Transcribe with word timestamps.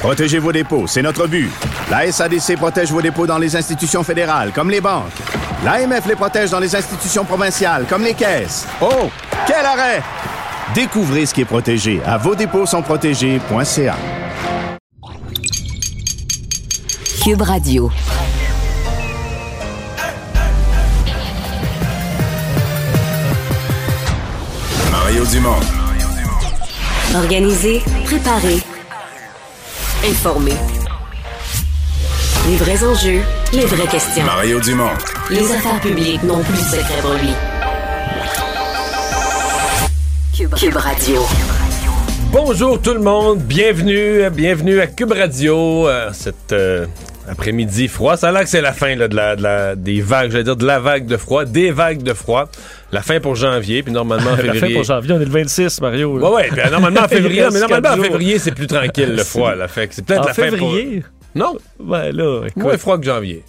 Protégez 0.00 0.38
vos 0.38 0.50
dépôts, 0.50 0.86
c'est 0.86 1.02
notre 1.02 1.26
but. 1.26 1.50
La 1.90 2.10
SADC 2.10 2.56
protège 2.56 2.90
vos 2.90 3.02
dépôts 3.02 3.26
dans 3.26 3.36
les 3.36 3.54
institutions 3.54 4.02
fédérales, 4.02 4.50
comme 4.54 4.70
les 4.70 4.80
banques. 4.80 5.12
L'AMF 5.62 6.06
les 6.06 6.14
protège 6.16 6.48
dans 6.48 6.58
les 6.58 6.74
institutions 6.74 7.22
provinciales, 7.22 7.84
comme 7.86 8.02
les 8.02 8.14
caisses. 8.14 8.66
Oh, 8.80 9.10
quel 9.46 9.66
arrêt! 9.66 10.02
Découvrez 10.74 11.26
ce 11.26 11.34
qui 11.34 11.42
est 11.42 11.44
protégé 11.44 12.00
à 12.06 12.16
vos 12.16 12.34
dépôts 12.34 12.64
sont 12.64 12.80
protégés.ca. 12.80 13.96
Cube 17.22 17.42
Radio. 17.42 17.90
Mario 24.90 25.26
Dumont. 25.26 25.60
Organiser, 27.14 27.82
préparer, 28.06 28.60
informer. 30.08 30.54
Les 32.48 32.56
vrais 32.56 32.82
enjeux, 32.84 33.20
les 33.52 33.64
vraies 33.66 33.86
questions. 33.86 34.24
Mario 34.24 34.60
Dumont. 34.60 34.90
Les 35.30 35.52
affaires 35.52 35.80
publiques 35.80 36.22
n'ont 36.22 36.42
plus 36.42 36.54
de 36.54 36.58
secret 36.68 37.00
pour 37.02 37.12
lui. 37.14 37.30
Cube, 40.36 40.54
Cube 40.54 40.76
Radio. 40.76 41.22
Bonjour 42.32 42.80
tout 42.80 42.94
le 42.94 43.00
monde, 43.00 43.40
bienvenue, 43.40 44.30
bienvenue 44.30 44.80
à 44.80 44.86
Cube 44.86 45.12
Radio, 45.12 45.88
euh, 45.88 46.10
cet 46.12 46.52
euh, 46.52 46.86
après-midi 47.28 47.88
froid. 47.88 48.16
Ça 48.16 48.28
a 48.28 48.32
l'air 48.32 48.42
que 48.42 48.48
c'est 48.48 48.60
la 48.62 48.72
fin 48.72 48.94
là, 48.94 49.08
de, 49.08 49.16
la, 49.16 49.36
de 49.36 49.42
la- 49.42 49.74
des 49.76 50.00
vagues, 50.00 50.30
j'allais 50.30 50.44
dire 50.44 50.56
de 50.56 50.66
la 50.66 50.78
vague 50.78 51.06
de 51.06 51.16
froid, 51.16 51.44
des 51.44 51.70
vagues 51.72 52.02
de 52.02 52.14
froid. 52.14 52.48
La 52.92 53.02
fin 53.02 53.20
pour 53.20 53.36
janvier, 53.36 53.82
puis 53.82 53.92
normalement 53.92 54.30
en 54.32 54.36
La 54.36 54.42
février. 54.42 54.60
fin 54.60 54.74
pour 54.74 54.84
janvier, 54.84 55.12
on 55.14 55.20
est 55.20 55.24
le 55.24 55.30
26, 55.30 55.80
Mario. 55.80 56.18
Ouais, 56.18 56.28
ouais, 56.30 56.48
puis, 56.50 56.60
euh, 56.60 56.70
normalement 56.70 57.02
en 57.02 57.08
février, 57.08 57.44
mais 57.52 57.60
normalement 57.60 57.90
en 57.90 58.02
février, 58.02 58.38
c'est 58.38 58.52
plus 58.54 58.66
tranquille 58.66 59.14
le 59.14 59.22
froid, 59.24 59.54
là. 59.54 59.68
Fait 59.68 59.88
c'est 59.92 60.04
peut-être 60.04 60.26
la 60.26 60.34
fin 60.34 60.50
février? 60.50 61.02
pour... 61.34 61.42
Non, 61.42 61.56
Ouais, 61.78 62.10
là, 62.12 62.42
écoute. 62.46 62.62
moins 62.62 62.76
froid 62.78 62.98
que 62.98 63.04
janvier. 63.04 63.44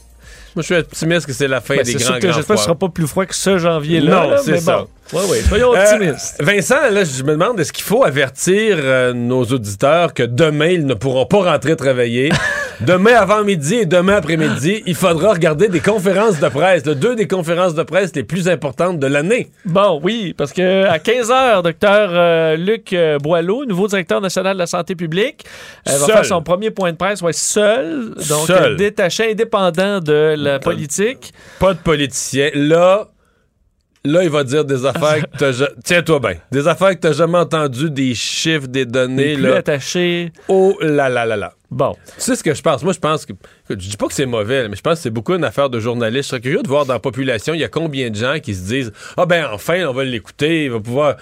Moi, 0.55 0.63
je 0.63 0.65
suis 0.65 0.75
optimiste 0.75 1.25
que 1.25 1.33
c'est 1.33 1.47
la 1.47 1.61
fin 1.61 1.77
Ben, 1.77 1.83
des 1.85 1.93
grands, 1.93 2.19
grands 2.19 2.19
j'espère 2.19 2.31
que 2.33 2.41
ce 2.41 2.43
froids. 2.43 2.57
sera 2.57 2.75
pas 2.75 2.89
plus 2.89 3.07
froid 3.07 3.25
que 3.25 3.33
ce 3.33 3.57
janvier-là. 3.57 4.27
Non, 4.27 4.35
c'est 4.43 4.57
ça. 4.59 4.85
Bon. 5.13 5.19
Ouais, 5.19 5.25
ouais, 5.29 5.41
soyons 5.41 5.73
Euh, 5.73 5.81
optimistes. 5.81 6.35
Vincent, 6.41 6.89
là, 6.91 7.03
je 7.05 7.23
me 7.23 7.31
demande, 7.31 7.57
est-ce 7.61 7.71
qu'il 7.71 7.85
faut 7.85 8.03
avertir 8.03 8.75
euh, 8.79 9.13
nos 9.13 9.45
auditeurs 9.45 10.13
que 10.13 10.23
demain, 10.23 10.67
ils 10.67 10.85
ne 10.85 10.93
pourront 10.93 11.25
pas 11.25 11.43
rentrer 11.51 11.75
travailler? 11.77 12.31
demain 12.85 13.13
avant-midi 13.13 13.75
et 13.75 13.85
demain 13.85 14.15
après-midi, 14.15 14.83
il 14.85 14.95
faudra 14.95 15.33
regarder 15.33 15.67
des 15.67 15.79
conférences 15.79 16.39
de 16.39 16.47
presse. 16.49 16.83
deux 16.83 17.15
des 17.15 17.27
conférences 17.27 17.75
de 17.75 17.83
presse 17.83 18.15
les 18.15 18.23
plus 18.23 18.47
importantes 18.49 18.99
de 18.99 19.07
l'année. 19.07 19.49
Bon, 19.65 19.99
oui, 20.03 20.33
parce 20.37 20.53
que 20.53 20.85
à 20.85 20.97
15h, 20.97 21.63
docteur 21.63 22.09
euh, 22.11 22.55
Luc 22.55 22.93
euh, 22.93 23.17
Boileau, 23.19 23.65
nouveau 23.65 23.87
directeur 23.87 24.21
national 24.21 24.53
de 24.53 24.59
la 24.59 24.67
santé 24.67 24.95
publique, 24.95 25.45
euh, 25.87 25.97
va 25.97 26.07
faire 26.07 26.25
son 26.25 26.41
premier 26.41 26.71
point 26.71 26.91
de 26.91 26.97
presse, 26.97 27.21
ouais, 27.21 27.33
seul, 27.33 28.13
donc 28.29 28.47
Seul. 28.47 28.75
détaché, 28.75 29.31
indépendant 29.31 29.99
de 29.99 30.35
la 30.37 30.59
politique. 30.59 31.33
Pas 31.59 31.73
de 31.73 31.79
politicien. 31.79 32.49
Là, 32.53 33.07
là, 34.03 34.23
il 34.23 34.29
va 34.29 34.43
dire 34.43 34.65
des 34.65 34.85
affaires 34.85 35.21
que 35.31 35.37
t'as... 35.37 35.67
Tiens-toi 35.83 36.19
bien. 36.19 36.35
Des 36.51 36.67
affaires 36.67 36.89
que 36.91 36.99
t'as 36.99 37.13
jamais 37.13 37.37
entendues, 37.37 37.89
des 37.89 38.13
chiffres, 38.15 38.67
des 38.67 38.85
données, 38.85 39.33
plus 39.35 39.43
là. 39.43 39.57
attaché. 39.57 40.31
Oh 40.47 40.75
là 40.81 41.09
là 41.09 41.25
là 41.25 41.35
là. 41.37 41.53
Bon. 41.69 41.95
Tu 42.15 42.21
sais 42.21 42.35
ce 42.35 42.43
que 42.43 42.53
je 42.53 42.61
pense? 42.61 42.83
Moi, 42.83 42.93
je 42.93 42.99
pense 42.99 43.25
que. 43.25 43.33
Je 43.69 43.75
dis 43.75 43.95
pas 43.97 44.07
que 44.07 44.13
c'est 44.13 44.25
mauvais, 44.25 44.67
mais 44.67 44.75
je 44.75 44.81
pense 44.81 44.95
que 44.95 45.03
c'est 45.03 45.09
beaucoup 45.09 45.33
une 45.35 45.43
affaire 45.45 45.69
de 45.69 45.79
journaliste. 45.79 46.23
Je 46.25 46.29
serais 46.29 46.41
curieux 46.41 46.63
de 46.63 46.67
voir 46.67 46.85
dans 46.85 46.93
la 46.93 46.99
population, 46.99 47.53
il 47.53 47.61
y 47.61 47.63
a 47.63 47.69
combien 47.69 48.09
de 48.09 48.15
gens 48.15 48.39
qui 48.43 48.53
se 48.53 48.67
disent 48.67 48.91
Ah 49.15 49.25
ben 49.25 49.47
enfin, 49.53 49.85
on 49.87 49.93
va 49.93 50.03
l'écouter, 50.03 50.65
il 50.65 50.71
va 50.71 50.79
pouvoir. 50.81 51.15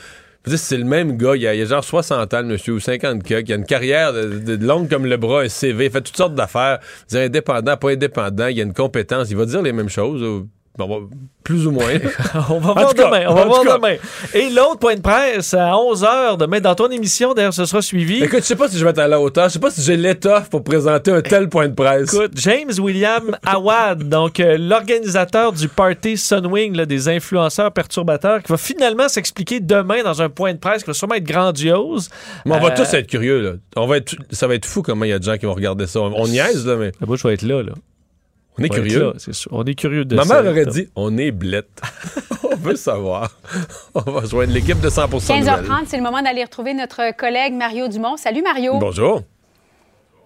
Je 0.46 0.52
veux 0.52 0.56
dire, 0.56 0.66
c'est 0.66 0.78
le 0.78 0.86
même 0.86 1.18
gars, 1.18 1.36
il 1.36 1.42
y, 1.44 1.48
a, 1.48 1.54
il 1.54 1.66
genre 1.68 1.84
60 1.84 2.34
ans, 2.34 2.40
le 2.42 2.48
monsieur, 2.48 2.74
ou 2.74 2.80
50 2.80 3.22
que, 3.24 3.42
qui 3.42 3.52
a 3.52 3.58
une 3.58 3.66
carrière 3.66 4.14
de, 4.14 4.56
de- 4.56 4.66
longue 4.66 4.90
comme 4.90 5.06
le 5.06 5.18
bras, 5.18 5.42
un 5.42 5.50
CV, 5.50 5.86
il 5.86 5.92
fait 5.92 6.00
toutes 6.02 6.16
sortes 6.16 6.34
d'affaires. 6.34 6.80
Il 7.12 7.18
est 7.18 7.26
indépendant, 7.26 7.76
pas 7.76 7.92
indépendant, 7.92 8.48
il 8.48 8.60
a 8.60 8.64
une 8.64 8.74
compétence, 8.74 9.30
il 9.30 9.36
va 9.38 9.46
dire 9.46 9.62
les 9.62 9.74
mêmes 9.74 9.90
choses, 9.90 10.24
ou- 10.24 10.48
bon, 10.88 11.02
bon, 11.02 11.10
plus 11.44 11.68
ou 11.68 11.72
moins. 11.72 11.86
On 12.50 12.60
va 12.60 12.74
voir 12.74 12.94
cas, 12.94 13.06
demain. 13.06 13.26
On 13.28 13.34
va 13.34 13.46
voir 13.46 13.64
cas. 13.64 13.76
demain. 13.78 13.96
Et 14.34 14.50
l'autre 14.50 14.80
point 14.80 14.96
de 14.96 15.02
presse 15.02 15.54
à 15.54 15.72
11h 15.74 16.38
demain 16.38 16.60
dans 16.60 16.76
ton 16.76 16.90
émission, 16.90 17.34
d'ailleurs, 17.34 17.54
ce 17.54 17.66
sera 17.66 17.82
suivi. 17.82 18.24
Écoute, 18.24 18.40
je 18.40 18.46
sais 18.46 18.56
pas 18.56 18.68
si 18.68 18.78
je 18.78 18.84
vais 18.84 18.92
être 18.92 19.00
à 19.00 19.08
la 19.08 19.20
hauteur, 19.20 19.48
je 19.50 19.54
sais 19.54 19.60
pas 19.60 19.72
si 19.72 19.82
j'ai 19.82 19.98
l'étoffe 19.98 20.50
pour 20.50 20.64
présenter 20.64 21.12
un 21.12 21.22
tel 21.22 21.50
point 21.50 21.68
de 21.68 21.74
presse. 21.74 22.14
Écoute, 22.14 22.32
James 22.36 22.72
William 22.80 23.36
Awad, 23.46 24.08
donc 24.10 24.40
euh, 24.40 24.58
l'organisateur 24.58 25.54
du 25.54 25.68
party 25.68 26.18
Sunwing, 26.18 26.76
là, 26.76 26.86
des 26.86 27.08
influenceurs 27.10 27.72
perturbateurs, 27.72 28.42
qui 28.44 28.52
va 28.52 28.58
finalement 28.58 29.08
s'expliquer 29.10 29.60
demain 29.60 30.04
dans 30.04 30.22
un 30.22 30.30
point 30.30 30.54
de 30.54 30.60
presse 30.60 30.84
qui 30.84 30.88
va 30.90 30.94
sûrement 30.94 31.16
être 31.16 31.24
grandiose. 31.28 32.10
Mais 32.46 32.56
on 32.56 32.60
va 32.60 32.72
Euh, 32.72 32.76
tous 32.76 32.94
être 32.94 33.08
curieux, 33.08 33.42
là. 33.42 33.52
On 33.76 33.88
va 33.88 33.98
être, 33.98 34.16
ça 34.32 34.48
va 34.48 34.56
être 34.56 34.66
fou 34.66 34.82
comment 34.82 35.06
il 35.06 35.10
y 35.10 35.14
a 35.14 35.20
de 35.20 35.24
gens 35.24 35.38
qui 35.38 35.46
vont 35.46 35.54
regarder 35.54 35.88
ça. 35.88 36.00
On, 36.02 36.14
on 36.16 36.28
niaise, 36.28 36.66
là, 36.66 36.76
mais 36.76 36.92
Ah, 37.02 37.06
Moi, 37.06 37.18
je 37.18 37.28
vais 37.28 37.34
être 37.34 37.42
là. 37.44 37.64
là. 37.64 37.74
On 38.60 38.64
est 38.64 38.70
curieux. 38.70 39.04
là, 39.06 39.14
c'est 39.18 39.34
sûr. 39.34 39.52
On 39.54 39.64
est 39.66 39.76
curieux 39.76 40.06
de 40.06 40.16
Ma 40.16 40.24
ça. 40.24 40.42
mère 40.42 40.52
aurait 40.52 40.66
dit 40.66 40.90
on 40.96 41.18
est 41.18 41.32
blette. 41.32 41.82
on 42.44 42.56
veut 42.56 42.76
savoir. 42.76 43.32
on 43.96 44.02
va 44.12 44.26
joindre 44.26 44.54
l'équipe 44.54 44.80
de 44.80 44.90
100% 44.90 45.04
nouvelles. 45.40 45.44
15h30, 45.44 45.86
c'est 45.88 45.98
le 45.98 46.04
moment 46.04 46.22
d'aller 46.22 46.44
retrouver 46.44 46.74
notre 46.74 47.16
collègue 47.16 47.54
Mario 47.54 47.88
Dumont. 47.88 48.18
Salut 48.18 48.42
Mario. 48.42 48.78
Bonjour. 48.78 49.22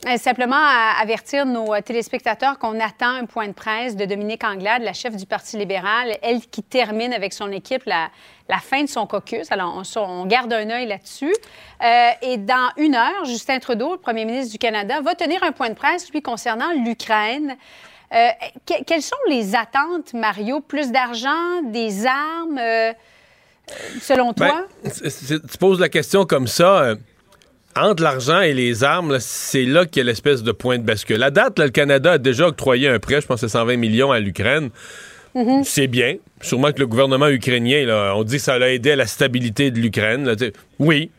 Euh, 0.05 0.17
simplement 0.17 0.57
à 0.57 0.95
avertir 1.01 1.45
nos 1.45 1.73
euh, 1.73 1.79
téléspectateurs 1.79 2.59
qu'on 2.59 2.77
attend 2.81 3.07
un 3.07 3.25
point 3.25 3.47
de 3.47 3.53
presse 3.53 3.95
de 3.95 4.03
Dominique 4.03 4.43
Anglade, 4.43 4.81
la 4.81 4.91
chef 4.91 5.15
du 5.15 5.25
Parti 5.25 5.55
libéral, 5.57 6.17
elle 6.21 6.41
qui 6.41 6.61
termine 6.61 7.13
avec 7.13 7.31
son 7.31 7.49
équipe 7.53 7.83
la, 7.85 8.09
la 8.49 8.57
fin 8.57 8.83
de 8.83 8.89
son 8.89 9.07
caucus. 9.07 9.49
Alors, 9.49 9.81
on, 9.81 9.99
on 10.01 10.25
garde 10.25 10.51
un 10.51 10.69
œil 10.71 10.87
là-dessus. 10.87 11.33
Euh, 11.81 12.09
et 12.21 12.35
dans 12.35 12.69
une 12.75 12.95
heure, 12.95 13.23
Justin 13.23 13.59
Trudeau, 13.59 13.93
le 13.93 13.97
premier 13.97 14.25
ministre 14.25 14.51
du 14.51 14.57
Canada, 14.57 14.99
va 14.99 15.15
tenir 15.15 15.41
un 15.41 15.53
point 15.53 15.69
de 15.69 15.75
presse, 15.75 16.11
lui, 16.11 16.21
concernant 16.21 16.73
l'Ukraine. 16.83 17.55
Euh, 18.13 18.27
que- 18.67 18.83
quelles 18.85 19.01
sont 19.01 19.15
les 19.29 19.55
attentes, 19.55 20.13
Mario? 20.13 20.59
Plus 20.61 20.91
d'argent, 20.91 21.61
des 21.65 22.05
armes, 22.05 22.59
euh, 22.59 22.91
selon 24.01 24.33
toi? 24.33 24.67
Ben, 24.83 24.91
c'est- 24.93 25.39
tu 25.47 25.57
poses 25.57 25.79
la 25.79 25.89
question 25.89 26.25
comme 26.25 26.47
ça. 26.47 26.83
euh, 26.83 26.95
entre 27.75 28.03
l'argent 28.03 28.41
et 28.41 28.53
les 28.53 28.83
armes, 28.83 29.17
c'est 29.19 29.63
là 29.65 29.87
qu'il 29.87 29.97
y 29.97 30.01
a 30.01 30.03
l'espèce 30.05 30.43
de 30.43 30.51
point 30.51 30.77
de 30.77 30.83
bascule. 30.83 31.23
À 31.23 31.31
date, 31.31 31.57
là, 31.57 31.65
le 31.65 31.71
Canada 31.71 32.11
a 32.11 32.17
déjà 32.19 32.45
octroyé 32.47 32.87
un 32.87 32.99
prêt, 32.99 33.19
je 33.19 33.25
pense 33.25 33.41
que 33.41 33.47
c'est 33.47 33.53
120 33.53 33.77
millions 33.77 34.11
à 34.11 34.19
l'Ukraine. 34.19 34.69
C'est 35.63 35.87
bien. 35.87 36.17
Sûrement 36.41 36.71
que 36.71 36.77
le 36.79 36.85
gouvernement 36.85 37.27
ukrainien, 37.29 37.83
là, 37.87 38.13
on 38.15 38.23
dit 38.23 38.35
que 38.35 38.43
ça 38.43 38.59
l'a 38.59 38.71
aidé 38.71 38.91
à 38.91 38.95
la 38.95 39.07
stabilité 39.07 39.71
de 39.71 39.79
l'Ukraine. 39.79 40.35
Oui. 40.77 41.09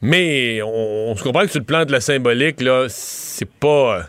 Mais 0.00 0.62
on, 0.62 1.10
on 1.10 1.16
se 1.16 1.22
comprend 1.24 1.42
que 1.42 1.48
sur 1.50 1.58
le 1.58 1.64
plan 1.66 1.84
de 1.84 1.90
la 1.90 2.00
symbolique, 2.00 2.60
là, 2.60 2.86
c'est 2.88 3.50
pas. 3.50 4.06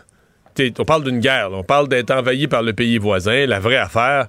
On 0.78 0.84
parle 0.84 1.04
d'une 1.04 1.20
guerre. 1.20 1.50
On 1.52 1.62
parle 1.64 1.88
d'être 1.88 2.10
envahi 2.10 2.46
par 2.46 2.62
le 2.62 2.72
pays 2.72 2.98
voisin. 2.98 3.46
La 3.46 3.60
vraie 3.60 3.76
affaire, 3.76 4.28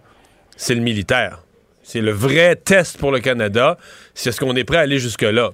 c'est 0.56 0.76
le 0.76 0.82
militaire. 0.82 1.40
C'est 1.84 2.02
le 2.02 2.12
vrai 2.12 2.56
test 2.56 2.98
pour 2.98 3.12
le 3.12 3.20
Canada. 3.20 3.78
C'est 4.14 4.32
ce 4.32 4.40
qu'on 4.40 4.56
est 4.56 4.64
prêt 4.64 4.78
à 4.78 4.82
aller 4.82 5.00
jusque-là. 5.00 5.52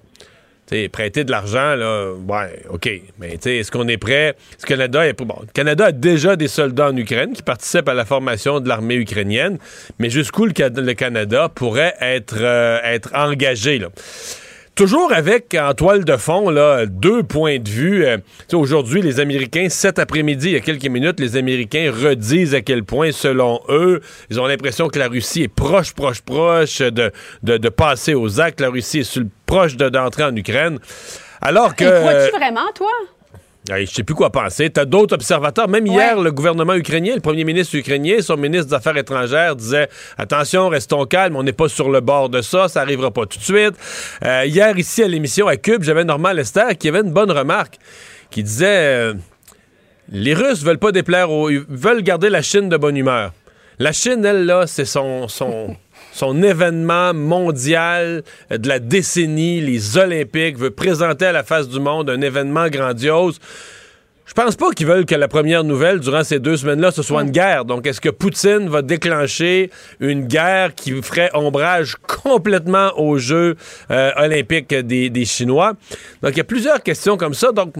Prêter 0.92 1.24
de 1.24 1.32
l'argent, 1.32 1.74
là, 1.74 2.12
ouais, 2.14 2.62
OK. 2.70 2.88
Mais 3.18 3.40
est-ce 3.44 3.72
qu'on 3.72 3.88
est 3.88 3.98
prêt? 3.98 4.36
Est-ce 4.52 4.66
le 4.66 4.68
Canada 4.68 5.08
est. 5.08 5.14
Bon, 5.20 5.42
Canada 5.52 5.86
a 5.86 5.92
déjà 5.92 6.36
des 6.36 6.48
soldats 6.48 6.90
en 6.90 6.96
Ukraine 6.96 7.34
qui 7.34 7.42
participent 7.42 7.90
à 7.90 7.96
la 7.96 8.06
formation 8.06 8.60
de 8.60 8.70
l'armée 8.70 8.94
ukrainienne, 8.94 9.58
mais 9.98 10.12
jusqu'où 10.12 10.46
le, 10.46 10.54
Ca- 10.56 10.70
le 10.70 10.94
Canada 10.94 11.50
pourrait 11.50 11.96
être, 12.00 12.38
euh, 12.40 13.00
engagé? 13.16 13.82
Toujours 14.80 15.12
avec 15.12 15.58
en 15.60 15.74
toile 15.74 16.06
de 16.06 16.16
fond 16.16 16.50
là, 16.50 16.86
deux 16.86 17.22
points 17.22 17.60
de 17.60 17.68
vue. 17.68 18.06
Euh, 18.06 18.18
Aujourd'hui, 18.54 19.02
les 19.02 19.20
Américains, 19.20 19.68
cet 19.68 20.00
après-midi, 20.00 20.52
il 20.52 20.54
y 20.54 20.56
a 20.56 20.62
quelques 20.62 20.88
minutes, 20.88 21.20
les 21.20 21.36
Américains 21.36 21.92
redisent 21.92 22.56
à 22.56 22.62
quel 22.62 22.86
point, 22.86 23.12
selon 23.12 23.60
eux, 23.68 24.00
ils 24.30 24.40
ont 24.40 24.48
l'impression 24.48 24.88
que 24.88 24.98
la 24.98 25.10
Russie 25.10 25.44
est 25.44 25.48
proche, 25.50 25.92
proche, 25.94 26.22
proche 26.22 26.80
de, 26.80 27.12
de, 27.44 27.68
passer 27.68 28.14
aux 28.14 28.40
actes. 28.40 28.62
La 28.62 28.70
Russie 28.70 29.00
est 29.00 29.04
sur 29.04 29.24
proche 29.46 29.76
de- 29.76 29.90
d'entrer 29.90 30.24
en 30.24 30.34
Ukraine. 30.34 30.80
Alors 31.42 31.76
que... 31.76 32.00
Crois-tu 32.00 32.38
vraiment, 32.38 32.72
toi? 32.74 32.88
Je 33.78 33.86
sais 33.86 34.04
plus 34.04 34.16
quoi 34.16 34.32
penser. 34.32 34.70
T'as 34.70 34.86
d'autres 34.86 35.14
observateurs? 35.14 35.68
Même 35.68 35.86
hier, 35.86 36.20
le 36.20 36.32
gouvernement 36.32 36.74
ukrainien, 36.74 37.14
le 37.16 37.22
premier 37.22 37.44
ministre 37.44 37.76
ukrainien, 37.76 38.18
son 38.22 38.36
ministre 38.38 38.68
des 38.68 38.74
Affaires 38.74 38.98
étrangères 38.98 39.56
disait 39.56 39.90
attention, 40.18 40.70
restons 40.70 41.06
calmes, 41.06 41.36
on 41.36 41.44
n'est 41.44 41.54
pas 41.54 41.70
sur 41.70 41.90
le 41.90 42.02
bord 42.02 42.30
de 42.30 42.42
ça, 42.42 42.68
ça 42.68 42.82
arrivera 42.82 43.12
pas 43.12 43.26
tout 43.26 43.38
de 43.38 43.44
suite. 43.44 43.76
Euh, 44.26 44.46
hier, 44.46 44.78
ici 44.78 45.04
à 45.04 45.08
l'émission 45.08 45.48
à 45.48 45.56
Cube, 45.58 45.84
j'avais 45.84 46.04
Normand 46.04 46.32
Lester 46.32 46.76
qui 46.80 46.88
avait 46.90 47.02
une 47.02 47.12
bonne 47.12 47.32
remarque. 47.32 47.78
qui 48.32 48.44
disait 48.44 48.66
euh, 48.68 49.14
les 50.12 50.34
Russes 50.34 50.64
veulent 50.64 50.80
pas 50.80 50.92
déplaire 50.92 51.32
aux, 51.32 51.50
ils 51.50 51.64
veulent 51.68 52.02
garder 52.02 52.30
la 52.30 52.42
Chine 52.42 52.70
de 52.70 52.78
bonne 52.78 52.98
humeur. 52.98 53.34
La 53.78 53.92
Chine, 53.92 54.26
elle, 54.26 54.46
là, 54.46 54.66
c'est 54.68 54.86
son, 54.86 55.28
son, 55.28 55.76
son 56.12 56.42
événement 56.44 57.14
mondial 57.14 58.24
de 58.50 58.68
la 58.68 58.80
décennie, 58.80 59.62
les 59.62 59.98
Olympiques, 59.98 60.58
veut 60.58 60.72
présenter 60.72 61.26
à 61.26 61.32
la 61.32 61.44
face 61.44 61.70
du 61.70 61.80
monde 61.80 62.10
un 62.10 62.22
événement 62.22 62.68
grandiose. 62.68 63.40
Je 64.30 64.36
pense 64.36 64.56
pas 64.56 64.70
qu'ils 64.70 64.86
veulent 64.86 65.08
que 65.08 65.16
la 65.16 65.28
première 65.28 65.64
nouvelle 65.64 66.00
durant 66.00 66.24
ces 66.24 66.38
deux 66.38 66.56
semaines-là, 66.56 66.92
ce 66.92 67.02
soit 67.02 67.24
une 67.24 67.32
guerre. 67.32 67.66
Donc, 67.66 67.88
est-ce 67.88 68.00
que 68.00 68.10
Poutine 68.10 68.70
va 68.70 68.84
déclencher 68.84 69.72
une 70.00 70.28
guerre 70.28 70.76
qui 70.76 71.02
ferait 71.02 71.32
ombrage 71.34 71.96
complètement 71.96 72.92
aux 72.96 73.18
Jeux 73.18 73.56
euh, 73.90 74.12
olympiques 74.18 74.72
des, 74.72 75.10
des 75.10 75.26
Chinois? 75.26 75.74
Donc, 76.22 76.34
il 76.34 76.38
y 76.38 76.42
a 76.42 76.44
plusieurs 76.44 76.84
questions 76.84 77.18
comme 77.18 77.34
ça. 77.34 77.52
Donc, 77.52 77.74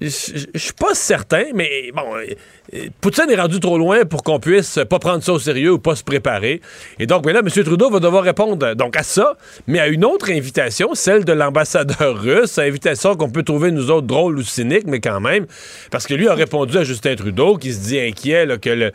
je 0.00 0.08
suis 0.56 0.72
pas 0.78 0.94
certain, 0.94 1.44
mais 1.54 1.90
bon, 1.94 2.02
euh, 2.16 2.86
Poutine 3.00 3.30
est 3.30 3.40
rendu 3.40 3.60
trop 3.60 3.78
loin 3.78 4.04
pour 4.04 4.22
qu'on 4.22 4.38
puisse 4.40 4.78
pas 4.90 4.98
prendre 4.98 5.22
ça 5.22 5.32
au 5.32 5.38
sérieux 5.38 5.72
ou 5.72 5.78
pas 5.78 5.94
se 5.96 6.04
préparer. 6.04 6.60
Et 6.98 7.06
donc, 7.06 7.24
ben 7.24 7.32
là, 7.32 7.40
M. 7.40 7.48
Trudeau 7.64 7.88
va 7.90 8.00
devoir 8.00 8.24
répondre 8.24 8.74
donc 8.74 8.96
à 8.96 9.02
ça, 9.02 9.36
mais 9.66 9.78
à 9.78 9.86
une 9.86 10.04
autre 10.04 10.30
invitation, 10.30 10.94
celle 10.94 11.24
de 11.24 11.32
l'ambassadeur 11.32 12.20
russe, 12.20 12.58
invitation 12.58 13.14
qu'on 13.16 13.30
peut 13.30 13.42
trouver 13.44 13.70
nous 13.70 13.90
autres 13.90 14.06
drôles 14.06 14.38
ou 14.38 14.42
cyniques, 14.42 14.86
mais 14.86 15.00
quand 15.00 15.20
même, 15.20 15.46
parce 15.90 16.06
que 16.06 16.14
lui 16.14 16.28
a 16.28 16.34
répondu 16.34 16.76
à 16.76 16.84
Justin 16.84 17.14
Trudeau 17.14 17.56
qui 17.56 17.72
se 17.72 17.80
dit 17.80 17.98
inquiet 18.00 18.46
que, 18.60 18.70
le, 18.70 18.92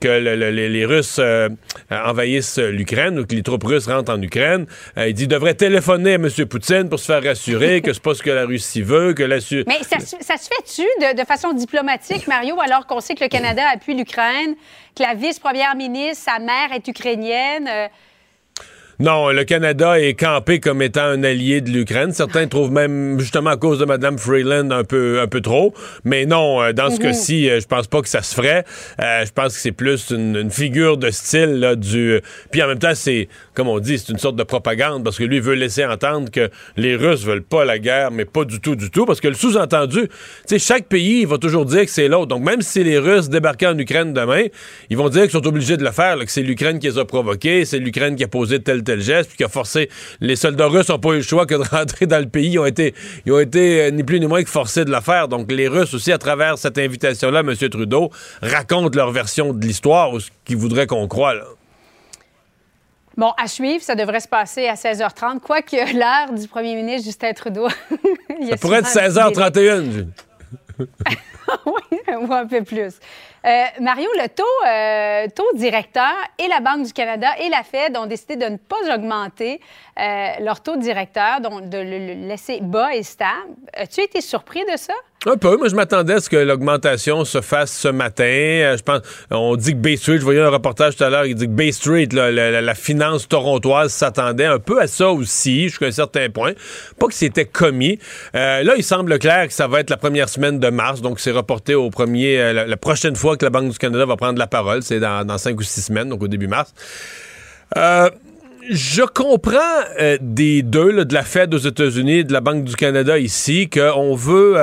que 0.00 0.08
le- 0.08 0.36
le- 0.36 0.50
les, 0.50 0.84
Russes 0.84 1.16
euh, 1.18 1.48
envahissent 1.90 2.58
l'Ukraine 2.58 3.18
ou 3.18 3.24
que 3.26 3.34
les 3.34 3.42
troupes 3.42 3.64
russes 3.64 3.86
rentrent 3.86 4.12
en 4.12 4.20
Ukraine. 4.20 4.66
Euh, 4.98 5.08
il 5.08 5.14
dit 5.14 5.22
il 5.24 5.28
devrait 5.28 5.54
téléphoner 5.54 6.12
à 6.12 6.14
M. 6.16 6.28
Poutine 6.48 6.88
pour 6.90 6.98
se 7.00 7.06
faire 7.06 7.22
rassurer 7.24 7.80
que 7.80 7.92
c'est 7.92 8.02
pas 8.02 8.14
ce 8.14 8.22
que 8.22 8.30
la 8.30 8.44
Russie 8.44 8.82
veut, 8.82 9.14
que 9.14 9.22
la 9.22 9.36
Mais 9.66 9.78
se 10.44 10.48
fait-tu 10.48 10.82
de, 11.00 11.20
de 11.20 11.26
façon 11.26 11.52
diplomatique, 11.52 12.26
Mario, 12.26 12.60
alors 12.60 12.86
qu'on 12.86 13.00
sait 13.00 13.14
que 13.14 13.24
le 13.24 13.28
Canada 13.28 13.62
appuie 13.72 13.94
l'Ukraine, 13.94 14.54
que 14.96 15.02
la 15.02 15.14
vice-première 15.14 15.74
ministre, 15.74 16.30
sa 16.32 16.38
mère 16.38 16.72
est 16.74 16.86
ukrainienne? 16.86 17.68
euh, 17.68 17.88
Non, 19.00 19.30
le 19.30 19.42
Canada 19.44 19.98
est 19.98 20.14
campé 20.14 20.60
comme 20.60 20.80
étant 20.80 21.02
un 21.02 21.24
allié 21.24 21.60
de 21.60 21.70
l'Ukraine. 21.70 22.12
Certains 22.12 22.46
trouvent 22.46 22.70
même, 22.70 23.18
justement 23.18 23.50
à 23.50 23.56
cause 23.56 23.80
de 23.80 23.84
Mme 23.86 24.18
Freeland, 24.18 24.70
un 24.70 24.84
peu, 24.84 25.20
un 25.20 25.26
peu 25.26 25.40
trop. 25.40 25.74
Mais 26.04 26.26
non, 26.26 26.62
euh, 26.62 26.72
dans 26.72 26.90
ce 26.90 27.00
cas-ci, 27.00 27.50
euh, 27.50 27.58
je 27.60 27.66
pense 27.66 27.88
pas 27.88 28.02
que 28.02 28.08
ça 28.08 28.22
se 28.22 28.34
ferait. 28.34 28.64
Euh, 29.00 29.24
je 29.26 29.32
pense 29.32 29.54
que 29.54 29.60
c'est 29.60 29.72
plus 29.72 30.10
une, 30.10 30.36
une 30.36 30.50
figure 30.50 30.96
de 30.96 31.10
style 31.10 31.58
là, 31.58 31.74
du. 31.74 32.20
Puis 32.52 32.62
en 32.62 32.68
même 32.68 32.78
temps, 32.78 32.94
c'est, 32.94 33.28
comme 33.54 33.68
on 33.68 33.78
dit, 33.78 33.98
c'est 33.98 34.10
une 34.10 34.18
sorte 34.18 34.36
de 34.36 34.42
propagande 34.42 35.04
parce 35.04 35.16
que 35.16 35.24
lui 35.24 35.40
veut 35.40 35.54
laisser 35.54 35.84
entendre 35.84 36.30
que 36.30 36.50
les 36.76 36.96
Russes 36.96 37.24
veulent 37.24 37.42
pas 37.42 37.64
la 37.64 37.78
guerre, 37.78 38.10
mais 38.10 38.24
pas 38.24 38.44
du 38.44 38.60
tout, 38.60 38.76
du 38.76 38.90
tout. 38.90 39.06
Parce 39.06 39.20
que 39.20 39.28
le 39.28 39.34
sous-entendu, 39.34 40.08
tu 40.48 40.58
chaque 40.58 40.86
pays 40.86 41.24
va 41.24 41.38
toujours 41.38 41.64
dire 41.64 41.84
que 41.84 41.90
c'est 41.90 42.08
l'autre. 42.08 42.26
Donc 42.26 42.42
même 42.42 42.62
si 42.62 42.82
les 42.82 42.98
Russes 42.98 43.28
débarquaient 43.28 43.68
en 43.68 43.78
Ukraine 43.78 44.12
demain, 44.12 44.44
ils 44.90 44.96
vont 44.96 45.08
dire 45.08 45.22
qu'ils 45.22 45.30
sont 45.30 45.46
obligés 45.46 45.76
de 45.76 45.84
le 45.84 45.92
faire, 45.92 46.18
que 46.18 46.30
c'est 46.30 46.42
l'Ukraine 46.42 46.78
qui 46.78 46.88
les 46.88 46.98
a 46.98 47.04
provoqués, 47.04 47.64
c'est 47.64 47.78
l'Ukraine 47.78 48.16
qui 48.16 48.24
a 48.24 48.28
posé 48.28 48.60
tel 48.60 48.82
tel 48.82 49.00
geste, 49.00 49.28
puis 49.28 49.38
qui 49.38 49.44
a 49.44 49.48
forcé. 49.48 49.88
Les 50.20 50.36
soldats 50.36 50.66
russes 50.66 50.88
n'ont 50.88 50.98
pas 50.98 51.12
eu 51.12 51.16
le 51.16 51.22
choix 51.22 51.46
que 51.46 51.54
de 51.54 51.62
rentrer 51.70 52.06
dans 52.06 52.18
le 52.18 52.28
pays. 52.28 52.52
Ils 52.52 52.58
ont 52.58 52.66
été, 52.66 52.94
euh, 53.26 53.90
ni 53.90 54.02
plus 54.02 54.20
ni 54.20 54.26
moins 54.26 54.42
que 54.42 54.50
forcés 54.50 54.84
de 54.84 54.90
le 54.90 55.00
faire. 55.00 55.28
Donc 55.28 55.50
les 55.50 55.68
Russes 55.68 55.94
aussi, 55.94 56.12
à 56.12 56.18
travers 56.18 56.58
cette 56.58 56.78
invitation-là, 56.78 57.40
M. 57.40 57.54
Trudeau, 57.68 58.10
racontent 58.42 58.96
leur 58.96 59.10
version 59.10 59.52
de 59.52 59.64
l'histoire 59.64 60.12
ou 60.12 60.20
ce 60.20 60.30
qu'ils 60.44 60.56
voudraient 60.56 60.86
qu'on 60.86 61.08
croie. 61.08 61.34
Là. 61.34 61.44
Bon, 63.16 63.32
à 63.36 63.46
suivre, 63.46 63.82
ça 63.82 63.94
devrait 63.94 64.20
se 64.20 64.28
passer 64.28 64.68
à 64.68 64.74
16h30, 64.74 65.40
quoique 65.40 65.76
l'heure 65.96 66.32
du 66.32 66.48
premier 66.48 66.74
ministre 66.74 67.06
Justin 67.06 67.32
Trudeau. 67.32 67.68
Ça 68.48 68.56
pourrait 68.56 68.80
être 68.80 68.88
souvent 68.88 69.26
un 69.26 69.30
petit 69.30 69.52
délai. 69.52 69.70
16h31. 69.70 70.06
oui, 71.66 71.98
ou 72.20 72.32
un 72.32 72.46
peu 72.46 72.62
plus. 72.62 72.98
Euh, 73.46 73.64
Mario, 73.80 74.08
le 74.14 74.28
taux, 74.28 74.44
euh, 74.66 75.28
taux 75.34 75.56
directeur 75.56 76.12
et 76.38 76.48
la 76.48 76.60
Banque 76.60 76.86
du 76.86 76.92
Canada 76.92 77.28
et 77.38 77.48
la 77.48 77.62
Fed 77.62 77.96
ont 77.96 78.06
décidé 78.06 78.36
de 78.36 78.46
ne 78.46 78.56
pas 78.56 78.94
augmenter 78.94 79.60
euh, 80.00 80.28
leur 80.40 80.62
taux 80.62 80.76
directeur, 80.76 81.40
donc 81.40 81.68
de 81.68 81.78
le, 81.78 81.98
le 81.98 82.26
laisser 82.26 82.60
bas 82.62 82.94
et 82.94 83.02
stable. 83.02 83.54
As-tu 83.74 84.00
été 84.00 84.20
surpris 84.20 84.64
de 84.64 84.76
ça? 84.76 84.94
Un 85.26 85.38
peu. 85.38 85.56
Moi, 85.56 85.68
je 85.68 85.74
m'attendais 85.74 86.14
à 86.14 86.20
ce 86.20 86.28
que 86.28 86.36
l'augmentation 86.36 87.24
se 87.24 87.40
fasse 87.40 87.72
ce 87.72 87.88
matin. 87.88 88.24
Euh, 88.24 88.76
je 88.76 88.82
pense, 88.82 89.00
on 89.30 89.56
dit 89.56 89.72
que 89.72 89.78
Bay 89.78 89.96
Street, 89.96 90.18
je 90.18 90.22
voyais 90.22 90.42
un 90.42 90.50
reportage 90.50 90.96
tout 90.96 91.04
à 91.04 91.08
l'heure, 91.08 91.24
il 91.24 91.34
dit 91.34 91.46
que 91.46 91.50
Bay 91.50 91.72
Street, 91.72 92.08
là, 92.12 92.30
la, 92.30 92.60
la- 92.60 92.74
finance 92.74 93.26
torontoise 93.26 93.90
s'attendait 93.90 94.44
un 94.44 94.58
peu 94.58 94.82
à 94.82 94.86
ça 94.86 95.08
aussi, 95.08 95.68
jusqu'à 95.70 95.86
un 95.86 95.92
certain 95.92 96.28
point. 96.28 96.52
Pas 96.98 97.06
que 97.06 97.14
c'était 97.14 97.46
commis. 97.46 97.98
Euh, 98.34 98.62
là, 98.64 98.74
il 98.76 98.84
semble 98.84 99.18
clair 99.18 99.46
que 99.46 99.54
ça 99.54 99.66
va 99.66 99.80
être 99.80 99.88
la 99.88 99.96
première 99.96 100.28
semaine 100.28 100.58
de 100.58 100.68
mars, 100.68 101.00
donc 101.00 101.18
c'est 101.20 101.30
reporté 101.30 101.74
au 101.74 101.88
premier, 101.88 102.38
euh, 102.38 102.66
la, 102.66 102.76
prochaine 102.76 103.16
fois 103.16 103.38
que 103.38 103.46
la 103.46 103.50
Banque 103.50 103.70
du 103.70 103.78
Canada 103.78 104.04
va 104.04 104.16
prendre 104.16 104.38
la 104.38 104.46
parole, 104.46 104.82
c'est 104.82 105.00
dans, 105.00 105.38
cinq 105.38 105.58
ou 105.58 105.62
six 105.62 105.80
semaines, 105.80 106.10
donc 106.10 106.22
au 106.22 106.28
début 106.28 106.48
mars. 106.48 106.74
Je 108.70 109.02
comprends 109.02 109.58
des 110.20 110.62
deux, 110.62 111.04
de 111.04 111.14
la 111.14 111.22
Fed 111.22 111.54
aux 111.54 111.58
États-Unis 111.58 112.18
et 112.18 112.24
de 112.24 112.32
la 112.32 112.40
Banque 112.40 112.64
du 112.64 112.76
Canada 112.76 113.18
ici, 113.18 113.70
qu'on 113.70 114.14
veut. 114.14 114.56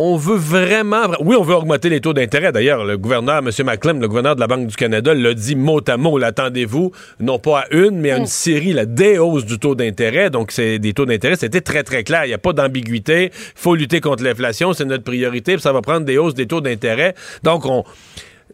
On 0.00 0.16
veut 0.16 0.36
vraiment. 0.36 1.02
Oui, 1.20 1.36
on 1.38 1.42
veut 1.42 1.54
augmenter 1.54 1.90
les 1.90 2.00
taux 2.00 2.14
d'intérêt. 2.14 2.52
D'ailleurs, 2.52 2.84
le 2.84 2.96
gouverneur, 2.96 3.38
M. 3.38 3.50
McClem, 3.64 4.00
le 4.00 4.08
gouverneur 4.08 4.34
de 4.34 4.40
la 4.40 4.46
Banque 4.46 4.66
du 4.66 4.74
Canada, 4.74 5.12
l'a 5.12 5.34
dit 5.34 5.54
mot 5.54 5.80
à 5.86 5.96
mot. 5.98 6.16
L'attendez-vous, 6.18 6.92
non 7.20 7.38
pas 7.38 7.60
à 7.60 7.64
une, 7.74 8.00
mais 8.00 8.10
à 8.10 8.16
une 8.16 8.26
série, 8.26 8.72
la 8.72 8.86
des 8.86 9.18
hausses 9.18 9.44
du 9.44 9.58
taux 9.58 9.74
d'intérêt. 9.74 10.30
Donc, 10.30 10.52
c'est 10.52 10.78
des 10.78 10.94
taux 10.94 11.04
d'intérêt. 11.04 11.36
C'était 11.36 11.60
très, 11.60 11.82
très 11.82 12.02
clair. 12.02 12.24
Il 12.24 12.28
n'y 12.28 12.34
a 12.34 12.38
pas 12.38 12.54
d'ambiguïté. 12.54 13.26
Il 13.26 13.60
faut 13.60 13.74
lutter 13.74 14.00
contre 14.00 14.24
l'inflation. 14.24 14.72
C'est 14.72 14.86
notre 14.86 15.04
priorité. 15.04 15.52
Puis 15.52 15.62
ça 15.62 15.72
va 15.72 15.82
prendre 15.82 16.06
des 16.06 16.16
hausses 16.16 16.34
des 16.34 16.46
taux 16.46 16.62
d'intérêt. 16.62 17.14
Donc, 17.42 17.66
on. 17.66 17.84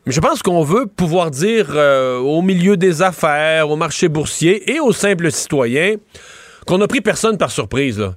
Je 0.06 0.20
pense 0.20 0.42
qu'on 0.42 0.62
veut 0.62 0.86
pouvoir 0.86 1.30
dire 1.30 1.66
euh, 1.74 2.18
au 2.18 2.42
milieu 2.42 2.76
des 2.76 3.02
affaires, 3.02 3.70
au 3.70 3.76
marché 3.76 4.08
boursier 4.08 4.72
et 4.72 4.78
aux 4.78 4.92
simples 4.92 5.32
citoyens 5.32 5.96
qu'on 6.66 6.80
a 6.80 6.88
pris 6.88 7.00
personne 7.00 7.38
par 7.38 7.50
surprise. 7.50 7.98
Là. 7.98 8.14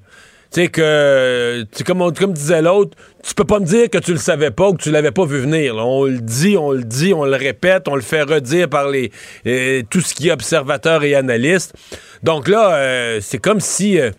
Tu 0.52 0.62
sais 0.64 0.68
que, 0.68 1.62
tu 1.72 1.78
sais, 1.78 1.84
comme, 1.84 2.02
on- 2.02 2.12
comme 2.12 2.34
disait 2.34 2.62
l'autre, 2.64 2.98
tu 3.24 3.36
peux 3.36 3.44
pas 3.46 3.60
me 3.60 3.66
dire 3.66 3.88
que 3.90 4.00
tu 4.00 4.12
le 4.14 4.18
savais 4.18 4.50
pas 4.50 4.70
ou 4.70 4.74
que 4.74 4.82
tu 4.82 4.90
l'avais 4.90 5.12
pas 5.12 5.26
vu 5.26 5.40
venir. 5.40 5.76
là. 5.76 5.84
On 5.86 6.06
le 6.06 6.18
dit, 6.20 6.58
on 6.58 6.72
le 6.72 6.84
dit, 6.84 7.14
on 7.14 7.24
le 7.24 7.36
répète, 7.36 7.88
on 7.88 7.96
le 7.96 8.02
fait 8.02 8.24
redire 8.24 8.68
par 8.68 8.90
les 8.90 9.12
euh, 9.46 9.84
tout 9.90 10.02
ce 10.02 10.16
qui 10.16 10.30
est 10.30 10.32
observateurs 10.32 11.04
et 11.04 11.14
analystes. 11.14 11.74
Donc 12.24 12.48
là, 12.48 12.74
euh, 12.76 13.20
c'est 13.22 13.38
comme 13.38 13.60
si 13.60 14.00
euh, 14.00 14.10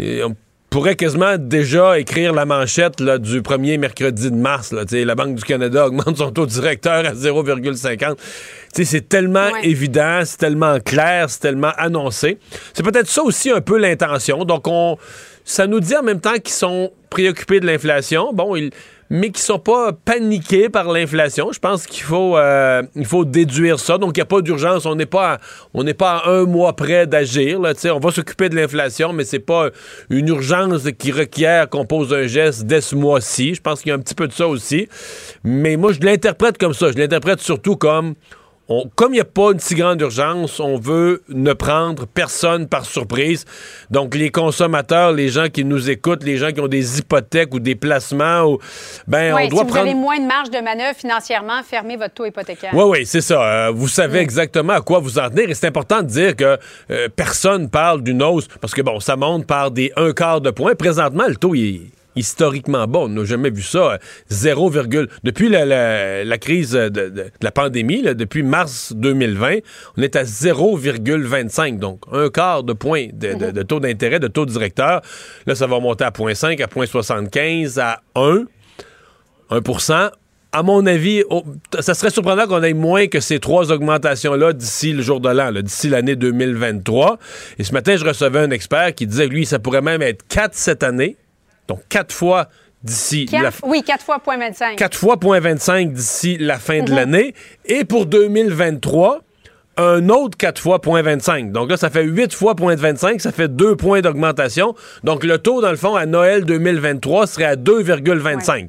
on 0.00 0.34
pourrait 0.70 0.94
quasiment 0.96 1.36
déjà 1.38 1.98
écrire 1.98 2.32
la 2.32 2.44
manchette 2.46 3.00
là, 3.00 3.18
du 3.18 3.42
premier 3.42 3.76
mercredi 3.78 4.30
de 4.30 4.36
mars. 4.36 4.72
Là, 4.72 4.82
la 4.90 5.14
Banque 5.14 5.34
du 5.36 5.42
Canada 5.44 5.86
augmente 5.88 6.16
son 6.16 6.30
taux 6.32 6.46
directeur 6.46 7.06
à 7.06 7.12
0,50. 7.12 8.16
Tu 8.16 8.24
sais, 8.72 8.84
C'est 8.84 9.08
tellement 9.08 9.50
Ouais. 9.52 9.68
évident, 9.68 10.22
c'est 10.24 10.36
tellement 10.38 10.78
clair, 10.80 11.28
c'est 11.30 11.40
tellement 11.40 11.72
annoncé. 11.76 12.38
C'est 12.72 12.82
peut-être 12.84 13.08
ça 13.08 13.22
aussi 13.22 13.50
un 13.50 13.60
peu 13.60 13.78
l'intention. 13.78 14.44
Donc, 14.44 14.66
on, 14.68 14.96
ça 15.44 15.66
nous 15.66 15.80
dit 15.80 15.96
en 15.96 16.02
même 16.02 16.20
temps 16.20 16.34
qu'ils 16.34 16.52
sont 16.54 16.92
préoccupés 17.10 17.60
de 17.60 17.66
l'inflation. 17.66 18.32
Bon, 18.32 18.54
ils, 18.56 18.70
mais 19.12 19.30
qui 19.30 19.42
sont 19.42 19.58
pas 19.58 19.92
paniqués 19.92 20.68
par 20.68 20.90
l'inflation. 20.92 21.50
Je 21.50 21.58
pense 21.58 21.84
qu'il 21.84 22.04
faut, 22.04 22.38
euh, 22.38 22.80
faut 23.04 23.24
déduire 23.24 23.80
ça. 23.80 23.98
Donc, 23.98 24.16
il 24.16 24.20
n'y 24.20 24.22
a 24.22 24.26
pas 24.26 24.40
d'urgence. 24.40 24.86
On 24.86 24.94
n'est 24.94 25.04
pas, 25.06 25.38
à- 25.74 25.94
pas 25.94 26.22
un 26.26 26.44
mois 26.44 26.76
près 26.76 27.08
d'agir. 27.08 27.58
On 27.58 27.98
va 27.98 28.10
s'occuper 28.12 28.48
de 28.48 28.54
l'inflation, 28.54 29.12
mais 29.12 29.24
c'est 29.24 29.40
pas 29.40 29.70
une 30.10 30.28
urgence 30.28 30.84
qui 30.96 31.10
requiert 31.10 31.68
qu'on 31.68 31.84
pose 31.86 32.14
un 32.14 32.28
geste 32.28 32.66
dès 32.66 32.80
ce 32.80 32.94
mois-ci. 32.94 33.56
Je 33.56 33.60
pense 33.60 33.80
qu'il 33.80 33.88
y 33.88 33.92
a 33.92 33.96
un 33.96 34.00
petit 34.00 34.14
peu 34.14 34.28
de 34.28 34.32
ça 34.32 34.46
aussi. 34.46 34.88
Mais 35.42 35.76
moi, 35.76 35.92
je 35.92 35.98
l'interprète 35.98 36.56
comme 36.56 36.74
ça. 36.74 36.92
Je 36.92 36.96
l'interprète 36.96 37.40
surtout 37.40 37.74
comme 37.74 38.14
on- 38.70 38.88
comme 38.94 39.12
il 39.12 39.16
n'y 39.16 39.20
a 39.20 39.24
pas 39.26 39.50
une 39.52 39.58
si 39.58 39.74
grande 39.74 40.00
urgence, 40.00 40.58
on 40.60 40.78
veut 40.78 41.22
ne 41.28 41.52
prendre 41.52 42.06
personne 42.06 42.66
par 42.68 42.86
surprise. 42.86 43.44
Donc, 43.90 44.14
les 44.14 44.30
consommateurs, 44.30 45.12
les 45.12 45.28
gens 45.28 45.48
qui 45.48 45.64
nous 45.64 45.90
écoutent, 45.90 46.22
les 46.24 46.38
gens 46.38 46.52
qui 46.52 46.60
ont 46.60 46.68
des 46.68 46.98
hypothèques 47.00 47.52
ou 47.52 47.60
des 47.60 47.74
placements, 47.74 48.44
ou, 48.44 48.58
ben, 49.06 49.34
Oui, 49.34 49.42
on 49.42 49.44
si 49.44 49.50
doit 49.50 49.62
vous 49.64 49.68
prendre. 49.68 49.80
avez 49.82 49.94
moins 49.94 50.18
de 50.18 50.26
marge 50.26 50.50
de 50.50 50.58
manœuvre 50.62 50.96
financièrement, 50.96 51.60
fermez 51.68 51.96
votre 51.96 52.14
taux 52.14 52.24
hypothécaire. 52.26 52.70
Oui, 52.72 52.84
oui, 52.86 53.06
c'est 53.06 53.20
ça. 53.20 53.42
Euh, 53.42 53.70
vous 53.74 53.88
savez 53.88 54.20
exactement 54.20 54.72
à 54.74 54.80
quoi 54.80 55.00
vous 55.00 55.18
en 55.18 55.28
tenir. 55.28 55.50
Et 55.50 55.54
c'est 55.54 55.66
important 55.66 56.00
de 56.02 56.06
dire 56.08 56.36
que 56.36 56.56
euh, 56.90 57.08
personne 57.14 57.68
parle 57.68 58.02
d'une 58.02 58.22
hausse, 58.22 58.46
parce 58.60 58.72
que, 58.72 58.82
bon, 58.82 59.00
ça 59.00 59.16
monte 59.16 59.46
par 59.46 59.70
des 59.70 59.92
un 59.96 60.12
quart 60.12 60.40
de 60.40 60.50
point. 60.50 60.74
Présentement, 60.76 61.24
le 61.28 61.36
taux, 61.36 61.54
il 61.54 61.74
est 61.76 61.80
historiquement 62.20 62.86
bon. 62.86 63.06
On 63.06 63.08
n'a 63.08 63.24
jamais 63.24 63.50
vu 63.50 63.62
ça. 63.62 63.92
euh, 63.94 63.98
0, 64.28 64.70
depuis 65.24 65.48
la, 65.48 65.64
la- 65.64 66.24
la 66.24 66.38
crise 66.38 66.70
de, 66.72 66.88
de- 66.88 67.08
de 67.08 67.26
la 67.42 67.50
pandémie, 67.50 68.02
là, 68.02 68.14
depuis 68.14 68.42
mars 68.42 68.92
2020, 68.94 69.56
on 69.96 70.02
est 70.02 70.14
à 70.16 70.22
0,25. 70.24 71.78
Donc, 71.78 72.02
un 72.12 72.28
quart 72.30 72.62
de 72.62 72.72
point 72.72 73.08
de, 73.12 73.50
de- 73.50 73.62
taux 73.62 73.80
d'intérêt, 73.80 74.20
de 74.20 74.28
taux 74.28 74.46
directeur. 74.46 75.00
Là, 75.46 75.54
ça 75.54 75.66
va 75.66 75.80
monter 75.80 76.04
à 76.04 76.10
0,5, 76.10 76.62
à 76.62 76.66
0,75, 76.66 77.78
à 77.80 78.00
1. 78.14 78.44
1 79.50 80.10
à 80.52 80.64
mon 80.64 80.84
avis, 80.84 81.22
oh, 81.30 81.44
ça 81.78 81.94
serait 81.94 82.10
surprenant 82.10 82.46
qu'on 82.48 82.60
ait 82.64 82.72
moins 82.72 83.06
que 83.06 83.20
ces 83.20 83.38
trois 83.38 83.70
augmentations-là 83.70 84.52
d'ici 84.52 84.92
le 84.92 85.00
jour 85.00 85.20
de 85.20 85.28
l'an, 85.28 85.52
d'ici 85.52 85.88
l'année 85.88 86.16
2023. 86.16 87.18
Et 87.60 87.62
ce 87.64 87.72
matin, 87.72 87.94
je 87.96 88.04
recevais 88.04 88.40
un 88.40 88.50
expert 88.50 88.92
qui 88.96 89.06
disait 89.06 89.28
que 89.28 89.32
lui, 89.32 89.46
ça 89.46 89.60
pourrait 89.60 89.80
même 89.80 90.02
être 90.02 90.26
quatre 90.26 90.54
cette 90.56 90.82
année. 90.82 91.16
Donc, 91.70 91.80
quatre 91.88 92.12
fois 92.12 92.48
d'ici 92.82 93.26
la 93.30 93.50
Oui, 93.62 93.82
4 93.82 94.04
fois 94.04 94.18
0.25. 94.18 94.74
4 94.76 94.96
fois 94.96 95.16
0.25 95.16 95.92
d'ici 95.92 96.36
la 96.38 96.58
fin 96.58 96.80
Mhm. 96.80 96.84
de 96.86 96.94
l'année. 96.94 97.34
Et 97.66 97.84
pour 97.84 98.06
2023, 98.06 99.20
un 99.76 100.08
autre 100.08 100.36
4 100.36 100.60
fois 100.60 100.78
0.25. 100.80 101.52
Donc 101.52 101.70
là, 101.70 101.76
ça 101.76 101.90
fait 101.90 102.02
8 102.02 102.34
fois 102.34 102.54
0.25, 102.54 103.20
ça 103.20 103.32
fait 103.32 103.48
2 103.48 103.76
points 103.76 104.00
d'augmentation. 104.00 104.74
Donc 105.04 105.24
le 105.24 105.38
taux, 105.38 105.60
dans 105.62 105.70
le 105.70 105.76
fond, 105.76 105.94
à 105.94 106.06
Noël 106.06 106.44
2023 106.44 107.26
serait 107.26 107.44
à 107.44 107.56
2,25. 107.56 108.68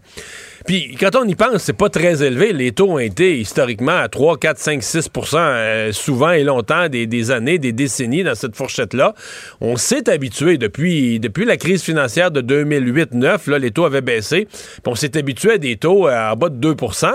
Puis 0.65 0.95
quand 0.99 1.15
on 1.15 1.23
y 1.27 1.35
pense, 1.35 1.63
c'est 1.63 1.73
pas 1.73 1.89
très 1.89 2.23
élevé. 2.23 2.53
Les 2.53 2.71
taux 2.71 2.91
ont 2.91 2.99
été 2.99 3.39
historiquement 3.39 3.97
à 3.97 4.07
3, 4.09 4.37
4, 4.37 4.57
5, 4.59 4.81
6% 4.81 5.35
euh, 5.37 5.91
souvent 5.91 6.31
et 6.31 6.43
longtemps, 6.43 6.87
des, 6.89 7.31
années, 7.31 7.57
des 7.57 7.71
décennies 7.73 8.23
dans 8.23 8.35
cette 8.35 8.55
fourchette-là. 8.55 9.13
On 9.59 9.75
s'est 9.75 10.09
habitué 10.09 10.57
depuis, 10.57 11.19
depuis 11.19 11.45
la 11.45 11.57
crise 11.57 11.81
financière 11.83 12.31
de 12.31 12.41
2008-9, 12.41 13.49
là, 13.49 13.59
les 13.59 13.71
taux 13.71 13.85
avaient 13.85 14.01
baissé. 14.01 14.45
Puis 14.51 14.81
on 14.85 14.95
s'est 14.95 15.17
habitué 15.17 15.53
à 15.53 15.57
des 15.57 15.77
taux 15.77 16.07
euh, 16.07 16.31
en 16.31 16.35
bas 16.35 16.49
de 16.49 16.73
2% 16.73 17.11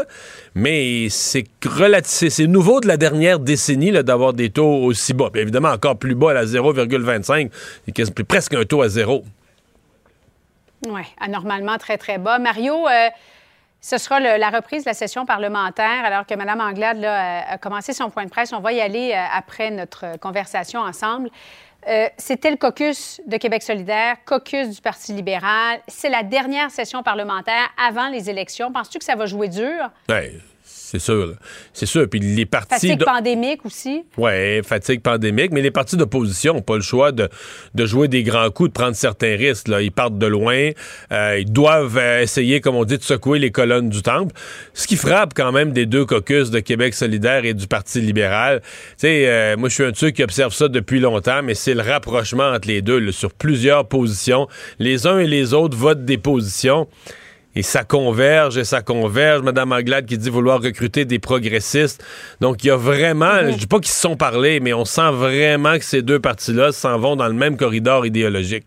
mais 0.59 1.09
c'est 1.11 1.45
c'est- 2.05 2.47
nouveau 2.47 2.81
de 2.81 2.89
la 2.89 2.97
dernière 2.97 3.39
décennie 3.39 3.93
d'avoir 3.93 4.33
des 4.33 4.49
taux 4.51 4.85
aussi 4.85 5.13
bas. 5.13 5.29
Puis 5.31 5.43
évidemment, 5.43 5.69
encore 5.69 5.99
plus 5.99 6.15
bas 6.15 6.31
à 6.31 6.35
la 6.35 6.47
0,25, 6.47 7.51
c'est 7.85 7.93
quasi- 7.93 8.13
presque 8.27 8.55
un 8.55 8.65
taux 8.65 8.81
à 8.83 8.89
zéro. 8.89 9.23
Oui, 10.91 11.03
anormalement 11.21 11.79
très, 11.79 11.99
très 11.99 12.19
bas. 12.19 12.39
Mario, 12.39 12.87
euh, 12.89 13.09
ce 13.81 13.99
sera 13.99 14.19
la 14.21 14.51
reprise 14.51 14.85
de 14.85 14.91
la 14.91 14.95
session 14.95 15.27
parlementaire 15.27 16.05
alors 16.05 16.27
que 16.27 16.35
Mme 16.35 16.61
Anglade 16.61 16.99
là, 16.99 17.43
a- 17.51 17.59
commencé 17.59 17.93
son 17.93 18.11
point 18.11 18.25
de 18.25 18.31
presse. 18.31 18.53
On 18.53 18.61
va 18.61 18.73
y 18.73 18.81
aller 18.81 19.13
euh, 19.13 19.25
après 19.33 19.71
notre 19.71 20.05
euh, 20.07 20.17
conversation 20.17 20.81
ensemble. 20.81 21.31
Euh, 21.89 22.09
C'était 22.17 22.51
le 22.51 22.57
caucus 22.57 23.21
de 23.27 23.37
Québec 23.37 23.63
solidaire, 23.63 24.17
caucus 24.25 24.71
du 24.71 24.81
Parti 24.81 25.13
libéral. 25.13 25.79
C'est 25.87 26.09
la 26.09 26.25
dernière 26.25 26.71
session 26.73 27.03
parlementaire 27.05 27.69
avant 27.79 28.09
les 28.09 28.29
élections. 28.29 28.73
Penses-tu 28.73 28.99
que 28.99 29.05
ça 29.05 29.15
va 29.15 29.27
jouer 29.27 29.47
dur? 29.49 29.91
Ouais, 30.09 30.33
c'est 30.89 31.01
sûr. 31.01 31.35
C'est 31.73 31.87
sûr. 31.87 32.09
Puis 32.09 32.21
les 32.21 32.47
partis. 32.47 32.75
Fatigue 32.75 32.99
de- 33.01 33.05
pandémique 33.05 33.65
aussi? 33.67 34.05
Ouais, 34.17 34.61
fatigue 34.65 35.01
pandémique, 35.03 35.51
mais 35.53 35.61
les 35.63 35.71
partis 35.73 35.97
d'opposition 35.97 36.55
n'ont 36.55 36.63
pas 36.63 36.77
le 36.77 36.83
choix 36.83 37.11
de, 37.11 37.29
de 37.75 37.87
jouer 37.87 38.07
des 38.09 38.23
grands 38.23 38.51
coups, 38.51 38.69
de 38.69 38.73
prendre 38.75 38.95
certains 38.95 39.37
risques. 39.37 39.69
Là. 39.69 39.83
Ils 39.83 39.91
partent 39.91 40.19
de 40.19 40.27
loin, 40.27 40.71
euh, 41.13 41.39
ils 41.41 41.51
doivent 41.53 41.99
euh, 41.99 42.23
essayer, 42.23 42.61
comme 42.61 42.77
on 42.77 42.85
dit, 42.85 42.99
de 42.99 43.03
secouer 43.03 43.39
les 43.41 43.51
colonnes 43.51 43.89
du 43.89 44.03
temple. 44.03 44.33
Ce 44.75 44.87
qui 44.87 44.97
frappe 44.97 45.35
quand 45.35 45.51
même 45.51 45.73
des 45.73 45.87
deux 45.87 46.05
caucus 46.05 46.51
de 46.51 46.61
Québec 46.61 46.95
solidaire 46.95 47.45
et 47.45 47.55
du 47.55 47.67
Parti 47.67 48.01
libéral. 48.01 48.61
Tu 48.63 48.69
sais, 48.99 49.29
euh, 49.29 49.57
moi 49.57 49.69
je 49.69 49.75
suis 49.75 49.85
un 49.85 49.91
de 49.91 49.97
ceux 49.97 50.11
qui 50.11 50.23
observe 50.23 50.53
ça 50.53 50.69
depuis 50.69 51.01
longtemps, 51.01 51.43
mais 51.43 51.55
c'est 51.55 51.75
le 51.75 51.83
rapprochement 51.83 52.51
entre 52.51 52.69
les 52.69 52.81
deux 52.83 52.99
là, 52.99 53.11
sur 53.13 53.33
plusieurs 53.33 53.89
positions. 53.89 54.47
Les 54.79 55.07
uns 55.07 55.19
et 55.19 55.27
les 55.27 55.53
autres 55.53 55.77
votent 55.77 56.05
des 56.05 56.19
positions. 56.19 56.87
Et 57.57 57.63
ça 57.63 57.85
converge 57.85 58.59
et 58.59 58.65
ça 58.65 58.83
converge. 58.83 59.41
Madame 59.43 59.73
Anglade 59.73 60.05
qui 60.07 60.19
dit 60.19 60.29
vouloir 60.31 60.61
recruter 60.63 61.07
des 61.07 61.19
progressistes. 61.19 62.05
Donc, 62.41 62.63
il 62.63 62.67
y 62.67 62.71
a 62.71 62.77
vraiment, 62.77 63.43
Mhm. 63.43 63.53
je 63.53 63.57
dis 63.57 63.67
pas 63.67 63.79
qu'ils 63.79 63.89
se 63.89 64.01
sont 64.01 64.15
parlé, 64.17 64.61
mais 64.61 64.75
on 64.75 64.85
sent 64.85 65.11
vraiment 65.13 65.79
que 65.79 65.85
ces 65.85 66.03
deux 66.03 66.21
partis-là 66.21 66.73
s'en 66.73 66.99
vont 66.99 67.17
dans 67.17 67.27
le 67.29 67.33
même 67.35 67.57
corridor 67.57 68.05
idéologique. 68.05 68.67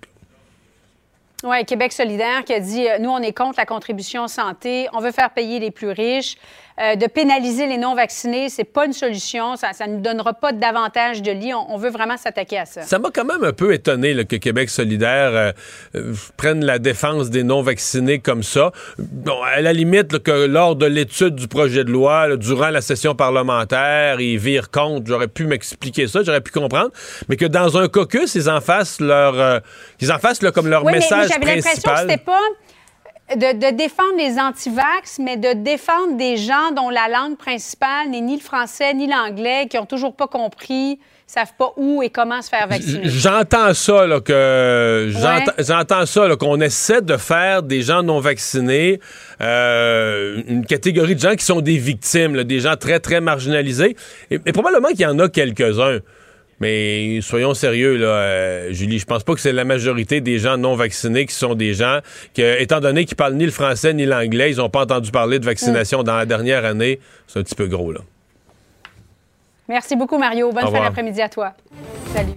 Oui, 1.44 1.64
Québec 1.66 1.94
solidaire 1.94 2.44
qui 2.44 2.52
a 2.54 2.60
dit, 2.60 2.86
euh, 2.86 2.98
nous, 3.00 3.12
on 3.12 3.20
est 3.22 3.32
contre 3.32 3.56
la 3.58 3.66
contribution 3.66 4.28
santé, 4.28 4.88
on 4.92 5.00
veut 5.00 5.14
faire 5.14 5.30
payer 5.30 5.60
les 5.60 5.72
plus 5.72 5.92
riches. 5.92 6.36
Euh, 6.82 6.96
de 6.96 7.08
pénaliser 7.08 7.68
les 7.68 7.76
non-vaccinés, 7.78 8.48
c'est 8.48 8.64
pas 8.64 8.86
une 8.86 8.94
solution, 8.94 9.58
ça 9.58 9.72
ne 9.86 9.96
nous 9.96 10.00
donnera 10.02 10.34
pas 10.34 10.54
davantage 10.54 11.22
de 11.22 11.30
lits. 11.30 11.54
On, 11.54 11.74
on 11.74 11.78
veut 11.78 11.90
vraiment 11.90 12.16
s'attaquer 12.16 12.60
à 12.60 12.66
ça. 12.66 12.84
Ça 12.84 13.00
m'a 13.00 13.10
quand 13.14 13.26
même 13.26 13.44
un 13.44 13.52
peu 13.52 13.74
étonné 13.74 14.14
là, 14.14 14.24
que 14.24 14.38
Québec 14.38 14.70
solidaire 14.70 15.32
euh, 15.34 15.52
euh, 15.96 16.14
prenne 16.38 16.64
la 16.64 16.80
défense 16.80 17.30
des 17.32 17.44
non-vaccinés 17.44 18.20
comme 18.20 18.44
ça. 18.44 18.72
Bon, 18.98 19.42
à 19.44 19.60
la 19.60 19.74
limite, 19.74 20.14
là, 20.14 20.20
que 20.20 20.46
lors 20.46 20.78
de 20.78 20.86
l'étude 20.86 21.36
du 21.36 21.50
projet 21.50 21.84
de 21.84 21.92
loi, 21.92 22.30
là, 22.30 22.38
durant 22.38 22.70
la 22.70 22.80
session 22.80 23.14
parlementaire, 23.14 24.22
ils 24.22 24.38
virent 24.38 24.72
compte, 24.72 25.06
j'aurais 25.06 25.28
pu 25.28 25.48
m'expliquer 25.48 26.08
ça, 26.08 26.22
j'aurais 26.24 26.40
pu 26.40 26.52
comprendre, 26.52 26.92
mais 27.28 27.36
que 27.36 27.46
dans 27.46 27.78
un 27.78 27.90
caucus, 27.90 28.36
ils 28.36 28.50
en 28.50 28.62
fassent 28.62 29.02
leur, 29.02 29.38
euh, 29.38 29.60
ils 30.00 30.14
en 30.14 30.18
fassent 30.20 30.40
comme 30.54 30.70
leur 30.70 30.86
Oui, 30.86 30.94
mais- 30.94 31.00
mais, 31.00 31.00
message 31.00 31.28
j'avais 31.34 31.56
l'impression 31.56 31.92
que 31.92 32.00
c'était 32.00 32.18
pas 32.18 32.40
de, 33.36 33.54
de 33.72 33.76
défendre 33.76 34.18
les 34.18 34.40
antivax, 34.40 35.20
mais 35.20 35.38
de 35.38 35.54
défendre 35.54 36.18
des 36.18 36.38
gens 36.38 36.72
dont 36.76 36.90
la 36.90 37.08
langue 37.08 37.38
principale 37.38 38.10
n'est 38.10 38.22
ni 38.22 38.36
le 38.36 38.42
français 38.42 38.94
ni 38.94 39.08
l'anglais, 39.08 39.68
qui 39.70 39.78
ont 39.78 39.86
toujours 39.86 40.16
pas 40.16 40.28
compris, 40.28 41.00
savent 41.28 41.54
pas 41.58 41.74
où 41.78 42.02
et 42.02 42.10
comment 42.10 42.42
se 42.42 42.50
faire 42.50 42.68
vacciner. 42.68 43.02
J'entends 43.04 43.74
ça, 43.76 44.08
là, 44.08 44.20
que 44.20 45.10
j'entends 45.12 45.52
Ouais. 45.58 45.64
j'entends 45.64 46.06
ça, 46.08 46.28
qu'on 46.40 46.60
essaie 46.60 47.02
de 47.02 47.18
faire 47.18 47.62
des 47.62 47.84
gens 47.84 48.02
non 48.02 48.20
vaccinés 48.20 49.00
euh, 49.42 50.42
une 50.48 50.66
catégorie 50.66 51.16
de 51.16 51.20
gens 51.20 51.36
qui 51.36 51.46
sont 51.46 51.62
des 51.62 51.78
victimes, 51.78 52.36
là, 52.36 52.44
des 52.44 52.60
gens 52.60 52.76
très, 52.78 53.00
très 53.00 53.22
marginalisés. 53.22 53.96
Et, 54.32 54.40
et 54.44 54.52
probablement 54.52 54.90
qu'il 54.90 55.02
y 55.02 55.06
en 55.06 55.20
a 55.20 55.30
quelques-uns. 55.30 56.00
Mais 56.60 57.20
soyons 57.22 57.54
sérieux, 57.54 57.96
là, 57.96 58.08
euh, 58.08 58.74
Julie, 58.74 59.00
je 59.00 59.06
pense 59.06 59.24
pas 59.24 59.34
que 59.34 59.40
c'est 59.40 59.54
la 59.54 59.64
majorité 59.64 60.20
des 60.20 60.40
gens 60.40 60.58
non 60.58 60.76
vaccinés 60.76 61.26
qui 61.26 61.34
sont 61.34 61.56
des 61.56 61.74
gens 61.74 62.00
que, 62.36 62.62
étant 62.62 62.82
donné 62.82 63.06
qu'ils 63.06 63.16
parlent 63.16 63.36
ni 63.36 63.46
le 63.46 63.52
français 63.52 63.94
ni 63.94 64.06
l'anglais, 64.06 64.52
ils 64.52 64.58
n'ont 64.58 64.70
pas 64.70 64.82
entendu 64.82 65.12
parler 65.12 65.40
de 65.40 65.46
vaccination 65.46 66.04
dans 66.04 66.18
la 66.18 66.26
dernière 66.26 66.66
année. 66.66 67.00
C'est 67.28 67.40
un 67.40 67.44
petit 67.44 67.56
peu 67.56 67.68
gros, 67.68 67.92
là. 67.92 68.02
Merci 69.70 69.96
beaucoup, 69.96 70.18
Mario. 70.18 70.52
Bonne 70.52 70.66
fin 70.66 70.82
d'après-midi 70.84 71.22
à 71.22 71.30
toi. 71.30 71.54
Salut. 72.14 72.34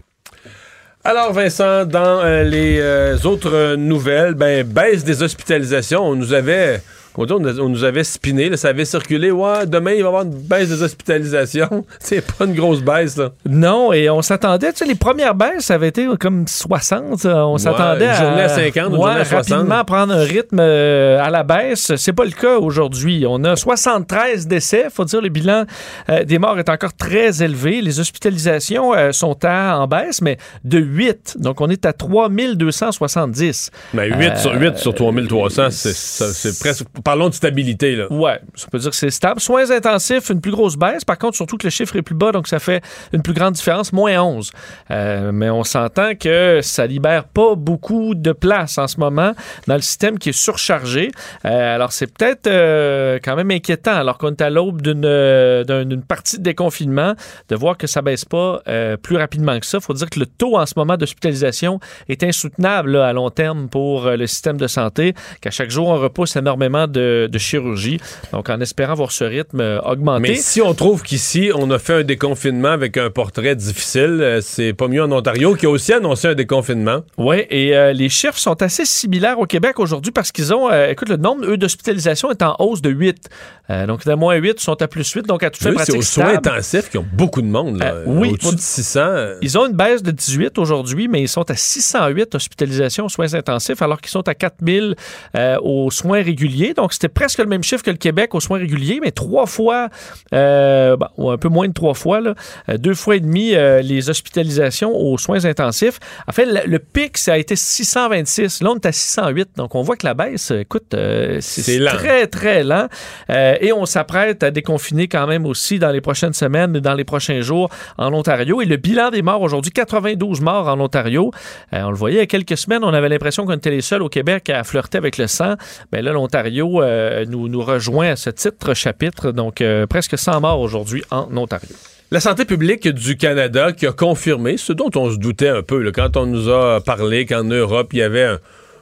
Alors, 1.05 1.33
Vincent, 1.33 1.85
dans 1.85 2.21
euh, 2.21 2.45
les 2.45 2.79
euh, 2.79 3.19
autres 3.25 3.75
nouvelles, 3.75 4.35
ben, 4.35 4.65
baisse 4.65 5.03
des 5.03 5.25
hospitalisations. 5.25 6.01
On 6.01 6.15
nous 6.15 6.33
avait, 6.33 6.81
on, 7.17 7.27
on 7.45 7.69
nous 7.69 7.85
avait 7.85 8.05
spiné, 8.05 8.49
là, 8.49 8.57
ça 8.57 8.69
avait 8.69 8.85
circulé. 8.85 9.31
Ouais, 9.31 9.67
demain, 9.67 9.93
il 9.93 9.99
va 9.99 10.05
y 10.05 10.07
avoir 10.07 10.23
une 10.23 10.31
baisse 10.31 10.69
des 10.69 10.83
hospitalisations. 10.83 11.85
C'est 12.01 12.25
pas 12.25 12.45
une 12.47 12.55
grosse 12.55 12.81
baisse, 12.83 13.17
là. 13.17 13.31
Non, 13.49 13.93
et 13.93 14.09
on 14.11 14.23
s'attendait, 14.23 14.73
tu 14.73 14.79
sais, 14.79 14.85
les 14.87 14.95
premières 14.95 15.35
baisses, 15.35 15.67
ça 15.67 15.75
avait 15.75 15.89
été 15.89 16.07
comme 16.19 16.47
60. 16.47 17.25
euh, 17.27 17.35
On 17.43 17.59
s'attendait 17.59 18.07
à. 18.09 18.15
journée 18.23 18.43
à 18.43 18.49
50, 18.49 18.75
une 18.89 18.93
ouais, 18.95 18.99
journée 18.99 19.21
à 19.21 19.25
60. 19.25 19.51
rapidement 19.59 19.85
prendre 19.85 20.15
un 20.15 20.23
rythme 20.25 20.59
euh, 20.61 21.21
à 21.23 21.31
la 21.31 21.43
baisse. 21.43 21.93
C'est 21.97 22.13
pas 22.13 22.25
le 22.25 22.31
cas 22.31 22.59
aujourd'hui. 22.59 23.25
On 23.29 23.43
a 23.45 23.57
73 23.57 24.47
décès. 24.47 24.87
Faut 24.93 25.05
dire, 25.05 25.21
le 25.21 25.29
bilan 25.29 25.65
euh, 26.09 26.25
des 26.25 26.39
morts 26.39 26.59
est 26.59 26.69
encore 26.69 26.95
très 26.95 27.43
élevé. 27.43 27.81
Les 27.83 28.01
hospitalisations 28.01 28.95
euh, 28.95 29.13
sont 29.13 29.37
à, 29.45 29.79
en 29.79 29.87
baisse, 29.87 30.21
mais 30.23 30.39
de 30.65 30.79
8. 30.79 31.37
Donc, 31.41 31.61
on 31.61 31.69
est 31.69 31.85
à 31.87 31.93
3270. 31.93 33.71
Mais 33.95 34.09
8 34.09 34.15
Euh, 34.33 34.37
sur 34.37 34.55
8 34.61 34.77
sur 34.79 34.95
3300, 34.95 35.69
c'est 35.71 35.93
ça- 35.95 36.33
c'est 36.33 36.59
presque. 36.59 36.85
Parlons 37.05 37.29
de 37.29 37.35
stabilité, 37.35 37.97
là. 37.97 38.07
Ouais, 38.13 38.41
ça 38.55 38.69
peut 38.71 38.79
dire 38.79 38.91
que 38.91 38.97
c'est 38.97 39.11
stable. 39.11 39.41
Soins 39.41 39.71
intensifs, 39.71 40.31
une 40.31 40.41
plus 40.41 40.53
grosse 40.53 40.77
baisse. 40.77 41.05
Par 41.05 41.19
contre, 41.19 41.37
surtout 41.37 41.57
que 41.57 41.67
le 41.67 41.71
chiffre 41.71 41.97
est 41.97 42.03
plus 42.03 42.15
bas, 42.15 42.33
donc 42.33 42.49
ça 42.49 42.59
fait 42.59 42.83
une 43.13 43.23
plus 43.23 43.33
grande 43.35 43.55
différence, 43.55 43.93
moins 43.93 44.21
11. 44.23 44.51
Euh, 44.91 45.33
mais 45.33 45.51
on 45.51 45.65
s'entend 45.65 46.15
que 46.15 46.61
ça 46.63 46.87
libère 46.87 47.25
pas 47.25 47.55
beaucoup 47.57 48.15
de 48.15 48.33
place 48.33 48.79
en 48.79 48.87
ce 48.87 48.99
moment 49.01 49.33
dans 49.67 49.75
le 49.75 49.81
système 49.81 50.19
qui 50.19 50.29
est 50.31 50.33
surchargé. 50.39 51.11
Euh, 51.45 51.75
alors, 51.75 51.93
c'est 51.93 52.07
peut-être 52.07 52.47
euh, 52.47 53.19
quand 53.23 53.37
même 53.37 53.51
inquiétant, 53.51 53.95
alors 53.95 54.19
qu'on 54.19 54.31
est 54.31 54.43
à 54.43 54.51
l'aube 54.51 54.83
d'une 54.83 55.01
d'un- 55.03 55.85
d'une 55.85 56.03
partie 56.03 56.39
de 56.39 56.43
déconfinement, 56.43 57.15
de 57.49 57.57
voir 57.57 57.77
que 57.77 57.87
ça 57.87 58.03
baisse 58.03 58.25
pas 58.25 58.61
plus 59.03 59.17
rapidement 59.17 59.59
que 59.59 59.67
ça. 59.67 59.81
faut 59.81 59.95
dire 59.95 60.09
que 60.11 60.21
le 60.21 60.27
taux 60.27 60.57
en 60.57 60.67
ce 60.67 60.75
moment 60.77 60.97
d'hospitalisation 60.97 61.81
est 62.09 62.23
insoutenable 62.23 62.97
à 62.97 63.13
long 63.13 63.31
terme 63.31 63.69
pour 63.69 64.09
le 64.11 64.27
système 64.27 64.57
de 64.57 64.67
santé, 64.67 65.15
qu'à 65.41 65.51
chaque 65.51 65.71
jour, 65.71 65.89
on 65.89 65.99
repousse 65.99 66.37
énormément 66.37 66.87
de, 66.93 67.29
de 67.31 67.39
chirurgie. 67.39 67.99
Donc, 68.33 68.49
en 68.51 68.61
espérant 68.61 68.95
voir 68.95 69.11
ce 69.13 69.25
rythme 69.25 69.61
euh, 69.61 69.81
augmenter. 69.81 70.21
Mais 70.23 70.35
si 70.37 70.61
on 70.63 70.75
trouve 70.75 71.03
qu'ici, 71.03 71.51
on 71.55 71.71
a 71.71 71.79
fait 71.79 71.95
un 71.95 72.03
déconfinement 72.05 72.69
avec 72.71 72.97
un 72.97 73.11
portrait 73.11 73.57
difficile, 73.57 74.19
euh, 74.21 74.41
c'est 74.41 74.73
pas 74.73 74.87
mieux 74.89 75.03
en 75.03 75.11
Ontario 75.11 75.55
qui 75.55 75.67
a 75.67 75.71
aussi 75.71 75.93
annoncé 75.93 76.29
un 76.29 76.35
déconfinement. 76.35 77.01
Oui, 77.19 77.45
et 77.51 77.77
euh, 77.77 77.93
les 77.93 78.09
chiffres 78.09 78.39
sont 78.39 78.63
assez 78.63 78.85
similaires 78.85 79.39
au 79.39 79.47
Québec 79.47 79.79
aujourd'hui 79.81 80.13
parce 80.13 80.31
qu'ils 80.31 80.53
ont, 80.55 80.71
euh, 80.71 80.89
écoute, 80.91 81.09
le 81.09 81.17
nombre, 81.17 81.45
eux, 81.47 81.57
d'hospitalisations 81.57 82.31
est 82.31 82.43
en 82.43 82.55
hausse 82.59 82.83
de 82.83 82.91
8. 82.91 83.29
Euh, 83.71 83.87
donc, 83.87 84.05
de 84.05 84.13
moins 84.15 84.35
8 84.35 84.61
sont 84.61 84.81
à 84.83 84.89
plus 84.89 85.09
8, 85.11 85.27
donc 85.27 85.43
à 85.43 85.51
tout 85.51 85.63
fait 85.63 85.73
c'est 85.85 85.97
aux 85.97 86.03
soins 86.03 86.35
intensifs 86.35 86.91
qui 86.91 86.99
ont 86.99 87.07
beaucoup 87.13 87.41
de 87.41 87.47
monde. 87.47 87.79
Là. 87.79 87.95
Oui. 88.07 88.31
Au-dessus 88.33 88.55
de 88.57 88.61
600. 88.61 89.01
euh, 89.01 89.39
Ils 89.41 89.57
ont 89.57 89.67
une 89.67 89.73
baisse 89.77 90.03
de 90.03 90.11
18 90.11 90.59
aujourd'hui, 90.59 91.09
mais 91.09 91.23
ils 91.23 91.29
sont 91.29 91.49
à 91.51 91.55
608 91.55 92.35
hospitalisations 92.35 93.07
aux 93.07 93.09
soins 93.09 93.33
intensifs, 93.35 93.81
alors 93.81 94.01
qu'ils 94.01 94.11
sont 94.11 94.27
à 94.29 94.35
4000 94.35 94.95
euh, 95.37 95.57
aux 95.63 95.91
soins 95.91 96.23
réguliers. 96.23 96.75
Donc, 96.75 96.82
Donc, 96.83 96.95
c'était 96.95 97.09
presque 97.09 97.39
le 97.39 97.47
même 97.47 97.63
chiffre 97.63 97.85
que 97.85 97.93
le 97.93 97.97
Québec 97.97 98.35
aux 98.35 98.41
soins 98.41 98.59
réguliers, 98.59 98.99
mais 99.01 99.13
trois 99.13 99.47
fois, 99.47 99.89
euh, 100.35 100.97
bon, 100.97 101.07
ou 101.17 101.31
un 101.31 101.39
peu 101.39 101.49
moins 101.49 101.69
de 101.69 101.73
trois 101.73 101.95
fois, 101.95 102.21
là, 102.21 102.35
euh, 102.69 102.77
deux 102.77 102.95
fois 102.95 103.15
et 103.15 103.21
demi 103.21 103.55
euh, 103.55 103.83
les 103.83 104.11
hospitalisations 104.11 104.93
aux 104.93 105.17
soins 105.17 105.45
intensifs. 105.45 106.01
En 106.27 106.33
fait, 106.33 106.45
le, 106.45 106.69
le 106.69 106.81
pic, 106.81 107.19
ça 107.19 107.35
a 107.35 107.39
été 107.39 107.55
626. 107.55 108.63
Là, 108.63 108.71
on 108.73 108.75
est 108.75 108.87
à 108.87 108.91
608. 108.91 109.51
Donc, 109.55 109.77
on 109.77 109.83
voit 109.83 109.95
que 109.95 110.05
la 110.05 110.15
baisse, 110.15 110.51
écoute, 110.51 110.93
euh, 110.95 111.39
c'est 111.41 111.85
très, 111.85 112.27
très 112.27 112.65
lent. 112.65 112.89
Et 113.29 113.73
on 113.73 113.87
s'apprête 113.87 114.43
à 114.43 114.51
déconfiner 114.51 115.07
quand 115.07 115.29
même 115.29 115.47
aussi 115.47 115.79
dans 115.79 115.91
les 115.91 116.01
prochaines 116.01 116.33
semaines, 116.33 116.73
dans 116.73 116.95
les 116.95 117.05
prochains 117.05 117.43
jours 117.43 117.71
en 117.97 118.13
Ontario. 118.13 118.61
Et 118.61 118.65
le 118.65 118.77
bilan 118.77 119.11
des 119.11 119.23
morts 119.23 119.43
aujourd'hui, 119.43 119.71
92 119.71 120.41
morts 120.41 120.67
en 120.67 120.81
Ontario. 120.81 121.31
On 121.71 121.91
le 121.91 121.97
voyait 121.97 122.17
il 122.17 122.21
y 122.21 122.23
a 122.23 122.27
quelques 122.27 122.57
semaines, 122.57 122.83
on 122.83 122.93
avait 122.93 123.09
l'impression 123.09 123.47
qu'on 123.47 123.53
était 123.55 123.71
les 123.71 123.83
seuls 123.83 124.03
au 124.03 124.09
Québec 124.09 124.51
à 124.51 124.65
flirter 124.65 124.99
avec 124.99 125.17
le 125.17 125.29
sang. 125.29 125.55
Mais 125.93 126.03
là, 126.03 126.11
l'Ontario 126.11 126.72
euh, 126.81 127.25
nous, 127.29 127.49
nous 127.49 127.63
rejoint 127.63 128.11
à 128.11 128.17
ce 128.17 128.31
titre 128.31 128.75
chapitre. 128.75 129.33
Donc, 129.33 129.61
euh, 129.61 129.87
presque 129.87 130.17
100 130.17 130.41
morts 130.41 130.61
aujourd'hui 130.61 131.03
en 131.11 131.29
Ontario. 131.37 131.69
La 132.11 132.21
santé 132.21 132.45
publique 132.45 132.89
du 132.89 133.17
Canada 133.17 133.73
qui 133.73 133.87
a 133.87 133.93
confirmé 133.93 134.57
ce 134.57 134.73
dont 134.73 134.91
on 134.95 135.11
se 135.11 135.17
doutait 135.17 135.49
un 135.49 135.63
peu 135.63 135.91
quand 135.93 136.17
on 136.17 136.27
nous 136.27 136.51
a 136.51 136.81
parlé 136.81 137.27
qu'en 137.27 137.45
Europe, 137.45 137.89
il 137.93 138.01
y 138.01 138.03
avait 138.03 138.25
un, 138.25 138.39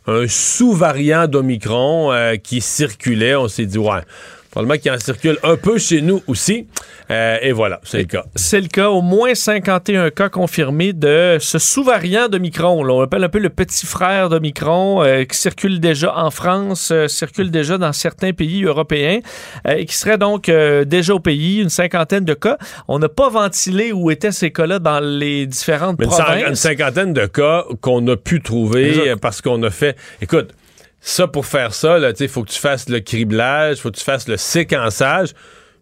un 0.07 0.27
sous-variant 0.27 1.27
d'Omicron 1.27 2.13
euh, 2.13 2.37
qui 2.37 2.61
circulait. 2.61 3.37
On 3.37 3.49
s'est 3.49 3.67
dit, 3.67 3.79
ouais, 3.79 4.01
probablement 4.51 4.79
qu'il 4.81 4.91
en 4.91 4.99
circule 4.99 5.39
un 5.43 5.57
peu 5.57 5.79
chez 5.79 6.01
nous 6.03 6.23
aussi. 6.27 6.67
Euh, 7.11 7.39
et 7.43 7.53
voilà, 7.53 7.81
c'est 7.83 7.99
le 7.99 8.05
cas. 8.05 8.25
C'est 8.37 8.61
le 8.61 8.69
cas. 8.69 8.89
Au 8.91 9.03
moins 9.03 9.35
51 9.35 10.11
cas 10.11 10.29
confirmés 10.29 10.93
de 10.93 11.39
ce 11.41 11.59
sous-variant 11.59 12.29
de 12.29 12.39
Micron. 12.39 12.85
là. 12.85 12.95
on 12.95 13.03
appelle 13.03 13.25
un 13.25 13.29
peu 13.29 13.39
le 13.39 13.49
petit 13.49 13.87
frère 13.87 14.29
de 14.29 14.39
Micron, 14.39 15.03
euh, 15.03 15.25
qui 15.25 15.37
circule 15.37 15.81
déjà 15.81 16.17
en 16.17 16.31
France, 16.31 16.91
euh, 16.93 17.09
circule 17.09 17.51
déjà 17.51 17.79
dans 17.79 17.93
certains 17.93 18.33
pays 18.33 18.65
européens, 18.65 19.21
et 19.69 19.87
qui 19.87 19.95
serait 19.97 20.19
donc 20.19 20.51
déjà 20.51 21.15
au 21.15 21.21
pays, 21.21 21.61
une 21.61 21.69
cinquantaine 21.69 22.25
de 22.25 22.35
cas. 22.35 22.59
On 22.89 22.99
n'a 22.99 23.09
pas 23.09 23.29
ventilé 23.29 23.93
où 23.93 24.11
étaient 24.11 24.33
ces 24.33 24.51
cas-là 24.51 24.79
dans 24.79 25.01
les 25.01 25.47
différentes 25.47 25.99
Mais 25.99 26.07
provinces. 26.07 26.49
une 26.49 26.55
cinquantaine 26.55 27.13
de 27.13 27.27
cas 27.27 27.65
qu'on 27.81 28.07
a 28.09 28.17
pu 28.17 28.41
trouver 28.41 29.15
parce 29.21 29.41
qu'on 29.41 29.63
a 29.63 29.71
fait. 29.71 29.97
Écoute, 30.21 30.51
ça 31.01 31.27
pour 31.27 31.47
faire 31.47 31.73
ça, 31.75 31.99
il 32.21 32.29
faut 32.29 32.43
que 32.45 32.51
tu 32.51 32.59
fasses 32.59 32.89
le 32.89 33.01
criblage, 33.01 33.79
faut 33.79 33.91
que 33.91 33.97
tu 33.97 34.05
fasses 34.05 34.29
le 34.29 34.37
séquençage. 34.37 35.31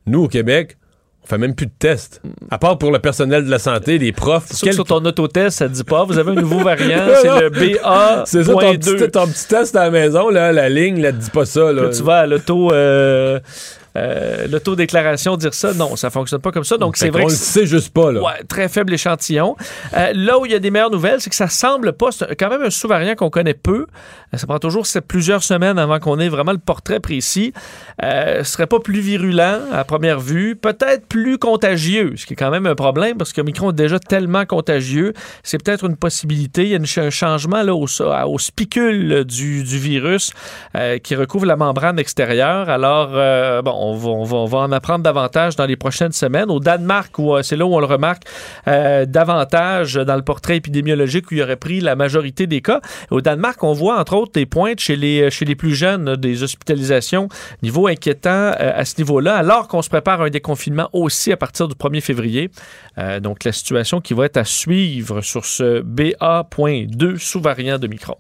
Nous, 0.07 0.25
au 0.25 0.29
Québec, 0.29 0.77
on 1.25 1.27
fait 1.27 1.39
même 1.39 1.55
plus 1.55 1.67
de 1.67 1.73
tests. 1.79 2.23
À 2.51 2.59
part 2.59 2.79
pour 2.79 2.91
le 2.93 2.99
personnel 3.01 3.45
de 3.45 3.51
la 3.51 3.59
santé, 3.59 3.99
les 3.99 4.13
profs. 4.13 4.47
Quel- 4.63 4.73
sur 4.75 4.85
ton 4.85 5.05
autotest, 5.05 5.59
ça 5.59 5.69
ne 5.69 5.75
dit 5.75 5.85
pas. 5.85 6.05
Vous 6.05 6.17
avez 6.19 6.31
un 6.31 6.35
nouveau 6.37 6.61
variant, 6.65 7.05
c'est 7.21 7.41
le 7.41 7.51
BA. 7.51 8.23
C'est 8.27 8.45
ça, 8.45 8.53
ton 8.53 8.73
petit, 8.75 9.11
ton 9.11 9.27
petit 9.27 9.49
test 9.49 9.77
à 9.77 9.85
la 9.85 9.91
maison, 9.91 10.31
là, 10.31 10.53
la 10.53 10.69
ligne, 10.69 11.03
là, 11.03 11.13
te 11.13 11.19
dit 11.19 11.31
pas 11.31 11.45
ça. 11.45 11.73
Là. 11.73 11.83
Là, 11.83 11.89
tu 11.91 12.03
vas 12.03 12.19
à 12.21 12.27
l'auto. 12.27 12.73
Euh, 12.73 13.41
euh, 13.97 14.47
L'auto-déclaration 14.49 15.37
dire 15.37 15.55
ça, 15.55 15.73
non, 15.75 15.97
ça 15.97 16.11
fonctionne 16.11 16.41
pas 16.41 16.53
comme 16.53 16.65
ça. 16.65 16.77
Donc, 16.77 16.97
c'est 16.97 17.11
vrai 17.11 17.25
que 17.25 17.31
le 17.31 17.35
sait 17.35 17.67
juste 17.67 17.93
pas, 17.93 18.13
là. 18.13 18.21
Ouais, 18.21 18.43
très 18.49 18.69
faible 18.69 18.93
échantillon. 18.93 19.57
Euh, 19.97 20.13
là 20.15 20.39
où 20.39 20.47
il 20.47 20.53
y 20.53 20.55
a 20.55 20.59
des 20.59 20.71
meilleures 20.71 20.91
nouvelles, 20.91 21.21
c'est 21.21 21.31
que 21.31 21.37
ça 21.37 21.49
semble 21.49 21.93
pas. 21.93 22.13
C'est 22.13 22.37
quand 22.37 22.51
même 22.51 22.63
un 22.63 22.71
sous-variant 22.71 23.15
qu'on 23.15 23.31
connaît 23.31 23.55
peu. 23.55 23.87
Euh, 24.35 24.37
Ça 24.37 24.47
prend 24.47 24.59
toujours 24.59 24.85
plusieurs 25.07 25.43
semaines 25.43 25.79
avant 25.79 25.99
qu'on 25.99 26.19
ait 26.19 26.29
vraiment 26.29 26.53
le 26.53 26.59
portrait 26.59 27.01
précis. 27.01 27.53
Euh, 28.03 28.45
ce 28.45 28.53
serait 28.53 28.67
pas 28.67 28.81
plus 28.81 29.01
virulent 29.01 29.61
à 29.73 29.85
première 29.85 30.21
vue, 30.21 30.57
peut-être 30.57 31.07
plus 31.07 31.39
contagieux, 31.39 32.15
ce 32.17 32.27
qui 32.27 32.35
est 32.35 32.37
quand 32.37 32.51
même 32.51 32.67
un 32.67 32.75
problème 32.75 33.17
parce 33.17 33.33
que 33.33 33.41
Micron 33.41 33.71
est 33.71 33.75
déjà 33.75 33.99
tellement 33.99 34.45
contagieux. 34.45 35.13
C'est 35.43 35.63
peut-être 35.63 35.85
une 35.87 35.97
possibilité. 35.97 36.65
Il 36.65 36.69
y 36.69 36.75
a 36.75 36.77
une 36.77 36.87
un 36.99 37.11
changement 37.11 37.63
là, 37.63 37.75
au, 37.75 37.87
au 37.87 38.39
spicule 38.39 39.25
du, 39.25 39.63
du 39.63 39.79
virus 39.79 40.33
qui 41.03 41.15
recouvre 41.15 41.47
la 41.47 41.55
membrane 41.57 41.99
extérieure. 41.99 42.69
Alors, 42.69 43.11
bon, 43.63 43.73
on 43.79 44.45
va, 44.47 44.59
en 44.59 44.73
apprendre 44.73 45.05
davantage 45.05 45.57
dans 45.57 45.67
les 45.67 45.77
prochaines 45.77 46.13
semaines. 46.13 46.51
Au 46.51 46.61
Danemark, 46.61 47.19
où 47.19 47.35
euh, 47.35 47.43
c'est 47.43 47.57
là 47.57 47.67
où 47.67 47.75
on 47.75 47.81
le 47.81 47.87
remarque 47.87 48.25
euh, 48.67 49.07
davantage 49.07 49.95
dans 49.95 50.17
le 50.17 50.23
portrait 50.23 50.57
épidémiologique 50.57 51.31
où 51.31 51.35
il 51.35 51.43
aurait 51.43 51.57
pris 51.57 51.81
la 51.81 51.97
majorité 51.97 52.47
des 52.47 52.61
cas. 52.61 52.81
Au 53.11 53.21
Danemark, 53.21 53.63
on 53.63 53.73
voit 53.73 53.99
entre 53.99 54.15
autres 54.15 54.33
des 54.33 54.47
pointes 54.47 54.81
chez 54.81 54.97
les, 54.97 55.55
plus 55.57 55.75
jeunes, 55.75 56.17
des 56.17 56.43
hospitalisations, 56.43 57.29
niveau 57.63 57.87
inquiétant 57.87 58.31
euh, 58.31 58.73
à 58.75 58.85
ce 58.85 58.97
niveau-là, 58.99 59.37
alors 59.37 59.69
qu'on 59.69 59.83
se 59.83 59.89
prépare 59.89 60.23
à 60.23 60.27
un 60.27 60.31
déconfinement 60.31 60.89
aussi 60.93 61.33
à 61.33 61.37
partir 61.37 61.69
du 61.69 61.75
1er 61.75 62.01
février. 62.01 62.51
Donc, 63.23 63.45
la 63.45 63.53
situation 63.53 64.01
qui 64.01 64.13
va 64.13 64.25
être 64.25 64.39
à 64.39 64.45
suivre 64.45 65.21
sur 65.21 65.45
ce 65.45 65.83
BA.2 65.83 67.17
sous-variant 67.17 67.79
de 67.79 67.87
Micron. 67.87 68.17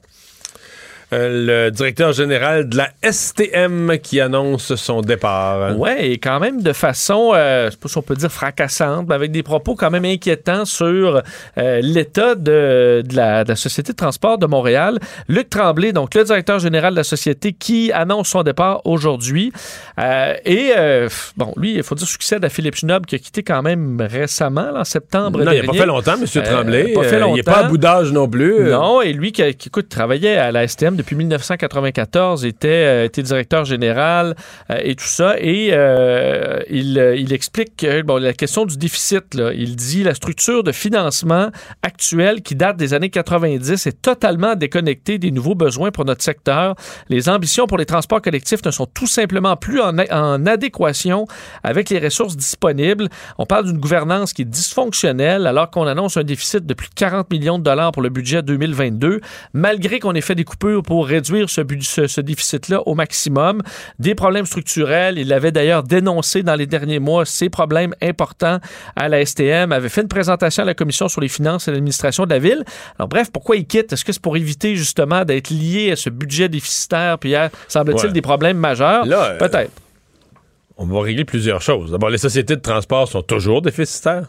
Le 1.11 1.71
directeur 1.71 2.13
général 2.13 2.69
de 2.69 2.77
la 2.77 2.91
STM 3.03 3.97
qui 4.03 4.21
annonce 4.21 4.75
son 4.75 5.01
départ. 5.01 5.77
Ouais, 5.79 6.11
et 6.11 6.19
quand 6.19 6.39
même 6.39 6.61
de 6.63 6.73
façon, 6.75 7.33
euh, 7.35 7.67
je 7.67 7.71
sais 7.71 7.77
pas 7.79 7.89
si 7.89 7.97
on 7.99 8.03
peut 8.03 8.15
dire 8.15 8.31
fracassante, 8.31 9.07
mais 9.09 9.15
avec 9.15 9.31
des 9.33 9.43
propos 9.43 9.75
quand 9.75 9.91
même 9.91 10.05
inquiétants 10.05 10.67
sur 10.67 11.23
euh, 11.57 11.81
l'état 11.83 12.35
de, 12.35 13.03
de 13.07 13.17
la, 13.17 13.45
de 13.45 13.49
la 13.49 13.57
Société 13.57 13.93
de 13.93 13.97
transport 13.97 14.37
de 14.37 14.47
Montréal. 14.47 14.99
Luc 15.29 15.49
Tremblay, 15.49 15.93
donc 15.93 16.15
le 16.15 16.25
directeur 16.25 16.59
général 16.59 16.93
de 16.93 16.99
la 16.99 17.05
société, 17.05 17.55
qui 17.55 17.91
annonce 17.93 18.29
son 18.29 18.43
départ 18.43 18.83
aujourd'hui. 18.85 19.51
Euh, 19.99 20.35
et, 20.45 20.73
bon, 21.39 21.55
lui, 21.57 21.75
il 21.77 21.83
faut 21.83 21.95
dire 21.95 22.07
succède 22.07 22.45
à 22.45 22.51
Philippe 22.51 22.77
Schnob, 22.77 23.07
qui 23.07 23.15
a 23.15 23.19
quitté 23.19 23.43
quand 23.43 23.63
même 23.63 23.99
récemment, 24.01 24.71
là, 24.73 24.81
en 24.81 24.85
septembre 24.85 25.39
Non, 25.43 25.53
il 25.53 25.57
n'a 25.57 25.63
dernier. 25.63 25.67
pas 25.69 25.73
fait 25.75 25.87
longtemps, 25.87 26.15
M. 26.21 26.43
Tremblay. 26.45 26.93
pas 26.93 27.03
fait 27.05 27.17
Euh, 27.17 27.27
il 27.29 27.35
n'est 27.35 27.43
pas 27.43 27.53
longtemps. 27.53 27.65
à 27.65 27.69
bout 27.69 27.79
d'âge 27.79 28.13
non 28.13 28.29
plus. 28.29 28.71
Non, 28.71 29.01
et 29.01 29.13
lui 29.15 29.33
qui, 29.33 29.43
qui, 29.55 29.69
écoute, 29.69 29.89
travaillait 29.89 30.37
à 30.37 30.53
la 30.53 30.69
STM 30.69 30.98
depuis 30.99 31.17
1994, 31.17 32.45
était, 32.45 32.69
euh, 32.69 33.05
était 33.05 33.23
directeur 33.23 33.65
général 33.65 34.35
euh, 34.71 34.79
et 34.83 34.95
tout 34.97 35.07
ça. 35.07 35.37
Et 35.39 35.71
euh, 35.73 36.61
il, 36.69 37.15
il 37.17 37.33
explique 37.33 37.77
que 37.77 38.03
bon, 38.03 38.21
la 38.21 38.33
question 38.35 38.67
du 38.67 38.77
déficit, 38.77 39.39
il 39.55 39.77
dit 39.77 40.03
la 40.03 40.15
structure 40.15 40.63
de 40.63 40.73
financement 40.73 41.51
actuelle 41.83 42.43
qui 42.43 42.55
date 42.55 42.77
des 42.77 42.95
années 42.95 43.11
90 43.11 43.87
est 43.87 44.03
totalement 44.03 44.57
déconnectée 44.57 45.19
des 45.19 45.31
nouveaux 45.31 45.55
besoins 45.55 45.91
pour 45.91 46.05
notre 46.05 46.23
secteur. 46.23 46.75
Les 47.09 47.29
ambitions 47.29 47.67
pour 47.67 47.79
les 47.79 47.87
transports 47.87 48.21
collectifs 48.21 48.65
ne 48.65 48.71
sont 48.71 48.87
tout 48.87 49.07
simplement 49.07 49.57
plus 49.57 49.81
en, 49.81 49.97
en 50.11 50.47
adéquation 50.47 51.27
avec 51.63 51.91
les 51.91 52.01
ressources 52.01 52.37
disponibles. 52.37 53.09
On 53.39 53.47
parle 53.47 53.67
d'une 53.67 53.79
gouvernance 53.79 54.33
qui 54.33 54.43
est 54.43 54.45
dysfonctionnelle 54.45 55.47
alors 55.47 55.71
qu'on 55.71 55.87
annonce 55.87 56.17
un 56.17 56.25
déficit 56.25 56.67
de 56.67 56.75
plus 56.75 56.89
de 56.89 56.95
40 56.95 57.31
millions 57.31 57.59
de 57.59 57.65
dollars 57.65 57.93
pour 57.93 58.03
le 58.03 58.09
budget 58.09 58.43
2022, 58.43 59.21
malgré 59.53 60.01
qu'on 60.01 60.15
ait 60.15 60.21
fait 60.21 60.35
des 60.35 60.45
coupures 60.45 60.83
pour 60.89 61.07
réduire 61.07 61.51
ce, 61.51 61.61
bud- 61.61 61.83
ce, 61.83 62.07
ce 62.07 62.23
déficit-là 62.23 62.81
au 62.87 62.95
maximum. 62.95 63.61
Des 63.99 64.15
problèmes 64.15 64.47
structurels. 64.47 65.19
Il 65.19 65.31
avait 65.35 65.53
d'ailleurs 65.53 65.83
dénoncé 65.83 66.43
dans 66.43 66.55
les 66.55 66.67
derniers 66.67 66.99
mois 66.99 67.27
ces 67.27 67.51
problèmes 67.51 67.95
importants 68.01 68.59
à 68.97 69.09
la 69.11 69.23
STM, 69.25 69.71
avait 69.71 69.91
fait 69.91 70.01
une 70.01 70.09
présentation 70.09 70.63
à 70.63 70.67
la 70.67 70.73
Commission 70.73 71.09
sur 71.09 71.21
les 71.21 71.29
finances 71.29 71.69
et 71.69 71.73
l'administration 71.73 72.25
de 72.25 72.31
la 72.31 72.39
ville. 72.39 72.65
Alors 72.99 73.09
bref, 73.09 73.29
pourquoi 73.31 73.57
il 73.57 73.67
quitte? 73.67 73.93
Est-ce 73.93 74.03
que 74.03 74.13
c'est 74.13 74.23
pour 74.23 74.39
éviter 74.39 74.77
justement 74.77 75.27
d'être 75.27 75.51
lié 75.51 75.93
à 75.93 75.97
ce 75.97 76.09
budget 76.09 76.49
déficitaire 76.49 77.19
puis 77.19 77.35
à, 77.35 77.51
semble-t-il, 77.69 78.07
Ouais. 78.07 78.13
des 78.13 78.23
problèmes 78.23 78.57
majeurs? 78.57 79.05
Là, 79.05 79.33
euh, 79.33 79.39
Peut-être. 79.39 79.71
On 80.79 80.87
va 80.87 81.03
régler 81.03 81.27
plusieurs 81.27 81.61
choses. 81.61 81.91
D'abord, 81.91 82.09
les 82.09 82.17
sociétés 82.17 82.57
de 82.57 82.63
transport 82.63 83.09
sont 83.09 83.21
toujours 83.23 83.61
déficitaires. 83.61 84.29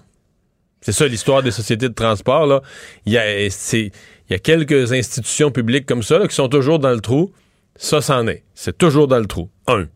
C'est 0.82 0.92
ça 0.92 1.08
l'histoire 1.08 1.42
des 1.42 1.52
sociétés 1.52 1.88
de 1.88 1.94
transport. 1.94 2.46
Là. 2.48 2.62
Il, 3.06 3.14
y 3.14 3.18
a, 3.18 3.50
c'est- 3.50 3.92
il 4.30 4.34
y 4.34 4.36
a 4.36 4.40
quelques 4.40 4.92
institutions 4.92 5.52
publiques 5.52 5.86
comme 5.86 6.04
ça 6.04 6.28
qui 6.28 6.36
sont 6.36 6.50
toujours 6.50 6.80
dans 6.80 6.92
le 6.92 7.02
trou. 7.02 7.32
Ça, 7.76 8.02
c'en 8.02 8.28
est. 8.28 8.44
C'est 8.54 8.78
toujours 8.78 9.08
dans 9.08 9.20
le 9.20 9.26
trou. 9.26 9.50
Un. 9.68 9.88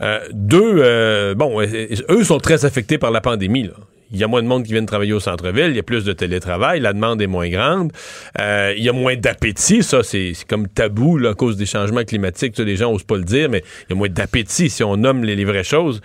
Euh, 0.00 0.20
deux, 0.32 0.76
euh, 0.78 1.34
bon, 1.34 1.60
euh, 1.60 1.86
eux 2.10 2.24
sont 2.24 2.38
très 2.38 2.64
affectés 2.64 2.98
par 2.98 3.10
la 3.10 3.20
pandémie. 3.20 3.70
Il 4.10 4.18
y 4.18 4.24
a 4.24 4.26
moins 4.26 4.42
de 4.42 4.48
monde 4.48 4.64
qui 4.64 4.72
viennent 4.72 4.86
travailler 4.86 5.12
au 5.12 5.20
centre-ville, 5.20 5.68
il 5.68 5.76
y 5.76 5.78
a 5.78 5.82
plus 5.82 6.04
de 6.04 6.14
télétravail, 6.14 6.80
la 6.80 6.94
demande 6.94 7.20
est 7.20 7.26
moins 7.26 7.50
grande, 7.50 7.92
il 8.38 8.82
y 8.82 8.88
a 8.88 8.92
moins 8.94 9.16
d'appétit, 9.16 9.82
ça 9.82 10.02
c'est 10.02 10.32
comme 10.48 10.66
tabou 10.66 11.18
là, 11.18 11.30
à 11.30 11.34
cause 11.34 11.58
des 11.58 11.66
changements 11.66 12.04
climatiques, 12.04 12.56
les 12.56 12.76
gens 12.76 12.90
osent 12.90 13.04
pas 13.04 13.18
le 13.18 13.24
dire, 13.24 13.50
mais 13.50 13.62
il 13.82 13.90
y 13.90 13.92
a 13.92 13.96
moins 13.96 14.08
d'appétit 14.08 14.70
si 14.70 14.82
on 14.82 14.96
nomme 14.96 15.24
les 15.24 15.44
vraies 15.44 15.62
choses. 15.62 16.00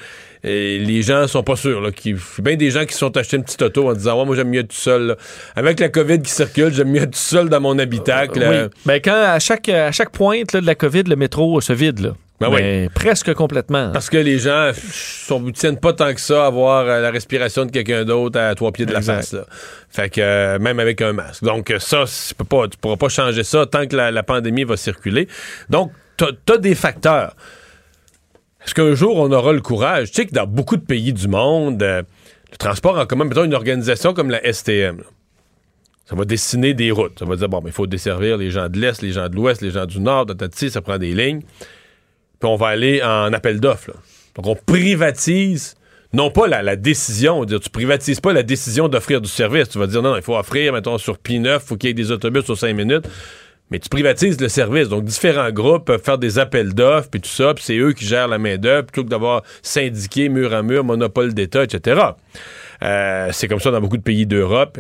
Et 0.45 0.77
les 0.79 1.01
gens 1.03 1.25
sont 1.27 1.43
pas 1.43 1.55
sûrs. 1.55 1.79
Là, 1.79 1.91
qu'il- 1.91 2.13
Il 2.15 2.17
y 2.17 2.19
a 2.39 2.41
bien 2.41 2.55
des 2.57 2.69
gens 2.71 2.85
qui 2.85 2.93
se 2.93 2.99
sont 2.99 3.15
achetés 3.15 3.37
une 3.37 3.43
petite 3.43 3.61
auto 3.61 3.89
en 3.89 3.93
disant 3.93 4.19
ouais, 4.19 4.25
moi 4.25 4.35
j'aime 4.35 4.49
mieux 4.49 4.59
être 4.59 4.67
tout 4.69 4.75
seul. 4.75 5.03
là. 5.07 5.15
Avec 5.55 5.79
la 5.79 5.89
COVID 5.89 6.21
qui 6.21 6.31
circule, 6.31 6.73
j'aime 6.73 6.89
mieux 6.89 7.01
être 7.03 7.11
tout 7.11 7.17
seul 7.19 7.47
dans 7.49 7.61
mon 7.61 7.79
habitacle. 7.79 8.45
Oui. 8.49 8.57
Ben, 8.85 8.99
quand 9.03 9.15
à 9.15 9.39
chaque, 9.39 9.69
à 9.69 9.91
chaque 9.91 10.09
pointe 10.11 10.51
là, 10.53 10.59
de 10.61 10.65
la 10.65 10.75
COVID, 10.75 11.03
le 11.03 11.15
métro 11.15 11.61
se 11.61 11.71
vide. 11.73 11.99
Là. 11.99 12.09
Ben 12.41 12.49
Mais 12.49 12.89
presque 12.93 13.33
complètement. 13.35 13.91
Parce 13.93 14.09
que 14.09 14.17
les 14.17 14.37
gens 14.39 14.71
ne 15.29 15.51
tiennent 15.51 15.79
pas 15.79 15.93
tant 15.93 16.13
que 16.13 16.19
ça 16.19 16.47
à 16.47 16.49
voir 16.49 16.85
euh, 16.87 16.99
la 16.99 17.09
respiration 17.09 17.65
de 17.65 17.71
quelqu'un 17.71 18.03
d'autre 18.03 18.37
à 18.37 18.53
trois 18.53 18.73
pieds 18.73 18.85
de 18.85 18.91
la 18.91 19.01
face. 19.01 19.31
Là. 19.31 19.45
Fait 19.89 20.09
que 20.09 20.19
euh, 20.19 20.59
même 20.59 20.79
avec 20.81 21.01
un 21.01 21.13
masque. 21.13 21.43
Donc 21.45 21.71
euh, 21.71 21.79
ça, 21.79 22.03
tu 22.05 22.35
peux 22.35 22.43
pas, 22.43 22.67
tu 22.67 22.77
pourras 22.77 22.97
pas 22.97 23.07
changer 23.07 23.43
ça 23.45 23.65
tant 23.65 23.87
que 23.87 23.95
la, 23.95 24.11
la 24.11 24.23
pandémie 24.23 24.65
va 24.65 24.75
circuler. 24.75 25.29
Donc, 25.69 25.91
tu 26.17 26.25
as 26.51 26.57
des 26.57 26.75
facteurs. 26.75 27.33
Est-ce 28.65 28.73
qu'un 28.73 28.93
jour 28.95 29.17
on 29.17 29.31
aura 29.31 29.53
le 29.53 29.61
courage? 29.61 30.11
Tu 30.11 30.15
sais 30.15 30.25
que 30.25 30.33
dans 30.33 30.47
beaucoup 30.47 30.77
de 30.77 30.85
pays 30.85 31.13
du 31.13 31.27
monde, 31.27 31.81
euh, 31.83 32.03
le 32.51 32.57
transport 32.57 32.97
en 32.97 33.05
commun, 33.05 33.25
mettons 33.25 33.43
une 33.43 33.53
organisation 33.53 34.13
comme 34.13 34.29
la 34.29 34.53
STM, 34.53 35.03
ça 36.05 36.15
va 36.15 36.25
dessiner 36.25 36.73
des 36.73 36.91
routes. 36.91 37.19
Ça 37.19 37.25
va 37.25 37.35
dire, 37.35 37.49
bon, 37.49 37.61
mais 37.63 37.69
il 37.69 37.73
faut 37.73 37.87
desservir 37.87 38.37
les 38.37 38.51
gens 38.51 38.69
de 38.69 38.79
l'Est, 38.79 39.01
les 39.01 39.11
gens 39.11 39.29
de 39.29 39.35
l'Ouest, 39.35 39.61
les 39.61 39.71
gens 39.71 39.85
du 39.85 39.99
Nord, 39.99 40.27
ça 40.51 40.81
prend 40.81 40.97
des 40.97 41.13
lignes. 41.13 41.41
puis 42.39 42.49
on 42.49 42.55
va 42.55 42.67
aller 42.67 43.01
en 43.01 43.31
appel 43.33 43.59
d'offres. 43.59 43.91
Donc, 44.35 44.47
on 44.47 44.55
privatise, 44.55 45.75
non 46.11 46.29
pas 46.29 46.47
la, 46.47 46.75
décision, 46.75 47.39
on 47.39 47.45
dire, 47.45 47.59
tu 47.59 47.69
privatises 47.69 48.19
pas 48.19 48.33
la 48.33 48.43
décision 48.43 48.87
d'offrir 48.87 49.21
du 49.21 49.29
service. 49.29 49.69
Tu 49.69 49.79
vas 49.79 49.87
dire, 49.87 50.01
non, 50.01 50.11
non, 50.11 50.15
il 50.17 50.21
faut 50.21 50.37
offrir, 50.37 50.73
mettons, 50.73 50.97
sur 50.97 51.15
P9, 51.15 51.55
il 51.55 51.59
faut 51.59 51.77
qu'il 51.77 51.89
y 51.89 51.91
ait 51.91 51.93
des 51.93 52.11
autobus 52.11 52.43
sur 52.43 52.57
5 52.57 52.73
minutes. 52.73 53.07
Mais 53.71 53.79
tu 53.79 53.89
privatises 53.89 54.39
le 54.39 54.49
service. 54.49 54.89
Donc, 54.89 55.03
différents 55.05 55.51
groupes 55.51 55.85
peuvent 55.85 56.03
faire 56.03 56.17
des 56.17 56.37
appels 56.37 56.73
d'offres, 56.73 57.09
puis 57.09 57.21
tout 57.21 57.29
ça, 57.29 57.53
puis 57.53 57.63
c'est 57.63 57.77
eux 57.77 57.93
qui 57.93 58.05
gèrent 58.05 58.27
la 58.27 58.37
main-d'œuvre, 58.37 58.85
plutôt 58.85 59.03
que 59.03 59.09
d'avoir 59.09 59.41
syndiqué 59.61 60.29
mur 60.29 60.53
à 60.53 60.61
mur, 60.61 60.83
monopole 60.83 61.33
d'État, 61.33 61.63
etc. 61.63 62.01
Euh, 62.83 63.29
c'est 63.31 63.47
comme 63.47 63.59
ça 63.59 63.71
dans 63.71 63.81
beaucoup 63.81 63.97
de 63.97 64.03
pays 64.03 64.25
d'Europe. 64.25 64.79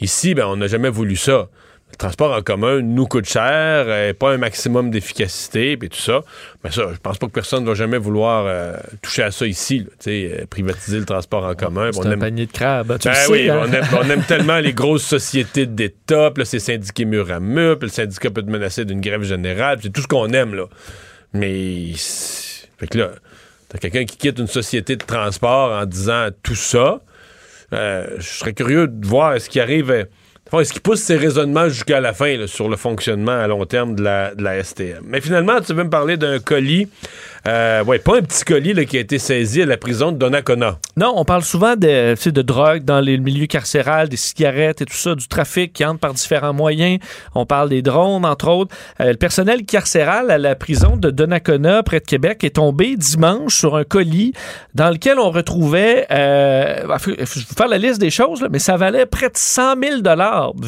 Ici, 0.00 0.34
ben, 0.34 0.46
on 0.46 0.56
n'a 0.56 0.66
jamais 0.66 0.90
voulu 0.90 1.16
ça. 1.16 1.48
Le 1.94 1.98
transport 1.98 2.32
en 2.36 2.42
commun 2.42 2.80
nous 2.80 3.06
coûte 3.06 3.26
cher, 3.28 3.84
euh, 3.86 4.12
pas 4.12 4.32
un 4.32 4.36
maximum 4.36 4.90
d'efficacité, 4.90 5.76
puis 5.76 5.88
tout 5.88 6.00
ça. 6.00 6.22
Mais 6.64 6.72
ça, 6.72 6.88
je 6.92 6.98
pense 6.98 7.18
pas 7.18 7.28
que 7.28 7.32
personne 7.32 7.62
ne 7.62 7.68
va 7.68 7.74
jamais 7.74 7.98
vouloir 7.98 8.46
euh, 8.48 8.76
toucher 9.00 9.22
à 9.22 9.30
ça 9.30 9.46
ici, 9.46 9.78
là, 9.78 9.86
euh, 10.08 10.44
privatiser 10.50 10.98
le 10.98 11.04
transport 11.04 11.44
en 11.44 11.54
commun. 11.54 11.90
C'est 11.92 12.00
On 12.00 12.06
un 12.06 12.10
aime- 12.10 12.18
panier 12.18 12.46
de 12.46 12.50
crabes. 12.52 12.98
Tu 12.98 13.06
ben 13.06 13.14
oui, 13.30 13.48
hein? 13.48 13.60
on, 13.62 13.72
aime, 13.72 13.84
on 13.96 14.10
aime 14.10 14.24
tellement 14.24 14.58
les 14.58 14.72
grosses 14.72 15.04
sociétés 15.04 15.66
d'État, 15.66 16.32
puis 16.32 16.42
là, 16.42 16.44
c'est 16.44 16.58
syndiqué 16.58 17.04
mur 17.04 17.30
à 17.30 17.38
mur, 17.38 17.78
puis 17.78 17.86
le 17.86 17.92
syndicat 17.92 18.28
peut 18.30 18.42
te 18.42 18.50
menacer 18.50 18.84
d'une 18.84 19.00
grève 19.00 19.22
générale, 19.22 19.76
puis 19.78 19.86
c'est 19.86 19.92
tout 19.92 20.02
ce 20.02 20.08
qu'on 20.08 20.30
aime, 20.32 20.56
là. 20.56 20.64
Mais, 21.32 21.92
fait 21.96 22.88
que 22.90 22.98
là, 22.98 23.10
t'as 23.68 23.78
quelqu'un 23.78 24.04
qui 24.04 24.16
quitte 24.16 24.40
une 24.40 24.48
société 24.48 24.96
de 24.96 25.04
transport 25.04 25.70
en 25.70 25.86
disant 25.86 26.26
tout 26.42 26.56
ça. 26.56 27.02
Euh, 27.72 28.04
je 28.18 28.26
serais 28.28 28.52
curieux 28.52 28.88
de 28.88 29.06
voir 29.06 29.40
ce 29.40 29.48
qui 29.48 29.60
arrive. 29.60 30.06
Enfin, 30.54 30.62
Est-ce 30.62 30.72
qu'il 30.72 30.82
pousse 30.82 31.00
ses 31.00 31.16
raisonnements 31.16 31.68
jusqu'à 31.68 32.00
la 32.00 32.12
fin 32.12 32.46
sur 32.46 32.68
le 32.68 32.76
fonctionnement 32.76 33.32
à 33.32 33.48
long 33.48 33.66
terme 33.66 33.96
de 33.96 34.04
la, 34.04 34.36
de 34.36 34.44
la 34.44 34.62
STM? 34.62 35.02
Mais 35.02 35.20
finalement, 35.20 35.60
tu 35.60 35.74
veux 35.74 35.82
me 35.82 35.90
parler 35.90 36.16
d'un 36.16 36.38
colis, 36.38 36.86
euh, 37.46 37.84
ouais, 37.84 37.98
pas 37.98 38.16
un 38.18 38.22
petit 38.22 38.44
colis 38.44 38.72
là, 38.72 38.84
qui 38.84 38.96
a 38.96 39.00
été 39.00 39.18
saisi 39.18 39.62
à 39.62 39.66
la 39.66 39.76
prison 39.76 40.12
de 40.12 40.16
Donnacona. 40.16 40.78
Non, 40.96 41.12
on 41.16 41.24
parle 41.24 41.42
souvent 41.42 41.76
de, 41.76 42.14
de 42.30 42.42
drogue 42.42 42.84
dans 42.84 43.00
les 43.00 43.18
milieux 43.18 43.46
carcérales, 43.46 44.08
des 44.08 44.16
cigarettes 44.16 44.80
et 44.80 44.86
tout 44.86 44.96
ça, 44.96 45.14
du 45.14 45.28
trafic 45.28 45.72
qui 45.72 45.84
entre 45.84 46.00
par 46.00 46.14
différents 46.14 46.52
moyens. 46.52 46.98
On 47.34 47.46
parle 47.46 47.68
des 47.68 47.82
drones, 47.82 48.24
entre 48.24 48.48
autres. 48.48 48.74
Euh, 49.00 49.10
le 49.10 49.16
personnel 49.16 49.64
carcéral 49.64 50.30
à 50.30 50.38
la 50.38 50.54
prison 50.54 50.96
de 50.96 51.10
Donnacona, 51.10 51.82
près 51.82 52.00
de 52.00 52.04
Québec, 52.04 52.44
est 52.44 52.56
tombé 52.56 52.96
dimanche 52.96 53.54
sur 53.54 53.76
un 53.76 53.84
colis 53.84 54.32
dans 54.74 54.90
lequel 54.90 55.18
on 55.18 55.30
retrouvait, 55.30 56.06
euh, 56.10 56.96
je 56.98 57.10
vais 57.10 57.24
vous 57.24 57.54
faire 57.56 57.68
la 57.68 57.78
liste 57.78 58.00
des 58.00 58.10
choses, 58.10 58.40
là, 58.40 58.48
mais 58.50 58.58
ça 58.58 58.76
valait 58.76 59.06
près 59.06 59.28
de 59.28 59.36
100 59.36 59.74
000 59.82 60.00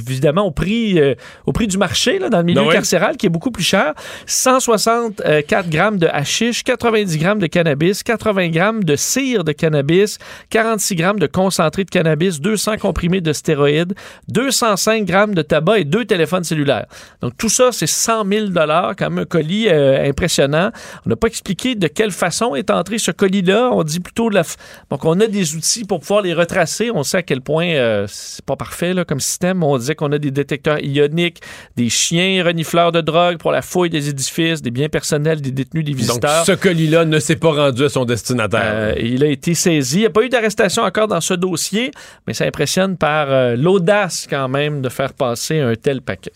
évidemment 0.09 0.43
au 0.43 0.51
prix, 0.51 0.99
euh, 0.99 1.15
au 1.47 1.53
prix 1.53 1.67
du 1.67 1.79
marché 1.79 2.19
là, 2.19 2.29
dans 2.29 2.39
le 2.39 2.45
milieu 2.45 2.61
Ben 2.61 2.69
oui. 2.69 2.75
carcéral, 2.75 3.17
qui 3.17 3.27
est 3.27 3.31
beaucoup 3.31 3.51
plus 3.51 3.65
cher. 3.65 3.95
164 4.27 5.69
grammes 5.69 5.99
de 5.99 6.07
hashish, 6.07 6.63
90 6.67 7.19
grammes 7.19 7.39
de 7.39 7.47
cannabis, 7.47 8.03
80 8.03 8.49
grammes 8.49 8.83
de 8.85 8.97
cire 8.97 9.45
de 9.45 9.53
cannabis, 9.53 10.19
46 10.51 10.97
grammes 10.97 11.19
de 11.21 11.27
concentré 11.29 11.85
de 11.85 11.91
cannabis, 11.91 12.41
200 12.41 12.77
comprimés 12.79 13.21
de 13.21 13.33
stéroïdes, 13.33 13.95
205 14.29 15.05
grammes 15.05 15.35
de 15.35 15.43
tabac 15.43 15.79
et 15.79 15.85
deux 15.85 16.05
téléphones 16.05 16.45
cellulaires. 16.45 16.87
Donc 17.21 17.37
tout 17.39 17.49
ça, 17.49 17.71
c'est 17.73 17.87
100 17.87 18.27
000 18.29 18.47
quand 18.53 18.95
même 19.11 19.19
un 19.21 19.25
colis 19.25 19.69
euh, 19.69 20.09
impressionnant. 20.09 20.71
On 21.07 21.11
n'a 21.11 21.17
pas 21.17 21.29
expliqué 21.29 21.75
de 21.77 21.87
quelle 21.87 22.11
façon 22.11 22.55
est 22.57 22.71
entré 22.71 22.99
ce 22.99 23.13
colis-là. 23.13 23.71
On 23.73 23.83
dit 23.85 24.01
plutôt 24.01 24.29
de 24.29 24.35
la... 24.35 24.43
f- 24.43 24.57
Donc 24.91 25.05
on 25.05 25.21
a 25.21 25.27
des 25.29 25.55
outils 25.55 25.85
pour 25.85 26.01
pouvoir 26.01 26.23
les 26.23 26.35
retracer. 26.35 26.91
On 26.93 27.03
sait 27.05 27.19
à 27.19 27.23
quel 27.23 27.41
point 27.43 27.69
euh, 27.69 28.07
c'est 28.09 28.45
pas 28.45 28.57
parfait 28.57 28.93
là, 28.93 29.05
comme 29.05 29.21
système. 29.21 29.63
On 29.63 29.79
disait 29.79 29.95
qu'on 29.95 30.11
a 30.13 30.19
des 30.19 30.33
détecteurs 30.33 30.83
ioniques, 30.85 31.41
des 31.77 31.89
chiens 31.89 32.43
renifleurs 32.45 32.91
de 32.93 33.01
drogue 33.01 33.39
pour 33.39 33.53
la 33.53 33.63
fouille 33.63 33.91
des 33.91 34.09
édifices, 34.09 34.63
des 34.63 34.71
biens 34.73 34.89
personnels 34.89 35.41
des 35.41 35.53
détenus, 35.53 35.85
des 35.85 35.93
Donc, 35.93 36.01
visiteurs. 36.01 36.45
ce 36.45 36.53
colis-là 36.57 37.05
ne 37.05 37.19
s'est 37.19 37.37
pas 37.37 37.53
rendu 37.53 37.85
à 37.85 37.89
son 37.89 38.05
destinataire. 38.05 38.63
Euh, 38.65 38.95
il 38.99 39.23
a 39.23 39.29
été 39.29 39.55
saisi. 39.55 39.99
Il 39.99 40.01
n'y 40.01 40.07
a 40.07 40.11
pas 40.11 40.23
eu 40.23 40.29
d'arrestation 40.29 40.83
encore 40.83 41.09
dans 41.09 41.21
ce 41.21 41.35
dossier, 41.35 41.91
mais 42.27 42.35
ça 42.35 42.45
impressionne 42.45 42.97
par 42.97 43.31
euh, 43.31 43.57
l'audace 43.57 44.27
quand 44.29 44.49
même 44.49 44.81
de 44.83 44.89
faire 44.89 45.13
passer 45.13 45.61
un 45.61 45.75
tel 45.75 46.03
paquet. 46.03 46.33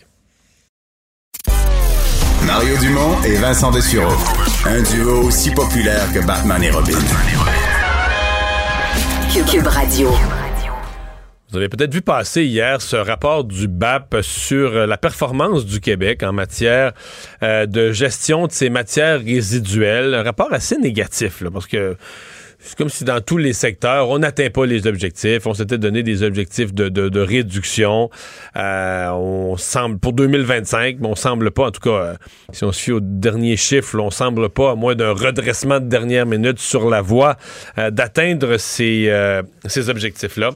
Mario 2.45 2.77
Dumont 2.77 3.21
et 3.23 3.35
Vincent 3.35 3.71
Dessureau. 3.71 4.17
Un 4.65 4.81
duo 4.81 5.27
aussi 5.27 5.51
populaire 5.51 6.11
que 6.13 6.25
Batman 6.25 6.63
et 6.63 6.71
Robin. 6.71 6.97
Cube, 9.31 9.45
Cube 9.45 9.67
Radio. 9.67 10.09
Vous 11.51 11.57
avez 11.57 11.67
peut-être 11.67 11.93
vu 11.93 12.01
passer 12.01 12.45
hier 12.45 12.81
ce 12.81 12.95
rapport 12.95 13.43
du 13.43 13.67
BAP 13.67 14.15
sur 14.21 14.71
la 14.87 14.97
performance 14.97 15.65
du 15.65 15.81
Québec 15.81 16.23
en 16.23 16.31
matière 16.31 16.93
euh, 17.43 17.65
de 17.65 17.91
gestion 17.91 18.47
de 18.47 18.53
ces 18.53 18.69
matières 18.69 19.19
résiduelles. 19.19 20.13
Un 20.13 20.23
rapport 20.23 20.53
assez 20.53 20.77
négatif, 20.77 21.41
là, 21.41 21.49
parce 21.51 21.67
que 21.67 21.97
c'est 22.63 22.77
comme 22.77 22.89
si 22.89 23.03
dans 23.03 23.19
tous 23.21 23.37
les 23.37 23.53
secteurs, 23.53 24.07
on 24.09 24.19
n'atteint 24.19 24.51
pas 24.51 24.67
les 24.67 24.85
objectifs. 24.85 25.47
On 25.47 25.55
s'était 25.55 25.79
donné 25.79 26.03
des 26.03 26.21
objectifs 26.21 26.75
de, 26.75 26.89
de- 26.89 27.09
de 27.09 27.19
réduction. 27.19 28.11
Euh, 28.55 29.09
on 29.09 29.57
semble 29.57 29.97
pour 29.97 30.13
2025, 30.13 30.97
mais 30.99 31.07
on 31.07 31.15
semble 31.15 31.49
pas, 31.49 31.65
en 31.65 31.71
tout 31.71 31.81
cas, 31.81 31.89
euh, 31.89 32.13
si 32.53 32.63
on 32.63 32.71
se 32.71 32.79
fie 32.79 32.91
aux 32.91 32.99
derniers 33.01 33.57
chiffres, 33.57 33.97
on 33.99 34.11
semble 34.11 34.47
pas, 34.49 34.71
à 34.71 34.75
moins 34.75 34.93
d'un 34.93 35.11
redressement 35.11 35.79
de 35.79 35.85
dernière 35.87 36.27
minute, 36.27 36.59
sur 36.59 36.87
la 36.87 37.01
voie 37.01 37.35
euh, 37.79 37.89
d'atteindre 37.89 38.57
ces, 38.57 39.05
euh, 39.09 39.41
ces 39.65 39.89
objectifs-là. 39.89 40.51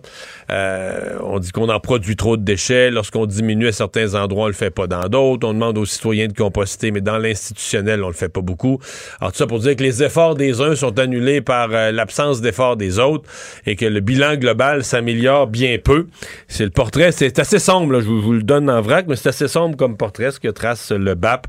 Euh, 0.52 1.18
on 1.24 1.40
dit 1.40 1.52
qu'on 1.52 1.70
en 1.70 1.80
produit 1.80 2.16
trop 2.16 2.38
de 2.38 2.44
déchets. 2.44 2.92
Lorsqu'on 2.92 3.26
diminue 3.26 3.68
à 3.68 3.72
certains 3.72 4.16
endroits, 4.16 4.46
on 4.46 4.48
le 4.48 4.54
fait 4.54 4.70
pas 4.70 4.88
dans 4.88 5.08
d'autres. 5.08 5.48
On 5.48 5.54
demande 5.54 5.78
aux 5.78 5.86
citoyens 5.86 6.28
de 6.28 6.34
composter, 6.34 6.92
mais 6.92 7.02
dans 7.02 7.18
l'institutionnel, 7.18 8.04
on 8.04 8.08
le 8.08 8.14
fait 8.14 8.30
pas 8.30 8.42
beaucoup. 8.42 8.80
Alors 9.20 9.32
tout 9.32 9.38
ça 9.38 9.48
pour 9.48 9.60
dire 9.60 9.76
que 9.76 9.84
les 9.84 10.04
efforts 10.04 10.36
des 10.36 10.62
uns 10.62 10.76
sont 10.76 10.98
annulés 11.00 11.42
par 11.42 11.70
euh, 11.72 11.92
l'absence 11.92 12.42
d'efforts 12.42 12.78
des 12.78 13.00
autres 13.00 13.30
et 13.66 13.76
que 13.76 13.86
le 13.86 14.00
bilan 14.00 14.36
global 14.36 14.84
s'améliore 14.84 15.48
bien 15.48 15.78
peu. 15.84 16.08
C'est 16.48 16.66
le 16.66 16.70
portrait, 16.70 17.12
c'est 17.12 17.40
assez 17.40 17.60
sombre, 17.60 18.00
je 18.00 18.06
vous, 18.06 18.22
vous 18.22 18.34
le 18.34 18.44
donne 18.44 18.70
en 18.70 18.82
vrac, 18.82 19.06
mais 19.08 19.16
c'est 19.16 19.30
assez 19.30 19.48
sombre 19.48 19.76
comme 19.76 19.98
portrait 19.98 20.32
ce 20.32 20.40
que 20.40 20.48
trace 20.48 20.92
le 20.92 21.16
BAP. 21.16 21.48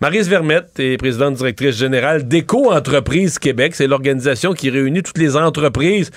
Marise 0.00 0.28
Vermette 0.28 0.78
est 0.78 0.98
présidente 0.98 1.34
directrice 1.34 1.76
générale 1.76 2.28
d'Éco-entreprise 2.28 3.38
Québec. 3.38 3.74
C'est 3.74 3.86
l'organisation 3.86 4.52
qui 4.52 4.68
réunit 4.68 5.02
toutes 5.02 5.16
les 5.18 5.36
entreprises 5.36 6.10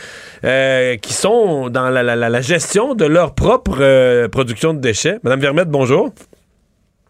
euh, 0.44 0.98
qui 0.98 1.14
sont 1.14 1.70
dans 1.70 1.90
la, 1.90 2.04
la- 2.04 2.16
la- 2.18 2.30
la 2.30 2.42
gestion 2.42 2.94
de 2.94 3.06
leur 3.06 3.34
propre 3.36 3.78
euh, 3.80 4.28
production 4.28 4.74
de 4.74 4.80
déchets. 4.80 5.20
Madame 5.24 5.40
Vermette, 5.40 5.70
bonjour. 5.70 6.14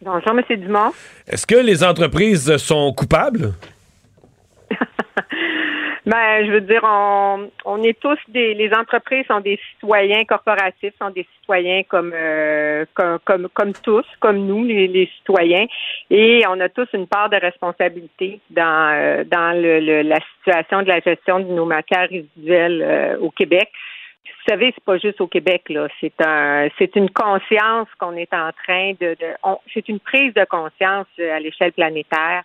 Bonjour, 0.01 0.31
M. 0.31 0.43
Dumont. 0.61 0.91
Est-ce 1.27 1.47
que 1.47 1.55
les 1.55 1.83
entreprises 1.83 2.55
sont 2.57 2.93
coupables? 2.93 3.53
Ben, 6.09 6.43
je 6.43 6.51
veux 6.51 6.61
dire, 6.61 6.81
on, 6.83 7.51
on 7.65 7.83
est 7.83 7.99
tous 7.99 8.17
des, 8.29 8.55
les 8.55 8.73
entreprises 8.73 9.27
sont 9.27 9.41
des 9.41 9.59
citoyens 9.73 10.25
corporatifs, 10.25 10.93
sont 10.97 11.11
des 11.11 11.27
citoyens 11.39 11.83
comme, 11.87 12.13
euh, 12.15 12.83
comme, 12.95 13.19
comme, 13.25 13.47
comme 13.53 13.73
tous, 13.73 14.05
comme 14.19 14.39
nous, 14.47 14.63
les, 14.65 14.87
les 14.87 15.05
citoyens, 15.17 15.67
et 16.09 16.41
on 16.49 16.59
a 16.61 16.67
tous 16.69 16.87
une 16.93 17.05
part 17.05 17.29
de 17.29 17.35
responsabilité 17.35 18.39
dans, 18.49 18.91
euh, 18.95 19.23
dans 19.23 19.51
le, 19.61 19.79
le- 19.81 20.01
la 20.01 20.17
situation 20.39 20.81
de 20.81 20.87
la 20.87 20.99
gestion 20.99 21.41
de 21.41 21.45
nos 21.53 21.65
matières 21.65 22.09
résiduelles 22.09 22.81
euh, 22.81 23.19
au 23.19 23.29
Québec. 23.29 23.69
Vous 24.25 24.51
savez, 24.55 24.71
c'est 24.73 24.83
pas 24.83 24.97
juste 24.97 25.21
au 25.21 25.27
Québec, 25.27 25.63
là. 25.69 25.87
C'est 26.01 26.19
un, 26.25 26.69
c'est 26.79 26.95
une 26.95 27.11
conscience 27.11 27.87
qu'on 27.99 28.15
est 28.15 28.33
en 28.33 28.49
train 28.65 28.93
de, 28.99 29.09
de 29.13 29.27
on- 29.43 29.59
c'est 29.75 29.87
une 29.87 29.99
prise 29.99 30.33
de 30.33 30.45
conscience 30.45 31.05
euh, 31.19 31.35
à 31.35 31.39
l'échelle 31.39 31.73
planétaire. 31.73 32.41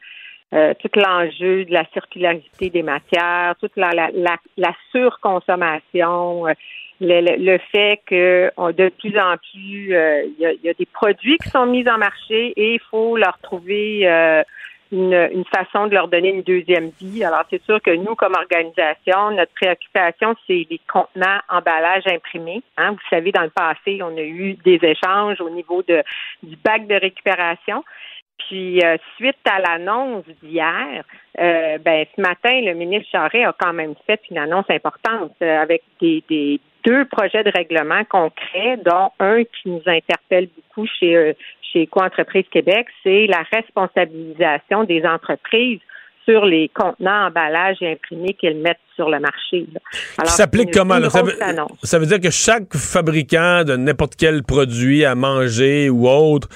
Euh, 0.54 0.72
tout 0.78 0.90
l'enjeu 0.94 1.64
de 1.64 1.72
la 1.72 1.84
circularité 1.92 2.70
des 2.70 2.84
matières, 2.84 3.56
toute 3.58 3.76
la, 3.76 3.90
la, 3.90 4.10
la, 4.12 4.36
la 4.56 4.72
surconsommation, 4.92 6.46
euh, 6.46 6.52
le, 7.00 7.20
le, 7.22 7.36
le 7.44 7.58
fait 7.72 8.00
que 8.06 8.52
de 8.72 8.88
plus 8.90 9.18
en 9.18 9.36
plus, 9.36 9.96
euh, 9.96 10.22
il 10.24 10.36
y, 10.38 10.66
y 10.66 10.68
a 10.68 10.74
des 10.74 10.86
produits 10.86 11.38
qui 11.38 11.48
sont 11.48 11.66
mis 11.66 11.88
en 11.88 11.98
marché 11.98 12.52
et 12.56 12.74
il 12.74 12.80
faut 12.88 13.16
leur 13.16 13.36
trouver 13.40 14.06
euh, 14.06 14.44
une, 14.92 15.28
une 15.32 15.44
façon 15.46 15.88
de 15.88 15.94
leur 15.94 16.06
donner 16.06 16.30
une 16.30 16.42
deuxième 16.42 16.90
vie. 17.00 17.24
Alors, 17.24 17.42
c'est 17.50 17.62
sûr 17.64 17.82
que 17.82 17.90
nous, 17.90 18.14
comme 18.14 18.34
organisation, 18.34 19.32
notre 19.32 19.52
préoccupation, 19.54 20.36
c'est 20.46 20.66
les 20.70 20.80
contenants 20.86 21.40
emballages 21.48 22.06
imprimés. 22.06 22.62
Hein. 22.76 22.92
Vous 22.92 23.08
savez, 23.10 23.32
dans 23.32 23.42
le 23.42 23.50
passé, 23.50 24.00
on 24.02 24.16
a 24.16 24.22
eu 24.22 24.54
des 24.64 24.78
échanges 24.82 25.40
au 25.40 25.50
niveau 25.50 25.82
de, 25.82 26.02
du 26.44 26.56
bac 26.64 26.86
de 26.86 26.94
récupération. 26.94 27.82
Puis 28.38 28.80
euh, 28.84 28.96
suite 29.16 29.36
à 29.48 29.60
l'annonce 29.60 30.24
d'hier, 30.42 31.04
euh, 31.40 31.78
ben 31.78 32.04
ce 32.14 32.20
matin, 32.20 32.60
le 32.62 32.74
ministre 32.74 33.08
Charest 33.10 33.46
a 33.46 33.54
quand 33.58 33.72
même 33.72 33.94
fait 34.06 34.20
une 34.30 34.38
annonce 34.38 34.68
importante 34.68 35.32
euh, 35.42 35.62
avec 35.62 35.82
des, 36.00 36.22
des 36.28 36.60
deux 36.84 37.04
projets 37.06 37.42
de 37.42 37.50
règlement 37.54 38.04
concrets, 38.04 38.76
dont 38.84 39.10
un 39.18 39.44
qui 39.44 39.68
nous 39.68 39.82
interpelle 39.86 40.48
beaucoup 40.56 40.86
chez 40.86 41.16
euh, 41.16 41.32
chez 41.74 41.84
Eco-entreprise 41.84 42.46
Québec, 42.50 42.86
c'est 43.02 43.26
la 43.26 43.42
responsabilisation 43.52 44.84
des 44.84 45.04
entreprises 45.04 45.80
sur 46.24 46.44
les 46.44 46.70
contenants, 46.74 47.26
emballages 47.26 47.76
et 47.80 47.92
imprimés 47.92 48.34
qu'ils 48.34 48.56
mettent 48.56 48.78
sur 48.96 49.10
le 49.10 49.20
marché. 49.20 49.66
là. 49.72 49.80
Alors, 50.18 50.30
Ça 50.30 50.36
s'applique 50.44 50.72
comment? 50.72 50.98
là? 50.98 51.10
Ça, 51.10 51.22
veut, 51.22 51.36
ça 51.82 51.98
veut 51.98 52.06
dire 52.06 52.20
que 52.20 52.30
chaque 52.30 52.74
fabricant 52.74 53.64
de 53.64 53.76
n'importe 53.76 54.14
quel 54.16 54.42
produit 54.42 55.04
à 55.04 55.14
manger 55.14 55.90
ou 55.90 56.08
autre 56.08 56.48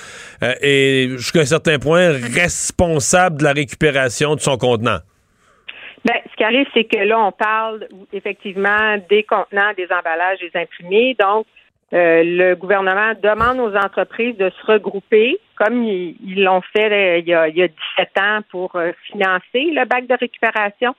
euh, 0.42 0.54
est 0.60 1.08
jusqu'à 1.16 1.40
un 1.40 1.44
certain 1.44 1.78
point 1.78 2.12
responsable 2.12 3.38
de 3.38 3.44
la 3.44 3.52
récupération 3.52 4.34
de 4.34 4.40
son 4.40 4.56
contenant. 4.56 4.98
Ben, 6.04 6.14
ce 6.30 6.36
qui 6.36 6.44
arrive, 6.44 6.66
c'est 6.72 6.84
que 6.84 6.98
là, 6.98 7.18
on 7.18 7.32
parle 7.32 7.86
effectivement 8.12 8.96
des 9.10 9.24
contenants, 9.24 9.72
des 9.76 9.88
emballages, 9.90 10.38
des 10.38 10.52
imprimés. 10.54 11.16
Donc, 11.18 11.46
euh, 11.92 12.22
le 12.24 12.54
gouvernement 12.54 13.12
demande 13.22 13.58
aux 13.60 13.76
entreprises 13.76 14.36
de 14.36 14.50
se 14.50 14.72
regrouper, 14.72 15.38
comme 15.58 15.82
ils 15.84 16.42
l'ont 16.44 16.60
fait 16.60 16.92
euh, 16.92 17.18
il, 17.18 17.26
y 17.26 17.34
a, 17.34 17.48
il 17.48 17.56
y 17.56 17.62
a 17.62 17.68
17 17.68 18.18
ans 18.20 18.38
pour 18.50 18.76
euh, 18.76 18.92
financer 19.10 19.70
le 19.72 19.84
bac 19.84 20.06
de 20.06 20.14
récupération. 20.14 20.94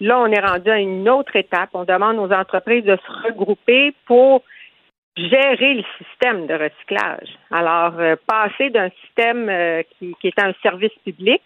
Là, 0.00 0.20
on 0.20 0.26
est 0.26 0.40
rendu 0.40 0.70
à 0.70 0.78
une 0.78 1.08
autre 1.08 1.34
étape. 1.36 1.70
On 1.72 1.84
demande 1.84 2.18
aux 2.18 2.32
entreprises 2.32 2.84
de 2.84 2.96
se 2.96 3.26
regrouper 3.26 3.94
pour 4.06 4.42
gérer 5.16 5.74
le 5.74 5.84
système 5.98 6.46
de 6.46 6.54
recyclage. 6.54 7.28
Alors, 7.50 7.98
euh, 7.98 8.16
passer 8.26 8.70
d'un 8.70 8.90
système 9.04 9.50
qui, 9.98 10.14
qui 10.20 10.28
est 10.28 10.42
un 10.42 10.52
service 10.62 10.94
public 11.04 11.42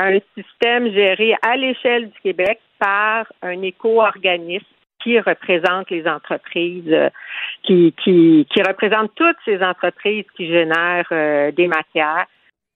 à 0.00 0.06
un 0.06 0.18
système 0.36 0.90
géré 0.92 1.34
à 1.42 1.56
l'échelle 1.56 2.10
du 2.10 2.20
Québec 2.20 2.60
par 2.78 3.26
un 3.42 3.62
éco-organisme 3.62 4.66
qui 5.06 5.20
représente 5.20 5.88
les 5.90 6.04
entreprises, 6.08 6.92
euh, 6.92 7.10
qui, 7.62 7.94
qui, 8.02 8.44
qui 8.52 8.62
représente 8.62 9.14
toutes 9.14 9.36
ces 9.44 9.62
entreprises 9.62 10.24
qui 10.36 10.48
génèrent 10.48 11.06
euh, 11.12 11.52
des 11.52 11.68
matières. 11.68 12.26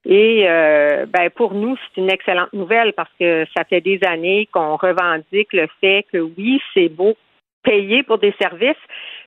Et 0.05 0.45
euh, 0.49 1.07
ben 1.07 1.29
pour 1.31 1.55
nous, 1.55 1.77
c'est 1.77 2.01
une 2.01 2.11
excellente 2.11 2.53
nouvelle 2.53 2.93
parce 2.93 3.11
que 3.19 3.45
ça 3.57 3.65
fait 3.65 3.81
des 3.81 3.99
années 4.07 4.49
qu'on 4.53 4.77
revendique 4.77 5.53
le 5.53 5.67
fait 5.81 6.07
que 6.13 6.19
oui, 6.19 6.63
c'est 6.73 6.89
beau 6.89 7.17
payer 7.65 8.05
pour 8.05 8.19
des 8.19 8.35
services, 8.41 8.85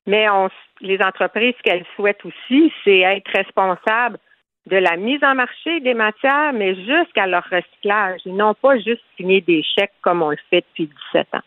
mais 0.08 0.28
on, 0.30 0.50
les 0.82 1.00
entreprises, 1.02 1.54
ce 1.58 1.62
qu'elles 1.62 1.86
souhaitent 1.96 2.26
aussi, 2.26 2.72
c'est 2.84 3.00
être 3.00 3.30
responsables 3.36 4.18
de 4.66 4.78
la 4.78 4.96
mise 4.96 5.24
en 5.24 5.36
marché 5.36 5.82
des 5.82 5.94
matières, 5.94 6.54
mais 6.54 6.74
jusqu'à 6.74 7.28
leur 7.28 7.44
recyclage. 7.44 8.22
Ils 8.26 8.36
n'ont 8.36 8.56
pas 8.56 8.78
juste 8.78 9.04
signé 9.18 9.42
des 9.42 9.62
chèques 9.62 9.94
comme 10.02 10.24
on 10.24 10.30
le 10.30 10.38
fait 10.50 10.64
depuis 10.70 10.90
17 11.14 11.28
ans. 11.36 11.44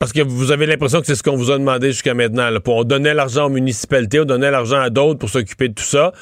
Parce 0.00 0.14
que 0.14 0.22
vous 0.22 0.50
avez 0.50 0.64
l'impression 0.64 1.00
que 1.00 1.06
c'est 1.06 1.14
ce 1.14 1.22
qu'on 1.22 1.36
vous 1.36 1.50
a 1.50 1.58
demandé 1.58 1.88
jusqu'à 1.88 2.14
maintenant. 2.14 2.48
on 2.66 2.84
donnait 2.84 3.12
l'argent 3.12 3.48
aux 3.48 3.50
municipalités, 3.50 4.18
on 4.18 4.24
donnait 4.24 4.50
l'argent 4.50 4.80
à 4.80 4.88
d'autres 4.88 5.18
pour 5.18 5.28
s'occuper 5.28 5.68
de 5.68 5.74
tout 5.74 5.82
ça. 5.82 6.12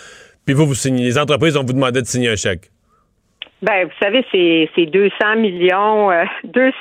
Puis 0.44 0.52
vous, 0.52 0.66
vous 0.66 0.74
signez. 0.74 1.04
Les 1.04 1.16
entreprises, 1.16 1.56
on 1.56 1.62
vous 1.62 1.74
demandait 1.74 2.02
de 2.02 2.06
signer 2.06 2.30
un 2.30 2.34
chèque. 2.34 2.72
Ben, 3.62 3.84
vous 3.84 3.94
savez, 4.02 4.24
c'est 4.32 4.68
c'est 4.74 4.86
200 4.86 5.36
millions, 5.36 6.10
euh, 6.10 6.24
200, 6.44 6.72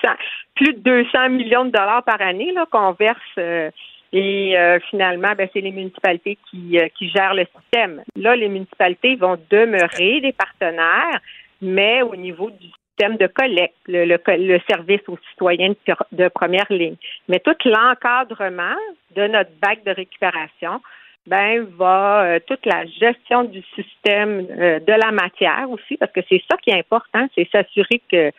plus 0.56 0.74
de 0.74 0.80
200 0.80 1.30
millions 1.30 1.66
de 1.66 1.70
dollars 1.70 2.02
par 2.04 2.20
année 2.20 2.52
qu'on 2.72 2.94
verse. 2.94 3.20
euh, 3.38 3.70
et 4.12 4.58
euh, 4.58 4.80
finalement, 4.90 5.34
ben, 5.38 5.48
c'est 5.54 5.62
les 5.62 5.72
municipalités 5.72 6.40
qui, 6.50 6.80
qui 6.98 7.10
gèrent 7.12 7.36
le 7.36 7.46
système. 7.56 8.02
Là, 8.16 8.36
les 8.36 8.50
municipalités 8.50 9.18
vont 9.18 9.38
demeurer 9.52 10.22
des 10.22 10.34
partenaires, 10.34 11.20
mais 11.62 12.02
au 12.02 12.16
niveau 12.16 12.50
du 12.50 12.70
système 12.98 13.18
de 13.18 13.28
collecte, 13.28 13.76
le, 13.88 14.06
le, 14.06 14.18
le 14.28 14.60
service 14.70 15.02
aux 15.08 15.18
citoyens 15.30 15.74
de 16.12 16.28
première 16.30 16.66
ligne. 16.70 16.96
Mais 17.28 17.40
tout 17.40 17.56
l'encadrement 17.66 18.76
de 19.16 19.28
notre 19.28 19.52
bac 19.62 19.84
de 19.86 19.92
récupération, 19.92 20.82
ben 21.28 21.68
va 21.78 22.24
euh, 22.24 22.40
toute 22.48 22.66
la 22.66 22.86
gestion 22.86 23.44
du 23.44 23.62
système 23.76 24.48
euh, 24.50 24.80
de 24.80 24.94
la 24.94 25.12
matière 25.12 25.70
aussi, 25.70 25.98
parce 25.98 26.12
que 26.14 26.22
c'est 26.30 26.42
ça 26.50 26.58
qui 26.58 26.70
est 26.70 26.80
important, 26.80 27.28
c'est 27.36 27.48
s'assurer 27.52 28.02
que 28.10 28.32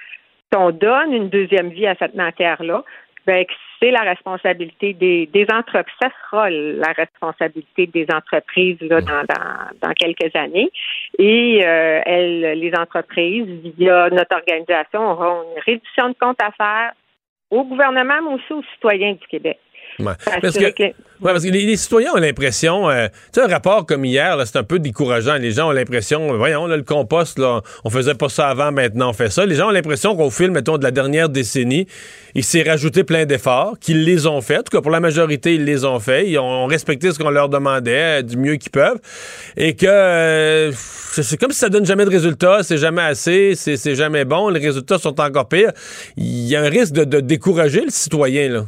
qu'on 0.51 0.71
donne 0.71 1.13
une 1.13 1.29
deuxième 1.29 1.69
vie 1.69 1.87
à 1.87 1.95
cette 1.97 2.15
matière-là, 2.15 2.83
ben 3.29 3.45
c'est 3.79 3.91
la 3.91 4.01
responsabilité 4.01 4.95
des, 4.95 5.47
entreprises. 5.53 5.95
Ça 6.01 6.09
sera 6.23 6.49
la 6.51 6.93
responsabilité 6.93 7.87
des 7.87 8.07
entreprises 8.13 8.81
là, 8.81 9.01
dans 9.03 9.93
quelques 9.93 10.35
années. 10.35 10.71
Et 11.19 11.61
euh, 11.63 12.01
elles, 12.07 12.59
les 12.59 12.73
entreprises, 12.75 13.47
via 13.77 14.09
notre 14.11 14.35
organisation, 14.35 15.11
auront 15.11 15.43
une 15.43 15.63
réduction 15.63 16.09
de 16.09 16.15
compte 16.19 16.43
à 16.43 16.51
faire 16.53 16.93
au 17.51 17.65
gouvernement, 17.65 18.21
mais 18.23 18.35
aussi 18.35 18.53
aux 18.53 18.65
citoyens 18.75 19.13
du 19.13 19.27
Québec. 19.29 19.59
Ouais. 19.99 20.13
Parce 20.41 20.55
que, 20.57 20.71
que- 20.71 20.83
ouais, 20.85 20.95
parce 21.21 21.45
que 21.45 21.51
les, 21.51 21.63
les 21.67 21.77
citoyens 21.77 22.13
ont 22.15 22.19
l'impression, 22.21 22.89
euh, 22.89 23.09
tu 23.33 23.41
sais, 23.41 23.47
un 23.47 23.49
rapport 23.49 23.85
comme 23.85 24.05
hier, 24.05 24.37
c'est 24.47 24.57
un 24.59 24.63
peu 24.63 24.79
décourageant. 24.79 25.35
Les 25.35 25.51
gens 25.51 25.69
ont 25.69 25.73
l'impression, 25.73 26.37
voyons, 26.37 26.67
là, 26.69 26.77
le 26.77 26.85
compost, 26.85 27.39
là, 27.39 27.63
on 27.85 27.91
faisait 27.91 28.15
pas 28.15 28.29
ça 28.29 28.49
avant, 28.49 28.71
maintenant 28.71 29.11
on 29.11 29.13
fait 29.13 29.31
ça. 29.31 29.45
Les 29.45 29.57
gens 29.57 29.69
ont 29.69 29.73
l'impression 29.73 30.15
qu'au 30.17 30.31
fil, 30.31 30.51
mettons, 30.53 30.79
de 30.79 30.85
la 30.85 30.93
dernière 30.93 31.29
décennie, 31.29 31.87
il 32.35 32.45
s'est 32.45 32.63
rajouté 32.63 33.03
plein 33.03 33.25
d'efforts, 33.27 33.75
qu'ils 33.81 34.05
les 34.05 34.27
ont 34.29 34.41
faits. 34.41 34.59
En 34.61 34.63
tout 34.63 34.77
cas, 34.77 34.81
pour 34.83 34.93
la 34.93 35.01
majorité, 35.01 35.57
ils 35.57 35.65
les 35.65 35.85
ont 35.85 35.99
faits. 35.99 36.27
Ils 36.29 36.39
ont 36.39 36.67
respecté 36.67 37.11
ce 37.11 37.19
qu'on 37.19 37.31
leur 37.31 37.49
demandait, 37.49 38.21
euh, 38.21 38.23
du 38.23 38.37
mieux 38.37 38.55
qu'ils 38.57 38.71
peuvent. 38.71 38.99
Et 39.57 39.75
que 39.75 39.87
euh, 39.87 40.71
c'est 40.73 41.41
comme 41.41 41.51
si 41.51 41.59
ça 41.59 41.69
donne 41.71 41.87
jamais 41.87 42.05
de 42.05 42.11
résultats, 42.11 42.63
c'est 42.63 42.79
jamais 42.79 43.03
assez, 43.03 43.55
c'est 43.57 43.77
c'est 43.77 43.97
jamais 43.97 44.25
bon, 44.25 44.49
les 44.49 44.61
résultats 44.61 44.99
sont 44.99 45.21
encore 45.21 45.49
pires. 45.49 45.73
Il 46.17 46.47
y 46.47 46.55
a 46.55 46.63
un 46.63 46.69
risque 46.69 46.93
de, 46.93 47.03
de 47.03 47.19
décourager 47.19 47.81
le 47.81 47.91
citoyen, 47.91 48.49
là. 48.51 48.67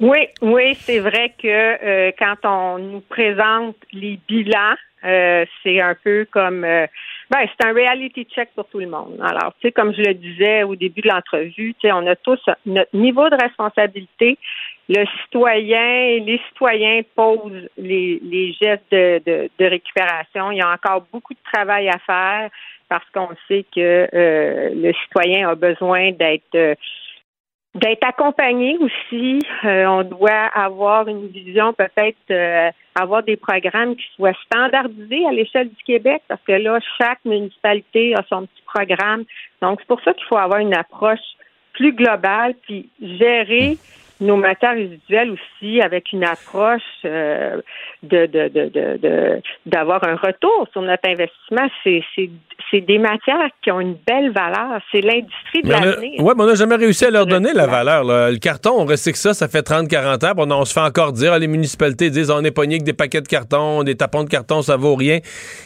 Oui, 0.00 0.26
oui, 0.42 0.74
c'est 0.74 0.98
vrai 0.98 1.32
que 1.40 1.46
euh, 1.48 2.10
quand 2.18 2.44
on 2.44 2.78
nous 2.78 3.00
présente 3.00 3.76
les 3.92 4.18
bilans, 4.28 4.74
euh, 5.04 5.44
c'est 5.62 5.80
un 5.80 5.94
peu 6.02 6.26
comme 6.32 6.64
euh, 6.64 6.86
ben, 7.30 7.46
c'est 7.46 7.66
un 7.66 7.72
reality 7.72 8.24
check 8.24 8.48
pour 8.56 8.66
tout 8.66 8.80
le 8.80 8.88
monde. 8.88 9.18
Alors, 9.22 9.52
tu 9.60 9.68
sais, 9.68 9.72
comme 9.72 9.94
je 9.94 10.02
le 10.02 10.14
disais 10.14 10.62
au 10.62 10.74
début 10.74 11.00
de 11.02 11.08
l'entrevue, 11.08 11.74
tu 11.74 11.80
sais, 11.82 11.92
on 11.92 12.06
a 12.06 12.16
tous 12.16 12.40
notre 12.66 12.94
niveau 12.96 13.28
de 13.28 13.36
responsabilité. 13.40 14.36
Le 14.88 15.04
citoyen, 15.22 16.24
les 16.24 16.40
citoyens 16.48 17.02
posent 17.14 17.68
les, 17.78 18.20
les 18.22 18.52
gestes 18.52 18.90
de, 18.90 19.22
de, 19.24 19.50
de 19.58 19.64
récupération. 19.64 20.50
Il 20.50 20.58
y 20.58 20.62
a 20.62 20.72
encore 20.72 21.06
beaucoup 21.12 21.34
de 21.34 21.52
travail 21.52 21.88
à 21.88 21.98
faire 21.98 22.50
parce 22.88 23.04
qu'on 23.14 23.30
sait 23.48 23.64
que 23.74 24.08
euh, 24.12 24.70
le 24.74 24.92
citoyen 25.04 25.48
a 25.48 25.54
besoin 25.54 26.12
d'être 26.12 26.54
euh, 26.54 26.74
d'être 27.74 28.06
accompagné 28.06 28.78
aussi. 28.78 29.40
Euh, 29.64 29.84
on 29.86 30.04
doit 30.04 30.46
avoir 30.54 31.08
une 31.08 31.26
vision, 31.28 31.72
peut-être 31.72 32.16
euh, 32.30 32.70
avoir 32.94 33.22
des 33.22 33.36
programmes 33.36 33.96
qui 33.96 34.06
soient 34.14 34.34
standardisés 34.46 35.26
à 35.26 35.32
l'échelle 35.32 35.68
du 35.68 35.82
Québec, 35.84 36.22
parce 36.28 36.42
que 36.42 36.52
là, 36.52 36.78
chaque 36.98 37.24
municipalité 37.24 38.14
a 38.14 38.22
son 38.28 38.46
petit 38.46 38.62
programme. 38.66 39.24
Donc, 39.60 39.80
c'est 39.80 39.88
pour 39.88 40.00
ça 40.02 40.12
qu'il 40.14 40.24
faut 40.26 40.36
avoir 40.36 40.60
une 40.60 40.74
approche 40.74 41.18
plus 41.72 41.92
globale, 41.92 42.54
puis 42.62 42.88
gérer 43.00 43.76
nos 44.20 44.36
matières 44.36 44.74
résiduelles 44.74 45.30
aussi 45.32 45.80
avec 45.80 46.12
une 46.12 46.24
approche 46.24 46.82
euh, 47.04 47.60
de, 48.02 48.26
de, 48.26 48.48
de, 48.48 48.96
de, 48.98 49.42
d'avoir 49.66 50.04
un 50.04 50.14
retour 50.14 50.68
sur 50.72 50.82
notre 50.82 51.08
investissement. 51.08 51.68
C'est, 51.82 52.02
c'est 52.70 52.80
des 52.80 52.98
matières 52.98 53.48
qui 53.62 53.70
ont 53.70 53.80
une 53.80 53.96
belle 54.06 54.32
valeur. 54.32 54.80
C'est 54.90 55.00
l'industrie 55.00 55.62
de 55.62 55.70
l'avenir. 55.70 56.20
ouais, 56.20 56.34
mais 56.36 56.42
on 56.42 56.46
n'a 56.46 56.54
jamais 56.54 56.76
réussi 56.76 57.04
à 57.04 57.10
leur 57.10 57.26
donner 57.26 57.52
la 57.52 57.66
valeur. 57.66 58.04
là. 58.04 58.30
Le 58.30 58.38
carton, 58.38 58.72
on 58.76 58.84
recycle 58.84 59.18
ça, 59.18 59.34
ça 59.34 59.48
fait 59.48 59.68
30-40 59.68 60.26
ans. 60.26 60.32
On, 60.36 60.50
on 60.50 60.64
se 60.64 60.72
fait 60.72 60.80
encore 60.80 61.12
dire, 61.12 61.32
ah, 61.32 61.38
les 61.38 61.46
municipalités 61.46 62.10
disent, 62.10 62.30
on 62.30 62.42
est 62.44 62.50
pogné 62.50 62.76
avec 62.76 62.84
des 62.84 62.92
paquets 62.92 63.20
de 63.20 63.28
carton, 63.28 63.82
des 63.82 63.96
tapons 63.96 64.24
de 64.24 64.28
carton, 64.28 64.62
ça 64.62 64.76
vaut 64.76 64.94
rien. 64.94 65.20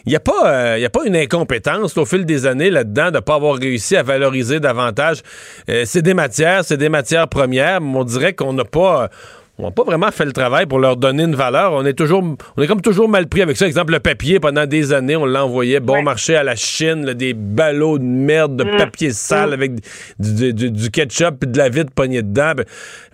Il 0.07 0.11
n'y 0.11 0.17
a, 0.17 0.21
pas, 0.21 0.47
euh, 0.47 0.79
il 0.79 0.83
y 0.83 0.87
a 0.87 0.91
pas 0.91 1.05
une 1.07 1.17
incompétence 1.17 1.97
au 1.97 2.05
fil 2.05 2.25
des 2.25 2.47
années 2.47 2.71
là-dedans 2.71 3.11
de 3.11 3.17
ne 3.17 3.21
pas 3.21 3.35
avoir 3.35 3.57
réussi 3.57 3.97
à 3.97 4.03
valoriser 4.03 4.61
davantage. 4.61 5.23
Euh, 5.69 5.83
c'est 5.85 6.03
des 6.03 6.15
matières, 6.15 6.65
c'est 6.65 6.77
des 6.77 6.89
matières 6.89 7.29
premières, 7.29 7.81
mais 7.81 7.99
on 7.99 8.05
dirait 8.05 8.35
qu'on 8.35 8.53
n'a 8.53 8.65
pas... 8.65 9.09
on 9.59 9.65
n'a 9.65 9.71
pas 9.73 9.83
vraiment 9.83 10.11
fait 10.13 10.25
le 10.25 10.33
travail 10.33 10.67
pour 10.67 10.79
leur 10.79 10.97
donner 10.97 11.25
une 11.25 11.35
valeur. 11.35 11.73
On 11.73 11.85
est 11.85 11.95
toujours, 11.95 12.23
on 12.57 12.63
est 12.63 12.67
comme 12.67 12.81
toujours 12.81 13.09
mal 13.09 13.27
pris 13.27 13.43
avec 13.43 13.57
ça. 13.57 13.67
Exemple, 13.67 13.93
le 13.93 13.99
papier, 14.01 14.39
pendant 14.41 14.67
des 14.67 14.93
années, 14.93 15.17
on 15.17 15.27
l'envoyait 15.27 15.81
bon 15.81 15.95
Ouais. 15.95 16.03
marché 16.03 16.37
à 16.37 16.43
la 16.45 16.55
Chine, 16.55 17.05
là, 17.07 17.15
des 17.15 17.35
ballots 17.35 17.99
de 17.99 18.05
merde, 18.05 18.57
de 18.57 18.65
Mm. 18.65 18.77
papier 18.77 19.11
sale 19.11 19.51
Mm. 19.51 19.53
avec 19.53 19.73
du, 20.21 20.53
du- 20.55 20.71
du 20.71 20.91
ketchup 20.91 21.43
et 21.43 21.47
de 21.47 21.59
la 21.59 21.69
vitre 21.69 21.93
pognée 21.93 22.23
dedans. 22.23 22.53
Ben, 22.57 22.65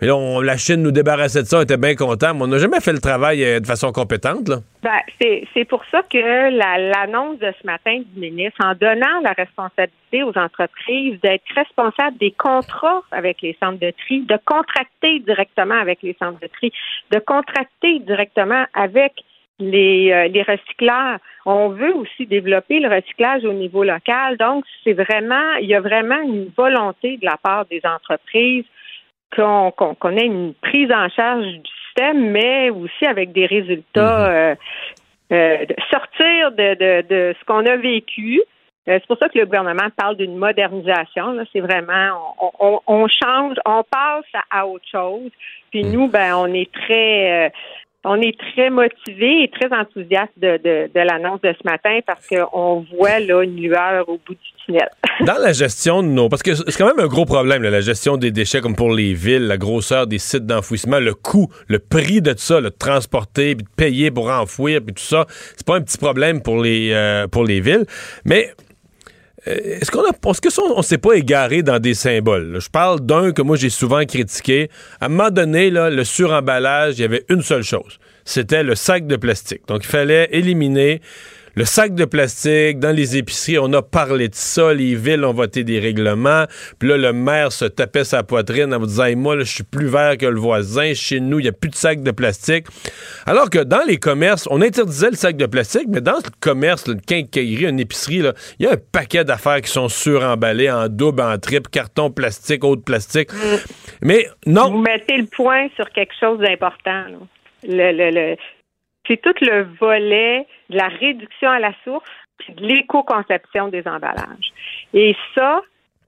mais 0.01 0.07
là, 0.09 0.17
on- 0.17 0.41
la 0.41 0.57
Chine 0.57 0.83
nous 0.83 0.91
débarrassait 0.93 1.43
de 1.43 1.47
ça, 1.47 1.59
on 1.59 1.63
était 1.63 1.77
bien 1.79 1.95
contents, 1.95 2.35
mais 2.35 2.43
on 2.43 2.47
n'a 2.49 2.59
jamais 2.59 2.81
fait 2.81 2.93
le 2.93 3.01
travail 3.01 3.43
euh, 3.45 3.61
de 3.61 3.67
façon 3.67 3.91
compétente. 3.93 4.49
Là. 4.49 4.57
Ben, 4.83 4.91
c'est, 5.21 5.45
c'est 5.55 5.65
pour 5.65 5.83
ça 5.91 6.03
que 6.13 6.19
la- 6.19 6.79
l'annonce 6.79 7.39
de 7.39 7.51
ce 7.61 7.67
matin 7.67 7.99
du 8.15 8.21
ministre, 8.21 8.59
en 8.63 8.75
donnant 8.75 9.21
la 9.23 9.33
responsabilité 9.33 9.95
aux 10.23 10.37
entreprises 10.39 11.21
d'être 11.21 11.45
responsables 11.55 12.17
des 12.19 12.31
contrats 12.31 13.03
avec 13.11 13.43
les 13.43 13.57
centres 13.61 13.81
de 13.81 13.91
tri, 13.91 14.21
de 14.23 14.39
contracter 14.45 15.21
directement 15.21 15.75
avec 15.75 16.03
les 16.03 16.17
centres 16.19 16.41
de 16.41 16.47
tri, 16.47 16.73
de 17.11 17.19
contracter 17.19 17.99
directement 18.01 18.65
avec 18.75 19.13
les, 19.59 20.13
euh, 20.13 20.29
les 20.29 20.43
recycleurs. 20.43 21.19
On 21.47 21.69
veut 21.69 21.95
aussi 21.95 22.27
développer 22.27 22.81
le 22.81 22.89
recyclage 22.89 23.45
au 23.45 23.53
niveau 23.53 23.85
local. 23.85 24.37
Donc, 24.37 24.65
c'est 24.83 24.93
vraiment, 24.95 25.55
il 25.61 25.69
y 25.69 25.75
a 25.75 25.81
vraiment 25.81 26.21
une 26.21 26.51
volonté 26.57 27.17
de 27.19 27.25
la 27.25 27.37
part 27.37 27.67
des 27.67 27.81
entreprises 27.85 28.65
qu'on 29.35 30.17
ait 30.17 30.27
une 30.27 30.55
prise 30.55 30.91
en 30.93 31.09
charge 31.09 31.45
du 31.45 31.71
système, 31.87 32.31
mais 32.31 32.71
aussi 32.71 33.05
avec 33.07 33.33
des 33.33 33.47
résultats, 33.47 34.31
euh, 34.31 34.55
euh, 35.33 35.65
de 35.67 35.75
sortir 35.91 36.53
de, 36.53 36.75
de, 36.75 37.09
de 37.09 37.35
ce 37.39 37.45
qu'on 37.45 37.67
a 37.67 37.77
vécu, 37.77 38.41
c'est 38.87 39.07
pour 39.07 39.19
ça 39.19 39.29
que 39.29 39.39
le 39.39 39.47
gouvernement 39.47 39.89
parle 39.97 40.17
d'une 40.17 40.37
modernisation. 40.37 41.37
C'est 41.53 41.61
vraiment, 41.61 42.35
on, 42.41 42.51
on, 42.61 42.81
on 42.87 43.09
change, 43.09 43.57
on 43.65 43.83
passe 43.83 44.43
à, 44.51 44.67
autre 44.67 44.85
chose. 44.91 45.31
Puis 45.71 45.85
nous, 45.85 46.09
ben, 46.09 46.35
on 46.37 46.53
est 46.53 46.71
très, 46.71 47.47
euh, 47.47 47.49
on 48.05 48.21
est 48.21 48.39
très 48.53 48.69
motivés 48.69 49.45
et 49.45 49.49
très 49.49 49.75
enthousiastes 49.75 50.33
de, 50.37 50.59
de, 50.63 50.91
de 50.95 51.01
l'annonce 51.01 51.41
de 51.41 51.53
ce 51.53 51.69
matin 51.69 52.01
parce 52.07 52.27
qu'on 52.27 52.85
voit 52.95 53.19
là 53.21 53.43
une 53.43 53.57
lueur 53.57 54.07
au 54.09 54.21
bout 54.27 54.35
du 54.35 54.65
tunnel. 54.65 54.89
Dans 55.21 55.41
la 55.41 55.53
gestion 55.53 56.03
de 56.03 56.09
nos. 56.09 56.29
Parce 56.29 56.43
que 56.43 56.55
c'est 56.55 56.77
quand 56.77 56.87
même 56.87 57.01
un 57.01 57.09
gros 57.09 57.25
problème, 57.25 57.63
là, 57.63 57.71
la 57.71 57.81
gestion 57.81 58.19
des 58.19 58.31
déchets, 58.31 58.61
comme 58.61 58.77
pour 58.77 58.93
les 58.93 59.15
villes, 59.15 59.47
la 59.47 59.57
grosseur 59.57 60.07
des 60.07 60.19
sites 60.19 60.45
d'enfouissement, 60.45 61.01
le 61.01 61.15
coût, 61.15 61.49
le 61.69 61.79
prix 61.79 62.21
de 62.21 62.33
tout 62.33 62.39
ça, 62.39 62.61
le 62.61 62.71
transporter, 62.71 63.57
puis 63.57 63.65
de 63.65 63.71
payer 63.75 64.11
pour 64.11 64.29
enfouir, 64.29 64.81
puis 64.85 64.95
tout 64.95 65.03
ça. 65.03 65.25
C'est 65.29 65.67
pas 65.67 65.77
un 65.77 65.81
petit 65.81 65.99
problème 65.99 66.43
pour 66.43 66.61
les, 66.61 66.93
euh, 66.93 67.27
pour 67.27 67.45
les 67.45 67.61
villes. 67.61 67.87
Mais 68.27 68.49
euh, 68.49 68.64
est-ce 69.47 69.91
qu'on 69.91 70.05
a, 70.05 70.11
est-ce 70.31 70.41
que 70.41 70.51
ça, 70.51 70.63
on, 70.75 70.83
s'est 70.83 70.99
pas 70.99 71.15
égaré 71.15 71.63
dans 71.63 71.79
des 71.79 71.95
symboles? 71.95 72.59
Je 72.61 72.69
parle 72.69 73.01
d'un 73.01 73.33
que 73.33 73.43
moi 73.43 73.57
j'ai 73.57 73.71
souvent 73.71 74.05
critiqué. 74.05 74.71
À 75.01 75.07
un 75.07 75.09
moment 75.09 75.31
donné, 75.31 75.71
le 75.71 76.05
suremballage, 76.05 76.99
il 76.99 77.03
y 77.03 77.05
avait 77.05 77.25
une 77.29 77.43
seule 77.43 77.63
chose. 77.63 77.99
C'était 78.25 78.63
le 78.63 78.75
sac 78.75 79.07
de 79.07 79.17
plastique. 79.17 79.63
Donc, 79.69 79.85
il 79.85 79.89
fallait 79.89 80.29
éliminer 80.33 81.03
le 81.55 81.65
sac 81.65 81.95
de 81.95 82.05
plastique 82.05 82.79
dans 82.79 82.95
les 82.95 83.17
épiceries. 83.17 83.59
On 83.59 83.73
a 83.73 83.83
parlé 83.83 84.29
de 84.29 84.35
ça. 84.35 84.75
Les 84.75 84.95
villes 84.95 85.25
ont 85.25 85.33
voté 85.33 85.65
des 85.65 85.79
règlements. 85.79 86.45
Puis 86.79 86.89
là, 86.89 86.97
le 86.97 87.13
maire 87.13 87.53
se 87.53 87.65
tapait 87.65 88.05
sa 88.05 88.23
poitrine 88.23 88.75
en 88.75 88.79
vous 88.79 88.87
disant, 88.87 89.05
Hey, 89.05 89.17
moi, 89.17 89.39
je 89.39 89.45
suis 89.45 89.65
plus 89.65 89.87
vert 89.87 90.17
que 90.19 90.27
le 90.27 90.39
voisin. 90.41 90.93
Chez 90.95 91.21
nous, 91.21 91.39
il 91.39 91.43
n'y 91.43 91.49
a 91.49 91.53
plus 91.53 91.71
de 91.71 91.75
sac 91.75 92.03
de 92.03 92.11
plastique. 92.11 92.67
Alors 93.27 93.51
que 93.51 93.59
dans 93.61 93.83
les 93.87 93.99
commerces, 93.99 94.49
on 94.51 94.61
interdisait 94.63 95.11
le 95.11 95.17
sac 95.17 95.37
de 95.37 95.47
plastique, 95.47 95.87
mais 95.89 96.01
dans 96.01 96.17
le 96.17 96.31
commerce, 96.41 96.87
là, 96.87 96.95
une 96.95 97.01
quincaillerie, 97.01 97.67
une 97.69 97.81
épicerie, 97.81 98.23
il 98.59 98.67
y 98.67 98.69
a 98.69 98.73
un 98.73 98.77
paquet 98.93 99.25
d'affaires 99.25 99.61
qui 99.61 99.71
sont 99.71 99.89
suremballées 99.89 100.71
en 100.71 100.89
double, 100.89 101.23
en 101.23 101.39
triple, 101.39 101.71
carton 101.71 102.11
plastique, 102.11 102.65
autre 102.65 102.83
plastique. 102.85 103.31
Mais 104.03 104.27
non. 104.47 104.71
Vous 104.71 104.79
mettez 104.79 105.17
le 105.17 105.27
point 105.27 105.69
sur 105.77 105.89
quelque 105.91 106.13
chose 106.19 106.39
d'important. 106.41 107.05
là. 107.09 107.19
Le, 107.67 107.93
le, 107.93 108.11
le- 108.11 108.37
c'est 109.07 109.21
tout 109.21 109.35
le 109.41 109.67
volet 109.81 110.47
de 110.71 110.77
la 110.77 110.89
réduction 110.89 111.51
à 111.51 111.59
la 111.59 111.73
source 111.85 112.09
puis 112.39 112.55
de 112.55 112.67
l'éco-conception 112.67 113.69
des 113.69 113.87
emballages. 113.87 114.53
Et 114.93 115.15
ça, 115.35 115.61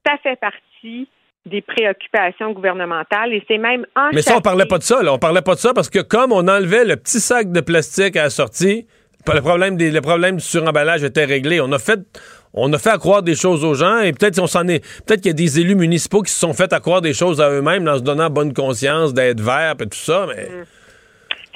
ça 0.05 0.17
fait 0.21 0.39
partie 0.39 1.07
des 1.45 1.61
préoccupations 1.61 2.51
gouvernementales 2.51 3.33
et 3.33 3.43
c'est 3.47 3.57
même 3.57 3.85
en 3.95 4.09
Mais 4.11 4.21
ça, 4.21 4.35
on 4.37 4.41
parlait 4.41 4.65
pas 4.65 4.77
de 4.77 4.83
ça. 4.83 5.01
Là. 5.01 5.13
On 5.13 5.19
parlait 5.19 5.41
pas 5.41 5.55
de 5.55 5.59
ça 5.59 5.73
parce 5.73 5.89
que 5.89 5.99
comme 5.99 6.31
on 6.31 6.47
enlevait 6.47 6.83
le 6.83 6.97
petit 6.97 7.19
sac 7.19 7.51
de 7.51 7.61
plastique 7.61 8.17
à 8.17 8.23
la 8.23 8.29
sortie, 8.29 8.85
le 9.33 9.41
problème, 9.41 9.75
des, 9.77 9.91
le 9.91 10.01
problème 10.01 10.37
du 10.37 10.43
suremballage 10.43 11.03
était 11.03 11.25
réglé. 11.25 11.59
On 11.59 11.71
a 11.71 11.79
fait, 11.79 11.99
on 12.53 12.71
a 12.73 12.77
fait 12.77 12.89
accroire 12.89 13.23
des 13.23 13.35
choses 13.35 13.63
aux 13.63 13.73
gens 13.73 13.99
et 13.99 14.13
peut-être 14.13 14.39
on 14.39 14.47
s'en 14.47 14.67
est, 14.67 14.79
peut-être 15.05 15.21
qu'il 15.21 15.29
y 15.29 15.31
a 15.31 15.33
des 15.33 15.59
élus 15.59 15.75
municipaux 15.75 16.21
qui 16.21 16.31
se 16.31 16.39
sont 16.39 16.53
fait 16.53 16.71
accroire 16.73 17.01
des 17.01 17.13
choses 17.13 17.41
à 17.41 17.49
eux-mêmes 17.49 17.87
en 17.87 17.97
se 17.97 18.03
donnant 18.03 18.29
bonne 18.29 18.53
conscience 18.53 19.13
d'être 19.13 19.41
vert 19.41 19.75
et 19.79 19.87
tout 19.87 19.97
ça. 19.97 20.27
Mais 20.27 20.47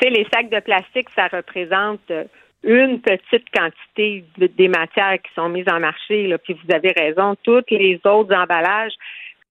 Les 0.09 0.25
sacs 0.33 0.49
de 0.49 0.59
plastique, 0.59 1.09
ça 1.15 1.27
représente 1.27 2.09
euh, 2.09 2.23
une 2.63 2.99
petite 3.01 3.49
quantité 3.53 4.23
de- 4.37 4.47
des 4.47 4.67
matières 4.67 5.21
qui 5.21 5.31
sont 5.35 5.49
mises 5.49 5.69
en 5.69 5.79
marché. 5.79 6.35
Puis 6.43 6.53
vous 6.53 6.73
avez 6.73 6.91
raison, 6.91 7.35
tous 7.43 7.63
les 7.69 7.99
autres 8.05 8.35
emballages, 8.35 8.93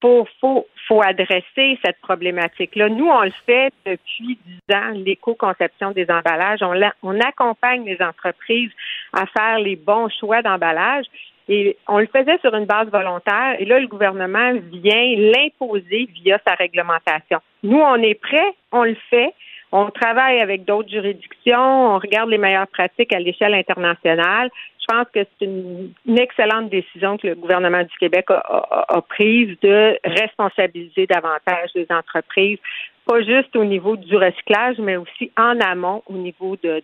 faut, 0.01 0.27
faut, 0.41 0.67
faut 0.89 1.03
adresser 1.03 1.79
cette 1.85 2.01
problématique-là. 2.01 2.89
Nous, 2.89 3.07
on 3.07 3.23
le 3.23 3.33
fait 3.47 3.73
depuis 3.85 4.39
dix 4.47 4.75
ans, 4.75 4.91
l'éco-conception 4.95 5.91
des 5.91 6.11
emballages. 6.11 6.61
On, 6.63 6.75
on 7.03 7.21
accompagne 7.21 7.85
les 7.85 8.01
entreprises 8.01 8.71
à 9.13 9.27
faire 9.27 9.59
les 9.59 9.77
bons 9.77 10.09
choix 10.19 10.41
d'emballage. 10.43 11.05
Et 11.49 11.77
on 11.89 11.99
le 11.99 12.07
faisait 12.07 12.39
sur 12.39 12.55
une 12.55 12.65
base 12.65 12.89
volontaire. 12.91 13.57
Et 13.59 13.65
là, 13.65 13.79
le 13.81 13.89
gouvernement 13.89 14.53
vient 14.73 15.15
l'imposer 15.17 16.09
via 16.15 16.39
sa 16.47 16.55
réglementation. 16.55 17.41
Nous, 17.63 17.79
on 17.81 17.97
est 17.97 18.15
prêts, 18.15 18.55
on 18.73 18.85
le 18.85 18.97
fait. 19.11 19.35
On 19.73 19.91
travaille 19.91 20.41
avec 20.41 20.65
d'autres 20.65 20.91
juridictions, 20.91 21.95
on 21.95 21.99
regarde 21.99 22.29
les 22.29 22.39
meilleures 22.39 22.67
pratiques 22.67 23.13
à 23.13 23.21
l'échelle 23.21 23.55
internationale. 23.55 24.51
Je 24.81 24.87
pense 24.93 25.07
que 25.15 25.21
c'est 25.39 25.45
une, 25.45 25.93
excellente 26.19 26.71
décision 26.71 27.17
que 27.17 27.29
le 27.29 27.35
gouvernement 27.37 27.83
du 27.83 27.97
Québec 28.01 28.27
a, 28.31 29.03
prise 29.09 29.57
de 29.63 29.97
responsabiliser 30.03 31.07
davantage 31.07 31.71
les 31.77 31.87
entreprises, 31.91 32.59
pas 33.07 33.23
juste 33.23 33.55
au 33.55 33.65
niveau 33.65 33.97
du 33.97 34.17
recyclage, 34.17 34.79
mais 34.79 34.97
aussi 34.97 35.31
en 35.37 35.61
amont 35.61 36.03
au 36.07 36.15
niveau 36.15 36.57
de, 36.57 36.83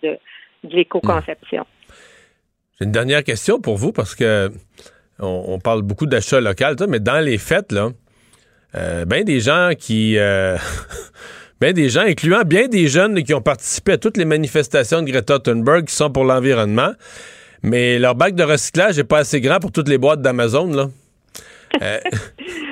l'éco-conception. 0.62 1.66
j'ai 2.78 2.86
une 2.86 2.92
dernière 2.92 3.24
question 3.24 3.60
pour 3.60 3.76
vous 3.76 3.92
parce 3.92 4.14
que 4.14 4.50
on, 5.18 5.58
parle 5.58 5.82
beaucoup 5.82 6.06
d'achat 6.06 6.40
local, 6.40 6.76
mais 6.88 7.00
dans 7.00 7.24
les 7.24 7.38
fêtes, 7.38 7.72
là, 7.72 7.88
euh, 8.76 9.04
ben 9.04 9.24
des 9.24 9.40
gens 9.40 9.70
qui. 9.76 10.18
euh, 10.18 10.56
ben 11.60 11.72
des 11.72 11.88
gens, 11.88 12.02
incluant 12.02 12.42
bien 12.42 12.68
des 12.68 12.88
jeunes 12.88 13.22
qui 13.22 13.32
ont 13.34 13.40
participé 13.40 13.92
à 13.92 13.98
toutes 13.98 14.16
les 14.16 14.24
manifestations 14.24 15.02
de 15.02 15.10
Greta 15.10 15.38
Thunberg 15.38 15.86
qui 15.86 15.94
sont 15.94 16.10
pour 16.10 16.24
l'environnement, 16.24 16.92
mais 17.62 17.98
leur 17.98 18.14
bac 18.14 18.34
de 18.34 18.42
recyclage 18.42 18.96
n'est 18.96 19.04
pas 19.04 19.18
assez 19.18 19.40
grand 19.40 19.58
pour 19.58 19.72
toutes 19.72 19.88
les 19.88 19.98
boîtes 19.98 20.20
d'Amazon, 20.20 20.68
là. 20.68 20.90
Euh, 21.82 21.98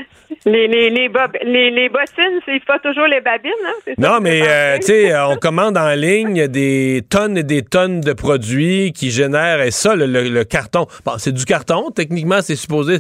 Les, 0.47 0.69
les, 0.69 0.91
les, 0.91 1.09
les, 1.45 1.71
les 1.71 1.89
bottines, 1.89 2.39
c'est 2.45 2.63
pas 2.67 2.79
toujours 2.79 3.07
les 3.07 3.23
babines, 3.23 3.51
hein? 3.67 3.73
ça 3.87 3.93
Non, 3.97 4.21
mais 4.21 4.43
euh, 4.47 4.77
tu 4.77 4.87
sais, 4.89 5.11
euh, 5.13 5.29
on 5.29 5.37
commande 5.37 5.79
en 5.79 5.95
ligne 5.95 6.49
des 6.49 7.01
tonnes 7.09 7.39
et 7.39 7.43
des 7.43 7.63
tonnes 7.63 8.03
de 8.03 8.13
produits 8.13 8.93
qui 8.93 9.11
génèrent 9.11 9.63
et 9.63 9.71
ça, 9.71 9.97
le, 9.97 10.05
le- 10.05 10.29
le 10.29 10.45
carton. 10.45 10.87
Bon, 11.07 11.13
c'est 11.17 11.33
du 11.33 11.47
carton, 11.47 11.91
techniquement, 11.91 12.43
c'est 12.43 12.57
supposé, 12.57 12.99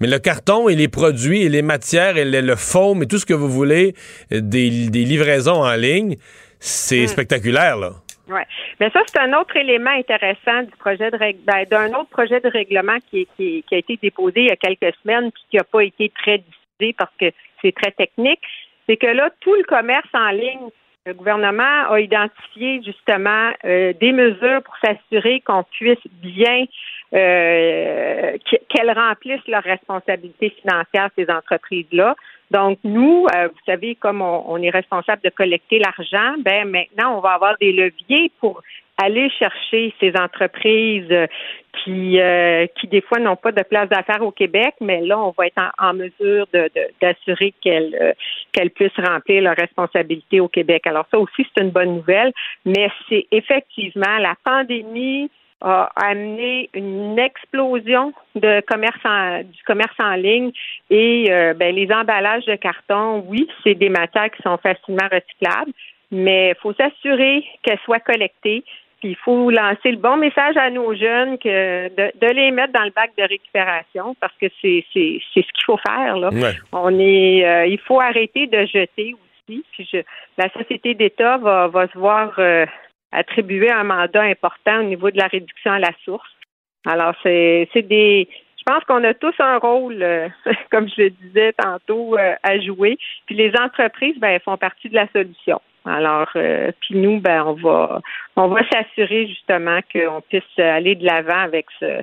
mais 0.00 0.06
le 0.06 0.18
carton 0.18 0.70
et 0.70 0.74
les 0.74 0.88
produits 0.88 1.42
et 1.42 1.50
les 1.50 1.60
matières 1.60 2.16
et 2.16 2.24
le, 2.24 2.40
le 2.40 2.56
foam 2.56 3.02
et 3.02 3.06
tout 3.06 3.18
ce 3.18 3.26
que 3.26 3.34
vous 3.34 3.50
voulez, 3.50 3.92
euh, 4.32 4.40
des, 4.40 4.88
des 4.88 5.04
livraisons 5.04 5.62
en 5.64 5.74
ligne, 5.74 6.16
c'est 6.60 7.02
Hmm. 7.04 7.08
spectaculaire, 7.08 7.76
là. 7.76 7.90
Ouais. 8.28 8.42
Mais 8.80 8.90
ça, 8.90 9.00
c'est 9.06 9.20
un 9.20 9.32
autre 9.38 9.54
élément 9.56 9.90
intéressant 9.96 10.62
du 10.64 10.72
projet 10.80 11.10
de 11.12 11.16
ben, 11.18 11.64
d'un 11.70 11.90
autre 11.96 12.08
projet 12.10 12.40
de 12.40 12.48
règlement 12.48 12.96
qui, 13.08 13.28
qui, 13.36 13.62
qui 13.68 13.74
a 13.74 13.78
été 13.78 13.96
déposé 14.02 14.40
il 14.40 14.46
y 14.48 14.50
a 14.50 14.56
quelques 14.56 14.92
semaines 15.04 15.30
puis 15.30 15.44
qui 15.50 15.56
n'a 15.58 15.62
pas 15.62 15.84
été 15.84 16.10
très 16.24 16.38
parce 16.98 17.14
que 17.18 17.30
c'est 17.62 17.74
très 17.74 17.92
technique. 17.92 18.40
C'est 18.86 18.96
que 18.96 19.06
là, 19.06 19.30
tout 19.40 19.54
le 19.54 19.64
commerce 19.64 20.08
en 20.14 20.28
ligne, 20.30 20.68
le 21.06 21.14
gouvernement 21.14 21.88
a 21.88 22.00
identifié 22.00 22.82
justement 22.84 23.50
euh, 23.64 23.92
des 24.00 24.12
mesures 24.12 24.62
pour 24.62 24.76
s'assurer 24.84 25.40
qu'on 25.40 25.62
puisse 25.64 26.04
bien 26.20 26.64
euh, 27.14 28.36
qu- 28.44 28.58
qu'elles 28.68 28.90
remplissent 28.90 29.46
leurs 29.46 29.62
responsabilités 29.62 30.50
financières, 30.60 31.10
ces 31.16 31.30
entreprises-là. 31.30 32.16
Donc, 32.50 32.78
nous, 32.84 33.26
euh, 33.36 33.48
vous 33.48 33.60
savez, 33.66 33.94
comme 33.94 34.20
on, 34.20 34.44
on 34.48 34.60
est 34.62 34.70
responsable 34.70 35.22
de 35.22 35.30
collecter 35.30 35.78
l'argent, 35.78 36.34
ben 36.38 36.68
maintenant, 36.68 37.16
on 37.16 37.20
va 37.20 37.30
avoir 37.30 37.56
des 37.60 37.72
leviers 37.72 38.30
pour 38.40 38.62
aller 38.98 39.28
chercher 39.30 39.94
ces 40.00 40.12
entreprises 40.18 41.10
euh, 41.10 41.26
qui, 41.84 42.18
euh, 42.20 42.66
qui 42.80 42.86
des 42.86 43.02
fois 43.02 43.18
n'ont 43.18 43.36
pas 43.36 43.52
de 43.52 43.62
place 43.62 43.88
d'affaires 43.88 44.22
au 44.22 44.30
Québec, 44.30 44.74
mais 44.80 45.00
là, 45.02 45.18
on 45.18 45.34
va 45.36 45.46
être 45.46 45.62
en, 45.78 45.92
mesure 45.92 46.46
de- 46.52 46.70
de- 46.74 46.88
d'assurer 47.00 47.52
qu'elles 47.60 47.94
euh, 48.00 48.12
qu'elles 48.52 48.70
puissent 48.70 48.98
remplir 48.98 49.42
leurs 49.42 49.56
responsabilités 49.56 50.40
au 50.40 50.48
Québec. 50.48 50.86
Alors 50.86 51.06
ça 51.12 51.18
aussi, 51.18 51.46
c'est 51.54 51.62
une 51.62 51.70
bonne 51.70 51.96
nouvelle, 51.96 52.32
mais 52.64 52.88
c'est 53.08 53.26
effectivement 53.30 54.18
la 54.18 54.34
pandémie 54.44 55.30
a 55.62 55.90
amené 55.96 56.68
une 56.74 57.18
explosion 57.18 58.12
de 58.34 58.60
commerce 58.62 59.00
en, 59.04 59.40
du 59.42 59.62
commerce 59.66 59.98
en 59.98 60.14
ligne 60.14 60.52
et 60.90 61.26
euh, 61.30 61.54
ben, 61.54 61.74
les 61.74 61.90
emballages 61.90 62.44
de 62.44 62.56
carton, 62.56 63.24
oui, 63.26 63.48
c'est 63.64 63.74
des 63.74 63.88
matières 63.88 64.30
qui 64.30 64.42
sont 64.42 64.58
facilement 64.58 65.08
recyclables, 65.10 65.72
mais 66.10 66.50
il 66.50 66.60
faut 66.60 66.74
s'assurer 66.74 67.44
qu'elles 67.62 67.78
soient 67.84 68.00
collectées. 68.00 68.64
Puis 69.00 69.10
il 69.10 69.16
faut 69.16 69.50
lancer 69.50 69.90
le 69.90 69.98
bon 69.98 70.16
message 70.16 70.56
à 70.56 70.70
nos 70.70 70.94
jeunes 70.94 71.38
que 71.38 71.88
de, 71.88 72.12
de 72.18 72.32
les 72.32 72.50
mettre 72.50 72.72
dans 72.72 72.84
le 72.84 72.90
bac 72.90 73.12
de 73.18 73.24
récupération 73.24 74.16
parce 74.20 74.34
que 74.40 74.46
c'est 74.62 74.84
c'est 74.92 75.20
c'est 75.34 75.42
ce 75.42 75.52
qu'il 75.52 75.64
faut 75.66 75.78
faire 75.86 76.16
là. 76.16 76.30
Ouais. 76.30 76.54
On 76.72 76.98
est 76.98 77.44
euh, 77.44 77.66
il 77.66 77.78
faut 77.78 78.00
arrêter 78.00 78.46
de 78.46 78.64
jeter 78.64 79.14
aussi. 79.14 79.64
Puis 79.72 79.88
je, 79.92 79.98
la 80.38 80.50
société 80.50 80.94
d'État 80.94 81.36
va 81.36 81.68
va 81.68 81.88
se 81.88 81.98
voir 81.98 82.32
euh, 82.38 82.64
attribuer 83.12 83.70
un 83.70 83.84
mandat 83.84 84.22
important 84.22 84.80
au 84.80 84.84
niveau 84.84 85.10
de 85.10 85.18
la 85.18 85.26
réduction 85.26 85.72
à 85.72 85.78
la 85.78 85.92
source. 86.04 86.30
Alors 86.86 87.14
c'est 87.22 87.68
c'est 87.74 87.86
des 87.86 88.28
je 88.66 88.72
pense 88.72 88.84
qu'on 88.84 89.04
a 89.04 89.14
tous 89.14 89.34
un 89.38 89.58
rôle, 89.58 90.02
euh, 90.02 90.28
comme 90.72 90.88
je 90.88 91.02
le 91.02 91.10
disais 91.10 91.52
tantôt, 91.52 92.18
euh, 92.18 92.34
à 92.42 92.58
jouer. 92.58 92.98
Puis 93.26 93.36
les 93.36 93.52
entreprises, 93.60 94.18
ben, 94.18 94.40
font 94.40 94.56
partie 94.56 94.88
de 94.88 94.94
la 94.96 95.06
solution. 95.12 95.60
Alors, 95.86 96.28
euh, 96.36 96.72
puis 96.80 96.96
nous, 96.96 97.20
ben, 97.20 97.44
on 97.46 97.54
va, 97.54 98.00
on 98.34 98.48
va 98.48 98.60
s'assurer 98.68 99.28
justement 99.28 99.80
qu'on 99.92 100.20
puisse 100.28 100.42
aller 100.58 100.96
de 100.96 101.04
l'avant 101.04 101.38
avec 101.38 101.66
ce, 101.78 102.02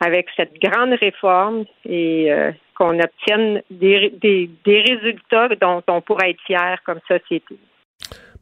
avec 0.00 0.28
cette 0.36 0.54
grande 0.62 0.94
réforme 0.94 1.64
et 1.84 2.32
euh, 2.32 2.52
qu'on 2.76 2.98
obtienne 2.98 3.62
des, 3.70 4.12
des, 4.20 4.50
des 4.64 4.80
résultats 4.80 5.48
dont 5.60 5.82
on 5.88 6.00
pourra 6.00 6.28
être 6.28 6.40
fier 6.46 6.78
comme 6.84 7.00
société. 7.06 7.56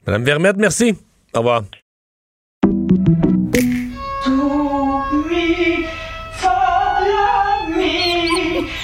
Madame 0.07 0.25
Vermette, 0.25 0.57
merci. 0.57 0.95
Au 1.35 1.39
revoir. 1.39 1.63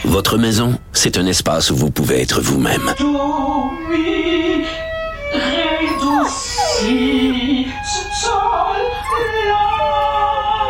Votre 0.05 0.37
maison, 0.37 0.79
c'est 0.93 1.17
un 1.17 1.27
espace 1.27 1.71
où 1.71 1.77
vous 1.77 1.91
pouvez 1.91 2.21
être 2.21 2.41
vous-même. 2.41 2.93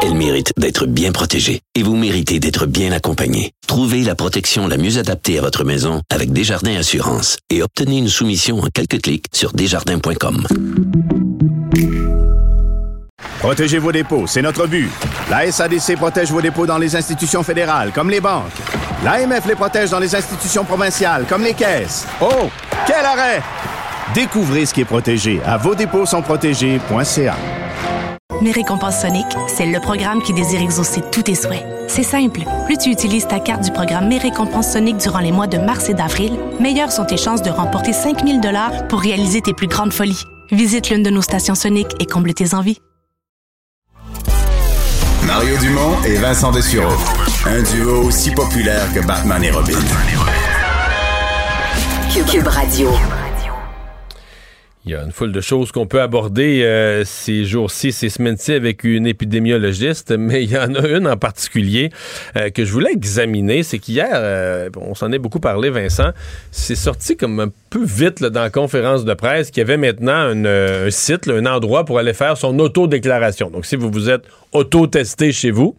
Elle 0.02 0.14
mérite 0.14 0.52
d'être 0.56 0.86
bien 0.86 1.12
protégée 1.12 1.60
et 1.74 1.82
vous 1.82 1.96
méritez 1.96 2.40
d'être 2.40 2.66
bien 2.66 2.92
accompagnée. 2.92 3.52
Trouvez 3.66 4.02
la 4.02 4.14
protection 4.14 4.66
la 4.66 4.76
mieux 4.76 4.98
adaptée 4.98 5.38
à 5.38 5.42
votre 5.42 5.64
maison 5.64 6.02
avec 6.10 6.32
Desjardins 6.32 6.76
Assurance 6.76 7.38
et 7.50 7.62
obtenez 7.62 7.98
une 7.98 8.08
soumission 8.08 8.60
en 8.60 8.66
quelques 8.72 9.00
clics 9.00 9.26
sur 9.32 9.52
desjardins.com. 9.52 10.46
Protégez 13.38 13.78
vos 13.78 13.92
dépôts, 13.92 14.26
c'est 14.26 14.42
notre 14.42 14.66
but. 14.66 14.90
La 15.28 15.50
SADC 15.50 15.96
protège 15.96 16.30
vos 16.30 16.40
dépôts 16.40 16.66
dans 16.66 16.78
les 16.78 16.94
institutions 16.94 17.42
fédérales, 17.42 17.90
comme 17.92 18.08
les 18.08 18.20
banques. 18.20 18.52
L'AMF 19.04 19.46
les 19.46 19.56
protège 19.56 19.90
dans 19.90 19.98
les 19.98 20.14
institutions 20.14 20.64
provinciales, 20.64 21.26
comme 21.28 21.42
les 21.42 21.54
caisses. 21.54 22.06
Oh, 22.20 22.48
quel 22.86 23.04
arrêt! 23.04 23.42
Découvrez 24.14 24.66
ce 24.66 24.74
qui 24.74 24.82
est 24.82 24.86
protégé 24.86 25.40
à 25.44 25.56
vos 25.56 25.74
dépôts 25.74 26.04
sont 26.04 26.20
protégés.ca. 26.20 27.36
Mes 28.42 28.50
récompenses 28.50 29.00
Sonic, 29.00 29.24
c'est 29.46 29.64
le 29.64 29.80
programme 29.80 30.22
qui 30.22 30.34
désire 30.34 30.60
exaucer 30.60 31.00
tous 31.10 31.22
tes 31.22 31.34
souhaits. 31.34 31.64
C'est 31.88 32.02
simple. 32.02 32.40
Plus 32.66 32.76
tu 32.76 32.90
utilises 32.90 33.26
ta 33.26 33.40
carte 33.40 33.62
du 33.62 33.70
programme 33.70 34.08
Mes 34.08 34.18
récompenses 34.18 34.72
Sonic 34.72 34.98
durant 34.98 35.20
les 35.20 35.32
mois 35.32 35.46
de 35.46 35.56
mars 35.56 35.88
et 35.88 35.94
d'avril, 35.94 36.32
meilleures 36.60 36.92
sont 36.92 37.06
tes 37.06 37.16
chances 37.16 37.40
de 37.40 37.50
remporter 37.50 37.94
5000 37.94 38.40
dollars 38.40 38.86
pour 38.88 39.00
réaliser 39.00 39.40
tes 39.40 39.54
plus 39.54 39.68
grandes 39.68 39.92
folies. 39.92 40.24
Visite 40.50 40.90
l'une 40.90 41.02
de 41.02 41.10
nos 41.10 41.22
stations 41.22 41.54
Sonic 41.54 41.88
et 41.98 42.04
comble 42.04 42.34
tes 42.34 42.54
envies. 42.54 42.80
Mario 45.26 45.56
Dumont 45.56 45.96
et 46.04 46.16
Vincent 46.16 46.50
Dessureau. 46.50 46.92
Un 47.46 47.62
duo 47.62 48.02
aussi 48.08 48.30
populaire 48.32 48.92
que 48.92 49.00
Batman 49.06 49.42
et 49.42 49.50
Robin. 49.50 49.78
Cube 52.26 52.46
Radio. 52.46 52.90
Il 54.84 54.90
y 54.90 54.96
a 54.96 55.02
une 55.04 55.12
foule 55.12 55.30
de 55.30 55.40
choses 55.40 55.70
qu'on 55.70 55.86
peut 55.86 56.00
aborder 56.00 56.64
euh, 56.64 57.04
ces 57.04 57.44
jours-ci, 57.44 57.92
ces 57.92 58.08
semaines-ci 58.08 58.52
avec 58.52 58.82
une 58.82 59.06
épidémiologiste, 59.06 60.10
mais 60.18 60.42
il 60.42 60.50
y 60.50 60.58
en 60.58 60.74
a 60.74 60.88
une 60.88 61.06
en 61.06 61.16
particulier 61.16 61.90
euh, 62.36 62.50
que 62.50 62.64
je 62.64 62.72
voulais 62.72 62.90
examiner. 62.90 63.62
C'est 63.62 63.78
qu'hier, 63.78 64.10
euh, 64.12 64.70
on 64.76 64.96
s'en 64.96 65.12
est 65.12 65.20
beaucoup 65.20 65.38
parlé, 65.38 65.70
Vincent, 65.70 66.10
c'est 66.50 66.74
sorti 66.74 67.16
comme 67.16 67.38
un 67.38 67.50
peu 67.70 67.84
vite 67.84 68.24
dans 68.24 68.40
la 68.40 68.50
conférence 68.50 69.04
de 69.04 69.14
presse 69.14 69.52
qu'il 69.52 69.60
y 69.60 69.64
avait 69.64 69.76
maintenant 69.76 70.32
une, 70.32 70.48
un 70.48 70.90
site, 70.90 71.28
un 71.28 71.46
endroit 71.46 71.84
pour 71.84 72.00
aller 72.00 72.12
faire 72.12 72.36
son 72.36 72.58
autodéclaration. 72.58 73.50
Donc, 73.50 73.66
si 73.66 73.76
vous 73.76 73.88
vous 73.88 74.10
êtes 74.10 74.24
auto-testé 74.50 75.30
chez 75.30 75.52
vous, 75.52 75.76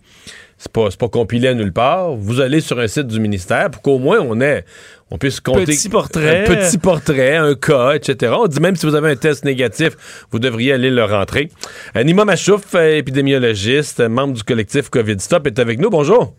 c'est 0.64 0.72
pas, 0.72 0.90
c'est 0.90 1.00
pas 1.00 1.10
compilé 1.10 1.50
à 1.50 1.54
nulle 1.54 1.74
part. 1.74 2.16
Vous 2.16 2.40
allez 2.40 2.62
sur 2.62 2.80
un 2.80 2.88
site 2.88 3.08
du 3.08 3.20
ministère 3.20 3.70
pour 3.70 3.82
qu'au 3.82 4.00
moins 4.00 4.20
on 4.22 4.40
ait, 4.40 4.64
on 5.12 5.18
puisse 5.18 5.42
compter 5.42 5.66
Petit 5.66 5.90
portrait. 5.90 6.46
un 6.46 6.56
petit 6.56 6.78
portrait, 6.78 7.36
un 7.36 7.54
cas, 7.56 7.92
etc. 7.96 8.34
On 8.38 8.48
dit 8.48 8.62
même 8.62 8.78
si 8.78 8.86
vous 8.86 8.96
avez 8.96 9.12
un 9.12 9.16
test 9.18 9.44
négatif, 9.44 10.26
vous 10.32 10.40
devriez 10.40 10.72
aller 10.72 10.90
le 10.90 11.04
rentrer. 11.04 11.50
Nima 11.96 12.24
Machouf, 12.24 12.76
épidémiologiste, 12.76 14.00
membre 14.00 14.36
du 14.36 14.44
collectif 14.44 14.90
COVID 14.90 15.20
Stop, 15.20 15.48
est 15.48 15.60
avec 15.60 15.80
nous. 15.80 15.90
Bonjour. 15.90 16.34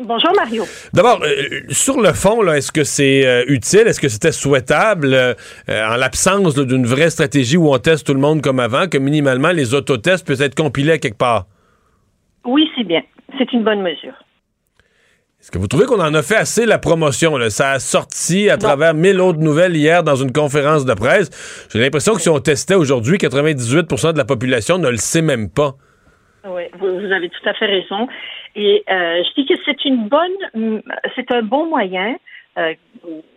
Bonjour 0.00 0.30
Mario. 0.36 0.64
D'abord, 0.94 1.20
euh, 1.24 1.60
sur 1.70 2.00
le 2.00 2.12
fond, 2.12 2.42
là, 2.42 2.56
est-ce 2.56 2.70
que 2.70 2.84
c'est 2.84 3.26
euh, 3.26 3.44
utile? 3.48 3.82
Est-ce 3.86 4.00
que 4.00 4.08
c'était 4.08 4.32
souhaitable, 4.32 5.12
euh, 5.12 5.34
en 5.68 5.96
l'absence 5.96 6.54
d'une 6.54 6.86
vraie 6.86 7.10
stratégie 7.10 7.56
où 7.56 7.74
on 7.74 7.78
teste 7.78 8.06
tout 8.06 8.14
le 8.14 8.20
monde 8.20 8.40
comme 8.40 8.60
avant, 8.60 8.86
que 8.86 8.96
minimalement 8.96 9.50
les 9.50 9.74
autotests 9.74 10.24
puissent 10.24 10.40
être 10.40 10.54
compilés 10.54 10.92
à 10.92 10.98
quelque 10.98 11.18
part? 11.18 11.46
Oui, 12.44 12.70
c'est 12.76 12.84
bien. 12.84 13.02
C'est 13.38 13.52
une 13.52 13.64
bonne 13.64 13.82
mesure. 13.82 14.14
Est-ce 15.40 15.50
que 15.50 15.56
vous 15.58 15.68
trouvez 15.68 15.86
qu'on 15.86 16.00
en 16.00 16.12
a 16.12 16.22
fait 16.22 16.36
assez 16.36 16.66
la 16.66 16.78
promotion? 16.78 17.38
Là? 17.38 17.48
Ça 17.48 17.70
a 17.72 17.78
sorti 17.78 18.50
à 18.50 18.58
travers 18.58 18.92
mille 18.92 19.20
autres 19.20 19.38
nouvelles 19.38 19.74
hier 19.74 20.02
dans 20.02 20.16
une 20.16 20.32
conférence 20.32 20.84
de 20.84 20.92
presse. 20.92 21.30
J'ai 21.72 21.80
l'impression 21.80 22.14
que 22.14 22.20
si 22.20 22.28
on 22.28 22.38
testait 22.40 22.74
aujourd'hui, 22.74 23.16
98% 23.16 24.12
de 24.12 24.18
la 24.18 24.26
population 24.26 24.76
ne 24.76 24.90
le 24.90 24.98
sait 24.98 25.22
même 25.22 25.48
pas. 25.48 25.76
Oui, 26.46 26.64
vous, 26.78 27.00
vous 27.00 27.12
avez 27.12 27.30
tout 27.30 27.48
à 27.48 27.54
fait 27.54 27.66
raison. 27.66 28.06
Et 28.54 28.84
euh, 28.90 29.22
je 29.24 29.40
dis 29.40 29.46
que 29.46 29.54
c'est 29.64 29.82
une 29.86 30.08
bonne, 30.08 30.82
c'est 31.16 31.30
un 31.32 31.42
bon 31.42 31.66
moyen. 31.66 32.16
euh, 32.58 32.74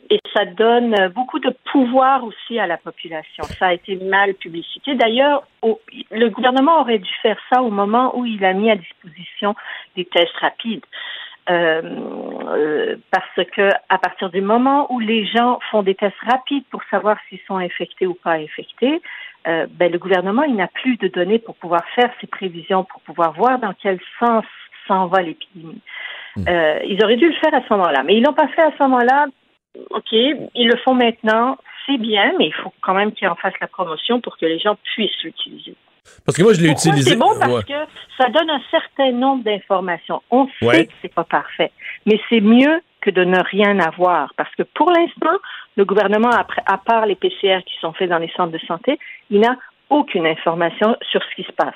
et 0.10 0.20
ça 0.34 0.46
donne 0.46 0.96
beaucoup 1.16 1.40
de 1.40 1.54
pouvoir 1.72 2.24
aussi 2.24 2.60
à 2.60 2.68
la 2.68 2.78
population. 2.78 3.44
Ça 3.44 3.68
a 3.68 3.74
été 3.74 3.96
mal 3.96 4.34
publicité. 4.36 4.96
D'ailleurs, 4.96 5.44
le 5.64 6.30
gouvernement 6.30 6.82
aurait 6.82 7.00
dû 7.00 7.12
faire 7.22 7.38
ça 7.52 7.62
au 7.62 7.70
moment 7.70 8.18
où 8.18 8.26
il 8.26 8.44
a 8.44 8.54
mis 8.54 8.70
à 8.70 8.76
disposition 8.76 9.56
des 9.96 10.06
tests 10.06 10.36
rapides. 10.40 10.86
Euh, 11.50 11.82
euh, 11.82 12.96
parce 13.12 13.50
que 13.50 13.70
à 13.90 13.98
partir 13.98 14.30
du 14.30 14.40
moment 14.40 14.92
où 14.94 15.00
les 15.00 15.26
gens 15.26 15.60
font 15.72 15.84
des 15.84 15.94
tests 15.94 16.16
rapides 16.26 16.64
pour 16.72 16.82
savoir 16.90 17.18
s'ils 17.28 17.42
sont 17.48 17.58
infectés 17.58 18.08
ou 18.08 18.14
pas 18.14 18.36
infectés, 18.36 19.02
euh, 19.48 19.68
ben, 19.70 19.92
le 19.92 19.98
gouvernement 19.98 20.44
il 20.44 20.56
n'a 20.56 20.68
plus 20.68 20.96
de 20.96 21.10
données 21.10 21.40
pour 21.40 21.56
pouvoir 21.56 21.82
faire 21.96 22.10
ses 22.22 22.28
prévisions, 22.28 22.86
pour 22.86 23.02
pouvoir 23.02 23.34
voir 23.34 23.60
dans 23.60 23.74
quel 23.74 24.00
sens 24.20 24.46
s'en 24.88 25.08
va 25.08 25.22
l'épidémie. 25.22 25.82
Euh, 26.48 26.80
ils 26.88 27.04
auraient 27.04 27.18
dû 27.18 27.28
le 27.28 27.36
faire 27.36 27.54
à 27.54 27.62
ce 27.62 27.74
moment-là, 27.74 28.04
mais 28.04 28.16
ils 28.16 28.24
l'ont 28.24 28.34
pas 28.34 28.48
fait 28.48 28.62
à 28.62 28.72
ce 28.78 28.84
moment-là. 28.84 29.28
Ok, 29.90 30.12
ils 30.12 30.68
le 30.68 30.78
font 30.84 30.94
maintenant, 30.94 31.58
c'est 31.86 31.98
bien, 31.98 32.34
mais 32.38 32.48
il 32.48 32.54
faut 32.54 32.72
quand 32.82 32.94
même 32.94 33.12
qu'ils 33.12 33.28
en 33.28 33.36
fassent 33.36 33.60
la 33.60 33.68
promotion 33.68 34.22
pour 34.22 34.38
que 34.38 34.46
les 34.46 34.60
gens 34.60 34.78
puissent 34.96 35.24
l'utiliser. 35.24 35.76
Parce 36.26 36.38
que 36.38 36.44
moi, 36.44 36.54
je 36.54 36.62
l'ai 36.62 36.70
utilisé. 36.70 37.12
C'est 37.12 37.16
bon 37.18 37.32
parce 37.40 37.52
Ouais. 37.52 37.64
que 37.64 37.92
ça 38.18 38.30
donne 38.30 38.50
un 38.50 38.62
certain 38.70 39.12
nombre 39.12 39.44
d'informations. 39.44 40.22
On 40.32 40.48
sait 40.60 40.66
Ouais. 40.66 40.86
que 40.88 40.94
c'est 41.02 41.14
pas 41.14 41.24
parfait, 41.24 41.72
mais 42.06 42.20
c'est 42.30 42.42
mieux 42.42 42.82
que 43.02 43.10
de 43.10 43.24
ne 43.24 43.40
rien 43.52 43.80
avoir 43.80 44.34
parce 44.38 44.54
que 44.56 44.64
pour 44.64 44.92
l'instant, 44.92 45.38
le 45.76 45.86
gouvernement, 45.86 46.30
à 46.30 46.78
part 46.78 47.06
les 47.06 47.16
PCR 47.16 47.64
qui 47.66 47.74
sont 47.82 47.94
faits 47.94 48.10
dans 48.10 48.20
les 48.20 48.32
centres 48.36 48.52
de 48.52 48.60
santé, 48.68 49.00
il 49.30 49.40
n'a 49.40 49.56
aucune 49.90 50.26
information 50.28 50.96
sur 51.10 51.22
ce 51.24 51.36
qui 51.36 51.44
se 51.44 51.52
passe. 51.54 51.74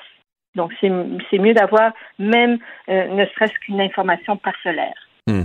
Donc, 0.54 0.72
c'est 0.80 0.90
c'est 1.30 1.38
mieux 1.38 1.54
d'avoir 1.54 1.92
même 2.18 2.58
euh, 2.88 3.08
ne 3.08 3.24
serait-ce 3.26 3.52
qu'une 3.60 3.80
information 3.80 4.36
parcellaire. 4.36 4.94
Hmm. 5.26 5.42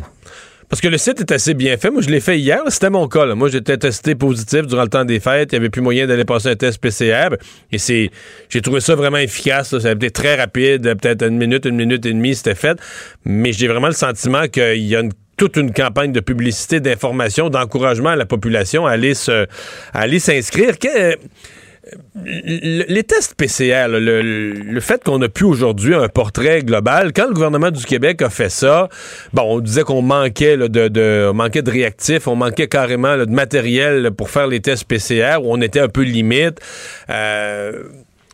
Parce 0.70 0.82
que 0.82 0.88
le 0.88 0.98
site 0.98 1.20
est 1.20 1.32
assez 1.32 1.54
bien 1.54 1.78
fait. 1.78 1.92
Moi, 1.92 2.02
je 2.02 2.10
l'ai 2.10 2.20
fait 2.20 2.40
hier. 2.40 2.62
C'était 2.70 2.90
mon 2.90 3.08
cas. 3.08 3.26
là. 3.26 3.36
Moi, 3.36 3.50
j'étais 3.50 3.78
testé 3.78 4.16
positif 4.16 4.66
durant 4.68 4.84
le 4.84 4.88
temps 4.90 5.06
des 5.06 5.20
fêtes. 5.20 5.50
Il 5.52 5.56
n'y 5.56 5.60
avait 5.60 5.70
plus 5.70 5.82
moyen 5.82 6.08
d'aller 6.08 6.26
passer 6.26 6.50
un 6.50 6.56
test 6.56 6.80
PCR. 6.80 7.30
Et 7.72 7.78
c'est, 7.78 8.10
j'ai 8.50 8.62
trouvé 8.62 8.80
ça 8.80 8.96
vraiment 8.96 9.18
efficace. 9.18 9.78
Ça 9.78 9.90
a 9.90 9.92
été 9.92 10.10
très 10.12 10.36
rapide. 10.36 10.84
Peut-être 11.00 11.24
une 11.28 11.38
minute, 11.38 11.66
une 11.66 11.76
minute 11.76 12.06
et 12.06 12.14
demie, 12.14 12.34
c'était 12.36 12.56
fait. 12.56 12.78
Mais 13.26 13.52
j'ai 13.54 13.68
vraiment 13.68 13.88
le 13.88 13.94
sentiment 13.94 14.48
qu'il 14.48 14.78
y 14.84 14.96
a 14.96 15.04
toute 15.38 15.58
une 15.58 15.74
campagne 15.74 16.12
de 16.12 16.20
publicité, 16.20 16.80
d'information, 16.80 17.50
d'encouragement 17.50 18.10
à 18.10 18.16
la 18.16 18.26
population 18.26 18.86
à 18.86 18.92
aller 18.92 19.14
s'inscrire. 19.16 20.74
Le- 20.84 21.16
les 22.16 23.04
tests 23.04 23.36
PCR, 23.36 23.88
le, 23.90 24.80
fait 24.80 25.04
qu'on 25.04 25.20
n'a 25.20 25.30
plus 25.30 25.46
aujourd'hui 25.46 25.94
un 25.94 26.08
portrait 26.08 26.64
global, 26.64 27.12
quand 27.14 27.28
le 27.28 27.34
gouvernement 27.34 27.72
du 27.72 27.84
Québec 27.86 28.22
a 28.22 28.30
fait 28.30 28.50
ça, 28.50 28.88
bon, 29.34 29.44
on 29.44 29.60
disait 29.60 29.84
qu'on 29.84 30.02
manquait 30.02 30.58
de, 30.58 31.32
manquait 31.32 31.62
de 31.62 31.72
réactifs, 31.72 32.28
on 32.28 32.36
manquait 32.36 32.68
carrément 32.68 33.18
de 33.18 33.26
matériel 33.26 34.12
pour 34.12 34.30
faire 34.30 34.48
les 34.48 34.62
tests 34.62 34.86
PCR, 34.86 35.38
où 35.42 35.52
on 35.52 35.62
était 35.62 35.82
un 35.82 35.90
peu 35.90 36.04
limite. 36.04 36.60
Euh, 37.10 37.84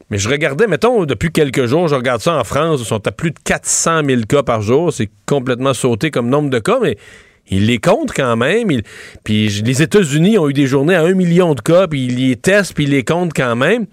mais 0.10 0.18
je 0.18 0.30
regardais, 0.30 0.68
mettons, 0.68 1.06
depuis 1.06 1.32
quelques 1.32 1.66
jours, 1.66 1.88
je 1.88 1.96
regarde 1.96 2.22
ça 2.22 2.36
en 2.36 2.44
France, 2.44 2.82
ils 2.82 2.86
sont 2.86 3.06
à 3.08 3.12
plus 3.12 3.32
de 3.32 3.40
400 3.44 4.02
000 4.06 4.22
cas 4.28 4.44
par 4.44 4.62
jour. 4.62 4.92
C'est 4.92 5.10
complètement 5.28 5.74
sauté 5.74 6.10
comme 6.10 6.30
nombre 6.30 6.50
de 6.50 6.60
cas, 6.60 6.80
mais 6.82 6.98
ils 7.50 7.66
les 7.66 7.80
comptent 7.80 8.14
quand 8.16 8.36
même. 8.36 8.70
Puis 9.24 9.48
les 9.66 9.82
États-Unis 9.82 10.38
ont 10.38 10.50
eu 10.50 10.54
des 10.54 10.68
journées 10.68 10.96
à 10.96 11.04
un 11.04 11.14
million 11.14 11.54
de 11.54 11.62
cas, 11.62 11.88
puis 11.88 12.06
ils 12.06 12.28
les 12.28 12.36
testent, 12.36 12.74
puis 12.74 12.86
ils 12.86 12.92
les 12.92 13.04
comptent 13.04 13.34
quand 13.36 13.56
même. 13.56 13.88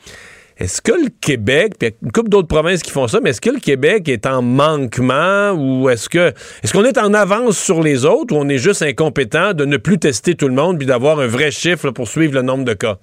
Est-ce 0.59 0.81
que 0.81 0.93
le 0.93 1.11
Québec, 1.21 1.75
puis 1.79 1.89
il 1.89 1.91
y 1.91 1.93
a 1.93 1.97
une 2.03 2.13
couple 2.13 2.31
d'autres 2.31 2.49
provinces 2.49 2.83
qui 2.83 2.91
font 2.91 3.09
ça, 3.09 3.21
mais 3.23 3.31
est-ce 3.31 3.43
que 3.43 3.51
le 3.51 3.61
Québec 3.61 4.09
est 4.09 4.25
en 4.25 4.41
manquement 4.41 5.53
ou 5.53 5.91
est-ce 5.91 6.09
que 6.09 6.29
est-ce 6.63 6.73
qu'on 6.73 6.85
est 6.85 6.97
en 6.97 7.13
avance 7.13 7.59
sur 7.59 7.83
les 7.83 8.07
autres 8.07 8.35
ou 8.35 8.39
on 8.39 8.49
est 8.49 8.57
juste 8.57 8.81
incompétent 8.81 9.53
de 9.53 9.67
ne 9.67 9.77
plus 9.77 9.99
tester 9.99 10.35
tout 10.35 10.49
le 10.49 10.55
monde 10.55 10.79
puis 10.79 10.87
d'avoir 10.87 11.21
un 11.21 11.27
vrai 11.27 11.51
chiffre 11.51 11.91
pour 11.91 12.09
suivre 12.09 12.33
le 12.33 12.41
nombre 12.41 12.65
de 12.65 12.73
cas? 12.73 12.97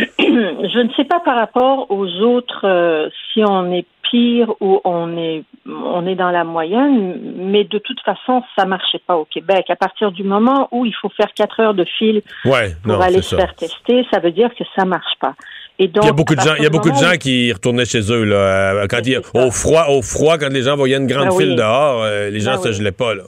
Je 0.18 0.82
ne 0.82 0.92
sais 0.98 1.04
pas 1.04 1.20
par 1.20 1.36
rapport 1.36 1.90
aux 1.90 2.08
autres 2.20 2.66
euh, 2.66 3.08
si 3.32 3.42
on 3.42 3.72
est 3.72 3.86
pire 4.10 4.52
ou 4.60 4.80
on 4.84 5.16
est 5.16 5.44
on 5.66 6.06
est 6.06 6.14
dans 6.14 6.30
la 6.30 6.44
moyenne, 6.44 7.20
mais 7.36 7.64
de 7.64 7.78
toute 7.78 8.00
façon, 8.00 8.42
ça 8.56 8.64
marchait 8.64 9.00
pas 9.06 9.16
au 9.16 9.24
Québec. 9.24 9.66
À 9.68 9.76
partir 9.76 10.10
du 10.10 10.24
moment 10.24 10.68
où 10.72 10.84
il 10.84 10.94
faut 10.94 11.10
faire 11.10 11.32
quatre 11.34 11.60
heures 11.60 11.74
de 11.74 11.84
fil 11.84 12.22
Ouais, 12.44 12.74
pour 12.82 12.94
non, 12.94 13.00
aller 13.00 13.22
se 13.22 13.36
faire 13.36 13.54
tester, 13.54 14.06
ça 14.12 14.20
veut 14.20 14.30
dire 14.32 14.50
que 14.58 14.64
ça 14.74 14.84
marche 14.84 15.14
pas. 15.20 15.34
Et 15.78 15.88
donc, 15.88 16.04
Il 16.04 16.08
y 16.08 16.10
a 16.10 16.14
beaucoup 16.14 16.34
de 16.34 16.40
gens, 16.40 16.54
il 16.58 16.62
y 16.64 16.66
a 16.66 16.70
beaucoup 16.70 16.90
de 16.90 16.96
gens 16.96 17.16
qui 17.18 17.52
retournaient 17.52 17.84
chez 17.84 18.12
eux 18.12 18.24
là, 18.24 18.36
euh, 18.36 18.86
quand 18.88 19.00
il 19.06 19.18
au 19.18 19.50
froid, 19.50 19.86
au 19.88 20.02
froid 20.02 20.36
quand 20.38 20.52
les 20.52 20.62
gens 20.62 20.76
voyaient 20.76 20.96
une 20.98 21.06
grande 21.06 21.28
Ben 21.28 21.34
oui. 21.34 21.44
file 21.44 21.56
dehors, 21.56 22.02
euh, 22.02 22.30
les 22.30 22.40
gens 22.40 22.52
Ben 22.56 22.62
se 22.62 22.68
oui. 22.68 22.74
gelaient 22.74 22.92
pas 22.92 23.14
là. 23.14 23.22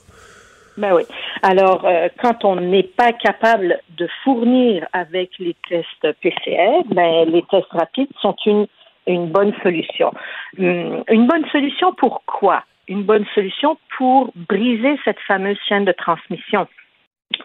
Ben 0.76 0.94
oui. 0.94 1.02
Alors, 1.42 1.84
euh, 1.84 2.08
quand 2.22 2.44
on 2.44 2.56
n'est 2.56 2.82
pas 2.82 3.12
capable 3.12 3.78
de 3.96 4.08
fournir 4.24 4.86
avec 4.92 5.30
les 5.38 5.54
tests 5.68 6.16
PCR, 6.20 6.82
ben 6.90 7.30
les 7.30 7.42
tests 7.50 7.70
rapides 7.70 8.08
sont 8.20 8.36
une 8.46 8.66
une 9.06 9.30
bonne 9.30 9.54
solution. 9.62 10.12
Hum, 10.58 11.04
Une 11.08 11.26
bonne 11.26 11.46
solution 11.50 11.92
pourquoi 11.94 12.64
une 12.88 13.04
bonne 13.04 13.26
solution 13.34 13.78
pour 13.96 14.32
briser 14.34 14.98
cette 15.04 15.20
fameuse 15.20 15.58
chaîne 15.68 15.84
de 15.84 15.92
transmission. 15.92 16.66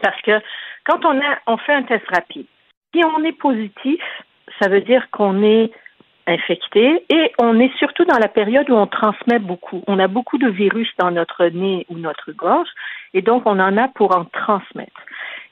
Parce 0.01 0.21
que 0.21 0.39
quand 0.85 1.05
on, 1.05 1.19
a, 1.19 1.37
on 1.47 1.57
fait 1.57 1.73
un 1.73 1.83
test 1.83 2.05
rapide, 2.13 2.45
si 2.93 3.03
on 3.03 3.23
est 3.23 3.37
positif, 3.37 4.01
ça 4.59 4.69
veut 4.69 4.81
dire 4.81 5.09
qu'on 5.11 5.43
est 5.43 5.71
infecté 6.25 7.05
et 7.09 7.31
on 7.39 7.57
est 7.59 7.73
surtout 7.77 8.03
dans 8.03 8.17
la 8.17 8.27
période 8.27 8.69
où 8.69 8.73
on 8.73 8.87
transmet 8.87 9.39
beaucoup. 9.39 9.81
On 9.87 9.97
a 9.99 10.09
beaucoup 10.09 10.37
de 10.37 10.49
virus 10.49 10.89
dans 10.97 11.11
notre 11.11 11.45
nez 11.45 11.85
ou 11.89 11.97
notre 11.97 12.33
gorge 12.33 12.67
et 13.13 13.21
donc 13.21 13.43
on 13.45 13.59
en 13.59 13.77
a 13.77 13.87
pour 13.87 14.15
en 14.15 14.25
transmettre. 14.25 15.01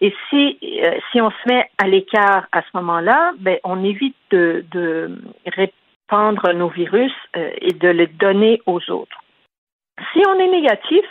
Et 0.01 0.14
si, 0.30 0.58
euh, 0.84 0.97
si 1.12 1.22
on 1.22 1.30
se 1.30 1.47
met 1.47 1.70
à 1.78 1.88
l'écart 1.88 2.47
à 2.51 2.62
ce 2.62 2.68
moment-là, 2.74 3.32
ben, 3.39 3.58
on 3.64 3.86
évite 3.86 4.18
de, 4.32 4.66
de 4.72 5.18
répandre 6.10 6.53
nos 6.53 6.70
virus 6.70 7.12
euh, 7.36 7.51
et 7.62 7.74
de 7.74 7.89
les 7.89 8.08
donner 8.08 8.62
aux 8.66 8.82
autres. 8.91 9.24
Si 10.14 10.22
on 10.28 10.39
est 10.39 10.47
négatif, 10.47 11.06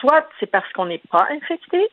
soit 0.00 0.26
c'est 0.40 0.50
parce 0.50 0.70
qu'on 0.72 0.86
n'est 0.86 1.02
pas 1.10 1.26
infecté, 1.30 1.88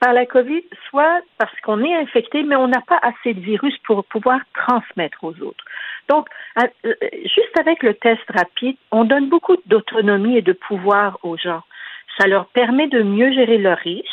par 0.00 0.12
la 0.12 0.26
COVID, 0.26 0.64
soit 0.90 1.20
parce 1.38 1.58
qu'on 1.60 1.82
est 1.82 1.94
infecté, 1.94 2.42
mais 2.42 2.56
on 2.56 2.68
n'a 2.68 2.80
pas 2.86 3.00
assez 3.00 3.32
de 3.32 3.40
virus 3.40 3.76
pour 3.86 4.04
pouvoir 4.04 4.40
transmettre 4.52 5.22
aux 5.24 5.40
autres. 5.40 5.64
Donc, 6.10 6.26
euh, 6.58 6.94
juste 7.22 7.58
avec 7.58 7.82
le 7.82 7.94
test 7.94 8.22
rapide, 8.28 8.76
on 8.90 9.04
donne 9.04 9.28
beaucoup 9.28 9.56
d'autonomie 9.66 10.36
et 10.36 10.42
de 10.42 10.52
pouvoir 10.52 11.18
aux 11.22 11.38
gens. 11.38 11.62
Ça 12.18 12.26
leur 12.26 12.46
permet 12.48 12.88
de 12.88 13.02
mieux 13.02 13.32
gérer 13.32 13.58
leurs 13.58 13.78
risques. 13.78 14.08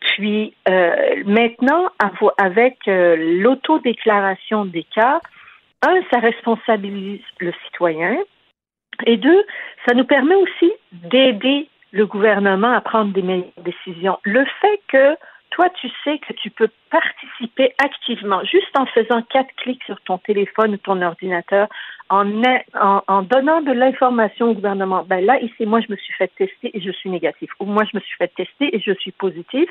Puis 0.00 0.54
euh, 0.68 1.22
maintenant, 1.24 1.88
avec 2.36 2.78
euh, 2.88 3.14
l'autodéclaration 3.40 4.64
des 4.64 4.82
cas, 4.82 5.20
un, 5.82 6.00
ça 6.10 6.20
responsabilise 6.20 7.22
le 7.40 7.52
citoyen, 7.66 8.18
et 9.06 9.16
deux, 9.16 9.44
ça 9.86 9.94
nous 9.94 10.04
permet 10.04 10.34
aussi 10.34 10.72
d'aider 10.92 11.68
le 11.92 12.06
gouvernement 12.06 12.72
à 12.72 12.80
prendre 12.80 13.12
des 13.12 13.22
meilleures 13.22 13.50
décisions. 13.64 14.18
Le 14.24 14.44
fait 14.60 14.80
que 14.88 15.16
toi, 15.50 15.68
tu 15.70 15.88
sais 16.02 16.18
que 16.18 16.32
tu 16.32 16.50
peux 16.50 16.68
participer 16.90 17.74
activement, 17.84 18.42
juste 18.44 18.76
en 18.78 18.86
faisant 18.86 19.20
quatre 19.22 19.54
clics 19.56 19.82
sur 19.84 20.00
ton 20.02 20.16
téléphone 20.18 20.74
ou 20.74 20.76
ton 20.78 21.02
ordinateur, 21.02 21.68
en, 22.08 22.24
donnant 22.24 23.60
de 23.60 23.72
l'information 23.72 24.50
au 24.50 24.54
gouvernement. 24.54 25.04
Ben 25.06 25.24
là, 25.24 25.40
ici, 25.40 25.66
moi, 25.66 25.80
je 25.80 25.92
me 25.92 25.96
suis 25.96 26.12
fait 26.14 26.30
tester 26.36 26.74
et 26.74 26.80
je 26.80 26.90
suis 26.90 27.10
négatif. 27.10 27.50
Ou 27.60 27.66
moi, 27.66 27.84
je 27.90 27.96
me 27.96 28.00
suis 28.00 28.16
fait 28.16 28.32
tester 28.34 28.74
et 28.74 28.80
je 28.80 28.92
suis 28.92 29.12
positif. 29.12 29.68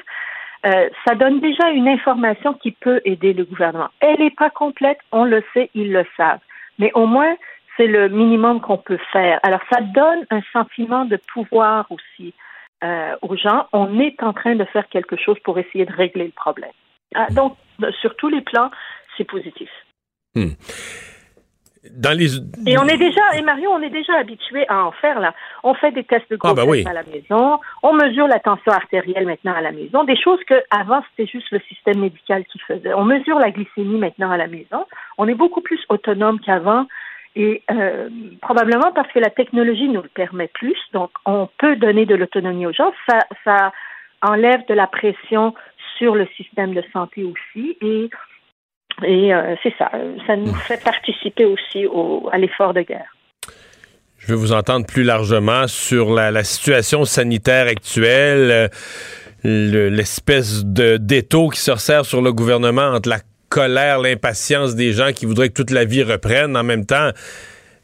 Euh, 0.66 0.90
ça 1.06 1.16
donne 1.16 1.40
déjà 1.40 1.70
une 1.72 1.88
information 1.88 2.54
qui 2.54 2.72
peut 2.72 3.02
aider 3.04 3.34
le 3.34 3.46
gouvernement. 3.46 3.90
Elle 4.00 4.20
n'est 4.20 4.32
pas 4.32 4.50
complète, 4.50 5.00
on 5.12 5.24
le 5.24 5.44
sait, 5.54 5.70
ils 5.74 5.92
le 5.92 6.06
savent. 6.16 6.40
Mais 6.78 6.92
au 6.94 7.08
moins, 7.08 7.36
c'est 7.78 7.88
le 7.88 8.10
minimum 8.10 8.62
qu'on 8.62 8.78
peut 8.78 9.00
faire. 9.12 9.40
Alors, 9.44 9.62
ça 9.72 9.82
donne 9.82 10.26
un 10.30 10.42
sentiment 10.54 11.06
de 11.06 11.18
pouvoir 11.34 11.88
aussi 11.90 12.34
euh, 12.84 13.16
aux 13.22 13.36
gens. 13.36 13.68
On 13.74 14.00
est 14.00 14.22
en 14.22 14.34
train 14.34 14.56
de 14.56 14.66
faire 14.66 14.88
quelque 14.90 15.16
chose 15.16 15.38
pour 15.44 15.58
essayer 15.58 15.86
de 15.86 15.94
régler 15.94 16.26
le 16.26 16.32
problème. 16.32 16.72
Ah, 17.16 17.28
donc, 17.32 17.56
sur 18.00 18.16
tous 18.16 18.30
les 18.30 18.42
plans, 18.42 18.70
c'est 19.18 19.24
positif. 19.24 19.70
Hmm. 20.36 20.52
Dans 21.90 22.16
les... 22.16 22.38
Et 22.68 22.78
on 22.78 22.88
est 22.88 22.98
déjà, 22.98 23.22
et 23.36 23.42
Mario, 23.42 23.72
on 23.72 23.82
est 23.82 23.90
déjà 23.90 24.14
habitué 24.18 24.68
à 24.70 24.86
en 24.86 24.92
faire 24.92 25.20
là. 25.20 25.34
On 25.64 25.74
fait 25.74 25.92
des 25.92 26.04
tests 26.04 26.30
de 26.30 26.38
ah, 26.44 26.54
ben 26.54 26.64
grossesse 26.64 26.86
à 26.86 26.94
la 26.94 27.04
maison, 27.04 27.60
on 27.82 27.94
mesure 27.94 28.28
la 28.28 28.40
tension 28.40 28.72
artérielle 28.72 29.26
maintenant 29.26 29.56
à 29.56 29.62
la 29.62 29.72
maison, 29.72 30.04
des 30.04 30.16
choses 30.16 30.40
que 30.44 30.62
avant 30.70 31.02
c'était 31.10 31.32
juste 31.32 31.50
le 31.50 31.60
système 31.68 32.00
médical 32.00 32.46
qui 32.46 32.60
faisait. 32.60 32.94
On 32.94 33.04
mesure 33.04 33.40
la 33.40 33.50
glycémie 33.50 33.98
maintenant 33.98 34.30
à 34.30 34.38
la 34.38 34.48
maison. 34.48 34.86
On 35.18 35.28
est 35.28 35.34
beaucoup 35.34 35.62
plus 35.62 35.80
autonome 35.90 36.40
qu'avant 36.40 36.86
et 37.36 37.64
euh, 37.72 38.10
probablement 38.42 38.92
parce 38.94 39.12
que 39.12 39.20
la 39.20 39.30
technologie 39.32 39.88
nous 39.88 40.04
le 40.04 40.10
permet 40.10 40.50
plus, 40.50 40.78
donc 40.94 41.10
on 41.26 41.50
peut 41.58 41.78
donner 41.78 42.06
de 42.06 42.14
l'autonomie 42.14 42.68
aux 42.68 42.74
gens. 42.74 42.92
Ça, 43.10 43.20
ça 43.44 43.72
enlève 44.22 44.66
de 44.68 44.74
la 44.74 44.86
pression 44.88 45.56
sur 45.98 46.16
le 46.16 46.28
système 46.38 46.74
de 46.74 46.84
santé 46.94 47.24
aussi, 47.24 47.78
et, 47.82 48.10
et 49.04 49.34
euh, 49.34 49.56
c'est 49.64 49.74
ça. 49.78 49.92
Ça 50.28 50.36
nous 50.36 50.54
fait 50.54 50.82
participer 50.84 51.46
aussi 51.46 51.86
au, 51.86 52.30
à 52.32 52.38
l'effort 52.38 52.74
de 52.74 52.82
guerre. 52.82 53.16
Je 54.18 54.28
veux 54.28 54.36
vous 54.36 54.54
entendre 54.54 54.86
plus 54.86 55.04
largement 55.04 55.68
sur 55.68 56.14
la, 56.14 56.30
la 56.30 56.44
situation 56.44 57.06
sanitaire 57.06 57.68
actuelle, 57.68 58.70
euh, 59.44 59.90
l'espèce 59.90 60.64
de 60.64 60.98
d'étau 60.98 61.50
qui 61.50 61.60
se 61.60 61.72
resserre 61.72 62.06
sur 62.06 62.22
le 62.22 62.32
gouvernement 62.32 62.90
entre 62.90 63.10
la 63.10 63.20
colère, 63.50 64.00
l'impatience 64.00 64.76
des 64.76 64.94
gens 64.94 65.12
qui 65.12 65.26
voudraient 65.26 65.50
que 65.50 65.56
toute 65.56 65.72
la 65.72 65.86
vie 65.86 66.04
reprenne. 66.04 66.56
En 66.56 66.64
même 66.64 66.86
temps, 66.86 67.10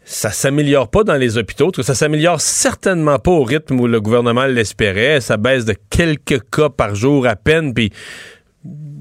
ça 0.03 0.31
s'améliore 0.31 0.89
pas 0.89 1.03
dans 1.03 1.15
les 1.15 1.37
hôpitaux. 1.37 1.71
Ça 1.81 1.93
s'améliore 1.93 2.39
certainement 2.39 3.19
pas 3.19 3.31
au 3.31 3.43
rythme 3.43 3.79
où 3.79 3.87
le 3.87 3.99
gouvernement 3.99 4.45
l'espérait. 4.45 5.19
Ça 5.19 5.35
baisse 5.35 5.65
de 5.65 5.75
quelques 5.89 6.49
cas 6.49 6.69
par 6.69 6.95
jour 6.95 7.27
à 7.27 7.35
peine. 7.35 7.73
Puis 7.73 7.91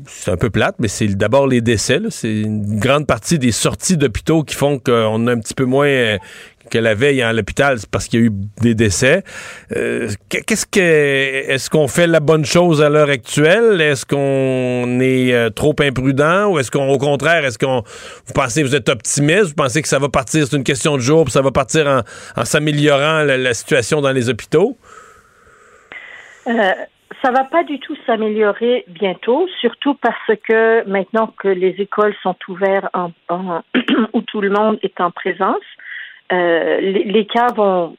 c'est 0.08 0.30
un 0.30 0.36
peu 0.36 0.50
plate, 0.50 0.76
mais 0.78 0.88
c'est 0.88 1.08
d'abord 1.08 1.46
les 1.46 1.60
décès. 1.60 2.00
C'est 2.10 2.40
une 2.40 2.78
grande 2.78 3.06
partie 3.06 3.38
des 3.38 3.52
sorties 3.52 3.96
d'hôpitaux 3.96 4.42
qui 4.42 4.54
font 4.54 4.78
qu'on 4.78 5.26
a 5.26 5.32
un 5.32 5.38
petit 5.38 5.54
peu 5.54 5.64
moins 5.64 5.86
euh, 5.86 6.18
que 6.70 6.78
la 6.78 6.94
veille 6.94 7.22
à 7.22 7.32
l'hôpital, 7.32 7.78
parce 7.90 8.08
qu'il 8.08 8.20
y 8.20 8.22
a 8.22 8.26
eu 8.26 8.32
des 8.60 8.74
décès. 8.74 9.22
Euh, 9.76 10.08
qu'est-ce 10.28 10.66
que 10.66 10.80
est-ce 10.80 11.70
qu'on 11.70 11.88
fait 11.88 12.06
la 12.06 12.20
bonne 12.20 12.44
chose 12.44 12.82
à 12.82 12.88
l'heure 12.88 13.10
actuelle? 13.10 13.80
Est-ce 13.80 14.04
qu'on 14.04 15.00
est 15.00 15.32
euh, 15.32 15.50
trop 15.50 15.74
imprudent? 15.80 16.48
Ou 16.48 16.58
est-ce 16.58 16.70
qu'on 16.70 16.88
au 16.88 16.98
contraire 16.98 17.44
est-ce 17.44 17.58
qu'on 17.58 17.82
vous 18.26 18.32
pensez 18.34 18.62
vous 18.62 18.74
êtes 18.74 18.88
optimiste? 18.88 19.46
Vous 19.46 19.54
pensez 19.54 19.82
que 19.82 19.88
ça 19.88 19.98
va 19.98 20.08
partir 20.08 20.46
C'est 20.46 20.56
une 20.56 20.64
question 20.64 20.96
de 20.96 21.02
jour, 21.02 21.24
puis 21.24 21.32
ça 21.32 21.42
va 21.42 21.50
partir 21.50 22.02
en, 22.36 22.44
s'améliorant 22.44 23.22
la, 23.22 23.54
situation 23.54 24.00
dans 24.00 24.12
les 24.12 24.28
hôpitaux? 24.28 24.76
Euh, 26.46 26.52
ça 27.26 27.32
va 27.32 27.42
pas 27.42 27.64
du 27.64 27.80
tout 27.80 27.96
s'améliorer 28.06 28.84
bientôt, 28.86 29.48
surtout 29.60 29.94
parce 29.94 30.38
que 30.48 30.88
maintenant 30.88 31.26
que 31.26 31.48
les 31.48 31.74
écoles 31.80 32.14
sont 32.22 32.36
ouvertes 32.46 32.86
où 34.12 34.20
tout 34.20 34.40
le 34.40 34.50
monde 34.50 34.78
est 34.84 35.00
en 35.00 35.10
présence, 35.10 35.64
euh, 36.32 36.80
les, 36.80 37.26
cas 37.26 37.48
vont, 37.56 37.96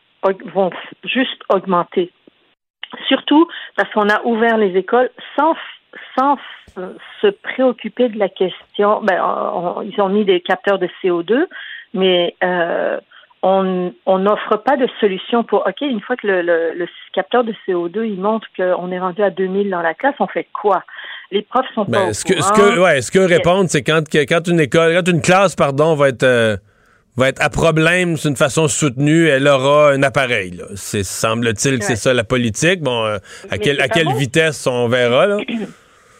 vont 0.53 0.69
juste 1.03 1.41
augmenter. 1.49 2.09
Surtout 3.09 3.49
parce 3.75 3.91
qu'on 3.91 4.07
a 4.07 4.23
ouvert 4.23 4.57
les 4.57 4.77
écoles 4.77 5.09
sans, 5.37 5.55
sans 6.17 6.37
se 7.21 7.27
préoccuper 7.27 8.07
de 8.07 8.17
la 8.17 8.29
question. 8.29 9.01
Ben, 9.01 9.21
ils 9.83 9.99
ont 9.99 10.07
mis 10.07 10.23
des 10.23 10.39
capteurs 10.39 10.79
de 10.79 10.87
CO2, 11.03 11.47
mais 11.93 12.33
euh, 12.45 12.97
on 13.43 14.19
n'offre 14.19 14.57
pas 14.57 14.77
de 14.77 14.87
solution 14.99 15.43
pour, 15.43 15.65
OK, 15.65 15.81
une 15.81 16.01
fois 16.01 16.15
que 16.15 16.27
le, 16.27 16.41
le, 16.41 16.87
capteur 17.13 17.43
de 17.43 17.53
CO2, 17.67 18.03
il 18.05 18.19
montre 18.19 18.47
qu'on 18.57 18.91
est 18.91 18.99
rendu 18.99 19.21
à 19.23 19.29
2000 19.29 19.69
dans 19.69 19.81
la 19.81 19.93
classe, 19.93 20.15
on 20.19 20.27
fait 20.27 20.47
quoi? 20.53 20.83
Les 21.31 21.41
profs 21.41 21.65
sont 21.75 21.85
ben, 21.85 22.07
pas 22.07 22.13
ce, 22.13 22.25
que, 22.25 22.41
ce 22.41 22.51
que, 22.53 22.79
ouais, 22.79 23.01
ce 23.01 23.11
que 23.11 23.19
répondent, 23.19 23.67
c'est 23.69 23.83
quand, 23.83 24.03
quand 24.11 24.47
une 24.47 24.59
école, 24.59 24.93
quand 24.95 25.11
une 25.11 25.21
classe, 25.21 25.55
pardon, 25.55 25.95
va 25.95 26.09
être... 26.09 26.23
Euh, 26.23 26.57
va 27.17 27.29
être 27.29 27.41
à 27.41 27.49
problème 27.49 28.13
d'une 28.13 28.35
façon 28.35 28.67
soutenue, 28.67 29.27
elle 29.27 29.47
aura 29.47 29.89
un 29.91 30.03
appareil. 30.03 30.61
C'est 30.75 31.03
semble-t-il 31.03 31.79
que 31.79 31.85
c'est 31.85 31.95
ça 31.95 32.13
la 32.13 32.23
politique. 32.23 32.81
Bon, 32.81 33.05
euh, 33.05 33.17
à, 33.49 33.57
quelle, 33.57 33.81
à 33.81 33.87
quelle 33.87 34.13
vitesse 34.13 34.67
on 34.67 34.87
verra 34.87 35.25
là? 35.25 35.37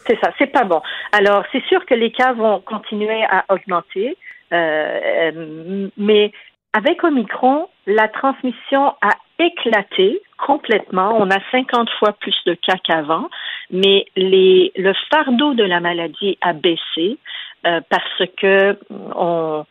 C'est 0.08 0.18
ça, 0.20 0.30
c'est 0.38 0.46
pas 0.46 0.64
bon. 0.64 0.80
Alors, 1.12 1.44
c'est 1.52 1.62
sûr 1.64 1.84
que 1.84 1.92
les 1.92 2.10
cas 2.10 2.32
vont 2.32 2.60
continuer 2.60 3.22
à 3.24 3.44
augmenter, 3.50 4.16
euh, 4.54 4.56
euh, 4.56 5.88
mais 5.98 6.32
avec 6.78 7.02
Omicron, 7.02 7.68
la 7.86 8.06
transmission 8.08 8.94
a 9.02 9.10
éclaté 9.40 10.20
complètement. 10.38 11.16
On 11.18 11.28
a 11.30 11.38
50 11.50 11.90
fois 11.98 12.12
plus 12.12 12.36
de 12.46 12.54
cas 12.54 12.76
qu'avant, 12.84 13.28
mais 13.70 14.06
le 14.16 14.92
fardeau 15.10 15.54
de 15.54 15.64
la 15.64 15.80
maladie 15.80 16.38
a 16.40 16.52
baissé 16.52 17.18
parce 17.62 18.22
que 18.36 18.78
on, 18.90 19.64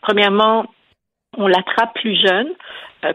premièrement, 0.00 0.66
on 1.36 1.46
l'attrape 1.46 1.94
plus 1.94 2.16
jeune 2.16 2.48
euh, 3.04 3.12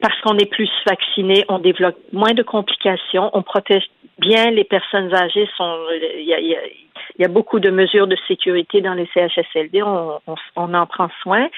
parce 0.00 0.18
qu'on 0.20 0.36
est 0.38 0.50
plus 0.50 0.70
vacciné, 0.86 1.44
on 1.48 1.58
développe 1.58 1.96
moins 2.12 2.32
de 2.32 2.42
complications, 2.42 3.30
on 3.32 3.42
protège 3.42 3.84
bien 4.18 4.50
les 4.50 4.64
personnes 4.64 5.12
âgées. 5.14 5.48
il, 5.58 6.56
y 7.18 7.24
a, 7.24 7.28
beaucoup 7.28 7.58
de 7.58 7.70
mesures 7.70 8.06
de 8.06 8.16
sécurité 8.28 8.80
dans 8.80 8.94
les 8.94 9.08
CHSLD, 9.14 9.82
on, 9.82 10.20
en 10.56 10.86
prend 10.86 11.08
soin. 11.22 11.48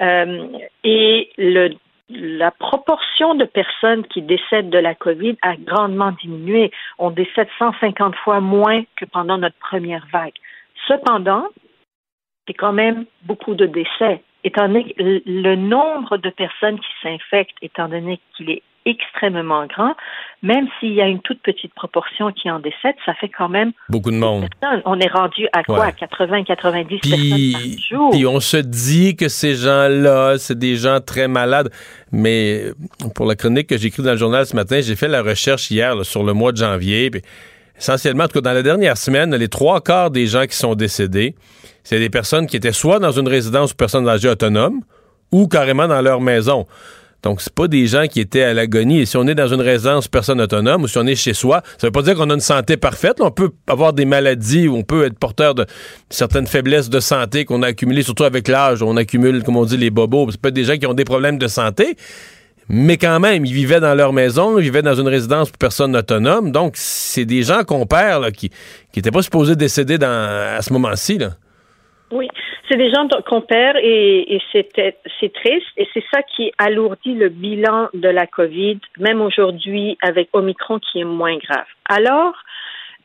Euh, 0.00 0.48
et 0.82 1.30
le, 1.38 1.74
la 2.10 2.50
proportion 2.50 3.34
de 3.34 3.44
personnes 3.44 4.06
qui 4.06 4.22
décèdent 4.22 4.70
de 4.70 4.78
la 4.78 4.94
COVID 4.94 5.36
a 5.42 5.56
grandement 5.56 6.12
diminué. 6.22 6.70
On 6.98 7.10
décède 7.10 7.48
150 7.58 8.14
fois 8.16 8.40
moins 8.40 8.82
que 8.96 9.04
pendant 9.04 9.38
notre 9.38 9.58
première 9.58 10.06
vague. 10.12 10.34
Cependant, 10.86 11.46
c'est 12.46 12.54
quand 12.54 12.72
même 12.72 13.06
beaucoup 13.22 13.54
de 13.54 13.66
décès. 13.66 14.22
Étant 14.42 14.68
donné 14.68 14.94
le 14.98 15.54
nombre 15.54 16.18
de 16.18 16.28
personnes 16.28 16.78
qui 16.78 16.92
s'infectent, 17.02 17.56
étant 17.62 17.88
donné 17.88 18.20
qu'il 18.36 18.50
est 18.50 18.62
extrêmement 18.86 19.66
grand. 19.66 19.94
Même 20.42 20.66
s'il 20.78 20.92
y 20.92 21.00
a 21.00 21.06
une 21.06 21.20
toute 21.20 21.40
petite 21.40 21.72
proportion 21.74 22.30
qui 22.32 22.50
en 22.50 22.58
décède, 22.58 22.94
ça 23.06 23.14
fait 23.14 23.30
quand 23.30 23.48
même 23.48 23.72
beaucoup 23.88 24.10
de 24.10 24.16
monde. 24.16 24.46
Personnes. 24.60 24.82
On 24.84 25.00
est 25.00 25.10
rendu 25.10 25.48
à 25.52 25.62
quoi? 25.62 25.80
Ouais. 25.80 25.86
À 25.86 25.92
80, 25.92 26.44
90 26.44 26.98
Puis, 27.00 27.10
personnes 27.10 27.52
par 27.52 27.98
jour. 27.98 28.10
puis 28.10 28.26
on 28.26 28.40
se 28.40 28.58
dit 28.58 29.16
que 29.16 29.28
ces 29.28 29.54
gens-là, 29.54 30.36
c'est 30.38 30.58
des 30.58 30.76
gens 30.76 31.00
très 31.00 31.28
malades. 31.28 31.70
Mais 32.12 32.64
pour 33.14 33.26
la 33.26 33.36
chronique 33.36 33.68
que 33.68 33.78
j'ai 33.78 33.88
écrite 33.88 34.04
dans 34.04 34.12
le 34.12 34.18
journal 34.18 34.44
ce 34.44 34.54
matin, 34.54 34.80
j'ai 34.82 34.96
fait 34.96 35.08
la 35.08 35.22
recherche 35.22 35.70
hier 35.70 35.94
là, 35.94 36.04
sur 36.04 36.22
le 36.22 36.34
mois 36.34 36.52
de 36.52 36.58
janvier. 36.58 37.10
Puis 37.10 37.22
essentiellement, 37.78 38.24
en 38.24 38.28
tout 38.28 38.34
cas, 38.34 38.42
dans 38.42 38.52
la 38.52 38.62
dernière 38.62 38.98
semaine, 38.98 39.34
les 39.34 39.48
trois 39.48 39.80
quarts 39.80 40.10
des 40.10 40.26
gens 40.26 40.44
qui 40.44 40.56
sont 40.56 40.74
décédés, 40.74 41.34
c'est 41.84 41.98
des 41.98 42.10
personnes 42.10 42.46
qui 42.46 42.56
étaient 42.56 42.72
soit 42.72 42.98
dans 42.98 43.12
une 43.12 43.28
résidence 43.28 43.72
pour 43.72 43.78
personnes 43.78 44.08
âgées 44.08 44.28
autonomes 44.28 44.80
ou 45.32 45.48
carrément 45.48 45.88
dans 45.88 46.02
leur 46.02 46.20
maison. 46.20 46.66
Donc, 47.24 47.40
c'est 47.40 47.54
pas 47.54 47.68
des 47.68 47.86
gens 47.86 48.06
qui 48.06 48.20
étaient 48.20 48.42
à 48.42 48.52
l'agonie. 48.52 49.00
Et 49.00 49.06
si 49.06 49.16
on 49.16 49.26
est 49.26 49.34
dans 49.34 49.48
une 49.48 49.62
résidence 49.62 50.08
personne 50.08 50.42
autonome 50.42 50.82
ou 50.82 50.88
si 50.88 50.98
on 50.98 51.06
est 51.06 51.14
chez 51.14 51.32
soi, 51.32 51.62
ça 51.78 51.86
veut 51.86 51.90
pas 51.90 52.02
dire 52.02 52.14
qu'on 52.16 52.28
a 52.28 52.34
une 52.34 52.40
santé 52.40 52.76
parfaite. 52.76 53.16
On 53.20 53.30
peut 53.30 53.50
avoir 53.66 53.94
des 53.94 54.04
maladies 54.04 54.68
ou 54.68 54.76
on 54.76 54.82
peut 54.82 55.06
être 55.06 55.18
porteur 55.18 55.54
de 55.54 55.64
certaines 56.10 56.46
faiblesses 56.46 56.90
de 56.90 57.00
santé 57.00 57.46
qu'on 57.46 57.62
a 57.62 57.68
accumulées, 57.68 58.02
surtout 58.02 58.24
avec 58.24 58.46
l'âge. 58.46 58.82
On 58.82 58.98
accumule, 58.98 59.42
comme 59.42 59.56
on 59.56 59.64
dit, 59.64 59.78
les 59.78 59.88
bobos. 59.88 60.32
C'est 60.32 60.40
pas 60.40 60.50
des 60.50 60.64
gens 60.64 60.76
qui 60.76 60.86
ont 60.86 60.92
des 60.92 61.04
problèmes 61.04 61.38
de 61.38 61.48
santé. 61.48 61.96
Mais 62.68 62.98
quand 62.98 63.20
même, 63.20 63.46
ils 63.46 63.54
vivaient 63.54 63.80
dans 63.80 63.94
leur 63.94 64.12
maison, 64.12 64.58
ils 64.58 64.64
vivaient 64.64 64.82
dans 64.82 64.94
une 64.94 65.08
résidence 65.08 65.48
pour 65.48 65.58
personnes 65.58 65.96
autonomes. 65.96 66.52
Donc, 66.52 66.74
c'est 66.76 67.24
des 67.24 67.42
gens 67.42 67.64
qu'on 67.64 67.86
perd, 67.86 68.32
qui 68.32 68.50
n'étaient 68.94 69.10
pas 69.10 69.22
supposés 69.22 69.56
décéder 69.56 69.96
dans, 69.96 70.56
à 70.58 70.60
ce 70.60 70.72
moment-ci. 70.74 71.18
Là. 71.18 71.30
Oui, 72.10 72.28
c'est 72.74 72.78
des 72.78 72.92
gens 72.92 73.06
qu'on 73.26 73.40
perd 73.40 73.76
et, 73.80 74.40
c'est 74.52 75.32
triste 75.32 75.66
et 75.76 75.88
c'est 75.94 76.04
ça 76.12 76.22
qui 76.22 76.52
alourdit 76.58 77.14
le 77.14 77.28
bilan 77.28 77.88
de 77.94 78.08
la 78.08 78.26
COVID, 78.26 78.80
même 78.98 79.20
aujourd'hui 79.20 79.96
avec 80.02 80.28
Omicron 80.32 80.80
qui 80.80 81.00
est 81.00 81.04
moins 81.04 81.36
grave. 81.36 81.66
Alors, 81.88 82.34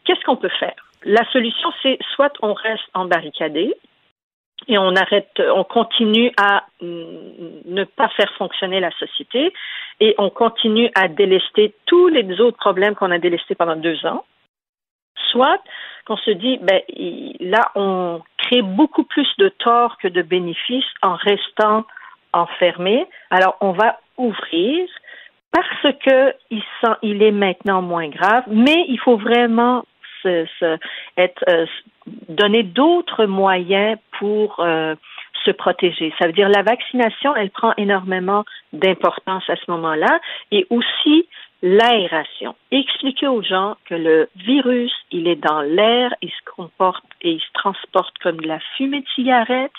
qu'est-ce 0.06 0.24
qu'on 0.26 0.38
peut 0.38 0.50
faire? 0.60 0.76
La 1.04 1.24
solution, 1.32 1.70
c'est 1.84 2.00
soit 2.16 2.34
on 2.42 2.54
reste 2.54 2.84
embarricadé 2.96 3.76
et 4.68 4.78
on 4.80 4.96
arrête, 4.96 5.40
on 5.40 5.64
continue 5.64 6.32
à 6.42 6.66
ne 6.82 7.84
pas 7.84 8.10
faire 8.18 8.34
fonctionner 8.38 8.80
la 8.80 8.92
société 8.98 9.54
et 10.00 10.16
on 10.18 10.32
continue 10.32 10.90
à 10.96 11.08
délester 11.08 11.76
tous 11.86 12.08
les 12.08 12.42
autres 12.42 12.58
problèmes 12.58 12.96
qu'on 12.96 13.12
a 13.12 13.20
délestés 13.20 13.56
pendant 13.56 13.76
deux 13.76 14.04
ans. 14.06 14.26
Soit 15.32 15.62
qu'on 16.08 16.18
se 16.18 16.32
dit, 16.32 16.58
ben, 16.58 16.82
là, 17.40 17.72
on 17.76 18.22
beaucoup 18.62 19.04
plus 19.04 19.28
de 19.38 19.50
torts 19.50 19.98
que 19.98 20.08
de 20.08 20.22
bénéfices 20.22 20.92
en 21.02 21.16
restant 21.16 21.86
enfermé. 22.34 23.08
Alors, 23.30 23.58
on 23.62 23.72
va 23.72 24.00
ouvrir 24.18 24.88
parce 25.52 25.96
que 26.06 26.34
il, 26.52 26.62
sent, 26.82 26.94
il 27.02 27.24
est 27.24 27.32
maintenant 27.32 27.82
moins 27.82 28.08
grave, 28.08 28.44
mais 28.48 28.86
il 28.88 29.00
faut 29.00 29.18
vraiment 29.18 29.84
se, 30.22 30.46
euh, 31.18 31.66
donner 32.28 32.64
d'autres 32.64 33.26
moyens 33.26 33.98
pour 34.20 34.60
euh, 34.60 34.96
se 35.46 35.52
protéger. 35.52 36.14
Ça 36.20 36.28
veut 36.28 36.34
dire 36.34 36.50
la 36.50 36.64
vaccination, 36.64 37.36
elle 37.36 37.50
prend 37.50 37.74
énormément 37.78 38.46
d'importance 38.74 39.50
à 39.50 39.56
ce 39.56 39.72
moment-là 39.72 40.20
et 40.52 40.68
aussi 40.70 41.28
l'aération. 41.62 42.56
Expliquer 42.72 43.28
aux 43.28 43.44
gens 43.44 43.76
que 43.86 43.96
le 43.96 44.30
virus, 44.36 44.94
il 45.12 45.28
est 45.28 45.36
dans 45.36 45.62
l'air, 45.62 46.14
il 46.22 46.30
se 46.30 46.52
comporte 46.56 47.04
et 47.22 47.32
il 47.32 47.40
se 47.40 47.52
transporte 47.54 48.18
comme 48.20 48.38
de 48.38 48.48
la 48.48 48.60
fumée 48.78 49.02
de 49.02 49.08
cigarette 49.16 49.74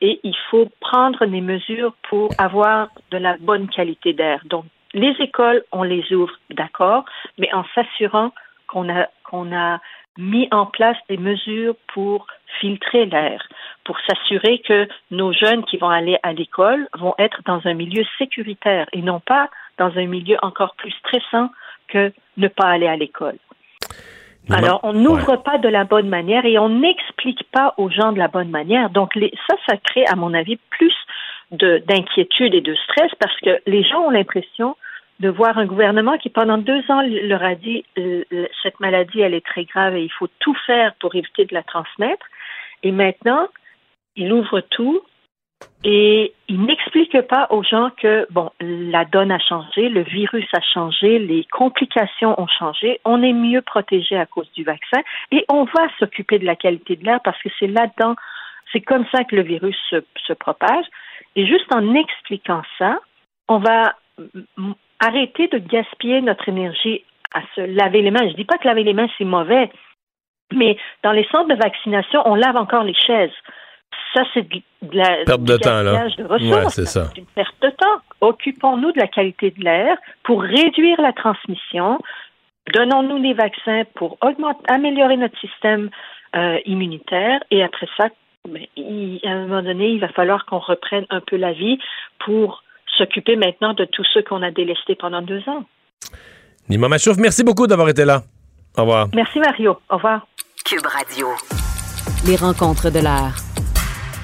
et 0.00 0.20
il 0.22 0.36
faut 0.50 0.68
prendre 0.80 1.24
des 1.26 1.40
mesures 1.40 1.94
pour 2.08 2.28
avoir 2.38 2.88
de 3.10 3.16
la 3.16 3.36
bonne 3.38 3.68
qualité 3.68 4.12
d'air. 4.12 4.40
Donc, 4.44 4.64
les 4.92 5.14
écoles, 5.18 5.64
on 5.72 5.82
les 5.82 6.12
ouvre, 6.12 6.32
d'accord, 6.50 7.04
mais 7.38 7.52
en 7.52 7.64
s'assurant 7.74 8.32
qu'on 8.68 8.88
a, 8.88 9.08
qu'on 9.24 9.54
a 9.54 9.80
mis 10.18 10.48
en 10.52 10.66
place 10.66 10.96
des 11.08 11.16
mesures 11.16 11.74
pour 11.92 12.26
filtrer 12.60 13.06
l'air, 13.06 13.42
pour 13.84 13.98
s'assurer 14.00 14.60
que 14.60 14.86
nos 15.10 15.32
jeunes 15.32 15.64
qui 15.64 15.76
vont 15.76 15.88
aller 15.88 16.18
à 16.22 16.32
l'école 16.32 16.88
vont 16.96 17.14
être 17.18 17.40
dans 17.46 17.60
un 17.64 17.74
milieu 17.74 18.04
sécuritaire 18.18 18.86
et 18.92 19.02
non 19.02 19.20
pas 19.20 19.50
dans 19.78 19.96
un 19.96 20.06
milieu 20.06 20.36
encore 20.42 20.74
plus 20.76 20.92
stressant 20.92 21.50
que 21.88 22.12
ne 22.36 22.48
pas 22.48 22.66
aller 22.66 22.86
à 22.86 22.96
l'école. 22.96 23.36
Alors, 24.50 24.80
on 24.82 24.92
n'ouvre 24.92 25.32
ouais. 25.32 25.42
pas 25.42 25.58
de 25.58 25.68
la 25.68 25.84
bonne 25.84 26.08
manière 26.08 26.44
et 26.44 26.58
on 26.58 26.68
n'explique 26.68 27.44
pas 27.50 27.74
aux 27.78 27.88
gens 27.88 28.12
de 28.12 28.18
la 28.18 28.28
bonne 28.28 28.50
manière. 28.50 28.90
Donc, 28.90 29.14
les, 29.14 29.32
ça, 29.48 29.56
ça 29.66 29.76
crée, 29.78 30.06
à 30.06 30.16
mon 30.16 30.34
avis, 30.34 30.58
plus 30.70 30.94
d'inquiétude 31.50 32.54
et 32.54 32.60
de 32.60 32.74
stress 32.74 33.10
parce 33.18 33.38
que 33.40 33.60
les 33.66 33.84
gens 33.84 34.00
ont 34.00 34.10
l'impression 34.10 34.76
de 35.20 35.28
voir 35.28 35.56
un 35.56 35.66
gouvernement 35.66 36.18
qui, 36.18 36.28
pendant 36.28 36.58
deux 36.58 36.82
ans, 36.90 37.02
leur 37.02 37.42
a 37.42 37.54
dit 37.54 37.84
cette 38.62 38.80
maladie, 38.80 39.20
elle 39.20 39.34
est 39.34 39.46
très 39.46 39.64
grave 39.64 39.96
et 39.96 40.02
il 40.02 40.12
faut 40.12 40.28
tout 40.40 40.56
faire 40.66 40.94
pour 41.00 41.14
éviter 41.14 41.44
de 41.44 41.54
la 41.54 41.62
transmettre. 41.62 42.26
Et 42.82 42.92
maintenant, 42.92 43.48
il 44.16 44.32
ouvre 44.32 44.60
tout 44.60 45.00
et 45.84 46.32
il 46.48 46.62
n'explique 46.62 47.20
pas 47.22 47.46
aux 47.50 47.62
gens 47.62 47.90
que, 47.98 48.26
bon, 48.30 48.50
la 48.60 49.04
donne 49.04 49.30
a 49.30 49.38
changé, 49.38 49.90
le 49.90 50.02
virus 50.02 50.46
a 50.54 50.60
changé, 50.60 51.18
les 51.18 51.44
complications 51.52 52.40
ont 52.40 52.46
changé, 52.46 53.00
on 53.04 53.22
est 53.22 53.34
mieux 53.34 53.60
protégé 53.60 54.16
à 54.16 54.24
cause 54.24 54.50
du 54.52 54.64
vaccin 54.64 55.02
et 55.30 55.44
on 55.48 55.64
va 55.64 55.88
s'occuper 55.98 56.38
de 56.38 56.46
la 56.46 56.56
qualité 56.56 56.96
de 56.96 57.04
l'air 57.04 57.20
parce 57.22 57.40
que 57.42 57.50
c'est 57.58 57.66
là-dedans, 57.66 58.16
c'est 58.72 58.80
comme 58.80 59.04
ça 59.12 59.24
que 59.24 59.36
le 59.36 59.42
virus 59.42 59.76
se, 59.90 59.96
se 60.26 60.32
propage. 60.32 60.86
Et 61.36 61.46
juste 61.46 61.72
en 61.74 61.94
expliquant 61.94 62.62
ça, 62.78 62.98
on 63.48 63.58
va 63.58 63.94
arrêter 65.00 65.48
de 65.48 65.58
gaspiller 65.58 66.22
notre 66.22 66.48
énergie 66.48 67.04
à 67.34 67.42
se 67.54 67.60
laver 67.60 68.00
les 68.00 68.10
mains. 68.10 68.26
Je 68.28 68.36
dis 68.36 68.44
pas 68.44 68.56
que 68.56 68.66
laver 68.66 68.84
les 68.84 68.94
mains, 68.94 69.08
c'est 69.18 69.24
mauvais, 69.24 69.70
mais 70.52 70.78
dans 71.02 71.12
les 71.12 71.26
centres 71.30 71.48
de 71.48 71.60
vaccination, 71.60 72.22
on 72.24 72.36
lave 72.36 72.56
encore 72.56 72.84
les 72.84 72.94
chaises. 72.94 73.32
Ça, 74.12 74.22
c'est 74.32 74.48
de 74.48 74.62
la 74.92 75.24
perte 75.24 75.42
de 75.42 75.56
temps, 75.56 75.82
là. 75.82 76.08
de 76.16 76.24
ressources. 76.24 76.42
Ouais, 76.42 76.68
c'est 76.68 76.86
ça. 76.86 77.10
C'est 77.14 77.20
une 77.20 77.26
perte 77.26 77.54
de 77.62 77.70
temps. 77.70 78.00
Occupons-nous 78.20 78.92
de 78.92 78.98
la 78.98 79.08
qualité 79.08 79.50
de 79.50 79.62
l'air 79.62 79.96
pour 80.22 80.42
réduire 80.42 81.00
la 81.00 81.12
transmission. 81.12 81.98
Donnons-nous 82.72 83.20
des 83.20 83.34
vaccins 83.34 83.82
pour 83.94 84.16
augmenter, 84.22 84.62
améliorer 84.68 85.16
notre 85.16 85.38
système 85.38 85.90
euh, 86.36 86.58
immunitaire. 86.64 87.40
Et 87.50 87.62
après 87.62 87.88
ça, 87.96 88.08
ben, 88.48 88.64
il, 88.76 89.20
à 89.24 89.30
un 89.30 89.46
moment 89.46 89.62
donné, 89.62 89.88
il 89.90 90.00
va 90.00 90.08
falloir 90.08 90.46
qu'on 90.46 90.58
reprenne 90.58 91.06
un 91.10 91.20
peu 91.20 91.36
la 91.36 91.52
vie 91.52 91.78
pour 92.24 92.62
s'occuper 92.98 93.36
maintenant 93.36 93.74
de 93.74 93.84
tous 93.84 94.04
ceux 94.12 94.22
qu'on 94.22 94.42
a 94.42 94.50
délestés 94.50 94.94
pendant 94.94 95.22
deux 95.22 95.42
ans. 95.48 95.64
Nima 96.68 96.88
Machouf, 96.88 97.16
merci 97.18 97.44
beaucoup 97.44 97.66
d'avoir 97.66 97.88
été 97.88 98.04
là. 98.04 98.22
Au 98.76 98.82
revoir. 98.82 99.08
Merci 99.14 99.38
Mario. 99.38 99.78
Au 99.90 99.96
revoir. 99.96 100.26
Cube 100.64 100.86
Radio. 100.86 101.28
Les 102.26 102.36
rencontres 102.36 102.90
de 102.90 103.00
l'heure. 103.00 103.63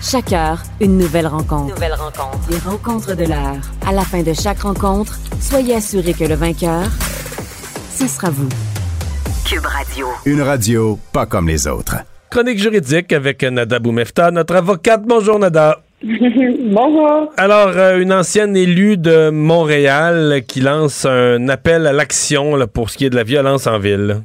Chaque 0.02 0.32
heure, 0.32 0.62
une 0.80 0.96
nouvelle 0.96 1.26
rencontre. 1.26 1.74
Nouvelle 1.74 1.92
rencontre. 1.92 2.38
Les 2.50 2.56
rencontres 2.58 3.14
de 3.14 3.24
l'heure. 3.24 3.60
À 3.86 3.92
la 3.92 4.00
fin 4.00 4.22
de 4.22 4.32
chaque 4.32 4.60
rencontre, 4.60 5.18
soyez 5.38 5.74
assurés 5.74 6.14
que 6.14 6.24
le 6.24 6.36
vainqueur, 6.36 6.84
ce 7.90 8.06
sera 8.08 8.30
vous. 8.30 8.48
Cube 9.46 9.66
Radio. 9.66 10.06
Une 10.24 10.40
radio 10.40 10.98
pas 11.12 11.26
comme 11.26 11.48
les 11.48 11.66
autres. 11.66 11.96
Chronique 12.30 12.58
juridique 12.58 13.12
avec 13.12 13.42
Nada 13.42 13.78
Boumefta, 13.78 14.30
notre 14.30 14.56
avocate. 14.56 15.02
Bonjour 15.04 15.38
Nada. 15.38 15.80
Bonjour. 16.02 17.30
Alors, 17.36 17.76
euh, 17.76 18.00
une 18.00 18.14
ancienne 18.14 18.56
élue 18.56 18.96
de 18.96 19.28
Montréal 19.28 20.40
qui 20.48 20.62
lance 20.62 21.04
un 21.04 21.46
appel 21.50 21.86
à 21.86 21.92
l'action 21.92 22.56
pour 22.72 22.88
ce 22.88 22.96
qui 22.96 23.04
est 23.04 23.10
de 23.10 23.16
la 23.16 23.24
violence 23.24 23.66
en 23.66 23.78
ville. 23.78 24.22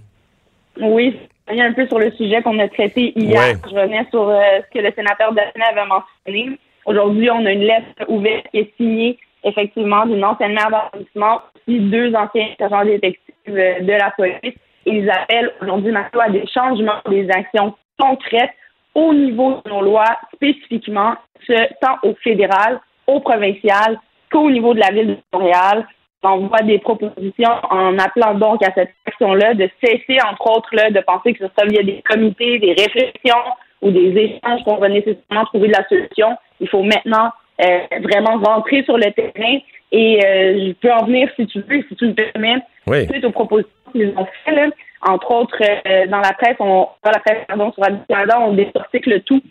Oui, 0.81 1.17
un 1.47 1.73
peu 1.73 1.87
sur 1.87 1.99
le 1.99 2.11
sujet 2.11 2.41
qu'on 2.41 2.59
a 2.59 2.67
traité 2.67 3.13
hier. 3.15 3.39
Ouais. 3.39 3.55
Je 3.69 3.75
revenais 3.75 4.05
sur 4.09 4.29
euh, 4.29 4.41
ce 4.61 4.77
que 4.77 4.83
le 4.83 4.91
sénateur 4.93 5.33
Daphné 5.33 5.63
avait 5.63 5.85
mentionné. 5.85 6.57
Aujourd'hui, 6.85 7.29
on 7.29 7.45
a 7.45 7.51
une 7.51 7.61
lettre 7.61 8.05
ouverte 8.07 8.47
qui 8.51 8.59
est 8.59 8.73
signée 8.77 9.17
effectivement 9.43 10.05
d'une 10.05 10.23
ancienne 10.25 10.53
maire 10.53 10.69
d'arrondissement, 10.69 11.41
aussi 11.55 11.79
deux 11.79 12.13
anciens 12.15 12.49
agents 12.59 12.85
détectives 12.85 13.21
euh, 13.49 13.79
de 13.79 13.91
la 13.91 14.11
police. 14.11 14.55
Ils 14.85 15.09
appellent 15.09 15.51
aujourd'hui 15.61 15.91
Marco 15.91 16.19
à 16.19 16.29
des 16.29 16.45
changements, 16.47 17.01
des 17.09 17.29
actions 17.29 17.75
concrètes 17.97 18.51
au 18.93 19.13
niveau 19.13 19.61
de 19.63 19.69
nos 19.69 19.81
lois, 19.81 20.17
spécifiquement, 20.33 21.15
ce, 21.45 21.53
tant 21.81 21.97
au 22.03 22.15
fédéral, 22.23 22.79
au 23.07 23.19
provincial, 23.19 23.99
qu'au 24.31 24.49
niveau 24.49 24.73
de 24.73 24.79
la 24.79 24.91
ville 24.91 25.07
de 25.07 25.17
Montréal. 25.33 25.87
On 26.33 26.47
voit 26.47 26.61
des 26.61 26.79
propositions 26.79 27.51
en 27.69 27.97
appelant 27.99 28.33
donc 28.33 28.63
à 28.63 28.73
cette 28.73 28.93
action-là 29.05 29.53
de 29.53 29.69
cesser, 29.83 30.17
entre 30.29 30.57
autres, 30.57 30.69
là, 30.73 30.89
de 30.89 30.99
penser 31.01 31.33
que 31.33 31.45
ce 31.45 31.51
soit 31.53 31.67
via 31.67 31.83
des 31.83 32.01
comités, 32.01 32.59
des 32.59 32.73
réflexions 32.73 33.43
ou 33.81 33.91
des 33.91 34.09
échanges 34.17 34.63
qu'on 34.63 34.77
va 34.77 34.89
nécessairement 34.89 35.45
trouver 35.45 35.67
de 35.67 35.73
la 35.73 35.87
solution. 35.87 36.35
Il 36.59 36.67
faut 36.69 36.83
maintenant 36.83 37.31
euh, 37.61 37.79
vraiment 38.01 38.37
rentrer 38.43 38.83
sur 38.83 38.97
le 38.97 39.11
terrain 39.11 39.59
et 39.91 40.25
euh, 40.25 40.67
je 40.67 40.71
peux 40.73 40.91
en 40.91 41.05
venir, 41.05 41.29
si 41.35 41.45
tu 41.47 41.61
veux, 41.61 41.83
si 41.87 41.95
tu 41.95 42.07
me 42.07 42.13
permets, 42.13 42.57
oui. 42.87 43.07
suite 43.07 43.23
aux 43.23 43.31
propositions 43.31 43.71
qu'ils 43.91 44.13
ont 44.17 44.27
faites. 44.43 44.73
Entre 45.07 45.31
autres, 45.31 45.61
euh, 45.61 46.07
dans 46.07 46.19
la 46.19 46.33
presse, 46.33 46.55
on, 46.59 46.87
dans 47.03 47.11
la 47.11 47.19
presse, 47.19 47.45
pardon, 47.47 47.71
sur 47.71 47.83
Radio 47.83 47.99
Canada, 48.09 48.39
on 48.41 48.53
décortique 48.53 49.05
le 49.05 49.21
tout. 49.21 49.41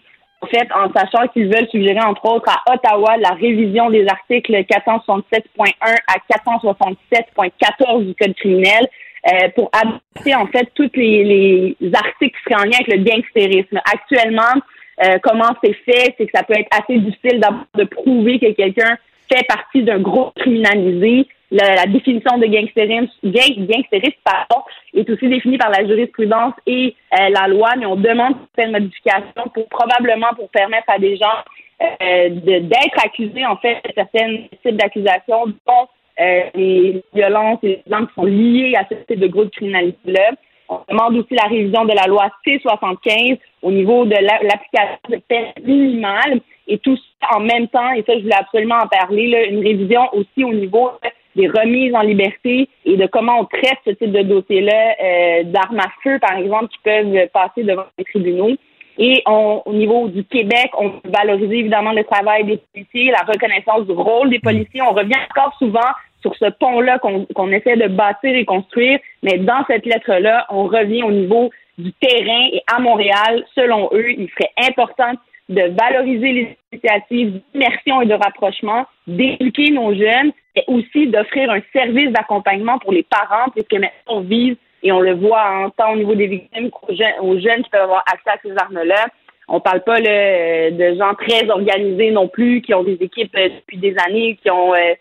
En 0.45 0.47
fait, 0.47 0.68
en 0.74 0.92
sachant 0.92 1.26
qu'ils 1.28 1.47
veulent 1.47 1.68
suggérer, 1.70 2.01
entre 2.01 2.24
autres, 2.26 2.49
à 2.49 2.74
Ottawa 2.74 3.16
la 3.16 3.30
révision 3.30 3.88
des 3.90 4.07
articles 4.07 4.53
467.1 4.53 5.72
à 5.80 6.16
467.14 6.30 8.07
du 8.07 8.14
Code 8.14 8.34
criminel 8.34 8.86
euh, 9.32 9.49
pour 9.55 9.70
adapter, 9.72 10.34
en 10.34 10.47
fait, 10.47 10.68
tous 10.74 10.90
les, 10.95 11.76
les 11.80 11.95
articles 11.95 12.36
qui 12.36 12.42
seraient 12.45 12.61
en 12.61 12.64
lien 12.64 12.76
avec 12.80 12.88
le 12.88 13.05
gangstérisme. 13.05 13.80
Actuellement, 13.90 14.61
euh, 15.05 15.18
comment 15.22 15.51
c'est 15.62 15.72
fait, 15.72 16.14
c'est 16.18 16.26
que 16.26 16.32
ça 16.34 16.42
peut 16.42 16.55
être 16.59 16.68
assez 16.70 16.99
difficile 16.99 17.40
de 17.74 17.84
prouver 17.84 18.38
que 18.38 18.53
quelqu'un 18.53 18.99
fait 19.32 19.47
partie 19.47 19.82
d'un 19.82 20.01
groupe 20.01 20.34
criminalisé. 20.36 21.26
La, 21.51 21.86
définition 21.86 22.38
de 22.38 22.47
gangstérisme, 22.47 23.09
gangstérisme 23.22 24.18
pardon, 24.24 24.64
est 24.95 25.09
aussi 25.09 25.28
définie 25.28 25.59
par 25.59 25.70
la 25.70 25.86
jurisprudence 25.86 26.55
et 26.66 26.95
euh, 27.12 27.28
la 27.28 27.49
loi, 27.49 27.70
mais 27.78 27.86
on 27.86 27.97
demande 27.97 28.34
certaines 28.57 28.72
modifications 28.72 29.49
pour 29.53 29.68
probablement 29.68 30.34
pour 30.36 30.49
permettre 30.49 30.88
à 30.88 30.99
des 30.99 31.16
gens 31.16 31.45
euh, 31.82 32.28
d'être 32.30 33.05
accusés 33.05 33.45
en 33.45 33.57
fait 33.57 33.80
de 33.84 33.92
certains 33.95 34.36
types 34.62 34.76
d'accusations, 34.76 35.47
dont 35.66 35.88
euh, 36.20 36.42
les 36.55 37.03
violences 37.12 37.59
et 37.62 37.68
les 37.68 37.82
gens 37.90 38.07
qui 38.07 38.14
sont 38.14 38.24
liés 38.24 38.74
à 38.76 38.86
ce 38.88 38.95
type 38.95 39.20
de 39.20 39.26
groupe 39.26 39.51
criminalisé-là. 39.51 40.30
On 40.68 40.80
demande 40.88 41.16
aussi 41.16 41.34
la 41.34 41.49
révision 41.49 41.84
de 41.84 41.92
la 41.92 42.07
loi 42.07 42.30
C-75 42.45 43.38
au 43.62 43.70
niveau 43.70 44.07
de 44.07 44.14
l'application 44.14 44.99
de 45.11 45.16
peine 45.28 45.53
minimale 45.62 46.40
et 46.66 46.78
tout 46.78 46.97
ça 46.97 47.36
en 47.36 47.40
même 47.40 47.68
temps, 47.68 47.92
et 47.92 48.03
ça 48.07 48.14
je 48.16 48.22
voulais 48.22 48.34
absolument 48.34 48.78
en 48.82 48.88
parler, 48.88 49.28
là, 49.28 49.45
une 49.45 49.62
révision 49.62 50.09
aussi 50.14 50.45
au 50.45 50.55
niveau 50.55 50.90
des 51.37 51.49
remises 51.49 51.95
en 51.95 52.03
liberté 52.03 52.68
et 52.85 52.97
de 52.97 53.07
comment 53.07 53.41
on 53.41 53.45
traite 53.45 53.78
ce 53.85 53.91
type 53.91 54.12
de 54.12 54.22
dossier-là 54.22 54.95
euh, 55.03 55.43
d'armes 55.45 55.80
à 55.80 55.91
feu, 56.03 56.18
par 56.18 56.37
exemple, 56.37 56.68
qui 56.68 56.78
peuvent 56.82 57.28
passer 57.32 57.62
devant 57.62 57.87
les 57.99 58.05
tribunaux. 58.05 58.57
Et 58.99 59.22
on, 59.26 59.62
au 59.64 59.72
niveau 59.72 60.09
du 60.09 60.24
Québec, 60.24 60.70
on 60.78 60.89
veut 60.89 61.01
valoriser 61.05 61.59
évidemment 61.59 61.93
le 61.93 62.05
travail 62.05 62.45
des 62.45 62.61
policiers, 62.72 63.11
la 63.11 63.24
reconnaissance 63.26 63.87
du 63.87 63.93
rôle 63.93 64.30
des 64.30 64.39
policiers. 64.39 64.82
On 64.82 64.93
revient 64.93 65.18
encore 65.30 65.55
souvent 65.59 65.91
sur 66.20 66.35
ce 66.37 66.51
pont-là 66.59 66.99
qu'on 67.01 67.53
essaie 67.53 67.76
de 67.76 67.89
bâtir 67.89 68.35
et 68.35 68.45
construire, 68.45 68.99
mais 69.22 69.39
dans 69.39 69.62
cette 69.66 69.85
lettre-là, 69.85 70.47
on 70.49 70.64
revient 70.64 71.03
au 71.03 71.11
niveau 71.11 71.51
du 71.76 71.93
terrain 71.95 72.49
et 72.53 72.62
à 72.72 72.78
Montréal, 72.80 73.45
selon 73.55 73.91
eux, 73.93 74.11
il 74.11 74.28
serait 74.30 74.53
important 74.70 75.12
de 75.49 75.62
valoriser 75.78 76.32
les 76.32 76.57
initiatives 76.72 77.40
d'immersion 77.53 78.01
et 78.03 78.07
de 78.07 78.14
rapprochement, 78.14 78.86
d'éduquer 79.07 79.70
nos 79.70 79.95
jeunes 79.95 80.32
et 80.57 80.64
aussi 80.68 81.07
d'offrir 81.09 81.51
un 81.51 81.61
service 81.72 82.11
d'accompagnement 82.12 82.78
pour 82.78 82.92
les 82.92 83.03
parents, 83.03 83.51
puisque 83.53 83.72
maintenant 83.72 83.90
on 84.07 84.20
vise, 84.20 84.57
et 84.82 84.92
on 84.92 85.01
le 85.01 85.14
voit 85.14 85.45
en 85.51 85.70
tant 85.70 85.92
au 85.92 85.97
niveau 85.97 86.14
des 86.14 86.26
victimes 86.26 86.70
qu'aux 86.70 86.95
jeunes, 86.95 87.14
aux 87.20 87.38
jeunes 87.38 87.62
qui 87.62 87.70
peuvent 87.70 87.82
avoir 87.82 88.05
accès 88.07 88.30
à 88.30 88.38
ces 88.42 88.55
armes-là. 88.57 89.07
On 89.49 89.61
parle 89.61 89.82
pas 89.82 89.99
là, 89.99 90.70
de 90.70 90.95
gens 90.97 91.14
très 91.14 91.49
organisés 91.51 92.11
non 92.11 92.28
plus, 92.28 92.62
qui 92.62 92.72
ont 92.74 92.84
des 92.84 92.99
équipes 93.01 93.34
euh, 93.36 93.49
depuis 93.49 93.78
des 93.78 93.95
années, 94.07 94.38
qui 94.42 94.51
ont 94.51 94.74
euh, 94.74 94.95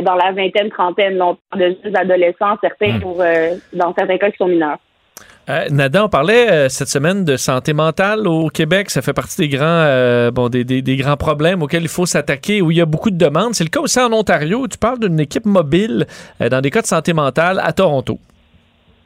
dans 0.00 0.14
la 0.14 0.32
vingtaine, 0.32 0.70
trentaine, 0.70 1.20
on 1.20 1.36
parle 1.50 1.62
de 1.62 1.76
jeunes 1.82 1.96
adolescents, 1.96 2.56
certains 2.62 2.98
hmm. 2.98 3.00
pour 3.00 3.20
euh, 3.20 3.54
dans 3.72 3.94
certains 3.94 4.18
cas 4.18 4.30
qui 4.30 4.36
sont 4.36 4.46
mineurs. 4.46 4.78
Euh, 5.50 5.64
Nada, 5.68 6.04
on 6.04 6.08
parlait 6.08 6.48
euh, 6.48 6.68
cette 6.68 6.86
semaine 6.86 7.24
de 7.24 7.36
santé 7.36 7.72
mentale 7.72 8.28
au 8.28 8.50
Québec. 8.50 8.88
Ça 8.88 9.02
fait 9.02 9.12
partie 9.12 9.36
des 9.40 9.48
grands, 9.48 9.64
euh, 9.66 10.30
bon, 10.30 10.48
des, 10.48 10.64
des, 10.64 10.96
grands 10.96 11.16
problèmes 11.16 11.60
auxquels 11.60 11.82
il 11.82 11.88
faut 11.88 12.06
s'attaquer, 12.06 12.62
où 12.62 12.70
il 12.70 12.76
y 12.76 12.80
a 12.80 12.86
beaucoup 12.86 13.10
de 13.10 13.18
demandes. 13.18 13.54
C'est 13.54 13.64
le 13.64 13.70
cas 13.70 13.80
aussi 13.80 13.98
en 13.98 14.12
Ontario. 14.12 14.68
Tu 14.68 14.78
parles 14.78 15.00
d'une 15.00 15.18
équipe 15.18 15.46
mobile 15.46 16.06
dans 16.38 16.60
des 16.60 16.70
cas 16.70 16.82
de 16.82 16.86
santé 16.86 17.12
mentale 17.12 17.60
à 17.64 17.72
Toronto. 17.72 18.18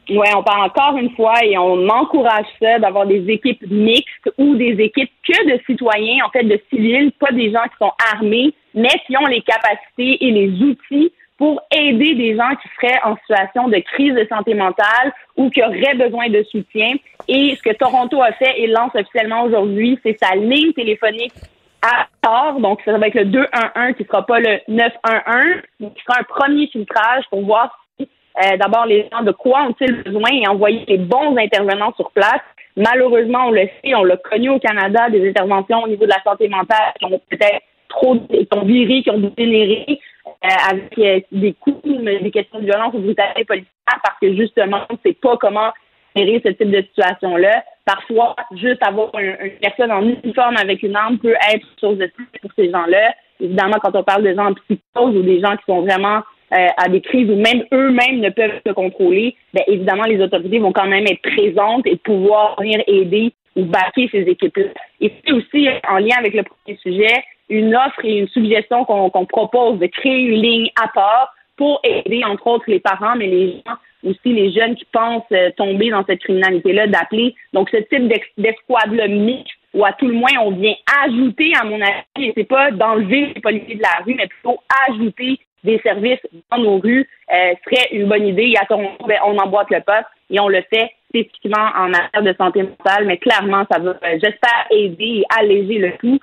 Oui, 0.07 0.27
on 0.37 0.43
parle 0.43 0.69
encore 0.69 0.97
une 0.97 1.09
fois 1.15 1.33
et 1.43 1.57
on 1.57 1.89
encourage 1.89 2.45
ça 2.61 2.77
d'avoir 2.77 3.07
des 3.07 3.25
équipes 3.27 3.65
mixtes 3.71 4.29
ou 4.37 4.55
des 4.55 4.75
équipes 4.77 5.09
que 5.27 5.51
de 5.51 5.59
citoyens, 5.65 6.25
en 6.27 6.29
fait, 6.29 6.43
de 6.43 6.61
civils, 6.69 7.11
pas 7.19 7.31
des 7.31 7.51
gens 7.51 7.63
qui 7.63 7.77
sont 7.79 7.91
armés, 8.13 8.53
mais 8.75 8.89
qui 9.07 9.17
ont 9.17 9.25
les 9.25 9.41
capacités 9.41 10.23
et 10.23 10.29
les 10.29 10.51
outils 10.61 11.11
pour 11.37 11.61
aider 11.71 12.15
des 12.15 12.35
gens 12.35 12.55
qui 12.61 12.69
seraient 12.75 13.01
en 13.03 13.15
situation 13.17 13.67
de 13.67 13.77
crise 13.79 14.13
de 14.13 14.25
santé 14.27 14.53
mentale 14.53 15.13
ou 15.35 15.49
qui 15.49 15.61
auraient 15.61 15.95
besoin 15.95 16.29
de 16.29 16.43
soutien. 16.43 16.93
Et 17.27 17.55
ce 17.55 17.61
que 17.61 17.75
Toronto 17.75 18.21
a 18.21 18.31
fait 18.33 18.59
et 18.61 18.67
lance 18.67 18.91
officiellement 18.95 19.43
aujourd'hui, 19.43 19.99
c'est 20.03 20.17
sa 20.21 20.35
ligne 20.35 20.73
téléphonique 20.73 21.33
à 21.81 22.07
tort. 22.21 22.59
Donc, 22.59 22.81
ça 22.85 22.97
va 22.97 23.07
être 23.07 23.15
le 23.15 23.25
211 23.25 23.95
qui 23.97 24.05
sera 24.05 24.25
pas 24.25 24.39
le 24.39 24.59
911, 24.67 25.61
mais 25.79 25.89
qui 25.89 26.03
sera 26.03 26.19
un 26.19 26.23
premier 26.23 26.67
filtrage 26.67 27.25
pour 27.29 27.41
voir 27.45 27.77
si, 27.99 28.07
euh, 28.43 28.57
d'abord, 28.57 28.85
les 28.85 29.09
gens 29.11 29.21
de 29.21 29.31
quoi 29.31 29.63
ont-ils 29.63 30.03
besoin 30.03 30.29
et 30.31 30.47
envoyer 30.47 30.85
les 30.87 30.97
bons 30.97 31.37
intervenants 31.37 31.93
sur 31.95 32.11
place. 32.11 32.41
Malheureusement, 32.77 33.47
on 33.47 33.51
le 33.51 33.67
sait, 33.83 33.95
on 33.95 34.03
l'a 34.03 34.17
connu 34.17 34.49
au 34.49 34.59
Canada, 34.59 35.09
des 35.09 35.29
interventions 35.29 35.83
au 35.83 35.87
niveau 35.87 36.05
de 36.05 36.11
la 36.11 36.21
santé 36.23 36.47
mentale 36.47 36.93
qui 36.99 37.05
ont 37.05 37.21
peut-être 37.29 37.61
trop, 37.87 38.15
qui 38.15 38.47
ont 38.51 38.65
viré, 38.65 39.03
qui 39.03 39.11
ont 39.11 39.19
dégénéré. 39.19 39.99
Euh, 40.45 40.69
avec 40.69 40.97
euh, 40.99 41.19
des 41.31 41.53
coups, 41.53 41.81
des 41.83 42.29
questions 42.29 42.59
de 42.59 42.65
violence 42.65 42.93
ou 42.93 42.99
brutalité 42.99 43.45
policière 43.45 43.99
parce 44.03 44.19
que 44.21 44.35
justement, 44.35 44.81
on 44.89 44.93
ne 44.93 44.99
sait 45.03 45.17
pas 45.19 45.37
comment 45.37 45.71
gérer 46.15 46.39
ce 46.45 46.49
type 46.49 46.69
de 46.69 46.81
situation-là. 46.83 47.63
Parfois, 47.83 48.35
juste 48.51 48.83
avoir 48.85 49.09
une, 49.17 49.35
personne 49.59 49.91
en 49.91 50.03
uniforme 50.03 50.55
avec 50.57 50.83
une 50.83 50.95
arme 50.95 51.17
peut 51.17 51.33
être 51.51 51.65
chose 51.81 51.97
de 51.97 52.05
plus 52.07 52.27
pour 52.41 52.51
ces 52.55 52.69
gens-là. 52.69 53.15
Évidemment, 53.39 53.77
quand 53.81 53.95
on 53.95 54.03
parle 54.03 54.23
de 54.23 54.35
gens 54.35 54.51
en 54.51 54.53
psychose 54.53 55.15
ou 55.15 55.23
des 55.23 55.39
gens 55.39 55.55
qui 55.57 55.63
sont 55.65 55.81
vraiment 55.81 56.21
euh, 56.53 56.67
à 56.77 56.89
des 56.89 57.01
crises 57.01 57.29
où 57.29 57.35
même 57.35 57.63
eux-mêmes 57.73 58.19
ne 58.19 58.29
peuvent 58.29 58.61
se 58.65 58.73
contrôler, 58.73 59.35
bien 59.51 59.63
évidemment, 59.67 60.03
les 60.03 60.21
autorités 60.21 60.59
vont 60.59 60.73
quand 60.73 60.87
même 60.87 61.05
être 61.07 61.21
présentes 61.21 61.87
et 61.87 61.95
pouvoir 61.95 62.55
venir 62.59 62.83
aider 62.85 63.33
ou 63.55 63.63
baquer 63.63 64.09
ces 64.11 64.21
équipes-là. 64.21 64.73
Et 65.01 65.11
c'est 65.25 65.33
aussi 65.33 65.69
en 65.89 65.97
lien 65.97 66.17
avec 66.19 66.35
le 66.35 66.43
premier 66.43 66.77
sujet, 66.77 67.23
une 67.49 67.75
offre 67.75 68.03
et 68.03 68.17
une 68.17 68.27
suggestion 68.29 68.85
qu'on 68.85 69.25
propose 69.25 69.79
de 69.79 69.87
créer 69.87 70.19
une 70.19 70.41
ligne 70.41 70.69
à 70.81 70.87
part 70.87 71.33
pour 71.57 71.79
aider, 71.83 72.23
entre 72.23 72.47
autres, 72.47 72.65
les 72.67 72.79
parents, 72.79 73.15
mais 73.15 73.27
les 73.27 73.51
gens 73.65 73.75
aussi, 74.03 74.33
les 74.33 74.51
jeunes 74.51 74.75
qui 74.75 74.85
pensent 74.91 75.23
euh, 75.31 75.49
tomber 75.57 75.89
dans 75.89 76.05
cette 76.05 76.19
criminalité-là, 76.19 76.87
d'appeler. 76.87 77.33
Donc, 77.53 77.69
ce 77.69 77.77
type 77.77 78.11
d'escouade-là 78.37 79.07
mixte, 79.07 79.55
ou 79.73 79.83
à 79.83 79.93
tout 79.93 80.07
le 80.07 80.13
moins, 80.13 80.31
on 80.41 80.51
vient 80.51 80.75
ajouter, 81.05 81.53
à 81.59 81.65
mon 81.65 81.81
avis, 81.81 81.95
et 82.17 82.33
c'est 82.35 82.43
pas 82.43 82.71
d'enlever 82.71 83.33
les 83.33 83.41
policiers 83.41 83.75
de 83.75 83.81
la 83.81 84.03
rue, 84.05 84.15
mais 84.15 84.27
plutôt 84.27 84.59
ajouter 84.87 85.39
des 85.63 85.79
services 85.79 86.19
dans 86.51 86.59
nos 86.59 86.77
rues, 86.77 87.09
euh, 87.33 87.53
serait 87.65 87.89
une 87.91 88.07
bonne 88.07 88.27
idée. 88.27 88.53
Et 88.53 88.57
à 88.57 88.65
Toronto, 88.65 89.05
ben, 89.07 89.17
on 89.25 89.37
emboîte 89.37 89.71
le 89.71 89.81
poste 89.81 90.05
et 90.29 90.39
on 90.39 90.47
le 90.47 90.61
fait 90.71 90.91
spécifiquement 91.09 91.69
en 91.75 91.89
matière 91.89 92.21
de 92.21 92.35
santé 92.37 92.63
mentale, 92.63 93.05
mais 93.05 93.17
clairement, 93.17 93.65
ça 93.71 93.79
va, 93.79 93.91
euh, 93.91 94.19
j'espère, 94.21 94.67
aider 94.69 95.23
et 95.23 95.25
alléger 95.37 95.79
le 95.79 95.91
tout. 95.97 96.19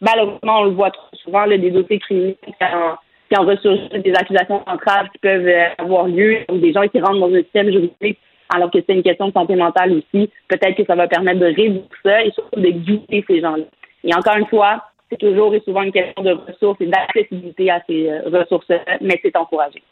Malheureusement, 0.00 0.60
on 0.60 0.64
le 0.64 0.70
voit 0.70 0.90
trop 0.90 1.16
souvent, 1.22 1.46
des 1.46 1.70
dossiers 1.70 1.98
criminels 1.98 2.36
qui 3.28 3.36
en 3.36 3.44
ressurgissent, 3.44 4.02
des 4.02 4.14
accusations 4.14 4.62
centrales 4.66 5.08
qui 5.12 5.18
peuvent 5.18 5.46
euh, 5.46 5.68
avoir 5.78 6.06
lieu, 6.06 6.38
ou 6.50 6.58
des 6.58 6.72
gens 6.72 6.86
qui 6.86 7.00
rentrent 7.00 7.20
dans 7.20 7.34
un 7.34 7.42
système 7.42 7.70
juridique 7.70 8.18
alors 8.48 8.70
que 8.70 8.78
c'est 8.86 8.94
une 8.94 9.02
question 9.02 9.28
de 9.28 9.32
santé 9.32 9.56
mentale 9.56 9.92
aussi. 9.92 10.30
Peut-être 10.48 10.76
que 10.76 10.84
ça 10.86 10.94
va 10.94 11.08
permettre 11.08 11.40
de 11.40 11.46
réduire 11.46 11.82
ça 12.04 12.22
et 12.22 12.30
surtout 12.30 12.60
de 12.60 12.70
guider 12.70 13.24
ces 13.26 13.40
gens-là. 13.40 13.64
Et 14.04 14.14
encore 14.14 14.36
une 14.36 14.46
fois, 14.46 14.84
c'est 15.10 15.18
toujours 15.18 15.54
et 15.54 15.60
souvent 15.64 15.82
une 15.82 15.92
question 15.92 16.22
de 16.22 16.32
ressources 16.32 16.80
et 16.80 16.86
d'accessibilité 16.86 17.70
à 17.70 17.82
ces 17.88 18.08
euh, 18.08 18.20
ressources-là, 18.26 18.80
mais 19.00 19.18
c'est 19.22 19.36
encouragé. 19.36 19.82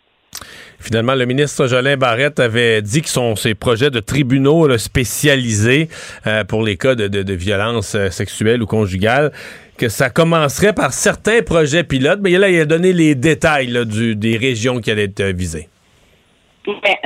Finalement, 0.78 1.14
le 1.14 1.24
ministre 1.24 1.66
Jolin 1.66 1.96
Barrette 1.96 2.40
avait 2.40 2.82
dit 2.82 3.02
que 3.02 3.08
son, 3.08 3.36
ses 3.36 3.54
projets 3.54 3.90
de 3.90 4.00
tribunaux 4.00 4.76
spécialisés 4.76 5.88
euh, 6.26 6.44
pour 6.44 6.62
les 6.62 6.76
cas 6.76 6.94
de, 6.94 7.06
de, 7.08 7.22
de 7.22 7.32
violence 7.32 7.96
sexuelle 8.10 8.62
ou 8.62 8.66
conjugale, 8.66 9.30
que 9.78 9.88
ça 9.88 10.10
commencerait 10.10 10.72
par 10.72 10.92
certains 10.92 11.42
projets 11.42 11.84
pilotes, 11.84 12.20
mais 12.22 12.30
là, 12.32 12.48
il 12.48 12.60
a 12.60 12.64
donné 12.64 12.92
les 12.92 13.14
détails 13.14 13.72
du, 13.86 14.16
des 14.16 14.36
régions 14.36 14.80
qui 14.80 14.90
allaient 14.90 15.04
être 15.04 15.20
euh, 15.20 15.32
visées. 15.32 15.68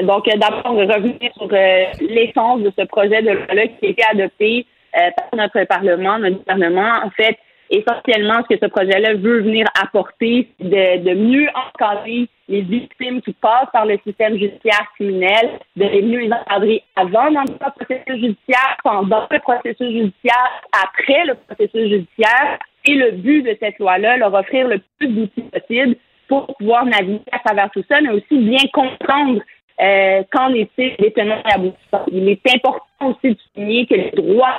Donc, 0.02 0.26
d'abord, 0.26 0.72
revenir 0.74 1.32
sur 1.36 1.48
l'essence 1.48 2.60
de 2.60 2.72
ce 2.78 2.84
projet 2.86 3.22
de 3.22 3.30
loi 3.30 3.66
qui 3.80 3.86
a 3.86 3.88
été 3.88 4.02
adopté 4.12 4.66
par 4.92 5.26
notre 5.36 5.64
Parlement, 5.64 6.18
notre 6.18 6.36
gouvernement. 6.38 7.00
En 7.04 7.10
fait, 7.10 7.36
essentiellement, 7.70 8.42
ce 8.48 8.54
que 8.54 8.60
ce 8.62 8.68
projet-là 8.68 9.14
veut 9.14 9.40
venir 9.40 9.66
apporter, 9.82 10.48
c'est 10.60 10.98
de, 10.98 11.14
mieux 11.14 11.48
encadrer 11.54 12.28
les 12.48 12.62
victimes 12.62 13.20
qui 13.20 13.32
passent 13.34 13.70
par 13.72 13.84
le 13.84 13.98
système 14.06 14.38
judiciaire 14.38 14.86
criminel, 14.94 15.58
de 15.76 15.84
mieux 15.84 16.20
les 16.20 16.32
encadrer 16.32 16.82
avant 16.96 17.30
dans 17.30 17.42
le 17.42 17.58
processus 17.58 18.20
judiciaire, 18.20 18.76
pendant 18.82 19.26
le 19.30 19.38
processus 19.38 19.90
judiciaire, 19.90 20.62
après 20.72 21.24
le 21.26 21.34
processus 21.34 21.88
judiciaire. 21.90 22.58
Et 22.86 22.94
le 22.94 23.10
but 23.12 23.42
de 23.42 23.56
cette 23.60 23.78
loi-là, 23.78 24.16
leur 24.16 24.32
offrir 24.32 24.66
le 24.66 24.80
plus 24.98 25.08
d'outils 25.08 25.42
possible 25.42 25.96
pour 26.26 26.46
pouvoir 26.56 26.86
naviguer 26.86 27.20
à 27.32 27.38
travers 27.40 27.70
tout 27.70 27.84
ça, 27.88 28.00
mais 28.00 28.10
aussi 28.10 28.38
bien 28.38 28.66
comprendre 28.72 29.42
euh, 29.80 30.22
qu'en 30.30 30.52
est-il 30.54 30.96
des 30.96 31.12
tenants 31.12 31.42
et 31.46 31.52
aboutissants. 31.52 32.06
Il 32.10 32.28
est 32.28 32.54
important 32.54 32.84
aussi 33.00 33.34
de 33.34 33.38
souligner 33.54 33.86
que 33.86 33.94
les 33.94 34.10
droits 34.10 34.58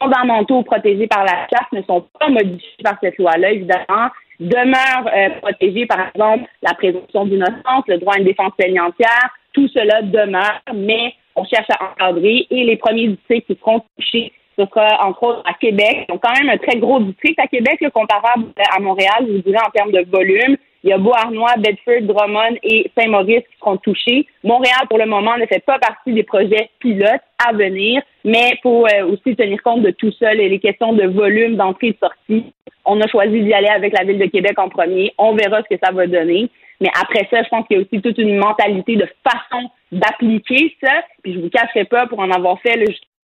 fondamentaux 0.00 0.62
protégés 0.62 1.06
par 1.06 1.24
la 1.24 1.46
charte 1.50 1.72
ne 1.72 1.82
sont 1.82 2.06
pas 2.18 2.28
modifiés 2.28 2.82
par 2.82 2.96
cette 3.02 3.18
loi-là, 3.18 3.52
évidemment, 3.52 4.10
demeurent 4.40 5.08
euh, 5.14 5.86
par 5.86 6.08
exemple, 6.08 6.48
la 6.62 6.74
présomption 6.74 7.26
d'innocence, 7.26 7.84
le 7.88 7.98
droit 7.98 8.14
à 8.14 8.18
une 8.18 8.24
défense 8.24 8.52
plaignantière, 8.56 9.30
tout 9.52 9.68
cela 9.68 10.02
demeure, 10.02 10.60
mais 10.74 11.14
on 11.34 11.44
cherche 11.44 11.68
à 11.70 11.84
encadrer 11.84 12.46
et 12.50 12.64
les 12.64 12.76
premiers 12.76 13.08
dossiers 13.08 13.42
qui 13.42 13.56
seront 13.60 13.82
touchés 13.96 14.32
Ce 14.58 14.64
sera 14.64 15.06
entre 15.06 15.22
autres 15.22 15.42
à 15.46 15.54
Québec. 15.54 16.06
Donc 16.08 16.22
quand 16.22 16.32
même 16.38 16.48
un 16.48 16.58
très 16.58 16.78
gros 16.78 17.00
district 17.00 17.38
à 17.38 17.46
Québec, 17.46 17.78
comparable 17.92 18.46
à 18.74 18.80
Montréal, 18.80 19.26
je 19.26 19.32
vous 19.32 19.42
dirais 19.42 19.62
en 19.66 19.70
termes 19.70 19.92
de 19.92 20.04
volume. 20.10 20.56
Il 20.86 20.90
y 20.90 20.92
a 20.92 20.98
Beauharnois, 20.98 21.56
Bedford, 21.58 22.02
Drummond 22.02 22.58
et 22.62 22.88
Saint-Maurice 22.96 23.42
qui 23.50 23.58
seront 23.58 23.76
touchés. 23.76 24.24
Montréal, 24.44 24.86
pour 24.88 24.98
le 24.98 25.06
moment, 25.06 25.36
ne 25.36 25.44
fait 25.46 25.64
pas 25.66 25.80
partie 25.80 26.12
des 26.12 26.22
projets 26.22 26.70
pilotes 26.78 27.26
à 27.44 27.52
venir, 27.52 28.00
mais 28.24 28.52
pour 28.62 28.86
euh, 28.86 29.06
aussi 29.06 29.34
tenir 29.34 29.60
compte 29.64 29.82
de 29.82 29.90
tout 29.90 30.12
ça, 30.12 30.32
les 30.32 30.60
questions 30.60 30.92
de 30.92 31.08
volume 31.08 31.56
d'entrée 31.56 31.88
et 31.88 31.92
de 31.92 31.98
sortie, 31.98 32.52
on 32.84 33.00
a 33.00 33.08
choisi 33.08 33.42
d'y 33.42 33.52
aller 33.52 33.66
avec 33.66 33.98
la 33.98 34.04
Ville 34.04 34.20
de 34.20 34.26
Québec 34.26 34.56
en 34.60 34.68
premier. 34.68 35.12
On 35.18 35.34
verra 35.34 35.60
ce 35.64 35.74
que 35.74 35.80
ça 35.82 35.90
va 35.90 36.06
donner. 36.06 36.48
Mais 36.80 36.90
après 37.02 37.26
ça, 37.32 37.42
je 37.42 37.48
pense 37.48 37.66
qu'il 37.66 37.78
y 37.78 37.80
a 37.80 37.82
aussi 37.82 38.00
toute 38.00 38.18
une 38.18 38.36
mentalité 38.36 38.94
de 38.94 39.08
façon 39.28 39.68
d'appliquer 39.90 40.76
ça. 40.80 40.92
Puis 41.24 41.34
je 41.34 41.40
vous 41.40 41.50
cacherai 41.50 41.86
pas 41.86 42.06
pour 42.06 42.20
en 42.20 42.30
avoir 42.30 42.60
fait 42.60 42.80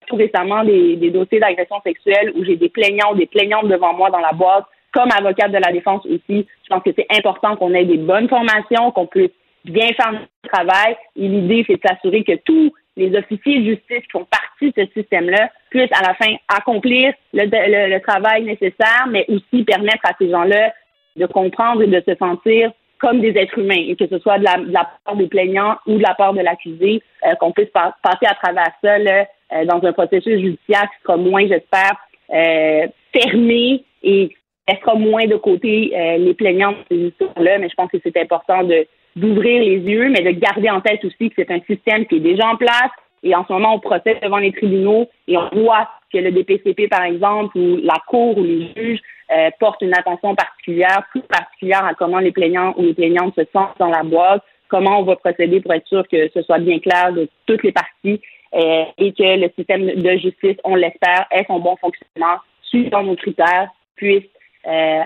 tout 0.08 0.18
récemment 0.18 0.66
des, 0.66 0.98
des 0.98 1.10
dossiers 1.10 1.40
d'agression 1.40 1.78
sexuelle 1.86 2.34
où 2.36 2.44
j'ai 2.44 2.58
des 2.58 2.70
plaignants 2.70 3.16
des 3.16 3.28
plaignantes 3.28 3.70
devant 3.70 3.94
moi 3.94 4.10
dans 4.10 4.20
la 4.20 4.34
boîte 4.34 4.66
comme 4.96 5.10
avocate 5.12 5.52
de 5.52 5.58
la 5.58 5.74
défense 5.74 6.06
aussi, 6.06 6.48
je 6.64 6.70
pense 6.70 6.82
que 6.82 6.92
c'est 6.96 7.08
important 7.12 7.58
qu'on 7.58 7.74
ait 7.74 7.84
des 7.84 7.98
bonnes 7.98 8.30
formations, 8.30 8.92
qu'on 8.92 9.08
puisse 9.08 9.32
bien 9.66 9.88
faire 9.88 10.14
notre 10.14 10.28
travail. 10.52 10.96
Et 11.18 11.28
l'idée, 11.28 11.66
c'est 11.68 11.76
de 11.76 11.82
s'assurer 11.86 12.24
que 12.24 12.38
tous 12.46 12.74
les 12.96 13.14
officiers 13.16 13.60
de 13.60 13.66
justice 13.72 14.04
qui 14.04 14.12
font 14.12 14.26
partie 14.26 14.72
de 14.72 14.86
ce 14.86 15.02
système-là 15.02 15.52
puissent 15.70 15.92
à 15.92 16.08
la 16.08 16.14
fin 16.14 16.34
accomplir 16.48 17.14
le, 17.34 18.00
travail 18.00 18.44
nécessaire, 18.44 19.08
mais 19.10 19.26
aussi 19.28 19.64
permettre 19.66 20.06
à 20.06 20.14
ces 20.18 20.30
gens-là 20.30 20.74
de 21.18 21.26
comprendre 21.26 21.82
et 21.82 21.88
de 21.88 22.02
se 22.08 22.16
sentir 22.16 22.72
comme 23.00 23.20
des 23.20 23.38
êtres 23.38 23.60
humains, 23.60 23.84
et 23.90 23.98
que 23.98 24.08
ce 24.08 24.18
soit 24.20 24.40
de 24.40 24.46
la, 24.46 24.90
part 25.04 25.18
des 25.18 25.28
plaignants 25.28 25.76
ou 25.86 25.98
de 25.98 26.04
la 26.04 26.16
part 26.16 26.34
de 26.34 26.40
l'accusé, 26.40 27.04
euh, 27.28 27.36
qu'on 27.36 27.52
puisse 27.52 27.68
passer 27.70 28.26
à 28.26 28.36
travers 28.36 28.72
ça 28.82 28.96
euh, 28.96 29.66
dans 29.66 29.86
un 29.86 29.92
processus 29.92 30.40
judiciaire 30.40 30.84
qui 30.84 31.04
sera 31.04 31.18
moins, 31.18 31.46
j'espère, 31.46 31.98
euh, 32.34 32.88
fermé 33.12 33.84
et 34.02 34.34
sera 34.80 34.96
moins 34.96 35.28
de 35.28 35.36
côté 35.36 35.92
euh, 35.96 36.18
les 36.18 36.34
plaignants 36.34 36.72
de 36.72 36.78
ces 36.90 36.98
histoires-là, 37.08 37.60
mais 37.60 37.70
je 37.70 37.76
pense 37.76 37.92
que 37.92 37.98
c'est 38.04 38.18
important 38.18 38.64
de 38.64 38.88
d'ouvrir 39.16 39.62
les 39.62 39.78
yeux, 39.78 40.10
mais 40.10 40.22
de 40.24 40.32
garder 40.32 40.70
en 40.70 40.82
tête 40.82 41.04
aussi 41.06 41.30
que 41.30 41.36
c'est 41.38 41.52
un 41.52 41.62
système 41.62 42.06
qui 42.06 42.16
est 42.16 42.20
déjà 42.20 42.48
en 42.50 42.58
place. 42.58 42.92
Et 43.24 43.34
en 43.34 43.46
ce 43.46 43.54
moment, 43.54 43.76
on 43.76 43.80
procède 43.80 44.22
devant 44.22 44.38
les 44.38 44.52
tribunaux 44.52 45.08
et 45.28 45.38
on 45.38 45.50
voit 45.54 45.90
que 46.12 46.18
le 46.18 46.32
DPCP, 46.32 46.90
par 46.90 47.04
exemple, 47.04 47.58
ou 47.58 47.78
la 47.82 47.96
Cour 48.08 48.38
ou 48.38 48.44
les 48.44 48.74
juges 48.76 49.00
euh, 49.34 49.50
portent 49.60 49.82
une 49.82 49.98
attention 49.98 50.36
particulière, 50.36 51.04
plus 51.12 51.22
particulière 51.22 51.86
à 51.86 51.94
comment 51.94 52.20
les 52.20 52.32
plaignants 52.32 52.74
ou 52.78 52.84
les 52.84 52.94
plaignantes 52.94 53.34
se 53.36 53.46
sentent 53.54 53.80
dans 53.80 53.90
la 53.90 54.04
boîte, 54.04 54.44
comment 54.68 55.00
on 55.00 55.04
va 55.04 55.16
procéder 55.16 55.62
pour 55.62 55.74
être 55.74 55.88
sûr 55.88 56.08
que 56.08 56.30
ce 56.34 56.42
soit 56.44 56.60
bien 56.60 56.80
clair 56.80 57.14
de 57.14 57.30
toutes 57.48 57.64
les 57.64 57.72
parties 57.72 58.22
euh, 58.54 58.84
et 58.98 59.14
que 59.14 59.40
le 59.40 59.50
système 59.58 59.86
de 59.86 60.18
justice, 60.18 60.58
on 60.64 60.76
l'espère, 60.76 61.26
ait 61.32 61.46
son 61.48 61.60
bon 61.60 61.76
fonctionnement, 61.78 62.38
suivant 62.62 63.04
nos 63.04 63.16
critères, 63.16 63.70
puisse 63.96 64.26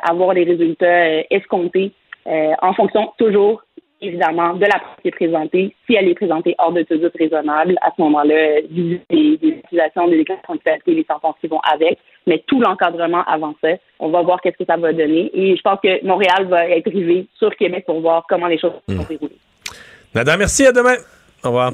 avoir 0.03 0.33
les 0.33 0.43
résultats 0.43 0.85
euh, 0.85 1.23
escomptés 1.29 1.91
euh, 2.27 2.53
en 2.61 2.73
fonction 2.73 3.11
toujours 3.17 3.61
évidemment 4.01 4.53
de 4.53 4.61
la 4.61 4.79
preuve 4.79 4.95
qui 5.01 5.07
est 5.09 5.11
présentée. 5.11 5.75
Si 5.85 5.95
elle 5.95 6.07
est 6.07 6.15
présentée 6.15 6.55
hors 6.57 6.71
de 6.71 6.83
tout 6.83 6.97
doute 6.97 7.15
raisonnable, 7.17 7.75
à 7.81 7.91
ce 7.95 8.01
moment-là, 8.01 8.61
des, 8.69 9.01
des 9.09 9.47
utilisations 9.47 10.07
des 10.07 10.17
déclarations 10.17 10.55
de 10.55 10.91
les 10.91 11.05
sentences 11.05 11.35
qui 11.41 11.47
vont 11.47 11.59
avec, 11.59 11.99
mais 12.25 12.43
tout 12.47 12.61
l'encadrement 12.61 13.23
avant 13.25 13.55
ça, 13.61 13.69
on 13.99 14.09
va 14.09 14.21
voir 14.21 14.39
qu'est-ce 14.41 14.57
que 14.57 14.65
ça 14.65 14.77
va 14.77 14.93
donner. 14.93 15.29
Et 15.33 15.55
je 15.55 15.61
pense 15.61 15.79
que 15.83 16.05
Montréal 16.05 16.47
va 16.47 16.67
être 16.67 16.89
rivé 16.89 17.27
sur 17.37 17.53
Québec 17.55 17.85
pour 17.85 17.99
voir 17.99 18.25
comment 18.29 18.47
les 18.47 18.59
choses 18.59 18.73
vont 18.87 19.03
se 19.03 19.09
dérouler. 19.09 19.35
Nada, 20.15 20.37
merci, 20.37 20.65
à 20.65 20.71
demain. 20.71 20.95
Au 21.43 21.47
revoir. 21.47 21.73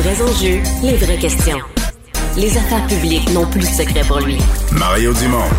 vrais 0.00 0.22
enjeux, 0.22 0.60
les 0.82 0.96
vraies 0.96 1.18
questions. 1.18 1.58
Les 2.38 2.56
affaires 2.56 2.86
publiques 2.86 3.28
n'ont 3.34 3.44
plus 3.44 3.60
de 3.60 3.66
secret 3.66 4.00
pour 4.08 4.20
lui. 4.20 4.38
Mario 4.72 5.12
Dumont. 5.12 5.50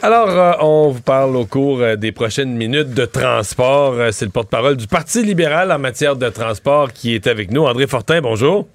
Alors, 0.00 0.28
euh, 0.30 0.52
on 0.60 0.88
vous 0.90 1.02
parle 1.02 1.36
au 1.36 1.44
cours 1.44 1.80
euh, 1.82 1.96
des 1.96 2.12
prochaines 2.12 2.54
minutes 2.54 2.94
de 2.94 3.04
transport. 3.04 3.92
Euh, 3.92 4.10
c'est 4.10 4.24
le 4.24 4.30
porte-parole 4.30 4.76
du 4.76 4.86
Parti 4.86 5.22
libéral 5.22 5.70
en 5.70 5.78
matière 5.78 6.16
de 6.16 6.28
transport 6.30 6.92
qui 6.94 7.14
est 7.14 7.26
avec 7.26 7.50
nous. 7.50 7.66
André 7.66 7.86
Fortin, 7.86 8.22
bonjour. 8.22 8.66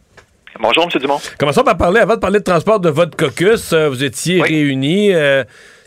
Bonjour, 0.59 0.83
M. 0.83 1.01
Dumont. 1.01 1.19
Commençons 1.39 1.63
par 1.63 1.77
parler, 1.77 2.01
avant 2.01 2.15
de 2.15 2.19
parler 2.19 2.39
de 2.39 2.43
transport, 2.43 2.79
de 2.79 2.89
votre 2.89 3.17
caucus. 3.17 3.73
vous 3.73 4.03
étiez 4.03 4.43
réunis. 4.43 5.11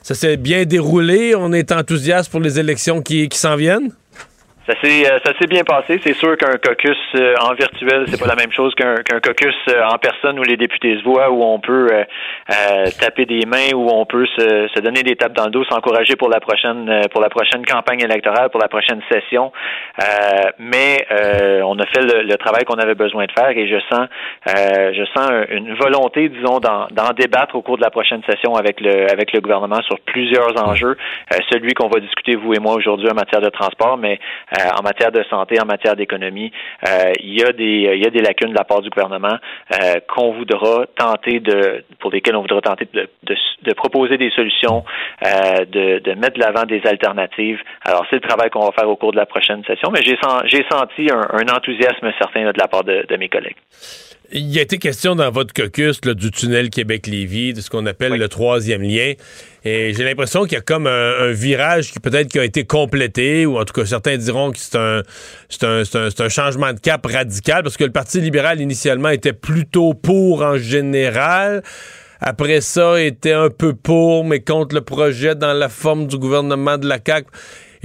ça 0.03 0.15
s'est 0.15 0.37
bien 0.37 0.65
déroulé. 0.65 1.37
On 1.37 1.53
est 1.53 1.71
enthousiaste 1.71 2.31
pour 2.31 2.41
les 2.41 2.59
élections 2.59 3.03
qui 3.03 3.29
s'en 3.33 3.55
viennent? 3.55 3.93
Ça 4.67 4.75
s'est 4.81 5.05
euh, 5.07 5.19
ça 5.23 5.33
s'est 5.39 5.47
bien 5.47 5.63
passé. 5.63 6.01
C'est 6.03 6.15
sûr 6.15 6.39
qu'un 6.39 6.57
caucus 6.57 6.97
euh, 7.17 7.35
en 7.43 7.53
virtuel, 7.53 8.07
c'est 8.09 8.19
pas 8.19 8.27
la 8.27 8.35
même 8.35 8.51
chose 8.51 8.75
qu'un 8.75 8.95
qu'un 9.03 9.21
caucus 9.21 9.55
euh, 9.69 9.85
en 9.85 9.99
personne 9.99 10.39
où 10.39 10.43
les 10.43 10.57
députés 10.57 10.97
se 10.99 11.05
voient, 11.05 11.31
où 11.31 11.43
on 11.43 11.61
peut 11.61 11.91
taper 12.99 13.27
des 13.27 13.45
mains, 13.47 13.75
où 13.75 13.89
on 13.91 14.07
peut 14.07 14.27
se, 14.27 14.69
se, 14.75 14.81
donner 14.81 15.03
des 15.03 15.17
tapes 15.17 15.35
dans 15.35 15.45
le 15.45 15.51
dos, 15.51 15.65
s'encourager 15.65 16.17
pour 16.17 16.31
la 16.31 16.41
prochaine 16.41 17.03
pour 17.13 17.21
la 17.21 17.29
prochaine 17.29 17.65
campagne 17.67 18.01
électorale, 18.01 18.49
pour 18.51 18.61
la 18.61 18.69
prochaine 18.69 19.01
session. 19.11 19.53
mais 20.59 21.07
on 21.63 21.79
a 21.79 21.87
fait 21.87 22.03
le, 22.03 22.37
travail 22.37 22.65
qu'on 22.65 22.79
avait 22.79 22.95
besoin 22.95 23.27
de 23.27 23.33
faire 23.33 23.51
et 23.51 23.69
je 23.69 23.79
sens 23.91 24.09
je 24.47 25.05
sens 25.15 25.31
une 25.51 25.75
volonté, 25.75 26.29
disons, 26.29 26.61
d'en 26.61 27.13
débattre 27.17 27.55
au 27.55 27.63
cours 27.63 27.77
de 27.77 27.83
la 27.83 27.91
prochaine 27.91 28.23
session 28.29 28.55
avec 28.55 28.81
le 28.81 29.13
avec 29.13 29.33
le 29.33 29.41
gouvernement 29.41 29.83
sur 29.83 30.01
plusieurs 30.01 30.53
enjeux. 30.67 30.97
celui 31.51 31.75
qu'on 31.75 31.89
va 31.89 32.01
discuter 32.01 32.35
vous 32.37 32.55
et 32.55 32.59
moi 32.59 32.75
aujourd'hui 32.75 33.09
en 33.11 33.15
matière 33.15 33.43
de 33.43 33.51
transport, 33.51 33.99
mais 33.99 34.19
euh, 34.54 34.54
en 34.79 34.83
matière 34.83 35.13
de 35.13 35.23
santé, 35.25 35.61
en 35.61 35.67
matière 35.67 35.97
d'économie, 35.97 36.53
euh, 36.89 37.13
il 37.21 37.39
y 37.39 37.45
a 37.45 37.53
des 37.53 37.95
il 37.95 38.03
y 38.03 38.07
a 38.07 38.11
des 38.11 38.21
lacunes 38.21 38.51
de 38.51 38.55
la 38.57 38.65
part 38.65 38.83
du 38.83 38.91
gouvernement 38.91 39.37
euh, 39.73 39.95
qu'on 40.09 40.33
voudra 40.33 40.87
tenter 40.97 41.41
de 41.41 41.85
pour 42.01 42.11
lesquelles 42.11 42.37
on 42.37 42.43
voudra 42.43 42.61
tenter 42.61 42.89
de, 42.93 43.09
de, 43.23 43.75
proposer 43.75 44.19
des 44.19 44.31
solutions, 44.31 44.85
de, 45.23 45.99
de 45.99 46.13
mettre 46.15 46.35
de 46.35 46.41
l'avant 46.41 46.65
des 46.65 46.83
alternatives. 46.85 47.61
Alors 47.85 48.07
c'est 48.11 48.17
le 48.17 48.29
travail 48.29 48.51
qu'on 48.51 48.65
va 48.65 48.73
faire 48.73 48.89
au 48.89 48.97
cours 48.97 49.13
de 49.13 49.17
la 49.17 49.27
prochaine 49.27 49.65
session, 49.65 49.91
mais 49.93 50.03
j'ai 50.03 50.17
j'ai 50.47 50.65
senti 50.71 51.09
un, 51.11 51.55
enthousiasme 51.55 52.13
certain 52.19 52.53
de 52.53 52.59
la 52.59 52.69
part 52.69 52.85
de, 52.85 53.05
de 53.09 53.17
mes 53.17 53.29
collègues. 53.29 53.57
Il 54.33 54.51
y 54.51 54.59
a 54.59 54.63
été 54.63 54.79
question 54.79 55.15
dans 55.15 55.31
votre 55.31 55.53
caucus 55.53 56.01
du 56.01 56.31
tunnel 56.31 56.71
Québec-Lévis, 56.71 57.53
de 57.53 57.61
ce 57.61 57.69
qu'on 57.69 57.85
appelle 57.85 58.15
le 58.15 58.29
troisième 58.29 58.81
lien. 58.81 59.13
Et 59.65 59.93
j'ai 59.93 60.03
l'impression 60.03 60.45
qu'il 60.45 60.55
y 60.55 60.57
a 60.57 60.63
comme 60.63 60.87
un, 60.87 61.31
virage 61.33 61.93
qui 61.93 62.01
peut-être 62.01 62.29
qui 62.29 62.39
a 62.39 62.45
été 62.45 62.65
complété, 62.65 63.45
ou 63.45 63.59
en 63.59 63.67
tout 63.67 63.75
cas 63.75 63.85
certains 63.85 64.17
diront 64.17 64.51
que 64.51 64.59
c'est 64.59 64.77
un, 64.77 65.03
un, 65.63 66.29
changement 66.31 66.73
de 66.73 66.81
cap 66.81 67.05
radical, 67.05 67.63
parce 67.63 67.77
que 67.77 67.85
le 67.85 67.93
Parti 67.93 68.21
libéral 68.23 68.63
initialement 68.63 69.11
était 69.11 69.35
plutôt 69.35 69.93
pour 69.93 70.43
en 70.43 70.57
général. 70.57 71.63
Après 72.21 72.63
ça, 72.63 72.99
était 73.03 73.33
un 73.33 73.51
peu 73.51 73.75
pour, 73.75 74.25
mais 74.25 74.41
contre 74.41 74.75
le 74.75 74.81
projet 74.81 75.35
dans 75.35 75.53
la 75.53 75.69
forme 75.69 76.07
du 76.07 76.17
gouvernement 76.17 76.79
de 76.79 76.89
la 76.89 76.99
CAQ. 77.05 77.29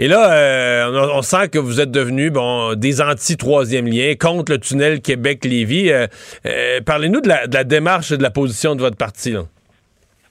Et 0.01 0.07
là, 0.07 0.31
euh, 0.31 1.09
on, 1.13 1.21
sent 1.21 1.49
que 1.49 1.59
vous 1.59 1.81
êtes 1.81 1.91
devenus 1.91 2.31
bon, 2.31 2.73
des 2.73 3.01
anti-troisième 3.01 3.85
lien 3.85 4.13
contre 4.17 4.53
le 4.53 4.57
tunnel 4.57 5.01
Québec-Lévis. 5.01 5.91
Euh, 5.91 6.07
euh, 6.45 6.79
parlez-nous 6.79 7.19
de 7.19 7.27
la, 7.27 7.63
démarche 7.65 8.13
et 8.13 8.17
de 8.17 8.23
la 8.23 8.29
position 8.29 8.77
de 8.77 8.79
votre 8.79 8.95
parti. 8.95 9.35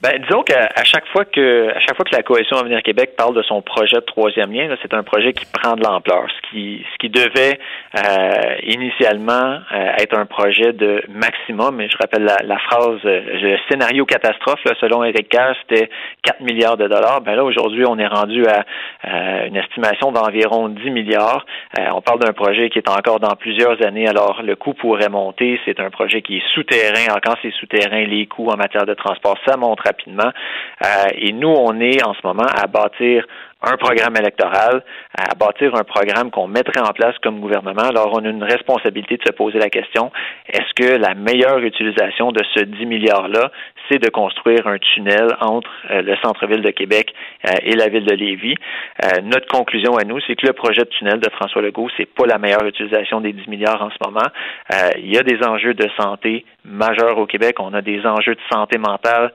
Ben, 0.00 0.12
disons 0.22 0.44
qu'à 0.44 0.84
chaque 0.84 1.08
fois 1.08 1.24
que 1.24 1.70
à 1.74 1.80
chaque 1.80 1.96
fois 1.96 2.04
que 2.04 2.14
la 2.14 2.22
coalition 2.22 2.56
Avenir 2.56 2.84
Québec 2.84 3.16
parle 3.16 3.34
de 3.34 3.42
son 3.42 3.62
projet 3.62 3.96
de 3.96 4.04
troisième 4.06 4.52
lien, 4.52 4.72
c'est 4.80 4.94
un 4.94 5.02
projet 5.02 5.32
qui 5.32 5.44
prend 5.46 5.74
de 5.74 5.82
l'ampleur. 5.82 6.26
Ce 6.30 6.50
qui 6.50 6.86
ce 6.92 6.98
qui 6.98 7.08
devait 7.08 7.58
euh, 7.96 8.54
initialement 8.62 9.58
euh, 9.72 9.92
être 9.98 10.16
un 10.16 10.26
projet 10.26 10.72
de 10.72 11.02
maximum, 11.08 11.80
et 11.80 11.88
je 11.88 11.96
rappelle 11.98 12.22
la, 12.22 12.36
la 12.44 12.58
phrase 12.60 13.00
euh, 13.06 13.22
le 13.42 13.58
scénario 13.68 14.06
catastrophe 14.06 14.60
selon 14.78 15.02
Eric 15.02 15.30
Kerr, 15.30 15.54
c'était 15.62 15.90
4 16.22 16.42
milliards 16.42 16.76
de 16.76 16.86
dollars. 16.86 17.20
Ben 17.22 17.34
là 17.34 17.42
aujourd'hui, 17.42 17.84
on 17.84 17.98
est 17.98 18.06
rendu 18.06 18.44
à 18.46 18.64
une 19.46 19.56
estimation 19.56 20.12
d'environ 20.12 20.68
10 20.68 20.90
milliards. 20.90 21.44
on 21.76 22.00
parle 22.02 22.20
d'un 22.20 22.32
projet 22.32 22.70
qui 22.70 22.78
est 22.78 22.88
encore 22.88 23.18
dans 23.18 23.34
plusieurs 23.34 23.84
années, 23.84 24.06
alors 24.06 24.42
le 24.44 24.54
coût 24.54 24.74
pourrait 24.74 25.08
monter. 25.08 25.58
C'est 25.64 25.80
un 25.80 25.90
projet 25.90 26.22
qui 26.22 26.36
est 26.36 26.54
souterrain. 26.54 27.18
quand 27.24 27.34
c'est 27.42 27.52
souterrain, 27.54 28.04
les 28.04 28.26
coûts 28.26 28.48
en 28.48 28.56
matière 28.56 28.86
de 28.86 28.94
transport, 28.94 29.36
ça 29.46 29.56
monte 29.56 29.80
Euh, 30.08 30.86
et 31.14 31.32
nous, 31.32 31.48
on 31.48 31.80
est 31.80 32.04
en 32.04 32.14
ce 32.14 32.20
moment 32.24 32.46
à 32.46 32.66
bâtir 32.66 33.26
un 33.62 33.76
programme 33.76 34.16
électoral, 34.16 34.84
à 35.16 35.34
bâtir 35.34 35.74
un 35.74 35.82
programme 35.82 36.30
qu'on 36.30 36.46
mettrait 36.46 36.80
en 36.80 36.92
place 36.92 37.16
comme 37.22 37.40
gouvernement, 37.40 37.82
alors 37.82 38.12
on 38.14 38.24
a 38.24 38.28
une 38.28 38.44
responsabilité 38.44 39.16
de 39.16 39.22
se 39.26 39.32
poser 39.32 39.58
la 39.58 39.68
question, 39.68 40.12
est-ce 40.48 40.72
que 40.76 40.96
la 40.96 41.14
meilleure 41.14 41.58
utilisation 41.58 42.30
de 42.30 42.40
ce 42.54 42.60
10 42.60 42.86
milliards-là, 42.86 43.50
c'est 43.90 43.98
de 43.98 44.08
construire 44.10 44.66
un 44.68 44.78
tunnel 44.78 45.36
entre 45.40 45.70
euh, 45.90 46.02
le 46.02 46.14
centre-ville 46.22 46.62
de 46.62 46.70
Québec 46.70 47.12
euh, 47.46 47.50
et 47.64 47.74
la 47.74 47.88
ville 47.88 48.04
de 48.04 48.14
Lévis? 48.14 48.54
Euh, 49.04 49.22
notre 49.24 49.48
conclusion 49.48 49.96
à 49.96 50.04
nous, 50.04 50.20
c'est 50.26 50.36
que 50.36 50.46
le 50.46 50.52
projet 50.52 50.82
de 50.82 50.90
tunnel 50.90 51.18
de 51.18 51.30
François 51.30 51.62
Legault, 51.62 51.88
c'est 51.96 52.06
pas 52.06 52.26
la 52.26 52.38
meilleure 52.38 52.64
utilisation 52.64 53.20
des 53.20 53.32
10 53.32 53.48
milliards 53.48 53.82
en 53.82 53.90
ce 53.90 53.96
moment. 54.04 54.26
il 54.98 55.12
y 55.12 55.18
a 55.18 55.22
des 55.22 55.42
enjeux 55.44 55.74
de 55.74 55.88
santé 55.98 56.44
majeurs 56.64 57.18
au 57.18 57.26
Québec. 57.26 57.56
On 57.58 57.74
a 57.74 57.82
des 57.82 58.06
enjeux 58.06 58.34
de 58.34 58.40
santé 58.50 58.78
mentale 58.78 59.32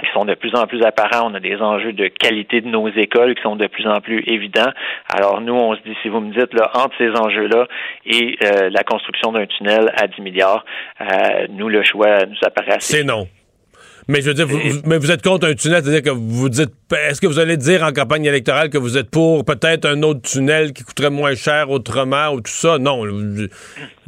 qui 0.00 0.06
sont 0.12 0.24
de 0.24 0.34
plus 0.34 0.54
en 0.54 0.66
plus 0.66 0.82
apparents. 0.82 1.30
On 1.30 1.34
a 1.34 1.40
des 1.40 1.56
enjeux 1.56 1.92
de 1.92 2.08
qualité 2.08 2.60
de 2.60 2.68
nos 2.68 2.88
écoles 2.88 3.34
qui 3.34 3.42
sont 3.42 3.56
de 3.56 3.66
plus 3.66 3.86
en 3.86 4.00
plus 4.00 4.22
évidents. 4.26 4.70
Alors 5.08 5.40
nous, 5.40 5.54
on 5.54 5.74
se 5.76 5.82
dit, 5.82 5.96
si 6.02 6.08
vous 6.08 6.20
me 6.20 6.32
dites, 6.32 6.54
là, 6.54 6.70
entre 6.74 6.94
ces 6.98 7.10
enjeux-là 7.10 7.66
et 8.06 8.36
euh, 8.42 8.70
la 8.70 8.84
construction 8.84 9.32
d'un 9.32 9.46
tunnel 9.46 9.92
à 9.96 10.06
10 10.06 10.22
milliards, 10.22 10.64
euh, 11.00 11.46
nous, 11.50 11.68
le 11.68 11.82
choix 11.82 12.24
nous 12.26 12.36
apparaît 12.42 12.76
assez... 12.76 12.98
C'est 12.98 13.04
non. 13.04 13.28
Mais 14.08 14.20
je 14.20 14.28
veux 14.28 14.34
dire, 14.34 14.48
vous, 14.48 14.58
mais 14.84 14.98
vous 14.98 15.12
êtes 15.12 15.22
contre 15.22 15.46
un 15.46 15.54
tunnel, 15.54 15.82
c'est-à-dire 15.84 16.02
que 16.02 16.10
vous 16.10 16.48
dites, 16.48 16.72
est-ce 16.92 17.20
que 17.20 17.26
vous 17.28 17.38
allez 17.38 17.56
dire 17.56 17.84
en 17.84 17.92
campagne 17.92 18.24
électorale 18.24 18.68
que 18.68 18.78
vous 18.78 18.98
êtes 18.98 19.10
pour 19.10 19.44
peut-être 19.44 19.86
un 19.86 20.02
autre 20.02 20.22
tunnel 20.22 20.72
qui 20.72 20.82
coûterait 20.82 21.10
moins 21.10 21.36
cher 21.36 21.70
autrement 21.70 22.30
ou 22.32 22.40
tout 22.40 22.50
ça? 22.50 22.78
Non. 22.78 23.04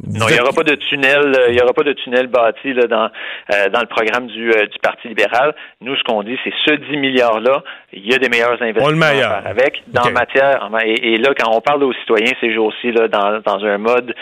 Non, 0.07 0.27
il 0.29 0.33
n'y 0.33 0.39
aura 0.39 0.53
pas 0.53 0.63
de 0.63 0.75
tunnel, 0.75 1.33
euh, 1.35 1.49
il 1.49 1.55
y 1.55 1.61
aura 1.61 1.73
pas 1.73 1.83
de 1.83 1.93
tunnel 1.93 2.27
bâti 2.27 2.73
là, 2.73 2.87
dans, 2.87 3.09
euh, 3.53 3.69
dans 3.69 3.79
le 3.79 3.87
programme 3.87 4.27
du, 4.27 4.51
euh, 4.51 4.67
du 4.67 4.79
Parti 4.79 5.07
libéral. 5.07 5.55
Nous, 5.81 5.95
ce 5.95 6.03
qu'on 6.03 6.23
dit, 6.23 6.37
c'est 6.43 6.53
ce 6.65 6.75
10 6.75 6.97
milliards-là, 6.97 7.63
il 7.93 8.05
y 8.05 8.13
a 8.13 8.17
des 8.17 8.29
meilleurs 8.29 8.61
investissements 8.61 9.05
à 9.05 9.13
faire 9.13 9.41
avec. 9.45 9.83
Dans 9.87 10.09
matière, 10.11 10.69
et, 10.83 11.17
là, 11.17 11.33
quand 11.37 11.51
on 11.55 11.61
parle 11.61 11.83
aux 11.83 11.93
citoyens 11.93 12.33
ces 12.39 12.53
jours-ci, 12.53 12.91
là, 12.91 13.07
dans, 13.07 13.39
dans 13.39 13.63
un 13.65 13.77
mode 13.77 14.13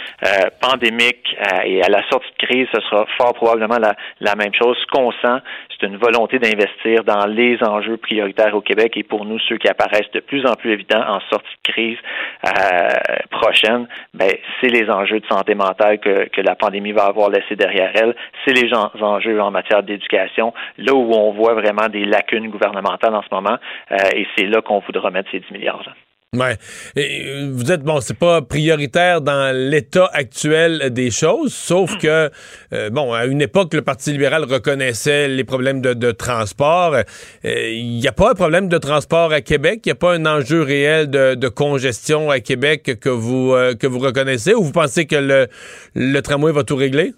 pandémique 0.62 1.36
et 1.66 1.84
à 1.84 1.90
la 1.90 2.08
sortie 2.10 2.30
de 2.40 2.46
crise, 2.46 2.68
ce 2.74 2.80
sera 2.82 3.06
fort 3.18 3.34
probablement 3.34 3.78
la, 3.80 3.96
la 4.22 4.36
même 4.36 4.54
chose. 4.54 4.78
Ce 4.80 4.88
qu'on 4.88 5.12
sent, 5.12 5.42
c'est 5.70 5.88
une 5.88 5.98
volonté 5.98 6.40
d'investir 6.40 7.04
dans 7.04 7.26
les 7.26 7.58
enjeux 7.64 7.98
prioritaires 7.98 8.56
au 8.56 8.62
Québec 8.62 8.94
et 8.96 9.04
pour 9.04 9.26
nous, 9.26 9.40
ceux 9.40 9.58
qui 9.58 9.68
apparaissent 9.68 10.12
de 10.14 10.20
plus 10.20 10.46
en 10.46 10.54
plus 10.54 10.72
évidents 10.72 11.04
en 11.08 11.20
sortie 11.30 11.56
de 11.66 11.72
crise 11.72 11.98
euh, 12.46 12.90
prochaine, 13.32 13.88
ben, 14.14 14.32
c'est 14.62 14.70
les 14.70 14.90
enjeux 14.90 15.20
de 15.20 15.26
santé 15.28 15.56
mentale 15.56 15.73
que, 15.74 16.42
la 16.42 16.56
pandémie 16.56 16.92
va 16.92 17.06
avoir 17.06 17.30
laissé 17.30 17.56
derrière 17.56 17.92
elle. 17.96 18.16
C'est 18.46 18.54
les 18.54 18.74
enjeux 18.74 19.42
en 19.42 19.52
matière 19.52 19.84
d'éducation, 19.84 20.54
là 20.78 20.94
où 20.94 21.14
on 21.14 21.32
voit 21.32 21.54
vraiment 21.54 21.90
des 21.90 22.06
lacunes 22.06 22.50
gouvernementales 22.50 23.16
en 23.16 23.22
ce 23.22 23.30
moment, 23.32 23.58
euh, 23.92 23.98
et 24.16 24.28
c'est 24.36 24.46
là 24.46 24.62
qu'on 24.62 24.80
voudra 24.80 25.10
mettre 25.12 25.30
ces 25.32 25.40
10 25.40 25.52
milliards-là. 25.52 25.94
Ouais. 26.34 26.58
Et 26.96 27.28
euh, 27.28 27.52
vous 27.54 27.72
êtes 27.72 27.84
bon, 27.84 28.02
c'est 28.02 28.18
pas 28.18 28.42
prioritaire 28.42 29.22
dans 29.22 29.56
l'état 29.56 30.10
actuel 30.14 30.90
des 30.92 31.12
choses, 31.12 31.54
sauf 31.54 31.96
que 32.00 32.32
euh, 32.74 32.90
bon, 32.90 33.14
à 33.14 33.26
une 33.26 33.42
époque, 33.42 33.76
le 33.76 33.84
Parti 33.84 34.12
libéral 34.12 34.44
reconnaissait 34.46 35.28
les 35.28 35.44
problèmes 35.44 35.82
de, 35.82 36.12
transport. 36.12 36.96
Euh, 36.96 37.70
il 37.70 38.00
n'y 38.00 38.08
a 38.08 38.12
pas 38.12 38.32
un 38.32 38.34
problème 38.34 38.68
de 38.68 38.78
transport 38.80 39.32
à 39.32 39.42
Québec? 39.42 39.82
Il 39.86 39.90
n'y 39.90 39.94
a 39.94 39.96
pas 39.96 40.14
un 40.14 40.26
enjeu 40.26 40.64
réel 40.64 41.10
de, 41.10 41.48
congestion 41.50 42.32
à 42.32 42.40
Québec 42.40 42.98
que 43.00 43.10
vous 43.10 43.54
que 43.80 43.86
vous 43.86 44.00
reconnaissez, 44.00 44.56
ou 44.56 44.64
vous 44.64 44.72
pensez 44.72 45.06
que 45.06 45.16
le, 45.16 45.48
le 45.94 46.20
tramway 46.22 46.52
va 46.52 46.64
tout 46.64 46.76
régler? 46.76 47.14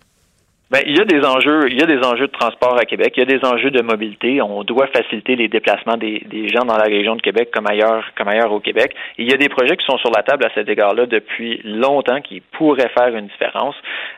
Ben, 0.72 0.80
il 0.88 0.98
y 0.98 1.00
a 1.00 1.06
des 1.06 1.24
enjeux, 1.24 1.70
il 1.70 1.80
y 1.80 1.84
a 1.84 1.86
des 1.86 2.04
enjeux 2.04 2.26
de 2.26 2.32
transport 2.32 2.76
à 2.76 2.86
Québec, 2.86 3.14
il 3.16 3.20
y 3.20 3.22
a 3.22 3.38
des 3.38 3.46
enjeux 3.46 3.70
de 3.70 3.84
mobilité. 3.84 4.42
On 4.42 4.64
doit 4.64 4.88
faciliter 4.88 5.36
les 5.36 5.48
déplacements 5.48 5.96
des, 5.96 6.24
des 6.26 6.48
gens 6.48 6.66
dans 6.66 6.76
la 6.76 6.86
région 6.86 7.16
de 7.16 7.22
Québec 7.22 7.50
comme 7.54 7.68
ailleurs, 7.70 8.04
comme 8.18 8.28
ailleurs 8.28 8.52
au 8.52 8.60
Québec. 8.60 8.96
il 9.20 9.30
y 9.30 9.34
a 9.34 9.38
des 9.38 9.48
projets 9.48 9.78
qui 9.78 9.86
sont 9.86 9.98
sur 10.00 10.10
la 10.10 10.24
table 10.24 10.44
à 10.44 10.50
cet 10.56 10.68
égard-là 10.68 11.06
depuis 11.06 11.62
longtemps 11.64 12.20
qui 12.20 12.42
pourraient 12.42 12.90
faire 12.98 13.16
une 13.16 13.28
différence. 13.28 13.76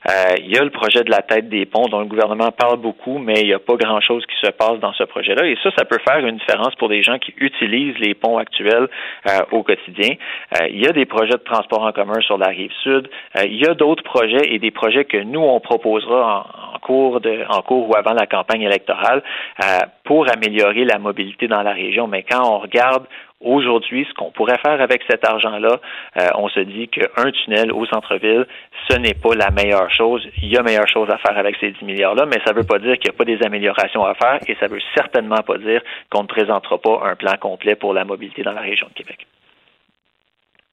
Euh, 0.10 0.36
il 0.40 0.50
y 0.50 0.58
a 0.58 0.64
le 0.64 0.70
projet 0.70 1.04
de 1.04 1.12
la 1.12 1.22
tête 1.22 1.50
des 1.50 1.66
ponts 1.66 1.88
dont 1.90 2.00
le 2.00 2.06
gouvernement 2.06 2.52
parle 2.52 2.78
beaucoup, 2.78 3.18
mais 3.18 3.42
il 3.42 3.48
n'y 3.48 3.54
a 3.54 3.60
pas 3.60 3.76
grand-chose 3.76 4.26
qui 4.26 4.36
se 4.42 4.52
passe 4.52 4.80
dans 4.80 4.94
ce 4.94 5.04
projet-là. 5.04 5.46
Et 5.48 5.58
ça, 5.62 5.70
ça 5.78 5.84
peut 5.84 6.00
faire 6.08 6.26
une 6.26 6.38
différence 6.38 6.76
pour 6.76 6.88
des 6.88 7.04
gens 7.04 7.20
qui 7.20 7.34
utilisent 7.40 8.00
les 8.00 8.14
ponts 8.14 8.38
actuels 8.38 8.88
euh, 9.28 9.40
au 9.52 9.64
quotidien. 9.64 10.16
Euh, 10.62 10.68
il 10.70 10.82
y 10.82 10.88
a 10.88 10.94
des 10.94 11.06
projets 11.06 11.34
de 11.34 11.44
transport 11.44 11.84
en 11.84 11.92
commun 11.92 12.22
sur 12.22 12.38
la 12.38 12.48
rive 12.48 12.72
sud. 12.84 13.10
Euh, 13.38 13.44
il 13.46 13.58
y 13.58 13.68
a 13.68 13.74
d'autres 13.74 14.04
projets 14.04 14.54
et 14.54 14.60
des 14.60 14.72
projets 14.72 15.04
que 15.04 15.18
nous 15.18 15.42
on 15.42 15.60
proposera 15.60 16.37
en, 16.37 16.37
cours 16.82 17.22
de, 17.22 17.46
en 17.50 17.62
cours 17.62 17.90
ou 17.90 17.96
avant 17.96 18.14
la 18.14 18.28
campagne 18.28 18.62
électorale 18.62 19.24
euh, 19.64 19.80
pour 20.04 20.30
améliorer 20.32 20.86
la 20.86 21.00
mobilité 21.00 21.48
dans 21.48 21.62
la 21.62 21.74
région. 21.74 22.08
Mais 22.08 22.24
quand 22.24 22.44
on 22.44 22.60
regarde 22.60 23.06
Aujourd'hui, 23.40 24.04
ce 24.10 24.14
qu'on 24.16 24.32
pourrait 24.32 24.58
faire 24.66 24.82
avec 24.82 25.04
cet 25.08 25.24
argent-là, 25.24 25.80
euh, 26.18 26.28
on 26.36 26.50
se 26.50 26.60
dit 26.60 26.88
qu'un 26.88 27.30
tunnel 27.32 27.72
au 27.72 27.86
centre-ville, 27.86 28.48
ce 28.90 28.98
n'est 28.98 29.14
pas 29.14 29.36
la 29.36 29.52
meilleure 29.52 29.92
chose. 29.92 30.28
Il 30.42 30.52
y 30.52 30.58
a 30.58 30.64
meilleure 30.64 30.88
chose 30.88 31.08
à 31.12 31.20
faire 31.20 31.38
avec 31.38 31.56
ces 31.60 31.70
10 31.70 31.86
milliards-là, 31.86 32.26
mais 32.26 32.42
ça 32.44 32.52
ne 32.52 32.58
veut 32.58 32.66
pas 32.66 32.80
dire 32.80 32.98
qu'il 32.98 33.12
n'y 33.12 33.16
a 33.16 33.18
pas 33.18 33.26
des 33.26 33.44
améliorations 33.46 34.04
à 34.04 34.16
faire 34.16 34.40
et 34.48 34.56
ça 34.60 34.68
ne 34.68 34.74
veut 34.74 34.82
certainement 34.96 35.44
pas 35.46 35.60
dire 35.60 35.82
qu'on 36.10 36.24
ne 36.24 36.28
présentera 36.28 36.80
pas 36.80 37.02
un 37.04 37.16
plan 37.16 37.38
complet 37.40 37.76
pour 37.76 37.94
la 37.94 38.06
mobilité 38.06 38.42
dans 38.42 38.54
la 38.54 38.62
région 38.62 38.88
de 38.88 38.94
Québec. 38.94 39.28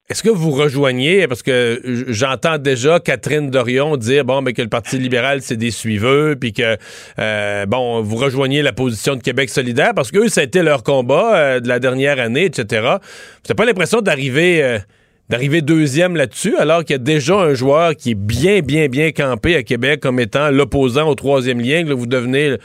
Est-ce 0.07 0.21
que 0.21 0.29
vous 0.29 0.51
rejoignez, 0.51 1.27
parce 1.27 1.41
que 1.41 1.81
j'entends 2.09 2.59
déjà 2.59 2.99
Catherine 2.99 3.49
Dorion 3.49 3.97
dire 3.97 4.23
bon, 4.23 4.43
mais 4.43 4.53
que 4.53 4.61
le 4.61 4.67
Parti 4.67 4.99
libéral 4.99 5.41
c'est 5.41 5.57
des 5.57 5.71
suiveux, 5.71 6.35
puis 6.39 6.53
que 6.53 6.77
euh, 7.17 7.65
bon, 7.65 8.03
vous 8.03 8.15
rejoignez 8.15 8.61
la 8.61 8.71
position 8.71 9.15
de 9.15 9.23
Québec 9.23 9.49
solidaire, 9.49 9.93
parce 9.95 10.11
que 10.11 10.19
eux, 10.19 10.27
ça 10.27 10.41
a 10.41 10.43
été 10.43 10.61
leur 10.61 10.83
combat 10.83 11.35
euh, 11.35 11.59
de 11.59 11.67
la 11.67 11.79
dernière 11.79 12.19
année, 12.19 12.45
etc. 12.45 12.65
Vous 12.83 12.87
n'avez 12.87 13.55
pas 13.57 13.65
l'impression 13.65 14.01
d'arriver 14.01 14.63
euh, 14.63 14.77
d'arriver 15.29 15.63
deuxième 15.63 16.15
là-dessus, 16.15 16.55
alors 16.57 16.83
qu'il 16.83 16.93
y 16.93 16.99
a 16.99 16.99
déjà 16.99 17.37
un 17.37 17.55
joueur 17.55 17.95
qui 17.95 18.11
est 18.11 18.13
bien, 18.13 18.59
bien, 18.59 18.87
bien 18.89 19.11
campé 19.11 19.55
à 19.55 19.63
Québec 19.63 20.01
comme 20.01 20.19
étant 20.19 20.51
l'opposant 20.51 21.09
au 21.09 21.15
troisième 21.15 21.59
lien, 21.59 21.83
que 21.83 21.93
vous 21.93 22.05
devenez 22.05 22.57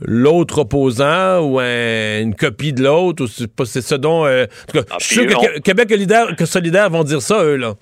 l'autre 0.00 0.60
opposant 0.60 1.40
ou 1.40 1.60
une 1.60 2.34
copie 2.34 2.72
de 2.72 2.82
l'autre. 2.82 3.26
C'est 3.26 3.80
ce 3.80 3.94
dont. 3.94 4.26
Euh, 4.26 4.44
en 4.44 4.72
tout 4.72 4.78
cas, 4.78 4.84
ah, 4.90 4.96
je 5.00 5.04
suis 5.04 5.14
sûr 5.14 5.26
que 5.26 5.60
Québec 5.60 5.88
que 6.36 6.46
solidaire 6.46 6.90
vont 6.90 7.04
dire 7.04 7.20
ça, 7.20 7.42
eux, 7.44 7.56
là. 7.56 7.74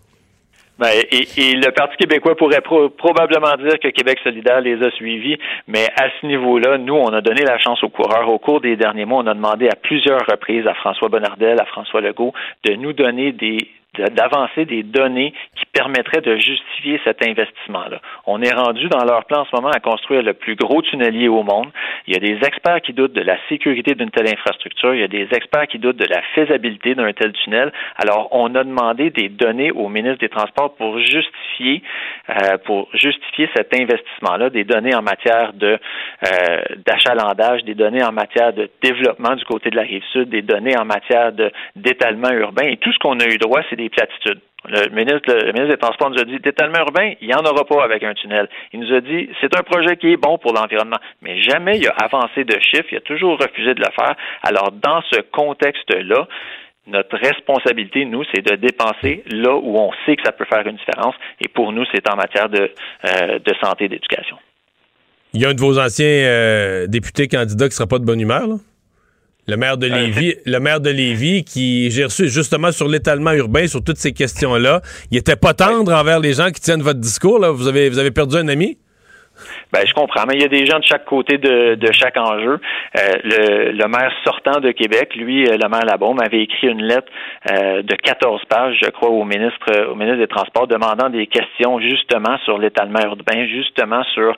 Ben, 0.78 0.88
et, 1.12 1.54
le 1.54 1.70
Parti 1.70 1.96
québécois 1.96 2.34
pourrait 2.34 2.62
probablement 2.62 3.54
dire 3.56 3.78
que 3.78 3.88
Québec 3.88 4.18
solidaire 4.24 4.60
les 4.60 4.82
a 4.82 4.90
suivis, 4.90 5.36
mais 5.68 5.86
à 5.96 6.08
ce 6.20 6.26
niveau-là, 6.26 6.78
nous, 6.78 6.94
on 6.94 7.12
a 7.12 7.20
donné 7.20 7.44
la 7.44 7.58
chance 7.58 7.84
aux 7.84 7.88
coureurs. 7.88 8.28
Au 8.28 8.38
cours 8.38 8.60
des 8.60 8.74
derniers 8.74 9.04
mois, 9.04 9.22
on 9.22 9.26
a 9.28 9.34
demandé 9.34 9.68
à 9.68 9.76
plusieurs 9.76 10.26
reprises 10.26 10.66
à 10.66 10.74
François 10.74 11.08
Bonnardel, 11.08 11.60
à 11.60 11.66
François 11.66 12.00
Legault, 12.00 12.32
de 12.64 12.72
nous 12.74 12.94
donner 12.94 13.32
des, 13.32 13.68
d'avancer 13.98 14.64
des 14.64 14.82
données 14.82 15.34
qui 15.54 15.66
permettraient 15.66 16.22
de 16.22 16.36
justifier 16.36 16.98
cet 17.04 17.26
investissement-là. 17.26 18.00
On 18.26 18.40
est 18.40 18.52
rendu 18.52 18.88
dans 18.88 19.04
leur 19.04 19.26
plan 19.26 19.42
en 19.42 19.44
ce 19.44 19.54
moment 19.54 19.70
à 19.70 19.80
construire 19.80 20.22
le 20.22 20.32
plus 20.32 20.56
gros 20.56 20.80
tunnelier 20.80 21.28
au 21.28 21.42
monde. 21.42 21.68
Il 22.06 22.14
y 22.14 22.16
a 22.16 22.20
des 22.20 22.44
experts 22.46 22.80
qui 22.80 22.94
doutent 22.94 23.12
de 23.12 23.20
la 23.20 23.36
sécurité 23.50 23.94
d'une 23.94 24.10
telle 24.10 24.28
infrastructure. 24.28 24.94
Il 24.94 25.00
y 25.00 25.04
a 25.04 25.08
des 25.08 25.28
experts 25.32 25.66
qui 25.66 25.78
doutent 25.78 25.98
de 25.98 26.06
la 26.06 26.22
faisabilité 26.34 26.94
d'un 26.94 27.12
tel 27.12 27.32
tunnel. 27.32 27.70
Alors, 27.96 28.28
on 28.32 28.54
a 28.54 28.64
demandé 28.64 29.10
des 29.10 29.28
données 29.28 29.70
au 29.70 29.88
ministre 29.88 30.20
des 30.20 30.30
Transports 30.30 30.74
pour 30.76 30.98
justifier, 30.98 31.82
euh, 32.30 32.56
pour 32.64 32.88
justifier 32.94 33.50
cet 33.54 33.78
investissement-là, 33.78 34.48
des 34.48 34.64
données 34.64 34.94
en 34.94 35.02
matière 35.02 35.52
de 35.52 35.78
euh, 36.26 36.62
d'achalandage, 36.86 37.64
des 37.64 37.74
données 37.74 38.02
en 38.02 38.12
matière 38.12 38.54
de 38.54 38.70
développement 38.82 39.34
du 39.36 39.44
côté 39.44 39.68
de 39.68 39.76
la 39.76 39.82
rive 39.82 40.02
sud, 40.12 40.30
des 40.30 40.42
données 40.42 40.78
en 40.78 40.86
matière 40.86 41.32
de 41.32 41.52
d'étalement 41.76 42.30
urbain. 42.30 42.66
Et 42.66 42.78
tout 42.78 42.92
ce 42.92 42.98
qu'on 42.98 43.20
a 43.20 43.26
eu 43.26 43.36
droit, 43.36 43.60
c'est 43.68 43.81
des 43.82 43.90
platitudes. 43.90 44.40
Le 44.64 44.90
ministre, 44.90 45.66
des 45.66 45.76
Transports 45.76 46.10
nous 46.10 46.20
a 46.20 46.24
dit 46.24 46.38
d'étalement 46.38 46.78
urbain, 46.78 47.14
il 47.20 47.26
n'y 47.26 47.34
en 47.34 47.44
aura 47.44 47.64
pas 47.64 47.82
avec 47.82 48.04
un 48.04 48.14
tunnel. 48.14 48.48
Il 48.72 48.80
nous 48.80 48.94
a 48.94 49.00
dit 49.00 49.28
c'est 49.40 49.56
un 49.58 49.62
projet 49.62 49.96
qui 49.96 50.12
est 50.12 50.16
bon 50.16 50.38
pour 50.38 50.52
l'environnement, 50.52 50.98
mais 51.20 51.40
jamais 51.42 51.78
il 51.78 51.88
a 51.88 51.94
avancé 52.04 52.44
de 52.44 52.54
chiffres, 52.60 52.88
il 52.92 52.98
a 52.98 53.00
toujours 53.00 53.38
refusé 53.38 53.74
de 53.74 53.80
le 53.80 53.90
faire. 53.92 54.14
Alors, 54.42 54.70
dans 54.70 55.02
ce 55.10 55.20
contexte-là, 55.32 56.28
notre 56.86 57.16
responsabilité, 57.16 58.04
nous, 58.04 58.22
c'est 58.32 58.44
de 58.44 58.56
dépenser 58.56 59.24
là 59.30 59.54
où 59.54 59.78
on 59.78 59.90
sait 60.04 60.16
que 60.16 60.22
ça 60.24 60.32
peut 60.32 60.44
faire 60.44 60.66
une 60.66 60.76
différence. 60.76 61.14
Et 61.40 61.48
pour 61.48 61.72
nous, 61.72 61.84
c'est 61.92 62.08
en 62.08 62.16
matière 62.16 62.48
de, 62.48 62.70
euh, 63.08 63.38
santé 63.60 63.84
et 63.84 63.88
d'éducation. 63.88 64.36
Il 65.34 65.40
y 65.40 65.44
a 65.44 65.48
un 65.48 65.54
de 65.54 65.60
vos 65.60 65.78
anciens 65.78 66.06
euh, 66.06 66.86
députés 66.86 67.26
candidats 67.26 67.66
qui 67.66 67.72
ne 67.72 67.74
sera 67.74 67.86
pas 67.86 67.98
de 67.98 68.04
bonne 68.04 68.20
humeur, 68.20 68.46
là? 68.46 68.56
Le 69.48 69.56
maire 69.56 69.76
de 69.76 69.88
euh, 69.90 70.06
Lévis, 70.06 70.34
le 70.46 70.58
maire 70.60 70.80
de 70.80 70.90
Lévis 70.90 71.42
qui 71.44 71.90
j'ai 71.90 72.04
reçu 72.04 72.28
justement 72.28 72.70
sur 72.70 72.86
l'étalement 72.86 73.32
urbain 73.32 73.66
sur 73.66 73.82
toutes 73.82 73.98
ces 73.98 74.12
questions-là. 74.12 74.82
Il 75.10 75.18
était 75.18 75.36
pas 75.36 75.52
tendre 75.52 75.92
envers 75.92 76.20
les 76.20 76.34
gens 76.34 76.50
qui 76.50 76.60
tiennent 76.60 76.82
votre 76.82 77.00
discours 77.00 77.40
là. 77.40 77.50
Vous 77.50 77.66
avez 77.66 77.88
vous 77.88 77.98
avez 77.98 78.12
perdu 78.12 78.36
un 78.36 78.46
ami? 78.46 78.78
Ben, 79.72 79.86
je 79.86 79.94
comprends, 79.94 80.24
mais 80.28 80.34
il 80.34 80.42
y 80.42 80.44
a 80.44 80.48
des 80.48 80.66
gens 80.66 80.78
de 80.78 80.84
chaque 80.84 81.06
côté 81.06 81.38
de, 81.38 81.76
de 81.76 81.92
chaque 81.92 82.18
enjeu. 82.18 82.60
Euh, 82.98 83.00
le, 83.24 83.72
le, 83.72 83.88
maire 83.88 84.12
sortant 84.22 84.60
de 84.60 84.70
Québec, 84.70 85.16
lui, 85.16 85.46
euh, 85.46 85.56
le 85.56 85.66
maire 85.66 85.86
Labaume, 85.86 86.20
avait 86.20 86.42
écrit 86.42 86.66
une 86.66 86.82
lettre 86.82 87.10
euh, 87.50 87.80
de 87.80 87.94
14 87.94 88.44
pages, 88.50 88.78
je 88.82 88.90
crois, 88.90 89.08
au 89.08 89.24
ministre, 89.24 89.88
au 89.90 89.94
ministre 89.94 90.18
des 90.18 90.26
Transports, 90.26 90.66
demandant 90.66 91.08
des 91.08 91.26
questions 91.26 91.80
justement 91.80 92.36
sur 92.44 92.58
l'étalement 92.58 93.00
urbain, 93.02 93.46
justement 93.46 94.04
sur 94.12 94.36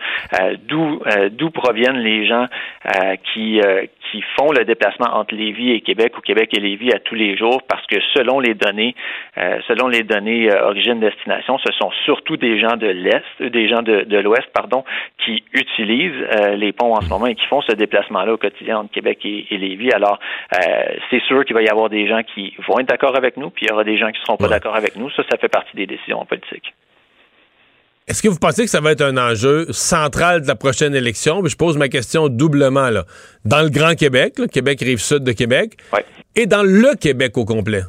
d'où 0.68 1.00
d'où 1.32 1.50
proviennent 1.50 1.98
les 1.98 2.26
gens 2.26 2.46
qui 3.32 3.60
qui 4.10 4.22
font 4.36 4.52
le 4.52 4.64
déplacement 4.64 5.16
entre 5.16 5.34
Lévis 5.34 5.72
et 5.72 5.80
Québec 5.80 6.16
ou 6.16 6.20
Québec 6.20 6.50
et 6.56 6.60
Lévis 6.60 6.92
à 6.92 6.98
tous 7.00 7.14
les 7.14 7.36
jours, 7.36 7.62
parce 7.68 7.84
que 7.86 7.96
selon 8.14 8.40
les 8.40 8.54
données, 8.54 8.94
selon 9.66 9.88
les 9.88 10.02
données 10.02 10.52
origine-destination, 10.52 11.58
ce 11.58 11.72
sont 11.72 11.90
surtout 12.04 12.36
des 12.36 12.60
gens 12.60 12.76
de 12.76 12.86
l'Est, 12.86 13.42
des 13.42 13.68
gens 13.68 13.82
de, 13.82 14.02
de 14.02 14.18
l'Ouest, 14.18 14.48
pardon, 14.54 14.84
qui 15.23 15.23
utilisent 15.52 16.26
euh, 16.32 16.56
les 16.56 16.72
ponts 16.72 16.94
en 16.94 17.00
ce 17.00 17.08
moment 17.08 17.26
et 17.26 17.34
qui 17.34 17.46
font 17.46 17.62
ce 17.62 17.72
déplacement-là 17.72 18.34
au 18.34 18.36
quotidien 18.36 18.78
entre 18.78 18.92
Québec 18.92 19.18
et, 19.24 19.46
Lévis. 19.50 19.92
Alors, 19.92 20.18
euh, 20.54 20.58
c'est 21.10 21.22
sûr 21.22 21.44
qu'il 21.44 21.54
va 21.54 21.62
y 21.62 21.68
avoir 21.68 21.88
des 21.88 22.08
gens 22.08 22.22
qui 22.22 22.54
vont 22.68 22.78
être 22.78 22.88
d'accord 22.88 23.16
avec 23.16 23.36
nous, 23.36 23.50
puis 23.50 23.66
il 23.66 23.70
y 23.70 23.72
aura 23.72 23.84
des 23.84 23.98
gens 23.98 24.10
qui 24.10 24.20
ne 24.20 24.24
seront 24.24 24.36
pas 24.36 24.48
d'accord 24.48 24.76
avec 24.76 24.96
nous. 24.96 25.10
Ça, 25.10 25.22
ça 25.30 25.36
fait 25.38 25.48
partie 25.48 25.76
des 25.76 25.86
décisions 25.86 26.24
politiques. 26.24 26.74
Est-ce 28.06 28.22
que 28.22 28.28
vous 28.28 28.38
pensez 28.38 28.64
que 28.64 28.70
ça 28.70 28.80
va 28.80 28.92
être 28.92 29.00
un 29.00 29.16
enjeu 29.16 29.72
central 29.72 30.42
de 30.42 30.46
la 30.46 30.56
prochaine 30.56 30.94
élection? 30.94 31.42
je 31.44 31.56
pose 31.56 31.78
ma 31.78 31.88
question 31.88 32.28
doublement. 32.28 32.90
Là. 32.90 33.04
Dans 33.46 33.62
le 33.62 33.70
Grand 33.70 33.94
Québec, 33.94 34.34
Québec 34.52 34.80
rive 34.80 34.98
sud 34.98 35.24
de 35.24 35.32
Québec, 35.32 35.78
et 36.36 36.46
dans 36.46 36.62
le 36.62 36.96
Québec 36.96 37.38
au 37.38 37.46
complet. 37.46 37.80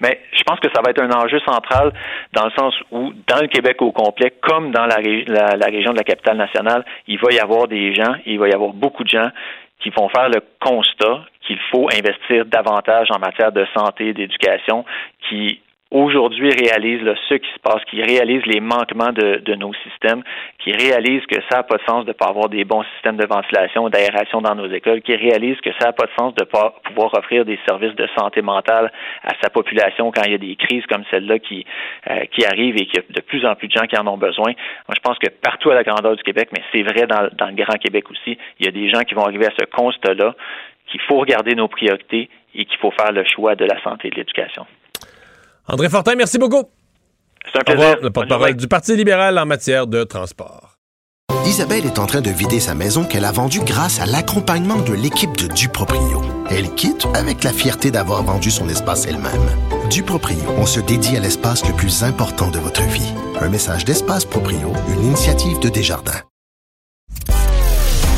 Mais 0.00 0.20
je 0.32 0.42
pense 0.42 0.60
que 0.60 0.68
ça 0.74 0.82
va 0.84 0.90
être 0.90 1.02
un 1.02 1.10
enjeu 1.10 1.40
central 1.40 1.92
dans 2.32 2.44
le 2.44 2.50
sens 2.52 2.74
où, 2.90 3.12
dans 3.26 3.40
le 3.40 3.46
Québec 3.46 3.80
au 3.80 3.92
complet, 3.92 4.34
comme 4.42 4.70
dans 4.70 4.86
la, 4.86 4.98
la, 4.98 5.66
région 5.66 5.92
de 5.92 5.96
la 5.96 6.04
capitale 6.04 6.36
nationale, 6.36 6.84
il 7.06 7.18
va 7.18 7.32
y 7.32 7.38
avoir 7.38 7.68
des 7.68 7.94
gens, 7.94 8.14
il 8.26 8.38
va 8.38 8.48
y 8.48 8.52
avoir 8.52 8.72
beaucoup 8.72 9.04
de 9.04 9.08
gens 9.08 9.28
qui 9.80 9.90
vont 9.90 10.08
faire 10.08 10.28
le 10.28 10.42
constat 10.60 11.24
qu'il 11.46 11.58
faut 11.70 11.88
investir 11.92 12.44
davantage 12.46 13.08
en 13.10 13.18
matière 13.18 13.52
de 13.52 13.66
santé, 13.74 14.12
d'éducation, 14.12 14.84
qui 15.28 15.60
aujourd'hui 15.90 16.50
réalisent 16.50 17.06
ce 17.28 17.34
qui 17.34 17.48
se 17.52 17.58
passe, 17.60 17.82
qui 17.88 18.02
réalisent 18.02 18.46
les 18.46 18.60
manquements 18.60 19.12
de, 19.12 19.54
nos 19.54 19.72
systèmes, 19.88 20.22
qui 20.58 20.72
réalisent 20.72 21.26
que 21.26 21.40
ça 21.48 21.58
n'a 21.58 21.62
pas 21.62 21.76
de 21.76 21.82
sens 21.88 22.04
de 22.04 22.10
ne 22.10 22.12
pas 22.12 22.26
avoir 22.26 22.48
des 22.48 22.64
bons 22.64 22.82
systèmes 22.94 23.16
de 23.16 23.26
ventilation, 23.26 23.88
d'aération 23.88 24.40
dans 24.40 24.54
nos 24.54 24.66
écoles, 24.66 25.00
qui 25.02 25.14
réalisent 25.14 25.60
que 25.60 25.70
ça 25.78 25.86
n'a 25.86 25.92
pas 25.92 26.06
de 26.06 26.10
sens 26.18 26.34
de 26.34 26.44
ne 26.44 26.50
pas 26.50 26.74
pouvoir 26.84 27.14
offrir 27.14 27.44
des 27.44 27.58
services 27.66 27.94
de 27.94 28.08
santé 28.18 28.42
mentale 28.42 28.92
à 29.22 29.32
sa 29.42 29.48
population 29.50 30.10
quand 30.10 30.22
il 30.26 30.32
y 30.32 30.34
a 30.34 30.38
des 30.38 30.56
crises 30.56 30.84
comme 30.86 31.04
celle-là 31.10 31.38
qui, 31.38 31.64
euh, 32.10 32.24
qui 32.32 32.44
arrivent 32.44 32.76
et 32.76 32.86
qu'il 32.86 32.96
y 32.96 32.98
a 32.98 33.02
de 33.08 33.20
plus 33.20 33.46
en 33.46 33.54
plus 33.54 33.68
de 33.68 33.72
gens 33.72 33.86
qui 33.86 33.96
en 33.96 34.06
ont 34.06 34.18
besoin. 34.18 34.52
Moi, 34.88 34.94
je 34.94 35.00
pense 35.00 35.18
que 35.18 35.28
partout 35.28 35.70
à 35.70 35.74
la 35.74 35.84
grandeur 35.84 36.16
du 36.16 36.22
Québec, 36.22 36.48
mais 36.52 36.62
c'est 36.72 36.82
vrai 36.82 37.06
dans, 37.06 37.28
dans 37.32 37.46
le 37.46 37.54
Grand 37.54 37.78
Québec 37.78 38.10
aussi, 38.10 38.36
il 38.58 38.66
y 38.66 38.68
a 38.68 38.72
des 38.72 38.90
gens 38.90 39.02
qui 39.02 39.14
vont 39.14 39.24
arriver 39.24 39.46
à 39.46 39.54
ce 39.58 39.64
constat-là 39.66 40.34
qu'il 40.86 41.00
faut 41.02 41.18
regarder 41.18 41.54
nos 41.54 41.68
priorités 41.68 42.28
et 42.54 42.64
qu'il 42.64 42.78
faut 42.78 42.90
faire 42.90 43.12
le 43.12 43.24
choix 43.24 43.54
de 43.54 43.64
la 43.64 43.80
santé 43.82 44.08
et 44.08 44.10
de 44.10 44.16
l'éducation. 44.16 44.66
André 45.68 45.88
Fortin, 45.88 46.14
merci 46.16 46.38
beaucoup. 46.38 46.62
C'est 47.52 47.58
un 47.58 47.64
plaisir. 47.64 47.98
le 48.02 48.10
porte-parole 48.10 48.54
du 48.54 48.68
Parti 48.68 48.96
libéral 48.96 49.38
en 49.38 49.46
matière 49.46 49.86
de 49.86 50.04
transport. 50.04 50.76
Isabelle 51.44 51.86
est 51.86 51.98
en 52.00 52.06
train 52.06 52.20
de 52.20 52.30
vider 52.30 52.58
sa 52.58 52.74
maison 52.74 53.04
qu'elle 53.04 53.24
a 53.24 53.30
vendue 53.30 53.60
grâce 53.60 54.00
à 54.00 54.06
l'accompagnement 54.06 54.80
de 54.80 54.92
l'équipe 54.92 55.36
de 55.36 55.46
Duproprio. 55.46 56.22
Elle 56.50 56.74
quitte 56.74 57.06
avec 57.14 57.44
la 57.44 57.52
fierté 57.52 57.90
d'avoir 57.90 58.22
vendu 58.24 58.50
son 58.50 58.68
espace 58.68 59.06
elle-même. 59.06 59.50
Duproprio, 59.88 60.38
on 60.58 60.66
se 60.66 60.80
dédie 60.80 61.16
à 61.16 61.20
l'espace 61.20 61.66
le 61.66 61.72
plus 61.72 62.02
important 62.02 62.50
de 62.50 62.58
votre 62.58 62.82
vie. 62.82 63.12
Un 63.40 63.48
message 63.48 63.84
d'Espace 63.84 64.24
Proprio, 64.24 64.72
une 64.88 65.04
initiative 65.04 65.60
de 65.60 65.68
Desjardins. 65.68 66.22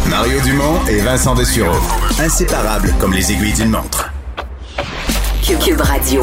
Mario 0.09 0.41
Dumont 0.41 0.87
et 0.89 1.01
Vincent 1.01 1.35
Dessureau. 1.35 1.77
Inséparables 2.19 2.95
comme 2.99 3.13
les 3.13 3.31
aiguilles 3.31 3.53
d'une 3.53 3.71
montre. 3.71 4.11
Cube 5.43 5.81
Radio. 5.81 6.23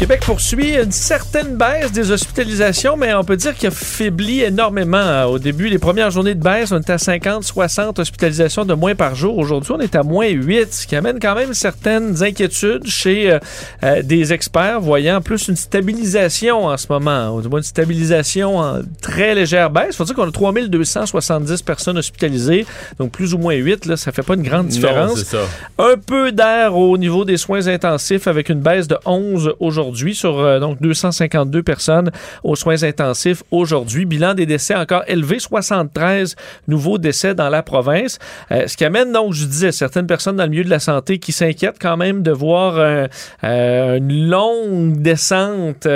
Québec 0.00 0.22
poursuit 0.24 0.76
une 0.82 0.92
certaine 0.92 1.58
baisse 1.58 1.92
des 1.92 2.10
hospitalisations, 2.10 2.96
mais 2.96 3.12
on 3.12 3.22
peut 3.22 3.36
dire 3.36 3.54
qu'il 3.54 3.68
a 3.68 3.70
faibli 3.70 4.40
énormément. 4.40 5.24
Au 5.24 5.38
début, 5.38 5.68
les 5.68 5.78
premières 5.78 6.10
journées 6.10 6.34
de 6.34 6.42
baisse, 6.42 6.72
on 6.72 6.78
était 6.78 6.94
à 6.94 6.98
50, 6.98 7.44
60 7.44 7.98
hospitalisations 7.98 8.64
de 8.64 8.72
moins 8.72 8.94
par 8.94 9.14
jour. 9.14 9.36
Aujourd'hui, 9.36 9.72
on 9.76 9.80
est 9.80 9.94
à 9.94 10.02
moins 10.02 10.26
8, 10.26 10.72
ce 10.72 10.86
qui 10.86 10.96
amène 10.96 11.20
quand 11.20 11.34
même 11.34 11.52
certaines 11.52 12.22
inquiétudes 12.22 12.86
chez 12.86 13.30
euh, 13.30 13.38
euh, 13.82 14.00
des 14.00 14.32
experts, 14.32 14.80
voyant 14.80 15.20
plus 15.20 15.48
une 15.48 15.56
stabilisation 15.56 16.64
en 16.64 16.78
ce 16.78 16.86
moment, 16.88 17.36
ou 17.36 17.42
du 17.42 17.48
moins 17.48 17.58
une 17.58 17.64
stabilisation 17.64 18.56
en 18.56 18.80
très 19.02 19.34
légère 19.34 19.68
baisse. 19.68 19.88
Il 19.90 19.96
faut 19.96 20.04
dire 20.04 20.14
qu'on 20.14 20.28
a 20.28 20.32
3270 20.32 21.60
personnes 21.60 21.98
hospitalisées, 21.98 22.64
donc 22.98 23.12
plus 23.12 23.34
ou 23.34 23.38
moins 23.38 23.52
8, 23.52 23.84
là, 23.84 23.98
ça 23.98 24.12
fait 24.12 24.22
pas 24.22 24.32
une 24.32 24.44
grande 24.44 24.68
différence. 24.68 25.18
Non, 25.18 25.24
ça. 25.24 25.38
Un 25.78 25.98
peu 25.98 26.32
d'air 26.32 26.74
au 26.74 26.96
niveau 26.96 27.26
des 27.26 27.36
soins 27.36 27.66
intensifs 27.66 28.26
avec 28.26 28.48
une 28.48 28.60
baisse 28.60 28.88
de 28.88 28.96
11 29.04 29.56
aujourd'hui 29.60 29.89
sur 30.14 30.38
euh, 30.38 30.60
donc 30.60 30.80
252 30.80 31.62
personnes 31.62 32.10
aux 32.42 32.56
soins 32.56 32.82
intensifs 32.82 33.42
aujourd'hui. 33.50 34.04
Bilan 34.04 34.34
des 34.34 34.46
décès 34.46 34.74
encore 34.74 35.02
élevé, 35.06 35.38
73 35.38 36.36
nouveaux 36.68 36.98
décès 36.98 37.34
dans 37.34 37.48
la 37.48 37.62
province. 37.62 38.18
Euh, 38.50 38.66
ce 38.66 38.76
qui 38.76 38.84
amène 38.84 39.12
donc, 39.12 39.32
je 39.32 39.44
disais, 39.44 39.72
certaines 39.72 40.06
personnes 40.06 40.36
dans 40.36 40.44
le 40.44 40.50
milieu 40.50 40.64
de 40.64 40.70
la 40.70 40.78
santé 40.78 41.18
qui 41.18 41.32
s'inquiètent 41.32 41.78
quand 41.80 41.96
même 41.96 42.22
de 42.22 42.30
voir 42.30 42.74
euh, 42.76 43.96
une 43.96 44.28
longue 44.28 45.00
descente 45.00 45.86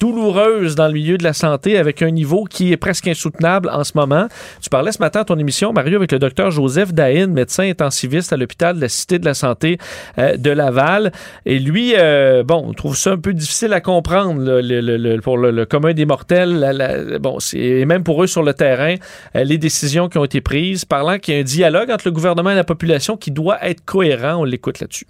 douloureuse 0.00 0.74
dans 0.74 0.86
le 0.86 0.94
milieu 0.94 1.18
de 1.18 1.24
la 1.24 1.32
santé 1.32 1.78
avec 1.78 2.02
un 2.02 2.10
niveau 2.10 2.44
qui 2.44 2.72
est 2.72 2.76
presque 2.76 3.08
insoutenable 3.08 3.70
en 3.72 3.84
ce 3.84 3.92
moment. 3.94 4.28
Tu 4.60 4.70
parlais 4.70 4.92
ce 4.92 4.98
matin 4.98 5.20
à 5.20 5.24
ton 5.24 5.38
émission, 5.38 5.72
Mario, 5.72 5.96
avec 5.96 6.12
le 6.12 6.18
docteur 6.18 6.50
Joseph 6.50 6.92
Dahin, 6.92 7.28
médecin 7.28 7.64
intensiviste 7.64 8.32
à 8.32 8.36
l'hôpital 8.36 8.76
de 8.76 8.80
la 8.80 8.88
Cité 8.88 9.18
de 9.18 9.24
la 9.24 9.34
Santé 9.34 9.78
de 10.18 10.50
Laval. 10.50 11.12
Et 11.46 11.58
lui, 11.58 11.94
bon, 12.44 12.64
on 12.66 12.72
trouve 12.72 12.96
ça 12.96 13.12
un 13.12 13.18
peu 13.18 13.29
difficile 13.34 13.72
à 13.72 13.80
comprendre 13.80 14.34
pour 15.20 15.38
le, 15.38 15.64
commun 15.64 15.92
des 15.92 16.06
mortels. 16.06 17.18
bon, 17.20 17.40
c'est 17.40 17.84
même 17.84 18.04
pour 18.04 18.22
eux 18.22 18.26
sur 18.26 18.42
le 18.42 18.54
terrain, 18.54 18.96
euh, 19.36 19.44
les 19.44 19.58
décisions 19.58 20.08
qui 20.08 20.18
ont 20.18 20.24
été 20.24 20.40
prises, 20.40 20.84
parlant 20.84 21.18
qu'il 21.18 21.34
y 21.34 21.36
a 21.36 21.40
un 21.40 21.44
dialogue 21.44 21.90
entre 21.90 22.06
le 22.06 22.12
gouvernement 22.12 22.50
et 22.50 22.54
la 22.54 22.64
population 22.64 23.16
qui 23.16 23.30
doit 23.30 23.64
être 23.64 23.84
cohérent. 23.84 24.36
On 24.36 24.44
l'écoute 24.44 24.80
là-dessus. 24.80 25.06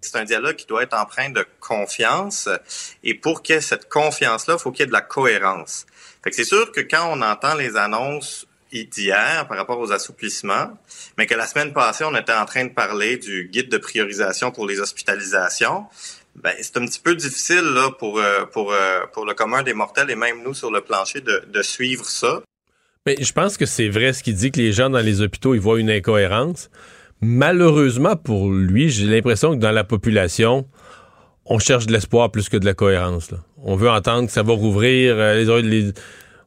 C'est 0.00 0.16
un 0.16 0.24
dialogue 0.24 0.56
qui 0.56 0.66
doit 0.66 0.82
être 0.82 0.94
empreint 0.94 1.30
de 1.30 1.44
confiance. 1.60 2.48
Et 3.02 3.14
pour 3.14 3.42
qu'il 3.42 3.54
y 3.56 3.58
ait 3.58 3.62
cette 3.62 3.88
confiance-là, 3.88 4.54
il 4.58 4.60
faut 4.60 4.70
qu'il 4.70 4.80
y 4.80 4.84
ait 4.84 4.86
de 4.86 4.92
la 4.92 5.00
cohérence. 5.00 5.86
c'est 6.30 6.44
sûr 6.44 6.70
que 6.72 6.80
quand 6.80 7.10
on 7.10 7.22
entend 7.22 7.54
les 7.54 7.76
annonces 7.76 8.46
d'hier 8.84 9.46
par 9.48 9.56
rapport 9.56 9.78
aux 9.78 9.92
assouplissements, 9.92 10.76
mais 11.16 11.26
que 11.26 11.34
la 11.34 11.46
semaine 11.46 11.72
passée, 11.72 12.04
on 12.04 12.14
était 12.14 12.32
en 12.32 12.44
train 12.44 12.64
de 12.64 12.72
parler 12.72 13.16
du 13.16 13.48
guide 13.50 13.70
de 13.70 13.78
priorisation 13.78 14.50
pour 14.50 14.66
les 14.66 14.80
hospitalisations, 14.80 15.86
ben, 16.42 16.52
c'est 16.60 16.76
un 16.76 16.84
petit 16.84 17.00
peu 17.00 17.14
difficile 17.14 17.62
là, 17.62 17.90
pour, 17.98 18.18
euh, 18.18 18.44
pour, 18.52 18.72
euh, 18.72 19.00
pour 19.12 19.24
le 19.24 19.34
commun 19.34 19.62
des 19.62 19.74
mortels 19.74 20.10
et 20.10 20.16
même 20.16 20.42
nous 20.44 20.54
sur 20.54 20.70
le 20.70 20.80
plancher 20.80 21.20
de, 21.20 21.62
suivre 21.62 22.04
ça. 22.04 22.42
Mais 23.06 23.16
je 23.20 23.32
pense 23.32 23.56
que 23.56 23.66
c'est 23.66 23.88
vrai 23.88 24.12
ce 24.12 24.22
qu'il 24.22 24.34
dit 24.34 24.50
que 24.50 24.60
les 24.60 24.72
gens 24.72 24.90
dans 24.90 25.00
les 25.00 25.22
hôpitaux 25.22 25.54
ils 25.54 25.60
voient 25.60 25.80
une 25.80 25.90
incohérence. 25.90 26.70
Malheureusement 27.22 28.16
pour 28.16 28.50
lui, 28.50 28.90
j'ai 28.90 29.06
l'impression 29.06 29.52
que 29.52 29.60
dans 29.60 29.70
la 29.70 29.84
population, 29.84 30.66
on 31.46 31.58
cherche 31.58 31.86
de 31.86 31.92
l'espoir 31.92 32.30
plus 32.30 32.48
que 32.48 32.56
de 32.56 32.66
la 32.66 32.74
cohérence. 32.74 33.30
On 33.62 33.76
veut 33.76 33.88
entendre 33.88 34.26
que 34.26 34.32
ça 34.32 34.42
va 34.42 34.52
rouvrir. 34.52 35.14
Euh, 35.16 35.62
les, 35.62 35.92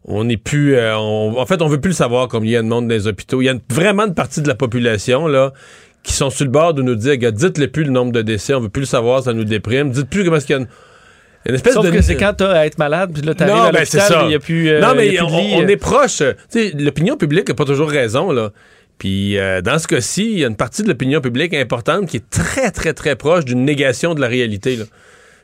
on 0.05 0.25
n'est 0.25 0.37
plus. 0.37 0.79
en 0.79 1.45
fait, 1.45 1.61
on 1.61 1.67
veut 1.67 1.81
plus 1.81 1.89
le 1.89 1.95
savoir 1.95 2.27
comme 2.27 2.45
il 2.45 2.51
y 2.51 2.55
a 2.55 2.61
de 2.61 2.67
monde 2.67 2.87
dans 2.87 2.93
les 2.93 3.07
hôpitaux. 3.07 3.41
Il 3.41 3.45
y 3.45 3.49
a 3.49 3.55
vraiment 3.69 4.05
une 4.05 4.15
partie 4.15 4.41
de 4.41 4.47
la 4.47 4.55
population 4.55 5.27
là 5.27 5.53
qui 6.03 6.13
sont 6.13 6.29
sur 6.29 6.45
le 6.45 6.51
bord 6.51 6.73
de 6.73 6.81
nous 6.81 6.95
dire, 6.95 7.17
dites-le 7.31 7.67
plus 7.67 7.83
le 7.83 7.91
nombre 7.91 8.11
de 8.11 8.21
décès, 8.21 8.53
on 8.53 8.61
veut 8.61 8.69
plus 8.69 8.81
le 8.81 8.87
savoir, 8.87 9.23
ça 9.23 9.33
nous 9.33 9.43
déprime. 9.43 9.91
Dites 9.91 10.09
plus 10.09 10.23
comment 10.23 10.37
est-ce 10.37 10.45
qu'il 10.45 10.55
y 10.55 10.59
a 10.59 10.61
une... 11.45 11.55
espèce 11.55 11.73
Sauf 11.73 11.85
de... 11.85 11.91
que 11.91 12.01
c'est 12.01 12.15
quand 12.15 12.33
t'as 12.33 12.51
à 12.51 12.65
être 12.65 12.77
malade, 12.77 13.11
puis 13.13 13.21
là, 13.21 13.35
t'arrives 13.35 13.55
à 13.55 13.71
ben, 13.71 13.79
l'hôpital, 13.79 14.25
il 14.25 14.31
y 14.31 14.35
a 14.35 14.39
plus... 14.39 14.69
Euh, 14.69 14.81
non, 14.81 14.93
mais 14.95 15.19
on, 15.21 15.67
est 15.67 15.77
proche. 15.77 16.23
L'opinion 16.75 17.17
publique 17.17 17.49
n'a 17.49 17.55
pas 17.55 17.65
toujours 17.65 17.89
raison, 17.89 18.31
là. 18.31 18.51
Puis 18.97 19.37
euh, 19.37 19.61
dans 19.61 19.79
ce 19.79 19.87
cas-ci, 19.87 20.29
il 20.33 20.39
y 20.39 20.43
a 20.43 20.47
une 20.47 20.57
partie 20.57 20.83
de 20.83 20.89
l'opinion 20.89 21.21
publique 21.21 21.53
importante 21.53 22.07
qui 22.07 22.17
est 22.17 22.29
très, 22.29 22.69
très, 22.69 22.93
très 22.93 23.15
proche 23.15 23.45
d'une 23.45 23.63
négation 23.63 24.13
de 24.13 24.19
la 24.19 24.27
réalité, 24.27 24.75
là. 24.75 24.85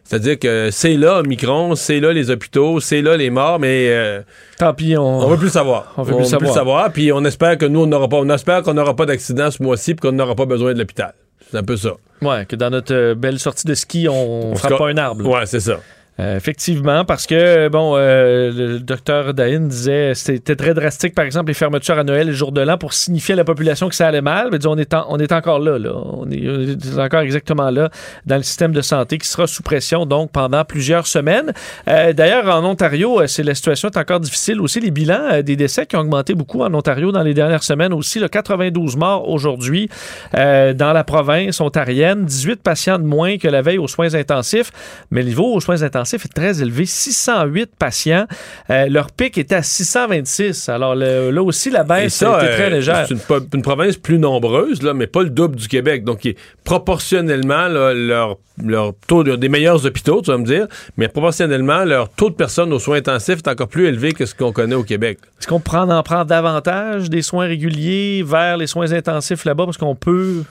C'est-à-dire 0.06 0.38
que 0.38 0.70
c'est 0.72 0.95
là 0.95 1.24
Micron, 1.24 1.74
c'est 1.76 1.99
là 1.99 2.14
les 2.14 2.30
hôpitaux, 2.30 2.80
c'est 2.80 3.01
là 3.01 3.18
les 3.18 3.32
morts, 3.32 3.60
mais 3.60 3.89
euh, 3.89 4.22
tant 4.58 4.74
pis, 4.74 4.95
on 4.95 5.03
on 5.03 5.28
veut 5.28 5.38
plus 5.38 5.49
savoir. 5.49 5.93
On 5.97 6.03
veut 6.03 6.16
plus, 6.16 6.26
savoir. 6.26 6.53
savoir. 6.53 6.91
Puis 6.91 7.12
on 7.12 7.26
espère 7.26 7.58
que 7.58 7.66
nous 7.66 7.82
on 7.82 7.88
n'aura 7.88 8.08
pas, 8.08 8.18
on 8.18 8.30
espère 8.30 8.62
qu'on 8.62 8.76
n'aura 8.76 8.95
pas 8.95 9.08
d'accident 9.08 9.49
ce 9.49 9.64
mois-ci, 9.64 9.95
puis 9.95 10.08
qu'on 10.08 10.16
n'aura 10.16 10.36
pas 10.36 10.45
besoin 10.45 10.74
de 10.74 10.80
l'hôpital. 10.80 11.14
C'est 11.49 11.58
un 11.58 11.64
peu 11.64 11.76
ça. 11.76 11.93
Ouais, 12.22 12.45
que 12.45 12.56
dans 12.56 12.70
notre 12.70 12.93
euh, 12.93 13.16
belle 13.16 13.39
sortie 13.39 13.66
de 13.66 13.74
ski, 13.74 14.08
on, 14.08 14.51
ne 14.51 14.55
frappe 14.55 14.78
pas 14.78 14.89
un 14.89 14.97
arbre. 14.97 15.28
Ouais, 15.28 15.46
c'est 15.47 15.59
ça. 15.59 15.80
Euh, 16.17 16.37
effectivement, 16.37 17.04
parce 17.04 17.28
que, 17.28 17.67
bon, 17.67 17.96
euh, 17.97 18.50
le 18.50 18.79
docteur 18.79 19.33
Dahin 19.33 19.67
disait 19.67 20.13
c'était 20.16 20.55
très 20.55 20.74
drastique, 20.74 21.13
par 21.13 21.25
exemple, 21.25 21.50
les 21.50 21.54
fermetures 21.54 22.00
à 22.00 22.05
Noël 22.05 22.29
et 22.29 22.32
jour 22.32 22.54
de 22.54 22.62
l'an 22.62 22.78
pour 22.78 22.93
signifier 22.93 23.33
à 23.33 23.36
la 23.36 23.43
population 23.43 23.89
que 23.89 23.96
ça 23.96 24.08
allait 24.08 24.21
mal. 24.21 24.47
Mais 24.50 24.66
on, 24.66 24.78
est 24.78 24.96
on 25.09 25.17
est 25.20 25.33
encore 25.33 25.59
là, 25.59 25.78
là. 25.78 25.92
On 25.93 26.29
est, 26.32 26.97
encore 26.97 27.20
exactement 27.20 27.70
là 27.70 27.89
dans 28.25 28.37
le 28.37 28.43
système 28.43 28.71
de 28.71 28.79
santé 28.79 29.17
qui 29.17 29.28
sera 29.28 29.46
sous 29.46 29.62
pression, 29.62 30.05
donc, 30.05 30.32
pendant 30.32 30.63
plusieurs 30.63 31.05
semaines. 31.05 31.51
Euh, 31.89 32.13
D'ailleurs, 32.13 32.47
en 32.47 32.63
Ontario, 32.63 33.20
euh, 33.20 33.28
la 33.39 33.55
situation 33.55 33.89
est 33.89 33.97
encore 33.97 34.21
difficile 34.21 34.62
aussi. 34.62 34.79
Les 34.79 34.92
bilans 34.92 35.42
des 35.43 35.58
décès 35.58 35.86
qui 35.86 35.97
ont 35.97 36.01
augmenté 36.01 36.33
beaucoup 36.33 36.62
en 36.62 36.74
Ontario 36.74 37.12
dans 37.12 37.24
les 37.24 37.33
dernières 37.33 37.63
semaines 37.63 37.92
aussi. 37.92 38.20
Là, 38.20 38.29
92 38.29 38.96
morts 38.96 39.28
aujourd'hui 39.28 39.89
dans 40.33 40.93
la 40.93 41.04
province 41.04 41.59
ontarienne. 41.59 42.24
18 42.24 42.62
patients 42.63 43.00
de 43.00 43.04
moins 43.04 43.37
que 43.37 43.50
la 43.50 43.62
veille 43.62 43.79
aux 43.79 43.87
soins 43.89 44.16
intensifs. 44.16 44.71
Mais 45.12 45.21
le 45.21 45.29
niveau 45.29 45.54
aux 45.54 45.59
soins 45.59 45.83
intensifs 45.83 46.05
est 46.14 46.34
très 46.34 46.62
élevé. 46.62 46.86
608 46.86 47.72
patients. 47.78 48.26
Leur 48.70 49.12
pic 49.12 49.38
était 49.38 49.56
à 49.56 49.64
626. 49.64 50.70
Alors 50.70 50.96
là 50.96 51.42
aussi, 51.44 51.70
la 51.70 51.84
baisse 51.84 52.14
ça, 52.16 52.38
a 52.38 52.44
été 52.46 52.54
très 52.54 52.70
légère. 52.70 53.08
C'est 53.08 53.16
une, 53.54 53.62
province 53.62 53.98
plus 53.98 54.20
nombreuse, 54.20 54.82
là, 54.82 54.94
mais 54.94 55.08
pas 55.08 55.24
le 55.24 55.30
double 55.30 55.56
du 55.56 55.68
Québec. 55.68 56.04
Donc, 56.04 56.28
proportionnellement, 56.64 57.68
leur, 57.68 58.38
leur 58.64 58.94
taux 59.08 59.24
de- 59.24 59.36
des 59.36 59.50
meilleurs 59.50 59.86
hôpitaux, 59.86 60.22
tu 60.22 60.32
vas 60.32 60.38
me 60.38 60.46
dire, 60.46 60.68
mais 60.98 61.08
proportionnellement, 61.08 61.84
leur 61.84 62.10
taux 62.10 62.30
de 62.30 62.36
personnes 62.36 62.72
aux 62.74 62.80
soins 62.80 62.98
intensifs 62.98 63.38
est 63.38 63.48
encore 63.48 63.68
plus 63.68 63.88
élevé 63.88 64.14
que 64.14 64.26
ce 64.26 64.36
qu'on 64.36 64.52
connaît 64.52 64.76
au 64.76 64.84
Québec. 64.84 65.20
Est-ce 65.40 65.48
qu'on 65.48 65.60
prend, 65.60 65.90
en 65.90 66.04
prend 66.04 66.26
davantage 66.26 67.10
des 67.10 67.22
soins 67.22 67.48
réguliers 67.48 68.24
vers 68.26 68.58
les 68.58 68.68
soins 68.68 68.92
intensifs 68.92 69.46
là-bas 69.46 69.66
parce 69.66 69.78
qu'on 69.78 69.96
peut. 69.96 70.44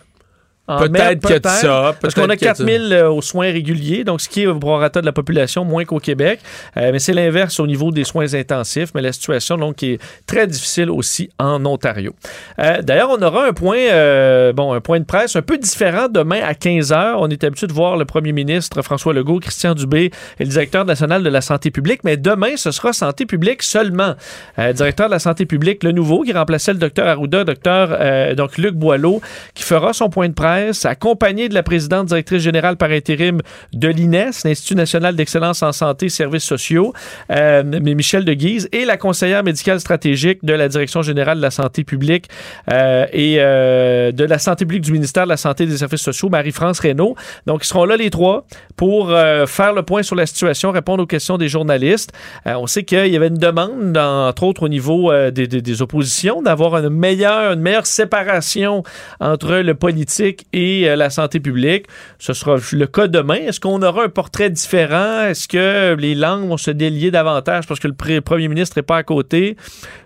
En 0.66 0.78
Peut-être 0.78 1.31
a 1.31 1.39
de 1.39 1.47
ça, 1.47 1.95
Parce 2.01 2.15
qu'on 2.15 2.23
a 2.23 2.27
peut-être 2.28 2.39
qu'il 2.39 2.47
y 2.47 2.51
a 2.51 2.53
de 2.53 2.57
ça. 2.57 2.65
4000 2.65 2.93
euh, 2.93 3.11
aux 3.11 3.20
soins 3.20 3.53
réguliers, 3.53 4.03
donc 4.03 4.23
ce 4.23 4.31
qui 4.31 4.43
est 4.43 4.47
au 4.47 4.59
prorata 4.59 5.03
de 5.03 5.07
la 5.07 5.12
population, 5.12 5.62
moins 5.62 5.85
qu'au 5.85 5.99
Québec. 5.99 6.41
Euh, 6.78 6.91
mais 6.91 6.99
c'est 6.99 7.12
l'inverse 7.12 7.61
au 7.61 7.66
niveau 7.66 7.91
des 7.91 8.05
soins 8.05 8.32
intensifs. 8.32 8.91
Mais 8.95 9.03
la 9.03 9.12
situation, 9.12 9.59
donc, 9.59 9.82
est 9.82 9.99
très 10.27 10.47
difficile 10.47 10.91
aussi 10.91 11.28
en 11.39 11.65
Ontario. 11.66 12.15
Euh, 12.59 12.81
D'ailleurs, 12.81 13.11
on 13.11 13.20
aura 13.20 13.47
un 13.47 13.53
point, 13.53 13.77
euh, 13.77 14.55
bon, 14.55 14.73
un 14.73 14.81
point 14.81 15.01
de 15.01 15.05
presse 15.05 15.36
un 15.36 15.43
peu 15.43 15.59
différent 15.59 16.09
demain 16.09 16.41
à 16.43 16.55
15h. 16.55 17.16
On 17.19 17.28
est 17.28 17.45
habitué 17.45 17.66
de 17.66 17.73
voir 17.74 17.99
le 17.99 18.07
premier 18.07 18.32
ministre 18.32 18.81
François 18.81 19.12
Legault, 19.12 19.41
Christian 19.41 19.74
Dubé 19.74 20.11
et 20.39 20.45
le 20.45 20.49
directeur 20.49 20.86
national 20.86 21.23
de 21.23 21.28
la 21.28 21.43
santé 21.43 21.70
publique. 21.70 22.01
Mais 22.05 22.16
demain, 22.16 22.57
ce 22.57 22.70
sera 22.70 22.95
santé 22.95 23.27
publique 23.27 23.62
seulement. 23.62 24.15
Directeur 24.57 25.09
de 25.09 25.12
la 25.12 25.19
santé 25.19 25.45
publique, 25.45 25.85
le 25.85 25.93
nouveau, 25.93 26.23
qui 26.23 26.32
remplaçait 26.32 26.73
le 26.73 26.78
docteur 26.78 27.07
Arruda, 27.07 27.45
docteur 27.45 28.35
donc 28.35 28.57
Luc 28.57 28.74
Boileau, 28.74 29.20
qui 29.55 29.62
fera 29.62 29.93
son 29.93 30.09
point 30.09 30.28
de 30.28 30.35
presse, 30.35 30.54
accompagné 30.85 31.49
de 31.49 31.55
la 31.55 31.63
présidente 31.63 32.07
directrice 32.07 32.43
générale 32.43 32.77
par 32.77 32.91
intérim 32.91 33.41
de 33.73 33.89
l'INES, 33.89 34.31
l'Institut 34.45 34.75
national 34.75 35.17
d'excellence 35.17 35.63
en 35.63 35.73
santé 35.73 36.07
et 36.07 36.09
services 36.09 36.45
sociaux, 36.45 36.93
euh, 37.31 37.63
Michel 37.63 38.25
de 38.25 38.33
Guise, 38.35 38.69
et 38.73 38.85
la 38.85 38.97
conseillère 38.97 39.45
médicale 39.45 39.81
stratégique 39.81 40.45
de 40.45 40.53
la 40.53 40.69
Direction 40.69 41.03
générale 41.03 41.39
de 41.39 41.43
la 41.43 41.51
santé 41.51 41.85
publique 41.85 42.29
euh, 42.71 43.07
et 43.13 43.37
euh, 43.39 44.13
de 44.13 44.25
la 44.25 44.39
santé 44.39 44.65
publique 44.65 44.83
du 44.83 44.93
ministère 44.93 45.25
de 45.25 45.29
la 45.29 45.37
Santé 45.37 45.65
et 45.65 45.67
des 45.67 45.79
Services 45.79 46.03
sociaux, 46.03 46.29
Marie-France 46.29 46.81
Reynaud. 46.81 47.15
Donc, 47.47 47.65
ils 47.65 47.69
seront 47.69 47.85
là 47.85 47.97
les 47.97 48.11
trois 48.11 48.47
pour 48.77 49.11
euh, 49.11 49.47
faire 49.47 49.73
le 49.73 49.83
point 49.83 50.03
sur 50.03 50.17
la 50.17 50.27
situation, 50.27 50.71
répondre 50.71 51.03
aux 51.03 51.07
questions 51.07 51.39
des 51.39 51.49
journalistes. 51.49 52.13
On 52.47 52.67
sait 52.67 52.85
qu'il 52.85 53.07
y 53.07 53.17
avait 53.17 53.29
une 53.29 53.39
demande, 53.39 53.97
entre 53.97 54.45
autres 54.45 54.65
au 54.65 54.69
niveau 54.69 55.13
des 55.31 55.83
oppositions, 55.83 56.43
d'avoir 56.43 56.77
une 56.79 56.91
meilleure, 56.91 57.53
une 57.53 57.61
meilleure 57.61 57.87
séparation 57.87 58.83
entre 59.21 59.57
le 59.57 59.75
politique 59.75 60.44
et 60.53 60.89
euh, 60.89 60.97
la 60.97 61.11
santé 61.11 61.41
publique. 61.41 61.87
Ce 62.19 62.33
sera 62.33 62.57
le 62.73 62.87
cas 62.87 63.07
demain. 63.07 63.37
Est-ce 63.37 63.61
qu'on 63.61 63.83
aura 63.83 64.05
un 64.05 64.09
portrait 64.09 64.51
différent? 64.51 65.25
Est-ce 65.25 65.49
que 65.49 65.95
les 65.99 66.15
langues 66.15 66.49
vont 66.49 66.57
se 66.57 66.71
délier 66.71 67.11
davantage 67.11 67.66
parce 67.66 67.81
que 67.81 67.89
le 67.89 68.21
premier 68.21 68.49
ministre 68.49 68.79
n'est 68.79 68.83
pas 68.83 68.99
à 68.99 69.03
côté? 69.03 69.57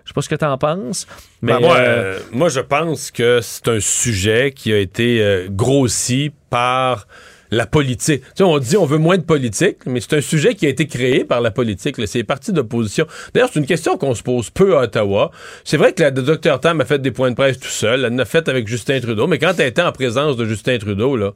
Je 0.03 0.09
sais 0.09 0.13
pas 0.13 0.21
ce 0.21 0.29
que 0.29 0.35
tu 0.35 0.45
en 0.45 0.57
penses. 0.57 1.07
Mais 1.41 1.53
Ben, 1.53 1.59
moi, 1.59 1.75
euh, 1.77 1.79
euh, 1.79 2.19
moi, 2.31 2.49
je 2.49 2.59
pense 2.59 3.11
que 3.11 3.39
c'est 3.41 3.67
un 3.67 3.79
sujet 3.79 4.51
qui 4.55 4.73
a 4.73 4.77
été 4.77 5.47
grossi 5.49 6.31
par 6.49 7.07
la 7.51 7.65
politique. 7.65 8.21
Tu 8.21 8.29
sais, 8.35 8.43
on 8.43 8.57
dit 8.59 8.77
on 8.77 8.85
veut 8.85 8.97
moins 8.97 9.17
de 9.17 9.23
politique, 9.23 9.77
mais 9.85 10.01
c'est 10.01 10.17
un 10.17 10.21
sujet 10.21 10.55
qui 10.55 10.65
a 10.65 10.69
été 10.69 10.87
créé 10.87 11.23
par 11.23 11.41
la 11.41 11.51
politique. 11.51 11.95
C'est 12.05 12.19
les 12.19 12.23
partis 12.23 12.53
d'opposition. 12.53 13.07
D'ailleurs, 13.33 13.49
c'est 13.51 13.59
une 13.59 13.65
question 13.65 13.97
qu'on 13.97 14.15
se 14.15 14.23
pose 14.23 14.49
peu 14.49 14.77
à 14.77 14.81
Ottawa. 14.81 15.31
C'est 15.63 15.77
vrai 15.77 15.93
que 15.93 16.01
la 16.03 16.11
Dr 16.11 16.59
Tam 16.59 16.81
a 16.81 16.85
fait 16.85 16.99
des 16.99 17.11
points 17.11 17.31
de 17.31 17.35
presse 17.35 17.59
tout 17.59 17.67
seul. 17.67 18.05
Elle 18.05 18.13
en 18.13 18.19
a 18.19 18.25
fait 18.25 18.47
avec 18.47 18.67
Justin 18.67 18.99
Trudeau. 18.99 19.27
Mais 19.27 19.39
quand 19.39 19.53
elle 19.57 19.67
était 19.67 19.81
en 19.81 19.91
présence 19.91 20.37
de 20.37 20.45
Justin 20.45 20.77
Trudeau, 20.77 21.15
là, 21.15 21.33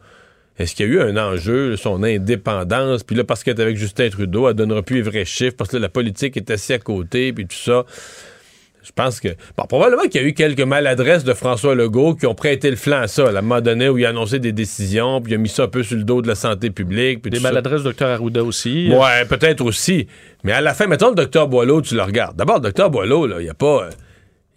est-ce 0.60 0.76
qu'il 0.76 0.86
y 0.86 0.90
a 0.90 0.94
eu 0.94 1.02
un 1.02 1.18
enjeu, 1.18 1.76
son 1.78 2.04
indépendance? 2.04 3.04
Puis 3.04 3.16
là, 3.16 3.24
parce 3.24 3.44
qu'elle 3.44 3.58
est 3.58 3.62
avec 3.62 3.78
Justin 3.78 4.10
Trudeau, 4.10 4.48
elle 4.48 4.54
donnera 4.54 4.84
plus 4.84 4.98
les 4.98 5.02
vrais 5.02 5.26
chiffres, 5.26 5.56
parce 5.58 5.72
que 5.72 5.78
la 5.78 5.90
politique 5.90 6.38
est 6.38 6.52
assise 6.52 6.76
à 6.76 6.80
côté, 6.80 7.34
puis 7.34 7.48
tout 7.48 7.56
ça. 7.56 7.86
Je 8.84 8.92
pense 8.94 9.20
que. 9.20 9.30
Bon, 9.58 9.64
probablement 9.66 10.04
qu'il 10.04 10.22
y 10.22 10.24
a 10.26 10.28
eu 10.28 10.34
quelques 10.34 10.62
maladresses 10.62 11.24
de 11.24 11.34
François 11.34 11.74
Legault 11.74 12.16
qui 12.16 12.26
ont 12.28 12.36
prêté 12.36 12.70
le 12.70 12.76
flanc 12.76 12.98
à 13.02 13.08
ça, 13.08 13.26
à 13.28 13.30
un 13.30 13.42
moment 13.42 13.62
donné 13.62 13.88
où 13.90 13.98
il 13.98 14.06
a 14.06 14.10
annoncé 14.10 14.40
des 14.40 14.52
décisions, 14.52 15.22
puis 15.22 15.32
il 15.32 15.36
a 15.36 15.38
mis 15.38 15.50
ça 15.50 15.64
un 15.64 15.68
peu 15.68 15.84
sur 15.84 15.96
le 15.98 16.04
dos 16.04 16.22
de 16.22 16.28
la 16.28 16.36
santé 16.36 16.70
publique. 16.70 17.22
Puis 17.22 17.32
des 17.32 17.40
maladresses 17.40 17.80
du 17.82 17.86
docteur 17.88 18.10
Arruda 18.10 18.44
aussi. 18.44 18.90
Ouais, 18.92 19.26
peut-être 19.30 19.62
aussi. 19.62 20.08
Mais 20.44 20.52
à 20.52 20.62
la 20.62 20.74
fin, 20.74 20.88
mettons 20.88 21.10
le 21.10 21.16
docteur 21.16 21.48
Boileau, 21.48 21.82
tu 21.82 21.96
le 21.96 22.02
regardes. 22.02 22.36
D'abord, 22.36 22.56
le 22.58 22.64
docteur 22.64 22.90
Boileau, 22.90 23.26
là, 23.26 23.38
il 23.40 23.44
n'y 23.46 23.50
a 23.50 23.54
pas. 23.54 23.84
euh, 23.86 23.90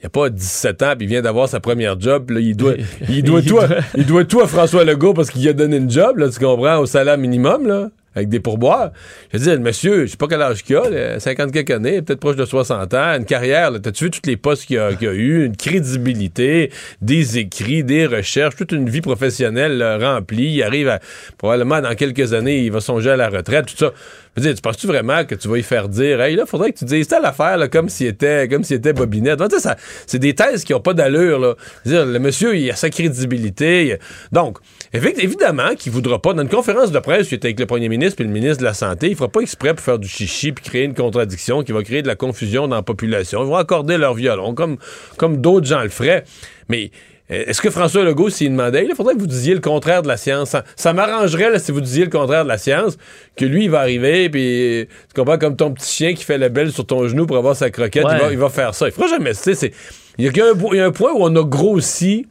il 0.03 0.07
a 0.07 0.11
pas 0.11 0.29
17 0.29 0.83
ans, 0.83 0.93
puis 0.97 1.07
il 1.07 1.09
vient 1.09 1.23
d'avoir 1.23 1.49
sa 1.49 1.59
première 1.59 1.99
job. 1.99 2.31
Là, 2.31 2.41
il, 2.41 2.55
doit, 2.57 2.75
il, 3.09 3.23
doit 3.23 3.41
Il 3.41 3.47
tout 3.49 3.59
à, 3.61 3.67
doit- 3.69 3.77
il 3.97 4.05
doit 4.07 4.25
tout 4.25 4.41
à 4.41 4.47
François 4.47 4.85
Legault 4.85 5.15
parce 5.15 5.31
qu'il 5.31 5.49
a 5.49 5.53
donné 5.53 5.77
une 5.79 5.91
job, 5.91 6.19
là, 6.19 6.29
tu 6.29 6.39
comprends, 6.39 6.79
au 6.79 6.87
salaire 6.87 7.17
minimum, 7.17 7.67
là, 7.67 7.89
avec 8.17 8.29
des 8.29 8.41
pourboires. 8.41 8.91
Je 9.33 9.51
le 9.51 9.59
monsieur, 9.59 10.07
je 10.07 10.13
sais 10.13 10.17
pas 10.17 10.27
quel 10.27 10.43
âge 10.43 10.65
qu'il 10.65 10.77
a, 10.77 10.91
là, 10.91 11.21
50 11.21 11.53
quelques 11.53 11.71
années, 11.71 12.03
peut-être 12.03 12.19
proche 12.19 12.37
de 12.37 12.45
60 12.45 12.95
ans, 12.95 13.15
une 13.17 13.25
carrière, 13.25 13.71
t'as-tu 13.81 14.05
vu 14.05 14.11
tous 14.11 14.27
les 14.27 14.37
postes 14.37 14.67
qu'il 14.67 14.79
a, 14.79 14.91
eu, 14.91 15.45
une 15.45 15.57
crédibilité, 15.57 16.73
des 17.03 17.39
écrits, 17.39 17.85
des 17.85 18.07
recherches, 18.07 18.57
toute 18.57 18.73
une 18.73 18.89
vie 18.89 19.03
professionnelle 19.03 19.79
là, 19.79 19.99
remplie. 19.99 20.55
Il 20.55 20.63
arrive 20.63 20.89
à, 20.89 21.01
probablement 21.39 21.81
dans 21.81 21.95
quelques 21.95 22.33
années, 22.33 22.65
il 22.65 22.73
va 22.73 22.81
songer 22.81 23.11
à 23.11 23.17
la 23.17 23.29
retraite, 23.29 23.67
tout 23.67 23.77
ça. 23.77 23.93
Je 24.37 24.43
veux 24.43 24.49
dire, 24.49 24.55
tu 24.55 24.61
penses-tu 24.61 24.87
vraiment 24.87 25.25
que 25.25 25.35
tu 25.35 25.49
vas 25.49 25.57
y 25.57 25.63
faire 25.63 25.89
dire, 25.89 26.21
hey, 26.21 26.37
là, 26.37 26.45
faudrait 26.45 26.71
que 26.73 26.79
tu 26.79 26.85
dises 26.85 27.09
telle 27.09 27.25
affaire, 27.25 27.57
là, 27.57 27.69
comme 27.69 27.89
s'il 27.89 28.07
était, 28.09 28.49
comme 28.49 28.65
s'il 28.65 28.77
était 28.77 28.93
bobinette? 28.93 29.39
Tu 29.39 29.57
sais, 29.57 29.61
ça, 29.61 29.77
c'est 30.07 30.19
des 30.19 30.35
thèses 30.35 30.63
qui 30.63 30.75
ont 30.75 30.81
pas 30.81 30.93
d'allure, 30.93 31.39
là. 31.39 31.55
Je 31.85 31.91
veux 31.91 31.97
dire, 31.97 32.07
le 32.07 32.19
monsieur, 32.19 32.55
il 32.57 32.71
a 32.71 32.77
sa 32.77 32.91
crédibilité. 32.91 33.87
il- 33.87 33.99
Donc, 34.33 34.59
évidemment 34.93 35.75
qu'il 35.75 35.91
voudra 35.93 36.21
pas, 36.21 36.35
dans 36.35 36.43
une 36.43 36.49
conférence 36.51 36.93
de 36.93 36.99
presse, 36.99 37.29
qui 37.29 37.35
était 37.35 37.49
avec 37.49 37.59
le 37.61 37.67
premier 37.67 37.89
ministre 37.89 38.21
et 38.21 38.25
le 38.25 38.31
ministre 38.31 38.59
de 38.59 38.65
la 38.65 38.75
Santé, 38.75 39.09
il 39.09 39.17
fera 39.17 39.29
pas 39.29 39.41
exprès 39.41 39.73
pour 39.73 39.83
faire 39.85 39.99
du 39.99 40.09
chichi 40.09 40.53
puis 40.53 40.65
créer 40.65 40.85
une 40.85 40.95
contradiction 40.95 41.63
qui 41.63 41.73
va 41.73 41.83
créer 41.83 42.03
de 42.03 42.09
la 42.09 42.17
confusion 42.17 42.69
dans 42.69 42.77
la 42.77 42.83
population. 42.83 43.43
Ils 43.43 43.49
vont 43.49 43.57
accorder 43.57 43.97
leur 43.97 44.13
violon, 44.15 44.55
comme, 44.55 44.77
comme 45.17 45.41
d'autres 45.41 45.67
gens 45.67 45.83
le 45.83 45.89
feraient. 45.89 46.25
Mais, 46.69 46.91
est-ce 47.29 47.61
que 47.61 47.71
François 47.71 48.05
Legault, 48.05 48.31
s'il 48.31 48.51
demandait, 48.51 48.87
il 48.89 48.95
faudrait 48.95 49.15
que 49.15 49.19
vous 49.21 49.27
disiez 49.27 49.55
le 49.55 49.61
contraire 49.61 50.03
de 50.03 50.09
la 50.09 50.17
science. 50.17 50.51
Ça, 50.51 50.65
ça 50.77 50.93
m'arrangerait 50.93 51.51
là, 51.51 51.59
si 51.59 51.73
vous 51.73 51.81
disiez 51.81 52.05
le 52.05 52.11
contraire 52.11 52.45
de 52.45 52.49
la 52.49 52.59
science, 52.59 52.97
que 53.37 53.45
lui, 53.45 53.65
il 53.65 53.71
va 53.71 53.81
arriver, 53.81 54.29
puis 54.31 54.87
tu 55.09 55.15
comprends, 55.21 55.37
comme 55.39 55.57
ton 55.57 55.73
petit 55.73 55.91
chien 55.93 56.15
qui 56.15 56.25
fait 56.25 56.39
la 56.39 56.49
belle 56.49 56.71
sur 56.73 56.87
ton 56.87 57.09
genou 57.09 57.27
pour 57.27 57.37
avoir 57.37 57.57
sa 57.57 57.71
croquette, 57.71 58.05
Ouais. 58.05 58.13
il, 58.17 58.21
va, 58.23 58.33
il 58.33 58.39
va 58.39 58.49
faire 58.49 58.75
ça. 58.75 58.87
Il 58.87 58.93
fera 58.93 59.09
jamais, 59.09 59.33
tu 59.33 59.41
sais, 59.41 59.55
c'est- 59.55 59.73
il 60.19 60.25
y, 60.27 60.37
y 60.37 60.41
a 60.41 60.85
un 60.87 60.91
point 60.93 61.13
où 61.13 61.19
on 61.25 61.35
a 61.37 61.43
grossi 61.45 62.27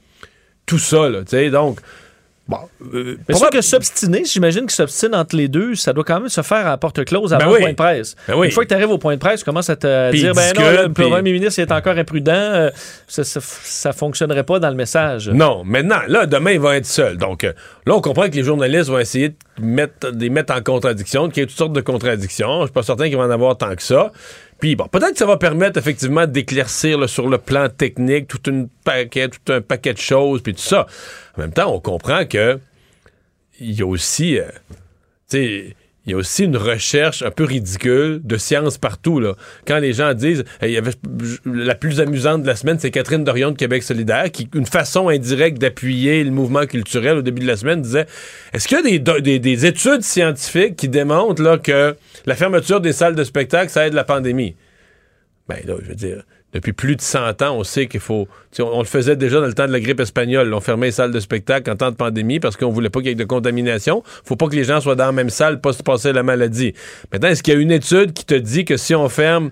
tout 0.66 0.80
ça, 0.80 1.10
là, 1.10 1.20
tu 1.20 1.32
sais, 1.32 1.50
donc... 1.50 1.80
Bon, 2.48 2.58
euh, 2.94 3.18
Mais 3.28 3.34
sûr 3.34 3.48
probable- 3.48 3.54
que 3.58 3.62
s'obstiner, 3.62 4.24
j'imagine 4.24 4.68
que 4.68 4.72
s'obstine 4.72 5.16
entre 5.16 5.36
les 5.36 5.48
deux, 5.48 5.74
ça 5.74 5.94
doit 5.94 6.04
quand 6.04 6.20
même 6.20 6.30
se 6.30 6.44
faire 6.44 6.68
à 6.68 6.78
porte 6.78 7.04
close 7.04 7.34
avant 7.34 7.46
Ben 7.48 7.54
le 7.54 7.60
point 7.60 7.70
de 7.72 7.76
presse. 7.76 8.16
Ben 8.28 8.36
oui. 8.38 8.46
Une 8.48 8.54
fois 8.54 8.64
que 8.66 8.70
tu 8.70 8.76
arrives 8.76 8.92
au 8.92 9.00
point 9.00 9.16
de 9.16 9.20
presse, 9.20 9.40
tu 9.40 9.46
commences 9.46 9.72
à 9.72 9.76
te 9.76 10.12
dire 10.12 10.34
ben 10.36 10.54
non, 10.56 10.62
discute, 10.62 10.82
le 10.84 10.94
puis- 10.94 11.10
premier 11.10 11.32
ministre 11.32 11.60
est 11.60 11.72
encore 11.72 11.98
imprudent, 11.98 12.34
euh, 12.36 12.70
ça, 13.08 13.24
ça 13.24 13.94
fonctionnerait 13.94 14.44
pas 14.44 14.60
dans 14.60 14.70
le 14.70 14.76
message. 14.76 15.28
Non, 15.30 15.64
maintenant, 15.66 16.02
là, 16.08 16.28
demain, 16.28 16.52
il 16.52 16.60
va 16.60 16.78
être 16.78 16.86
seul. 16.86 17.18
Donc, 17.18 17.44
euh, 17.44 17.54
là, 17.88 17.96
on 17.96 18.02
comprend 18.02 18.30
que 18.30 18.36
les 18.36 18.44
journalistes 18.44 18.90
vont 18.92 19.00
essayer 19.00 19.30
de 19.30 19.36
mettre, 19.60 20.12
de 20.12 20.22
les 20.22 20.30
mettre 20.30 20.54
en 20.54 20.62
contradiction, 20.62 21.30
qu'il 21.30 21.42
y 21.42 21.44
ait 21.44 21.48
toutes 21.48 21.58
sortes 21.58 21.74
de 21.74 21.82
contradictions. 21.82 22.60
Je 22.62 22.66
suis 22.66 22.74
pas 22.74 22.84
certain 22.84 23.08
qu'il 23.08 23.18
va 23.18 23.24
en 23.24 23.32
avoir 23.32 23.58
tant 23.58 23.74
que 23.76 23.82
ça. 23.82 24.12
Puis, 24.60 24.76
bon, 24.76 24.88
peut-être 24.88 25.11
que 25.11 25.18
ça 25.18 25.26
va 25.26 25.38
permettre, 25.38 25.77
effectivement, 25.77 26.26
d'éclaircir 26.26 27.07
sur 27.10 27.27
le 27.27 27.38
plan 27.38 27.68
technique 27.69 28.27
tout, 28.27 28.49
une 28.49 28.69
paquet, 28.84 29.30
tout 29.30 29.52
un 29.52 29.61
paquet 29.61 29.94
de 29.94 29.99
choses, 29.99 30.41
puis 30.41 30.53
tout 30.53 30.61
ça. 30.61 30.88
En 31.38 31.41
même 31.41 31.52
temps, 31.52 31.73
on 31.73 31.80
comprend 31.80 32.26
que 32.26 32.60
il 33.60 33.73
y 33.73 33.82
a 33.82 33.86
aussi, 33.86 34.40
euh, 34.40 34.48
tu 35.30 35.38
sais, 35.38 35.76
il 36.06 36.11
y 36.11 36.14
a 36.14 36.18
aussi 36.18 36.44
une 36.44 36.57
recherche 36.57 37.23
un 37.23 37.32
peu 37.32 37.44
ridicule 37.44 38.22
de 38.23 38.38
science 38.38 38.77
partout. 38.77 39.19
Là. 39.19 39.36
Quand 39.68 39.80
les 39.80 39.94
gens 39.94 40.14
disent, 40.14 40.44
il 40.61 40.69
y 40.69 40.77
avait, 40.77 40.91
la 41.45 41.76
plus 41.76 41.99
amusante 41.99 42.44
de 42.44 42.48
la 42.48 42.56
semaine, 42.56 42.77
c'est 42.80 42.91
Catherine 42.91 43.23
Dorion 43.23 43.52
de 43.52 43.57
Québec 43.57 43.82
solidaire, 43.82 44.32
qui, 44.32 44.48
une 44.53 44.68
façon 44.68 45.10
indirecte 45.10 45.57
d'appuyer 45.57 46.23
le 46.23 46.32
mouvement 46.32 46.65
culturel 46.65 47.18
au 47.18 47.22
début 47.22 47.41
de 47.41 47.48
la 47.48 47.57
semaine, 47.57 47.82
disait, 47.82 48.06
est-ce 48.53 48.68
qu'il 48.68 48.77
y 48.77 49.10
a 49.10 49.40
des 49.40 49.65
études 49.65 50.03
scientifiques 50.03 50.76
qui 50.76 50.90
démontrent 50.90 51.41
là, 51.41 51.57
que 51.57 51.95
la 52.26 52.36
fermeture 52.36 52.82
des 52.82 52.94
salles 52.94 53.15
de 53.15 53.23
spectacle, 53.23 53.72
ça 53.72 53.88
aide 53.88 53.94
la 53.94 54.03
pandémie? 54.03 54.56
Ben 55.48 55.57
là, 55.65 55.76
je 55.82 55.90
veux 55.90 55.95
dire, 55.95 56.23
depuis 56.56 56.72
plus 56.72 56.95
de 56.95 57.02
100 57.02 57.41
ans, 57.41 57.57
on 57.57 57.64
sait 57.65 57.88
qu'il 57.88 57.99
faut. 57.99 58.30
On, 58.60 58.64
on, 58.64 58.80
le 58.80 58.86
faisait 58.86 59.18
déjà 59.18 59.41
dans 59.41 59.45
le 59.45 59.53
temps 59.53 59.68
de 59.68 59.73
la 59.73 59.82
grippe 59.82 59.99
espagnole. 59.99 60.53
On 60.53 60.61
fermait 60.61 60.88
les 60.88 60.91
salles 60.94 61.11
de 61.11 61.19
spectacle 61.19 61.69
en 61.69 61.76
temps 61.76 61.91
de 61.91 61.98
pandémie 61.98 62.40
parce 62.40 62.56
qu'on 62.56 62.69
voulait 62.69 62.90
pas 62.90 62.99
qu'il 62.99 63.10
y 63.10 63.11
ait 63.11 63.15
de 63.15 63.26
contamination. 63.26 64.03
faut 64.23 64.38
pas 64.38 64.48
que 64.48 64.56
les 64.56 64.64
gens 64.64 64.80
soient 64.80 64.95
dans 64.95 65.07
la 65.07 65.11
même 65.11 65.30
salle, 65.30 65.60
pas 65.60 65.73
se 65.73 65.84
passer 65.84 66.14
la 66.14 66.23
maladie. 66.23 66.73
Maintenant, 67.11 67.27
est-ce 67.27 67.44
qu'il 67.44 67.53
y 67.53 67.57
a 67.57 67.60
une 67.60 67.73
étude 67.73 68.14
qui 68.14 68.23
te 68.23 68.36
dit 68.36 68.64
que 68.64 68.77
si 68.77 68.95
on 68.95 69.10
ferme 69.10 69.52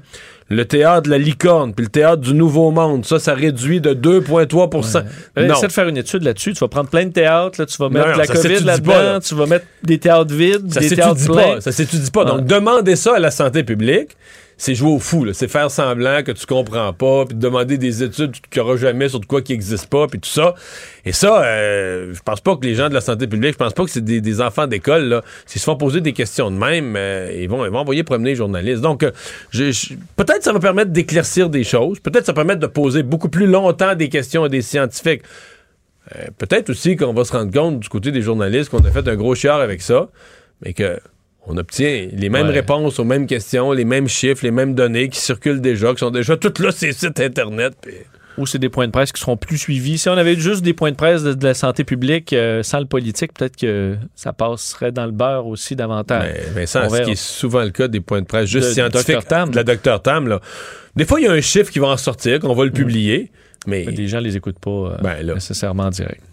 le 0.50 0.64
théâtre 0.64 1.04
de 1.04 1.10
la 1.10 1.18
licorne 1.18 1.74
puis 1.74 1.84
le 1.84 1.92
théâtre 1.92 2.22
du 2.22 2.34
Nouveau 2.34 2.72
Monde, 2.72 3.06
ça, 3.06 3.20
ça 3.20 3.34
réduit 3.34 3.82
de 3.82 3.94
2,3% 3.94 5.04
ouais. 5.36 5.50
Essaie 5.50 5.68
de 5.68 5.72
faire 5.74 5.88
une 5.90 5.98
étude 5.98 6.24
là-dessus. 6.24 6.54
Tu 6.54 6.60
vas 6.60 6.70
prendre 6.70 6.90
plein 6.90 7.06
de 7.06 7.12
théâtres, 7.12 7.60
là, 7.60 7.66
tu 7.66 7.78
vas 7.78 7.90
mettre 7.90 8.08
non, 8.08 8.12
non, 8.14 8.18
la 8.18 8.28
COVID 8.28 8.64
là-dedans, 8.64 9.20
tu 9.20 9.36
vas 9.36 9.46
mettre 9.46 9.66
des 9.84 9.98
théâtres 9.98 10.34
vides, 10.34 10.72
ça 10.72 10.80
des 10.80 10.90
théâtres 10.90 11.26
pleins. 11.26 11.56
Pas, 11.56 11.62
ça 11.62 11.74
s'étudie 11.74 12.12
pas. 12.12 12.24
Donc, 12.24 12.46
demandez 12.46 12.96
ça 12.96 13.16
à 13.16 13.20
la 13.20 13.32
santé 13.32 13.66
publique 13.66 14.16
c'est 14.58 14.76
jouer 14.76 14.92
au 14.92 15.00
fou. 15.00 15.26
C'est 15.34 15.48
faire 15.48 15.72
semblant 15.72 16.24
que 16.24 16.32
tu 16.32 16.46
comprends 16.46 16.94
pas, 16.94 17.26
puis 17.26 17.36
demander 17.36 17.78
des 17.78 18.04
études 18.04 18.34
qu'il 18.50 18.62
n'y 18.62 18.68
aura 18.68 18.78
jamais 18.78 19.10
sur 19.10 19.20
de 19.20 19.26
quoi 19.26 19.42
qui 19.42 19.54
n'existe 19.54 19.88
pas, 19.88 20.08
puis 20.08 20.20
tout 20.20 20.30
ça. 20.30 20.56
Et 21.06 21.12
ça, 21.12 21.44
euh, 21.44 22.14
je 22.14 22.22
pense 22.22 22.42
pas 22.42 22.56
que 22.56 22.66
les 22.66 22.76
gens 22.76 22.90
de 22.90 22.94
la 22.94 23.02
santé 23.02 23.28
publique, 23.28 23.54
je 23.54 23.58
pense 23.58 23.74
pas 23.74 23.84
que 23.84 23.90
c'est 23.90 24.04
des, 24.04 24.42
enfants 24.42 24.68
d'école, 24.68 25.06
là. 25.06 25.24
S'ils 25.46 25.62
se 25.62 25.66
font 25.66 25.76
poser 25.76 26.02
des 26.02 26.14
questions 26.14 26.50
de 26.50 26.58
même, 26.58 26.96
euh, 26.98 27.32
ils, 27.36 27.50
vont, 27.50 27.66
ils 27.66 27.72
vont 27.72 27.80
envoyer 27.80 28.04
promener 28.04 28.32
les 28.32 28.36
journalistes. 28.36 28.82
Donc, 28.82 29.04
euh, 29.04 29.12
peut-être 30.16 30.44
ça 30.44 30.54
va 30.54 30.60
permettre 30.60 30.92
d'éclaircir 30.92 31.50
des 31.50 31.64
choses. 31.64 32.00
Peut-être 32.00 32.26
ça 32.26 32.32
va 32.32 32.38
permettre 32.38 32.60
de 32.60 32.68
poser 32.68 33.04
beaucoup 33.04 33.30
plus 33.30 33.48
longtemps 33.48 33.96
des 33.96 34.10
questions 34.10 34.44
à 34.44 34.50
des 34.50 34.62
scientifiques. 34.62 35.24
Euh, 36.16 36.28
peut-être 36.38 36.70
aussi 36.70 36.96
qu'on 36.96 37.14
va 37.14 37.24
se 37.24 37.32
rendre 37.32 37.52
compte 37.52 37.80
du 37.80 37.90
côté 37.90 38.12
des 38.12 38.22
journalistes 38.22 38.70
qu'on 38.70 38.84
a 38.84 38.92
fait 38.92 39.08
un 39.08 39.16
gros 39.16 39.36
chiard 39.36 39.62
avec 39.62 39.82
ça, 39.82 40.10
mais 40.62 40.74
que 40.74 41.00
on 41.48 41.58
obtient 41.58 42.08
les 42.14 42.30
mêmes 42.30 42.48
Ouais. 42.48 42.54
réponses 42.54 43.00
aux 43.00 43.04
mêmes 43.04 43.28
questions, 43.28 43.72
les 43.72 43.86
mêmes 43.86 44.08
chiffres, 44.08 44.44
les 44.44 44.52
mêmes 44.52 44.76
données 44.76 45.10
qui 45.10 45.20
circulent 45.20 45.62
déjà, 45.62 45.92
qui 45.94 46.00
sont 46.00 46.12
déjà 46.12 46.38
toutes 46.38 46.60
là 46.60 46.72
sur 46.74 46.88
les 46.88 46.94
sites 46.94 47.20
Internet. 47.20 47.74
Ou 48.40 48.48
c'est 48.48 48.58
des 48.58 48.70
points 48.70 48.88
de 48.88 48.92
presse 48.92 49.12
qui 49.12 49.22
seront 49.22 49.38
plus 49.38 49.60
suivis. 49.60 50.00
Si 50.00 50.10
on 50.10 50.14
avait 50.14 50.36
juste 50.36 50.64
des 50.64 50.74
points 50.74 50.90
de 50.90 50.96
presse 50.96 51.22
de, 51.22 51.34
de 51.34 51.46
la 51.46 51.54
santé 51.54 51.84
publique 51.84 52.34
euh, 52.34 52.64
sans 52.64 52.80
le 52.80 52.86
politique, 52.88 53.32
peut-être 53.32 53.56
que 53.56 53.96
ça 54.16 54.34
passerait 54.34 54.92
dans 54.92 55.06
le 55.06 55.12
beurre 55.12 55.46
aussi 55.46 55.76
davantage. 55.76 56.32
Mais 56.56 56.62
Vincent, 56.62 56.90
ce 56.90 57.02
qui 57.04 57.12
est 57.12 57.16
souvent 57.16 57.62
le 57.64 57.70
cas 57.70 57.88
des 57.88 58.00
points 58.00 58.22
de 58.22 58.26
presse 58.26 58.50
juste 58.50 58.70
De- 58.70 58.74
scientifiques. 58.74 59.28
Tam. 59.28 59.52
de 59.52 59.56
la 59.56 59.64
Dr 59.64 60.02
Tam, 60.02 60.28
là. 60.28 60.40
des 60.96 61.06
fois 61.06 61.20
il 61.20 61.26
y 61.26 61.28
a 61.28 61.32
un 61.32 61.42
chiffre 61.42 61.70
qui 61.72 61.78
va 61.78 61.90
en 61.90 61.98
sortir, 61.98 62.40
qu'on 62.40 62.56
va 62.56 62.66
le 62.66 62.72
publier, 62.72 63.32
mais 63.68 63.84
Mais 63.86 63.92
les 63.92 64.08
gens 64.08 64.20
les 64.20 64.36
écoutent 64.36 64.58
pas 64.60 64.72
euh, 64.72 64.98
Ben, 65.04 65.24
nécessairement 65.36 65.84
en 65.84 65.90
direct. 65.92 66.24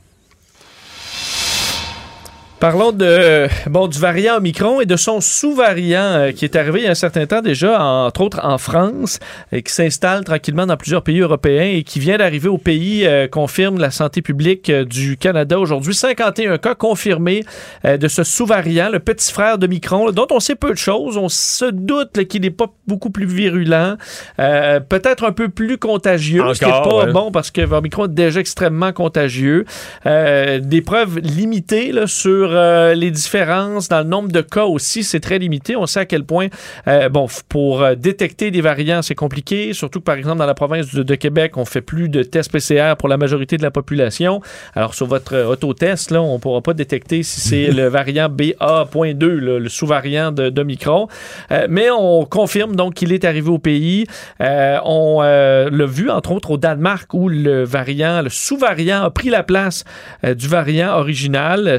Parlons 2.60 2.92
de, 2.92 3.48
bon, 3.70 3.88
du 3.88 3.98
variant 3.98 4.36
Omicron 4.36 4.82
et 4.82 4.86
de 4.86 4.96
son 4.96 5.22
sous-variant 5.22 6.02
euh, 6.02 6.32
qui 6.32 6.44
est 6.44 6.56
arrivé 6.56 6.80
il 6.80 6.84
y 6.84 6.88
a 6.88 6.90
un 6.90 6.94
certain 6.94 7.24
temps 7.24 7.40
déjà, 7.40 7.82
entre 7.82 8.20
autres 8.20 8.40
en 8.42 8.58
France, 8.58 9.18
et 9.50 9.62
qui 9.62 9.72
s'installe 9.72 10.24
tranquillement 10.24 10.66
dans 10.66 10.76
plusieurs 10.76 11.02
pays 11.02 11.20
européens 11.20 11.70
et 11.72 11.84
qui 11.84 12.00
vient 12.00 12.18
d'arriver 12.18 12.50
au 12.50 12.58
pays, 12.58 13.06
euh, 13.06 13.28
confirme 13.28 13.78
la 13.78 13.90
santé 13.90 14.20
publique 14.20 14.68
euh, 14.68 14.84
du 14.84 15.16
Canada 15.16 15.58
aujourd'hui. 15.58 15.94
51 15.94 16.58
cas 16.58 16.74
confirmés 16.74 17.44
euh, 17.86 17.96
de 17.96 18.08
ce 18.08 18.24
sous-variant, 18.24 18.90
le 18.90 18.98
petit 18.98 19.32
frère 19.32 19.56
de 19.56 19.66
Micron, 19.66 20.04
là, 20.04 20.12
dont 20.12 20.26
on 20.30 20.38
sait 20.38 20.54
peu 20.54 20.72
de 20.72 20.78
choses. 20.78 21.16
On 21.16 21.30
se 21.30 21.64
doute 21.64 22.24
qu'il 22.24 22.42
n'est 22.42 22.50
pas 22.50 22.66
beaucoup 22.86 23.08
plus 23.08 23.24
virulent, 23.24 23.96
euh, 24.38 24.80
peut-être 24.80 25.24
un 25.24 25.32
peu 25.32 25.48
plus 25.48 25.78
contagieux, 25.78 26.42
ce 26.52 26.58
qui 26.58 26.66
n'est 26.66 26.72
pas 26.72 27.06
ouais. 27.06 27.12
bon 27.12 27.32
parce 27.32 27.50
que 27.50 27.62
Omicron 27.62 28.04
est 28.04 28.08
déjà 28.08 28.40
extrêmement 28.40 28.92
contagieux. 28.92 29.64
Des 30.04 30.82
preuves 30.84 31.20
limitées 31.20 31.92
là, 31.92 32.06
sur 32.06 32.49
euh, 32.52 32.94
les 32.94 33.10
différences 33.10 33.88
dans 33.88 33.98
le 33.98 34.04
nombre 34.04 34.30
de 34.30 34.40
cas 34.40 34.64
aussi, 34.64 35.04
c'est 35.04 35.20
très 35.20 35.38
limité. 35.38 35.76
On 35.76 35.86
sait 35.86 36.00
à 36.00 36.04
quel 36.04 36.24
point, 36.24 36.48
euh, 36.88 37.08
bon, 37.08 37.26
pour 37.48 37.82
euh, 37.82 37.94
détecter 37.94 38.50
des 38.50 38.60
variants, 38.60 39.02
c'est 39.02 39.14
compliqué. 39.14 39.72
Surtout 39.72 40.00
que, 40.00 40.04
par 40.04 40.16
exemple, 40.16 40.38
dans 40.38 40.46
la 40.46 40.54
province 40.54 40.94
de, 40.94 41.02
de 41.02 41.14
Québec, 41.14 41.56
on 41.56 41.64
fait 41.64 41.80
plus 41.80 42.08
de 42.08 42.22
tests 42.22 42.52
PCR 42.52 42.94
pour 42.98 43.08
la 43.08 43.16
majorité 43.16 43.56
de 43.56 43.62
la 43.62 43.70
population. 43.70 44.40
Alors, 44.74 44.94
sur 44.94 45.06
votre 45.06 45.36
autotest, 45.44 46.10
là, 46.10 46.22
on 46.22 46.34
ne 46.34 46.38
pourra 46.38 46.60
pas 46.60 46.74
détecter 46.74 47.22
si 47.22 47.40
c'est 47.40 47.68
le 47.68 47.88
variant 47.88 48.28
BA.2, 48.28 49.26
là, 49.26 49.58
le 49.58 49.68
sous-variant 49.68 50.32
de, 50.32 50.48
d'Omicron. 50.48 51.08
Euh, 51.50 51.66
mais 51.68 51.88
on 51.90 52.24
confirme 52.24 52.76
donc 52.76 52.94
qu'il 52.94 53.12
est 53.12 53.24
arrivé 53.24 53.50
au 53.50 53.58
pays. 53.58 54.06
On 54.40 55.20
l'a 55.20 55.86
vu, 55.86 56.10
entre 56.10 56.32
autres, 56.32 56.50
au 56.50 56.56
Danemark, 56.56 57.12
où 57.14 57.28
le 57.28 57.64
variant, 57.64 58.22
le 58.22 58.30
sous-variant 58.30 59.02
a 59.02 59.10
pris 59.10 59.30
la 59.30 59.42
place 59.42 59.84
du 60.24 60.48
variant 60.48 60.96
original. 60.98 61.78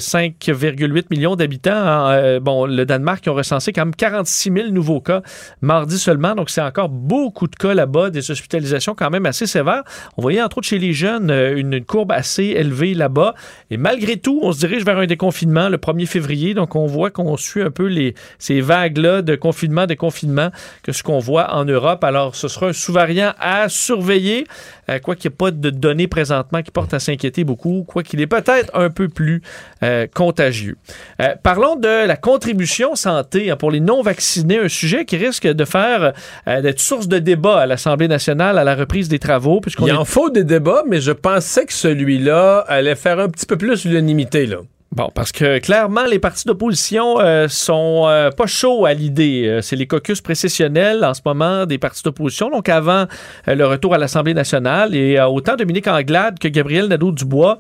5,8 0.62 1.06
millions 1.10 1.36
d'habitants. 1.36 1.72
en, 1.72 2.12
euh, 2.12 2.40
bon, 2.40 2.66
le 2.66 2.86
Danemark, 2.86 3.26
ils 3.26 3.30
ont 3.30 3.34
recensé 3.34 3.74
quand 3.74 3.86
même 3.86 3.96
46 3.96 4.52
000 4.52 4.68
nouveaux 4.70 5.02
cas 5.02 5.22
mardi 5.62 5.98
seulement. 5.98 6.36
Donc, 6.36 6.50
c'est 6.50 6.62
encore 6.62 6.90
beaucoup 6.90 7.48
de 7.48 7.56
cas 7.56 7.74
là-bas, 7.74 8.10
des 8.10 8.30
hospitalisations 8.32 8.96
quand 8.96 9.10
même 9.10 9.26
assez 9.26 9.48
sévères. 9.48 9.84
On 10.18 10.22
voyait, 10.22 10.42
entre 10.42 10.60
autres, 10.60 10.68
chez 10.68 10.80
les 10.80 10.94
jeunes, 10.94 11.32
euh, 11.32 11.58
une, 11.58 11.74
une 11.74 11.86
courbe 11.86 12.12
assez 12.12 12.44
élevée 12.44 12.94
là-bas. 12.94 13.34
Et 13.70 13.78
malgré 13.78 14.18
tout, 14.18 14.40
on 14.44 14.52
se 14.52 14.60
dirige 14.60 14.86
vers 14.86 14.98
un 14.98 15.06
déconfinement 15.06 15.70
le 15.70 15.78
1er 15.78 16.06
février. 16.06 16.54
Donc, 16.54 16.76
on 16.76 16.86
voit 16.86 17.10
qu'on 17.10 17.38
suit 17.38 17.62
un 17.62 17.72
peu 17.72 17.88
les, 17.88 18.14
ces 18.40 18.62
vagues-là 18.62 19.22
de 19.22 19.36
confinement, 19.36 19.86
déconfinement 19.86 20.50
que 20.84 20.92
ce 20.92 21.04
qu'on 21.04 21.20
voit 21.20 21.54
en 21.56 21.66
Europe. 21.66 22.04
Alors, 22.04 22.36
ce 22.36 22.48
sera 22.48 22.68
un 22.68 22.74
sous-variant 22.74 23.34
à 23.40 23.70
surveiller, 23.70 24.46
euh, 24.90 25.00
quoi 25.00 25.16
qu'il 25.16 25.30
n'y 25.30 25.34
ait 25.34 25.38
pas 25.38 25.52
de 25.52 25.70
données 25.70 26.08
présentement 26.08 26.62
qui 26.62 26.72
portent 26.72 26.94
à 26.94 27.00
s'inquiéter 27.00 27.44
beaucoup, 27.44 27.84
quoi 27.88 28.04
qu'il 28.04 28.22
est 28.22 28.28
peut-être 28.28 28.72
un 28.76 28.90
peu 28.90 29.08
plus 29.08 29.42
euh, 29.84 30.08
contagieux. 30.14 30.78
Euh, 31.22 31.36
parlons 31.42 31.76
de 31.76 32.08
la 32.08 32.16
contribution 32.16 32.96
santé 32.96 33.52
hein, 33.52 33.56
pour 33.56 33.72
les 33.72 33.80
non-vaccinés, 33.80 34.60
un 34.60 34.68
sujet 34.68 35.06
qui 35.06 35.18
risque 35.18 35.48
de 35.48 35.66
faire 35.66 36.14
euh, 36.48 36.62
d'être 36.62 36.80
source 36.80 37.08
de 37.08 37.20
débat 37.20 37.60
à 37.60 37.66
l'Assemblée 37.66 38.08
nationale 38.08 38.58
à 38.58 38.64
la 38.64 38.76
reprise 38.76 39.10
des 39.10 39.20
travaux, 39.20 39.62
Il 39.80 39.90
est 39.90 39.92
en 39.92 40.06
faut 40.06 40.30
des 40.30 40.44
débats, 40.44 40.84
mais 40.88 41.02
je 41.02 41.12
pensais 41.12 41.66
que 41.66 41.74
celui-là 41.74 42.60
allait 42.68 42.96
faire 42.96 43.20
un 43.20 43.30
petit 43.30 43.46
peu 43.46 43.58
plus 43.58 43.86
l'unanimité. 43.86 44.46
là. 44.46 44.58
Bon, 44.94 45.10
parce 45.16 45.32
que 45.32 45.60
clairement, 45.60 46.04
les 46.04 46.20
partis 46.20 46.46
d'opposition 46.46 47.18
euh, 47.22 47.48
sont 47.48 48.08
euh, 48.08 48.30
pas 48.30 48.46
chauds 48.46 48.86
à 48.86 48.94
l'idée. 48.94 49.46
Euh, 49.48 49.62
c'est 49.62 49.78
les 49.78 49.88
caucus 49.88 50.20
précessionnels 50.20 51.06
en 51.06 51.14
ce 51.14 51.22
moment 51.24 51.66
des 51.66 51.78
partis 51.78 52.04
d'opposition. 52.04 52.50
Donc, 52.50 52.68
avant 52.68 53.06
le 53.48 53.64
retour 53.64 53.94
à 53.94 53.98
l'Assemblée 53.98 54.34
nationale, 54.34 54.94
et 54.94 55.18
autant 55.22 55.56
Dominique 55.56 55.88
Anglade 55.88 56.40
que 56.40 56.50
Gabriel 56.50 56.88
Nadeau-Dubois 56.88 57.58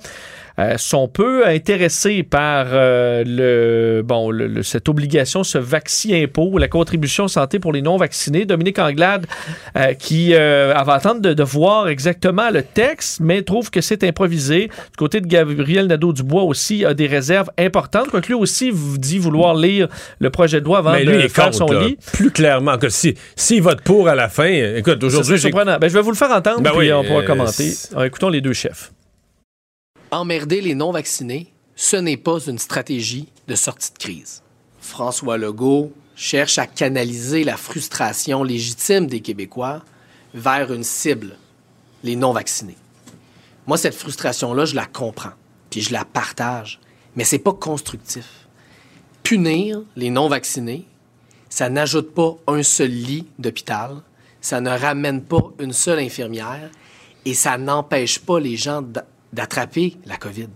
euh, 0.60 0.78
sont 0.78 1.07
peu 1.07 1.48
intéressés 1.48 2.23
par 2.23 2.68
euh, 2.72 3.23
le, 3.26 4.02
bon, 4.03 4.32
le- 4.32 4.48
le- 4.48 4.64
cette 4.64 4.90
obligation, 4.90 5.44
ce 5.44 5.57
vaccin-impôt, 5.57 6.57
la 6.57 6.68
contribution 6.68 7.28
santé 7.28 7.60
pour 7.60 7.73
les 7.73 7.82
non-vaccinés. 7.82 8.45
Dominique 8.45 8.80
Anglade, 8.80 9.26
euh, 9.78 9.94
qui 9.94 10.34
euh, 10.34 10.73
va 10.86 10.94
attendre 10.94 11.22
de, 11.22 11.34
de 11.34 11.44
voir 11.44 11.88
exactement 11.88 12.49
le 12.49 12.64
texte, 12.64 13.19
mais 13.22 13.41
trouve 13.44 13.69
que 13.69 13.82
c'est 13.82 14.03
improvisé. 14.03 14.68
Du 14.68 14.98
côté 14.98 15.22
de 15.22 15.28
Gabriel 15.28 15.88
Nadeau-Dubois 15.88 16.44
aussi, 16.44 16.86
a 16.86 16.94
des 16.94 17.07
réserves 17.07 17.49
importantes, 17.57 18.10
quoique 18.10 18.28
lui 18.28 18.34
aussi 18.36 18.72
dit 18.98 19.18
vouloir 19.19 19.56
lire 19.56 19.88
le 20.19 20.30
projet 20.30 20.60
de 20.60 20.65
loi 20.65 20.80
avant 20.80 20.91
mais 20.94 21.06
de 21.06 21.11
lui, 21.11 21.19
il 21.19 21.26
est 21.26 21.30
faire 21.30 21.53
son 21.53 21.68
là. 21.68 21.84
lit. 21.84 21.98
Plus 22.14 22.32
clairement 22.32 22.78
que 22.78 22.90
si 22.90 23.15
s'il 23.36 23.61
vote 23.61 23.82
pour 23.82 24.07
à 24.07 24.15
la 24.15 24.30
fin, 24.30 24.45
écoute, 24.76 25.03
aujourd'hui, 25.03 25.40
surprenant. 25.40 25.78
Ben, 25.80 25.88
je 25.90 25.94
vais 25.94 26.02
vous 26.02 26.11
le 26.11 26.18
faire 26.18 26.32
entendre, 26.32 26.61
Ben 26.61 26.72
puis 26.72 26.80
oui, 26.80 26.94
on 26.94 27.03
pourra 27.03 27.22
euh, 27.22 27.26
commenter. 27.26 27.72
Alors, 27.91 28.03
écoutons 28.06 28.30
les 28.30 28.41
deux 28.41 28.53
chefs. 28.53 28.91
Emmerder 30.13 30.59
les 30.59 30.75
non-vaccinés, 30.75 31.53
ce 31.73 31.95
n'est 31.95 32.17
pas 32.17 32.39
une 32.45 32.59
stratégie 32.59 33.29
de 33.47 33.55
sortie 33.55 33.93
de 33.93 33.97
crise. 33.97 34.43
François 34.81 35.38
Legault 35.38 35.93
cherche 36.17 36.57
à 36.57 36.67
canaliser 36.67 37.45
la 37.45 37.55
frustration 37.55 38.43
légitime 38.43 39.07
des 39.07 39.21
Québécois 39.21 39.81
vers 40.33 40.73
une 40.73 40.83
cible, 40.83 41.38
les 42.03 42.17
non-vaccinés. 42.17 42.75
Moi, 43.65 43.77
cette 43.77 43.95
frustration-là, 43.95 44.65
je 44.65 44.75
la 44.75 44.85
comprends, 44.85 45.31
puis 45.69 45.79
je 45.79 45.93
la 45.93 46.03
partage, 46.03 46.81
mais 47.15 47.23
c'est 47.23 47.39
pas 47.39 47.53
constructif. 47.53 48.49
Punir 49.23 49.81
les 49.95 50.09
non-vaccinés, 50.09 50.88
ça 51.47 51.69
n'ajoute 51.69 52.13
pas 52.13 52.35
un 52.47 52.63
seul 52.63 52.91
lit 52.91 53.27
d'hôpital, 53.39 54.01
ça 54.41 54.59
ne 54.59 54.71
ramène 54.71 55.23
pas 55.23 55.53
une 55.59 55.71
seule 55.71 55.99
infirmière, 55.99 56.69
et 57.23 57.33
ça 57.33 57.57
n'empêche 57.57 58.19
pas 58.19 58.41
les 58.41 58.57
gens 58.57 58.83
d'attraper 59.33 59.97
la 60.05 60.17
COVID. 60.17 60.47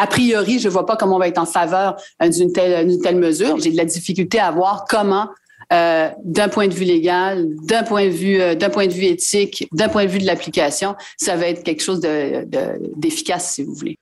A 0.00 0.06
priori, 0.06 0.58
je 0.58 0.68
ne 0.68 0.72
vois 0.72 0.84
pas 0.86 0.96
comment 0.96 1.16
on 1.16 1.18
va 1.18 1.28
être 1.28 1.38
en 1.38 1.46
faveur 1.46 1.96
euh, 2.22 2.28
d'une 2.28 2.52
telle, 2.52 3.16
mesure. 3.16 3.58
J'ai 3.58 3.70
de 3.70 3.76
la 3.76 3.84
difficulté 3.86 4.38
à 4.38 4.50
voir 4.50 4.84
comment, 4.88 5.30
euh, 5.72 6.08
d'un 6.24 6.48
point 6.48 6.68
de 6.68 6.74
vue 6.74 6.84
légal, 6.84 7.46
d'un 7.62 7.84
point 7.84 8.04
de 8.06 8.10
vue, 8.10 8.40
euh, 8.40 8.54
d'un 8.54 8.68
point 8.70 8.86
de 8.86 8.92
vue 8.92 9.04
éthique, 9.06 9.66
d'un 9.72 9.88
point 9.88 10.04
de 10.04 10.10
vue 10.10 10.18
de 10.18 10.26
l'application, 10.26 10.94
ça 11.16 11.36
va 11.36 11.46
être 11.48 11.62
quelque 11.62 11.82
chose 11.82 12.00
de- 12.00 12.44
de- 12.44 12.92
d'efficace, 12.96 13.54
si 13.54 13.62
vous 13.62 13.74
voulez. 13.74 13.96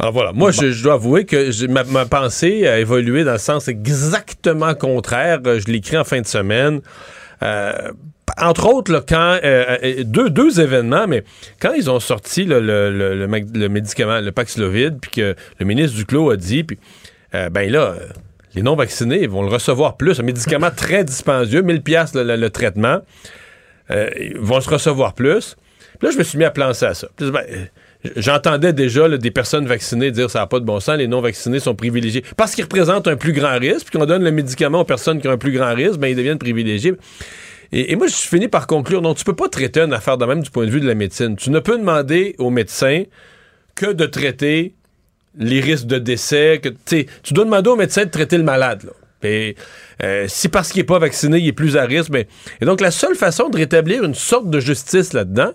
Alors 0.00 0.12
voilà, 0.12 0.32
moi 0.32 0.50
je, 0.50 0.70
je 0.72 0.82
dois 0.82 0.94
avouer 0.94 1.24
que 1.24 1.66
ma, 1.66 1.84
ma 1.84 2.04
pensée 2.04 2.66
a 2.66 2.78
évolué 2.78 3.24
dans 3.24 3.32
le 3.32 3.38
sens 3.38 3.68
exactement 3.68 4.74
contraire. 4.74 5.40
Je 5.44 5.70
l'écris 5.70 5.96
en 5.96 6.04
fin 6.04 6.20
de 6.20 6.26
semaine. 6.26 6.80
Euh, 7.42 7.92
entre 8.40 8.66
autres, 8.66 8.92
là, 8.92 9.02
quand 9.06 9.38
euh, 9.44 9.76
euh, 9.82 10.04
deux, 10.04 10.30
deux 10.30 10.60
événements, 10.60 11.06
mais 11.06 11.24
quand 11.60 11.72
ils 11.72 11.90
ont 11.90 12.00
sorti 12.00 12.44
là, 12.44 12.58
le, 12.60 12.90
le, 12.90 13.26
le, 13.54 13.68
médicament, 13.68 14.20
le 14.20 14.32
Paxlovid, 14.32 14.98
puis 15.00 15.10
que 15.10 15.34
le 15.58 15.66
ministre 15.66 15.96
Duclos 15.96 16.30
a 16.30 16.36
dit, 16.36 16.64
puis 16.64 16.78
euh, 17.34 17.50
ben 17.50 17.70
là, 17.70 17.94
les 18.54 18.62
non-vaccinés 18.62 19.26
vont 19.26 19.42
le 19.42 19.48
recevoir 19.48 19.96
plus, 19.96 20.18
un 20.20 20.22
médicament 20.22 20.70
très 20.76 21.04
dispendieux, 21.04 21.62
1000 21.62 21.82
pièces 21.82 22.14
le, 22.14 22.36
le- 22.36 22.50
traitement. 22.50 22.98
euh, 23.90 24.08
vont 24.38 24.60
se 24.60 24.70
recevoir 24.70 25.12
plus. 25.14 25.56
Puis 25.98 26.08
là, 26.08 26.10
je 26.12 26.18
me 26.18 26.22
suis 26.24 26.38
mis 26.38 26.44
à 26.44 26.50
penser 26.50 26.86
à 26.86 26.94
ça. 26.94 27.08
Puis, 27.16 27.30
ben, 27.30 27.44
J'entendais 28.16 28.74
déjà 28.74 29.08
là, 29.08 29.16
des 29.16 29.30
personnes 29.30 29.66
vaccinées 29.66 30.10
dire 30.10 30.28
ça 30.28 30.40
n'a 30.40 30.46
pas 30.46 30.60
de 30.60 30.66
bon 30.66 30.78
sens, 30.78 30.98
les 30.98 31.08
non-vaccinés 31.08 31.58
sont 31.58 31.74
privilégiés. 31.74 32.22
Parce 32.36 32.54
qu'ils 32.54 32.64
représentent 32.64 33.08
un 33.08 33.16
plus 33.16 33.32
grand 33.32 33.58
risque, 33.58 33.86
puis 33.88 33.98
qu'on 33.98 34.04
donne 34.04 34.22
le 34.22 34.30
médicament 34.30 34.80
aux 34.80 34.84
personnes 34.84 35.22
qui 35.22 35.28
ont 35.28 35.30
un 35.30 35.38
plus 35.38 35.52
grand 35.52 35.72
risque, 35.74 35.96
ben, 35.98 36.08
ils 36.08 36.16
deviennent 36.16 36.36
privilégiés. 36.36 36.92
Et, 37.74 37.90
et 37.92 37.96
moi, 37.96 38.06
je 38.06 38.14
finis 38.14 38.46
par 38.48 38.66
conclure, 38.68 39.02
non, 39.02 39.14
tu 39.14 39.24
peux 39.24 39.34
pas 39.34 39.48
traiter 39.48 39.80
une 39.80 39.92
affaire 39.92 40.16
de 40.16 40.24
même 40.24 40.42
du 40.42 40.50
point 40.50 40.64
de 40.64 40.70
vue 40.70 40.80
de 40.80 40.86
la 40.86 40.94
médecine. 40.94 41.34
Tu 41.36 41.50
ne 41.50 41.58
peux 41.58 41.76
demander 41.76 42.36
aux 42.38 42.50
médecins 42.50 43.02
que 43.74 43.92
de 43.92 44.06
traiter 44.06 44.74
les 45.36 45.60
risques 45.60 45.86
de 45.86 45.98
décès. 45.98 46.60
Tu 46.86 47.34
dois 47.34 47.44
demander 47.44 47.70
au 47.70 47.76
médecin 47.76 48.04
de 48.04 48.10
traiter 48.10 48.38
le 48.38 48.44
malade. 48.44 48.84
Là. 48.84 48.92
Puis, 49.20 49.56
euh, 50.04 50.26
si 50.28 50.48
parce 50.48 50.70
qu'il 50.70 50.80
n'est 50.82 50.86
pas 50.86 51.00
vacciné, 51.00 51.38
il 51.38 51.48
est 51.48 51.52
plus 51.52 51.76
à 51.76 51.84
risque. 51.84 52.12
Et 52.60 52.64
donc, 52.64 52.80
la 52.80 52.92
seule 52.92 53.16
façon 53.16 53.48
de 53.48 53.56
rétablir 53.56 54.04
une 54.04 54.14
sorte 54.14 54.48
de 54.48 54.60
justice 54.60 55.12
là-dedans, 55.12 55.50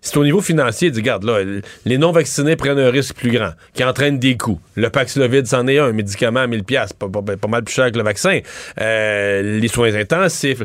c'est 0.00 0.16
au 0.18 0.24
niveau 0.24 0.40
financier. 0.40 0.90
Dit, 0.90 1.00
regarde, 1.00 1.24
là, 1.24 1.38
les 1.84 1.98
non-vaccinés 1.98 2.54
prennent 2.54 2.78
un 2.78 2.90
risque 2.90 3.16
plus 3.16 3.30
grand, 3.30 3.52
qui 3.74 3.82
entraîne 3.82 4.18
des 4.18 4.36
coûts. 4.36 4.60
Le 4.76 4.90
Paxlovid, 4.90 5.46
c'en 5.46 5.66
est 5.66 5.78
un, 5.78 5.86
un 5.86 5.92
médicament 5.92 6.40
à 6.40 6.46
1000 6.46 6.64
pièces, 6.64 6.92
pas, 6.92 7.08
pas- 7.08 7.36
pas 7.36 7.48
mal 7.48 7.64
plus 7.64 7.74
cher 7.74 7.90
que 7.90 7.96
le 7.98 8.04
vaccin. 8.04 8.40
Euh, 8.80 9.58
les 9.58 9.68
soins 9.68 9.94
intensifs. 9.94 10.62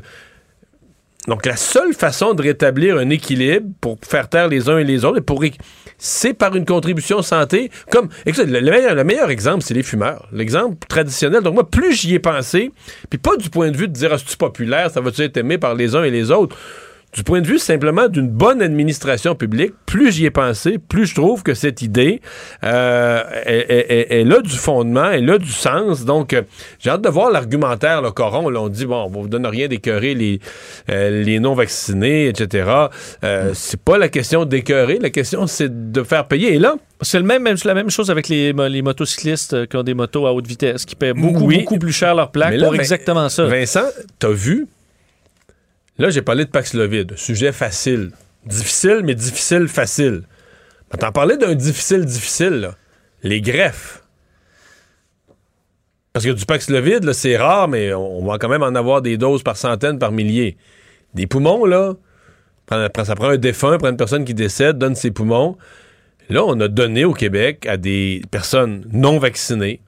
Donc, 1.28 1.46
la 1.46 1.58
seule 1.58 1.94
façon 1.94 2.34
de 2.34 2.42
rétablir 2.42 2.98
un 2.98 3.10
équilibre 3.10 3.68
pour 3.82 3.98
faire 4.02 4.30
taire 4.30 4.48
les 4.48 4.70
uns 4.70 4.78
et 4.78 4.86
les 4.86 5.04
autres, 5.04 5.20
pour 5.20 5.44
c'est 5.98 6.34
par 6.34 6.56
une 6.56 6.66
contribution 6.66 7.22
santé. 7.22 7.70
Comme, 7.92 8.08
écoute, 8.26 8.46
le, 8.48 8.60
le 8.60 8.72
meilleur, 8.72 8.96
le 8.96 9.04
meilleur 9.04 9.30
exemple, 9.30 9.64
c'est 9.64 9.74
les 9.74 9.84
fumeurs. 9.84 10.28
L'exemple 10.32 10.78
traditionnel. 10.88 11.42
Donc, 11.42 11.56
moi, 11.56 11.70
plus 11.70 11.94
j'y 11.94 12.16
ai 12.16 12.20
pensé, 12.20 12.72
puis 13.10 13.20
pas 13.20 13.36
du 13.36 13.50
point 13.50 13.72
de 13.72 13.78
vue 13.78 13.88
de 13.88 13.94
dire, 13.94 14.12
ah, 14.14 14.18
c'est 14.18 14.38
populaire, 14.38 14.90
ça 14.90 15.02
va-tu 15.02 15.22
être 15.22 15.38
aimé 15.38 15.58
par 15.58 15.76
les 15.76 15.96
uns 15.96 16.04
et 16.04 16.12
les 16.12 16.32
autres? 16.32 16.56
Du 17.14 17.24
point 17.24 17.42
de 17.42 17.48
vue 17.48 17.58
simplement 17.58 18.10
d'une 18.10 18.28
bonne 18.30 18.62
administration 18.62 19.34
publique, 19.34 19.72
plus 19.88 20.12
j'y 20.12 20.26
ai 20.26 20.30
pensé, 20.30 20.78
plus 20.78 21.06
je 21.08 21.16
trouve 21.16 21.42
que 21.42 21.54
cette 21.56 21.82
idée, 21.82 22.22
euh, 22.64 23.24
elle, 23.46 24.32
a 24.32 24.42
du 24.42 24.52
fondement, 24.56 25.10
elle 25.10 25.28
a 25.32 25.38
du 25.40 25.50
sens. 25.52 26.06
Donc, 26.06 26.34
euh, 26.34 26.44
j'ai 26.80 26.90
hâte 26.92 27.02
de 27.02 27.10
voir 27.10 27.32
l'argumentaire, 27.32 28.02
le 28.02 28.12
coron. 28.12 28.50
Là, 28.50 28.62
on 28.62 28.68
dit, 28.70 28.86
bon, 28.86 29.06
on 29.06 29.22
vous 29.22 29.30
donne 29.30 29.48
rien 29.48 29.68
d'écœurer 29.68 30.14
les, 30.14 30.40
euh, 30.92 31.24
les 31.24 31.40
non-vaccinés, 31.40 32.28
etc. 32.28 32.70
Euh, 33.24 33.52
C'est 33.56 33.82
pas 33.82 33.98
la 33.98 34.10
question 34.10 34.46
d'écœurer, 34.46 35.00
la 35.02 35.10
question, 35.10 35.48
c'est 35.48 35.92
de 35.92 36.04
faire 36.04 36.28
payer. 36.28 36.54
Et 36.56 36.60
là, 36.60 36.76
C'est 37.02 37.20
le 37.20 37.26
même, 37.26 37.48
la 37.64 37.74
même 37.74 37.90
chose 37.90 38.12
avec 38.12 38.28
les, 38.28 38.54
mo- 38.54 38.68
les 38.68 38.82
motocyclistes 38.82 39.54
euh, 39.54 39.66
qui 39.66 39.76
ont 39.78 39.84
des 39.84 39.94
motos 39.94 40.28
à 40.28 40.34
haute 40.34 40.46
vitesse, 40.48 40.86
qui 40.86 40.96
paient 40.96 41.14
beaucoup, 41.14 41.46
Oui. 41.46 41.60
beaucoup 41.60 41.80
plus 41.80 41.94
cher 41.94 42.14
leur 42.16 42.32
plaque 42.32 42.56
là, 42.56 42.66
pour 42.68 42.76
exactement 42.76 43.30
ça. 43.30 43.46
Vincent, 43.46 43.86
t'as 44.20 44.30
vu? 44.30 44.68
Là, 46.00 46.10
j'ai 46.10 46.22
parlé 46.22 46.46
de 46.46 46.50
Paxlovid, 46.50 47.18
sujet 47.18 47.52
facile. 47.52 48.12
Difficile, 48.46 49.02
mais 49.04 49.16
difficile, 49.16 49.68
facile. 49.68 50.24
Mais 50.92 51.00
t'en 51.00 51.12
parlais 51.12 51.38
d'un 51.38 51.56
difficile, 51.56 52.06
difficile, 52.06 52.62
là. 52.62 52.76
Les 53.24 53.42
greffes. 53.42 54.04
Parce 56.14 56.26
que 56.26 56.32
du 56.32 56.46
Paxlovid, 56.46 57.14
c'est 57.14 57.36
rare, 57.36 57.68
mais 57.68 57.94
on, 57.94 58.26
va 58.26 58.38
quand 58.38 58.50
même 58.50 58.64
en 58.64 58.76
avoir 58.76 59.02
des 59.02 59.18
doses 59.18 59.44
par 59.44 59.58
centaines, 59.58 60.00
par 60.00 60.12
milliers. 60.12 60.58
Des 61.14 61.28
poumons, 61.28 61.66
là, 61.66 61.94
ça 62.70 63.16
prend 63.16 63.30
un 63.30 63.38
défunt, 63.38 63.78
prend 63.78 63.90
une 63.90 63.98
personne 63.98 64.24
qui 64.24 64.34
décède, 64.34 64.78
donne 64.78 64.96
ses 64.96 65.12
poumons. 65.12 65.58
Là, 66.30 66.44
on 66.46 66.60
a 66.60 66.68
donné 66.68 67.06
au 67.06 67.14
Québec 67.14 67.66
à 67.68 67.78
des 67.78 68.22
personnes 68.32 68.86
non 68.92 69.18
vaccinées 69.18 69.82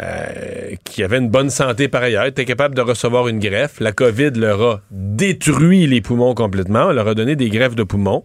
euh, 0.00 0.74
qui 0.84 1.02
avaient 1.02 1.18
une 1.18 1.30
bonne 1.30 1.50
santé 1.50 1.88
par 1.88 2.02
ailleurs, 2.02 2.26
étaient 2.26 2.44
capables 2.44 2.74
de 2.74 2.82
recevoir 2.82 3.28
une 3.28 3.38
greffe. 3.38 3.80
La 3.80 3.92
COVID 3.92 4.30
leur 4.36 4.62
a 4.62 4.80
détruit 4.90 5.86
les 5.86 6.00
poumons 6.00 6.34
complètement. 6.34 6.86
On 6.88 6.92
leur 6.92 7.08
a 7.08 7.14
donné 7.14 7.34
des 7.36 7.48
greffes 7.48 7.74
de 7.76 7.82
poumons. 7.82 8.22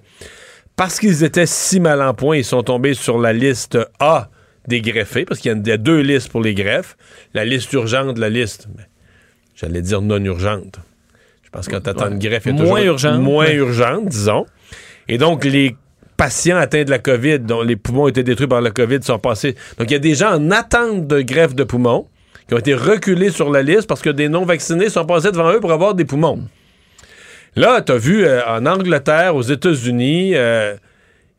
Parce 0.76 0.99
qu'ils 0.99 1.23
étaient 1.23 1.45
si 1.45 1.80
mal 1.80 2.02
en 2.02 2.14
point, 2.14 2.38
ils 2.38 2.45
sont 2.45 2.64
tombés 2.64 2.93
sur 2.93 3.19
la 3.19 3.34
liste 3.34 3.77
A 3.99 4.30
des 4.68 4.81
greffés, 4.81 5.26
parce 5.26 5.39
qu'il 5.39 5.52
y 5.52 5.56
a- 5.56 5.57
il 5.57 5.68
y 5.68 5.72
a 5.72 5.77
deux 5.77 5.99
listes 6.02 6.30
pour 6.30 6.41
les 6.41 6.53
greffes. 6.53 6.95
La 7.34 7.45
liste 7.45 7.72
urgente, 7.73 8.18
la 8.18 8.30
liste, 8.30 8.68
j'allais 9.56 9.81
dire 9.81 10.02
non 10.02 10.23
urgente. 10.23 10.80
Je 11.43 11.49
pense 11.49 11.68
que 11.68 11.73
quand 11.76 11.81
t'attends 11.81 12.10
une 12.11 12.19
greffe, 12.19 12.48
elle 12.48 12.53
est 12.53 12.57
Moins 12.57 12.64
toujours 12.65 12.77
urgente. 12.93 13.22
Moins 13.22 13.45
Ouais. 13.48 13.56
urgente, 13.56 14.06
disons. 14.07 14.45
Et 15.07 15.18
donc, 15.18 15.43
les 15.45 15.76
patients 16.22 16.57
atteints 16.57 16.84
de 16.84 16.91
la 16.91 16.99
COVID, 16.99 17.39
dont 17.39 17.64
les 17.64 17.76
poumons 17.76 18.07
étaient 18.07 18.22
détruits 18.22 18.45
par 18.45 18.61
la 18.61 18.69
COVID, 18.69 19.02
sont 19.02 19.18
passés. 19.18 19.56
Donc, 19.80 19.89
il 19.89 19.93
y 19.93 19.95
a 19.95 19.99
des 19.99 20.14
gens 20.14 20.35
en 20.35 20.52
attente 20.52 21.07
de 21.07 21.22
greffe 21.22 21.56
de 21.56 21.64
poumons 21.64 22.06
qui 22.48 22.53
ont 22.53 22.60
été 22.60 22.76
reculés 22.76 23.31
sur 23.31 23.49
la 23.49 23.64
liste 23.64 23.88
parce 23.88 24.03
que 24.03 24.11
des 24.11 24.30
non-vaccinés 24.30 24.91
sont 24.91 25.03
passés 25.07 25.31
devant 25.31 25.52
eux 25.52 25.60
pour 25.60 25.72
avoir 25.72 25.95
des 25.95 26.06
poumons. 26.06 26.43
Là, 27.56 27.81
tu 27.81 27.91
as 27.91 27.98
vu 27.98 28.23
euh, 28.23 28.39
en 28.48 28.68
Angleterre, 28.68 29.35
aux 29.35 29.41
États-Unis, 29.41 30.35
euh, 30.35 30.76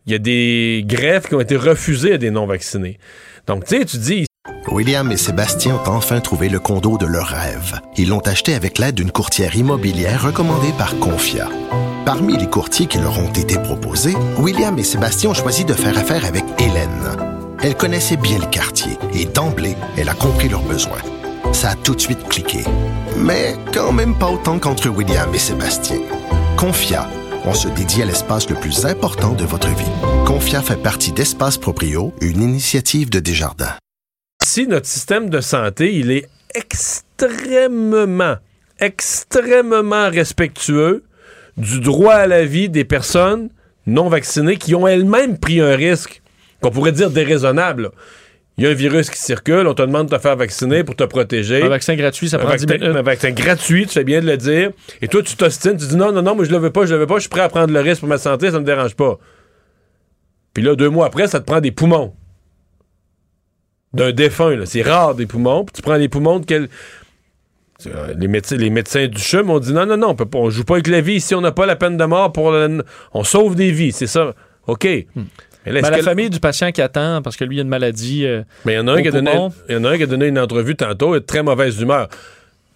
il 0.06 0.12
y 0.12 0.16
a 0.16 0.18
des 0.18 0.82
greffes 0.84 1.28
qui 1.28 1.36
ont 1.36 1.40
été 1.40 1.54
refusées 1.54 2.14
à 2.14 2.18
des 2.18 2.32
non-vaccinés. 2.32 2.98
Donc, 3.46 3.64
tu 3.66 3.76
sais, 3.76 3.84
tu 3.84 3.98
dis, 3.98 4.26
William 4.66 5.12
et 5.12 5.16
Sébastien 5.16 5.76
ont 5.76 5.90
enfin 5.90 6.18
trouvé 6.18 6.48
le 6.48 6.58
condo 6.58 6.98
de 6.98 7.06
leur 7.06 7.28
rêve. 7.28 7.78
Ils 7.96 8.08
l'ont 8.08 8.26
acheté 8.26 8.54
avec 8.54 8.78
l'aide 8.78 8.96
d'une 8.96 9.12
courtière 9.12 9.54
immobilière 9.54 10.24
recommandée 10.24 10.72
par 10.76 10.98
Confia. 10.98 11.48
Parmi 12.04 12.36
les 12.36 12.50
courtiers 12.50 12.86
qui 12.86 12.98
leur 12.98 13.16
ont 13.16 13.32
été 13.32 13.56
proposés, 13.58 14.16
William 14.36 14.76
et 14.76 14.82
Sébastien 14.82 15.30
ont 15.30 15.34
choisi 15.34 15.64
de 15.64 15.72
faire 15.72 15.96
affaire 15.96 16.24
avec 16.24 16.44
Hélène. 16.58 17.16
Elle 17.62 17.76
connaissait 17.76 18.16
bien 18.16 18.40
le 18.40 18.46
quartier 18.46 18.98
et 19.14 19.24
d'emblée, 19.24 19.76
elle 19.96 20.08
a 20.08 20.14
compris 20.14 20.48
leurs 20.48 20.64
besoins. 20.64 20.98
Ça 21.52 21.70
a 21.70 21.74
tout 21.76 21.94
de 21.94 22.00
suite 22.00 22.26
cliqué. 22.28 22.64
Mais 23.18 23.54
quand 23.72 23.92
même 23.92 24.18
pas 24.18 24.30
autant 24.30 24.58
qu'entre 24.58 24.88
William 24.88 25.32
et 25.32 25.38
Sébastien. 25.38 26.00
Confia, 26.56 27.08
on 27.44 27.54
se 27.54 27.68
dédie 27.68 28.02
à 28.02 28.06
l'espace 28.06 28.50
le 28.50 28.56
plus 28.56 28.84
important 28.84 29.34
de 29.34 29.44
votre 29.44 29.68
vie. 29.68 30.24
Confia 30.26 30.60
fait 30.60 30.82
partie 30.82 31.12
d'Espace 31.12 31.56
Proprio, 31.56 32.12
une 32.20 32.42
initiative 32.42 33.10
de 33.10 33.20
Desjardins. 33.20 33.76
si 34.42 34.66
notre 34.66 34.86
système 34.86 35.30
de 35.30 35.40
santé, 35.40 35.94
il 35.94 36.10
est 36.10 36.28
extrêmement, 36.56 38.36
extrêmement 38.80 40.10
respectueux 40.10 41.04
du 41.56 41.80
droit 41.80 42.14
à 42.14 42.26
la 42.26 42.44
vie 42.44 42.68
des 42.68 42.84
personnes 42.84 43.48
non 43.86 44.08
vaccinées 44.08 44.56
qui 44.56 44.74
ont 44.74 44.86
elles-mêmes 44.86 45.38
pris 45.38 45.60
un 45.60 45.74
risque 45.74 46.22
qu'on 46.60 46.70
pourrait 46.70 46.92
dire 46.92 47.10
déraisonnable. 47.10 47.82
là. 47.82 47.90
Il 48.58 48.64
y 48.64 48.66
a 48.66 48.70
un 48.70 48.74
virus 48.74 49.08
qui 49.10 49.18
circule, 49.18 49.66
on 49.66 49.74
te 49.74 49.80
demande 49.82 50.08
de 50.08 50.14
te 50.16 50.20
faire 50.20 50.36
vacciner 50.36 50.84
pour 50.84 50.94
te 50.94 51.04
protéger. 51.04 51.62
Un 51.62 51.68
vaccin 51.68 51.96
gratuit, 51.96 52.28
ça 52.28 52.36
un 52.36 52.40
prend 52.40 52.54
10 52.54 52.66
vaccin, 52.66 52.78
minutes. 52.84 52.96
un 52.96 53.02
vaccin 53.02 53.30
gratuit, 53.30 53.86
tu 53.86 53.94
fais 53.94 54.04
bien 54.04 54.20
de 54.20 54.26
le 54.26 54.36
dire. 54.36 54.70
Et 55.00 55.08
toi, 55.08 55.22
tu 55.22 55.34
t'ostines, 55.36 55.76
tu 55.76 55.86
dis 55.86 55.96
non, 55.96 56.12
non, 56.12 56.20
non, 56.22 56.34
moi 56.36 56.44
je 56.44 56.50
le 56.50 56.58
veux 56.58 56.70
pas, 56.70 56.84
je 56.84 56.92
le 56.94 57.00
veux 57.00 57.06
pas, 57.06 57.14
je 57.16 57.20
suis 57.22 57.30
prêt 57.30 57.40
à 57.40 57.48
prendre 57.48 57.72
le 57.72 57.80
risque 57.80 58.00
pour 58.00 58.08
ma 58.10 58.18
santé, 58.18 58.50
ça 58.50 58.60
me 58.60 58.64
dérange 58.64 58.94
pas. 58.94 59.18
Puis 60.54 60.62
là, 60.62 60.76
deux 60.76 60.90
mois 60.90 61.06
après, 61.06 61.26
ça 61.28 61.40
te 61.40 61.46
prend 61.46 61.60
des 61.60 61.72
poumons. 61.72 62.14
D'un 63.94 64.12
défunt, 64.12 64.54
là. 64.54 64.66
C'est 64.66 64.82
rare 64.82 65.14
des 65.14 65.26
poumons. 65.26 65.64
Puis 65.64 65.72
tu 65.76 65.82
prends 65.82 65.96
les 65.96 66.08
poumons 66.08 66.38
de 66.38 66.46
quel. 66.46 66.68
Euh, 67.86 68.14
Les 68.18 68.28
médecins, 68.28 68.56
les 68.56 68.70
médecins 68.70 69.06
du 69.06 69.20
CHUM 69.20 69.50
ont 69.50 69.58
dit 69.58 69.72
non, 69.72 69.86
non, 69.86 69.96
non, 69.96 70.08
on 70.10 70.14
peut 70.14 70.26
pas, 70.26 70.38
on 70.38 70.50
joue 70.50 70.64
pas 70.64 70.74
avec 70.74 70.86
la 70.88 71.00
vie 71.00 71.14
ici, 71.14 71.34
on 71.34 71.40
n'a 71.40 71.52
pas 71.52 71.66
la 71.66 71.76
peine 71.76 71.96
de 71.96 72.04
mort 72.04 72.32
pour. 72.32 72.52
le- 72.52 72.84
on 73.14 73.24
sauve 73.24 73.54
des 73.56 73.70
vies, 73.72 73.92
c'est 73.92 74.06
ça. 74.06 74.34
OK. 74.66 74.84
Mais 74.84 75.70
là, 75.72 75.78
est-ce 75.78 75.82
Ben, 75.82 75.90
la 75.90 75.98
que- 75.98 76.02
famille 76.04 76.30
du 76.30 76.40
patient 76.40 76.72
qui 76.72 76.82
attend 76.82 77.22
parce 77.22 77.36
que 77.36 77.44
lui, 77.44 77.56
il 77.56 77.58
a 77.60 77.62
une 77.62 77.68
maladie. 77.68 78.26
euh, 78.26 78.42
mais 78.64 78.72
il 78.72 78.76
y 78.76 78.78
en 78.80 78.88
a 78.88 78.92
un 78.94 79.02
qui 79.02 79.08
a 79.08 79.10
donné, 79.12 79.30
poumon. 79.30 79.52
il 79.68 79.74
y 79.74 79.78
en 79.78 79.84
a 79.84 79.90
un 79.90 79.96
qui 79.96 80.02
a 80.02 80.06
donné 80.06 80.26
une 80.26 80.38
entrevue 80.38 80.74
tantôt, 80.74 81.14
de 81.14 81.20
très 81.20 81.42
mauvaise 81.42 81.80
humeur. 81.80 82.08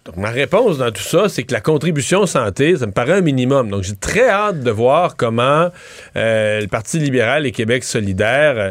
Donc, 0.04 0.18
ma 0.18 0.30
réponse 0.30 0.78
dans 0.78 0.92
tout 0.92 1.02
ça, 1.02 1.28
c'est 1.28 1.42
que 1.42 1.52
la 1.52 1.60
contribution 1.60 2.26
santé, 2.26 2.76
ça 2.76 2.86
me 2.86 2.92
paraît 2.92 3.14
un 3.14 3.20
minimum. 3.22 3.70
Donc, 3.70 3.82
j'ai 3.82 3.96
très 3.96 4.28
hâte 4.28 4.60
de 4.60 4.70
voir 4.70 5.16
comment 5.16 5.70
euh, 6.16 6.60
le 6.60 6.68
Parti 6.68 7.00
libéral 7.00 7.44
et 7.44 7.50
Québec 7.50 7.82
solidaire 7.82 8.54
euh, 8.56 8.70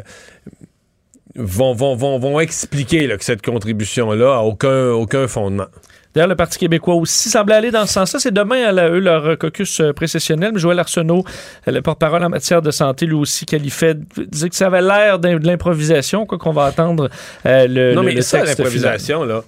vont, 1.35 1.73
vont, 1.73 1.95
vont, 1.95 2.19
vont 2.19 2.39
expliquer 2.39 3.07
là, 3.07 3.17
que 3.17 3.23
cette 3.23 3.45
contribution-là 3.45 4.37
a 4.37 4.41
aucun, 4.41 4.89
aucun 4.91 5.27
fondement. 5.27 5.65
D'ailleurs, 6.13 6.29
le 6.29 6.35
Parti 6.37 6.57
québécois 6.57 6.95
aussi 6.95 7.29
semblait 7.29 7.55
aller 7.55 7.71
dans 7.71 7.85
ce 7.85 7.91
sens-là. 7.93 8.19
C'est 8.21 8.33
demain, 8.33 8.63
à 8.67 8.71
la- 8.71 8.89
eux, 8.89 8.99
leur 8.99 9.25
euh, 9.25 9.35
caucus 9.35 9.81
euh, 9.81 9.91
précessionnel. 9.91 10.51
Mais 10.53 10.59
Joël 10.61 10.79
Arsenault, 10.79 11.25
euh, 11.67 11.71
le 11.71 11.81
porte-parole 11.81 12.23
en 12.23 12.29
matière 12.29 12.61
de 12.61 12.71
santé, 12.71 13.05
lui 13.05 13.15
aussi 13.15 13.45
qualifiait, 13.45 13.95
disait 14.15 14.47
que 14.47 14.55
ça 14.55 14.67
avait 14.67 14.81
l'air 14.81 15.19
de 15.19 15.27
l'improvisation, 15.45 16.25
quoi 16.25 16.37
qu'on 16.37 16.53
va 16.53 16.65
attendre 16.65 17.09
euh, 17.45 17.67
le, 17.67 17.93
non, 17.93 18.01
mais 18.03 18.13
le 18.13 18.21
ça, 18.21 18.39
texte 18.39 18.59
l'improvisation, 18.59 19.25
là, 19.25 19.43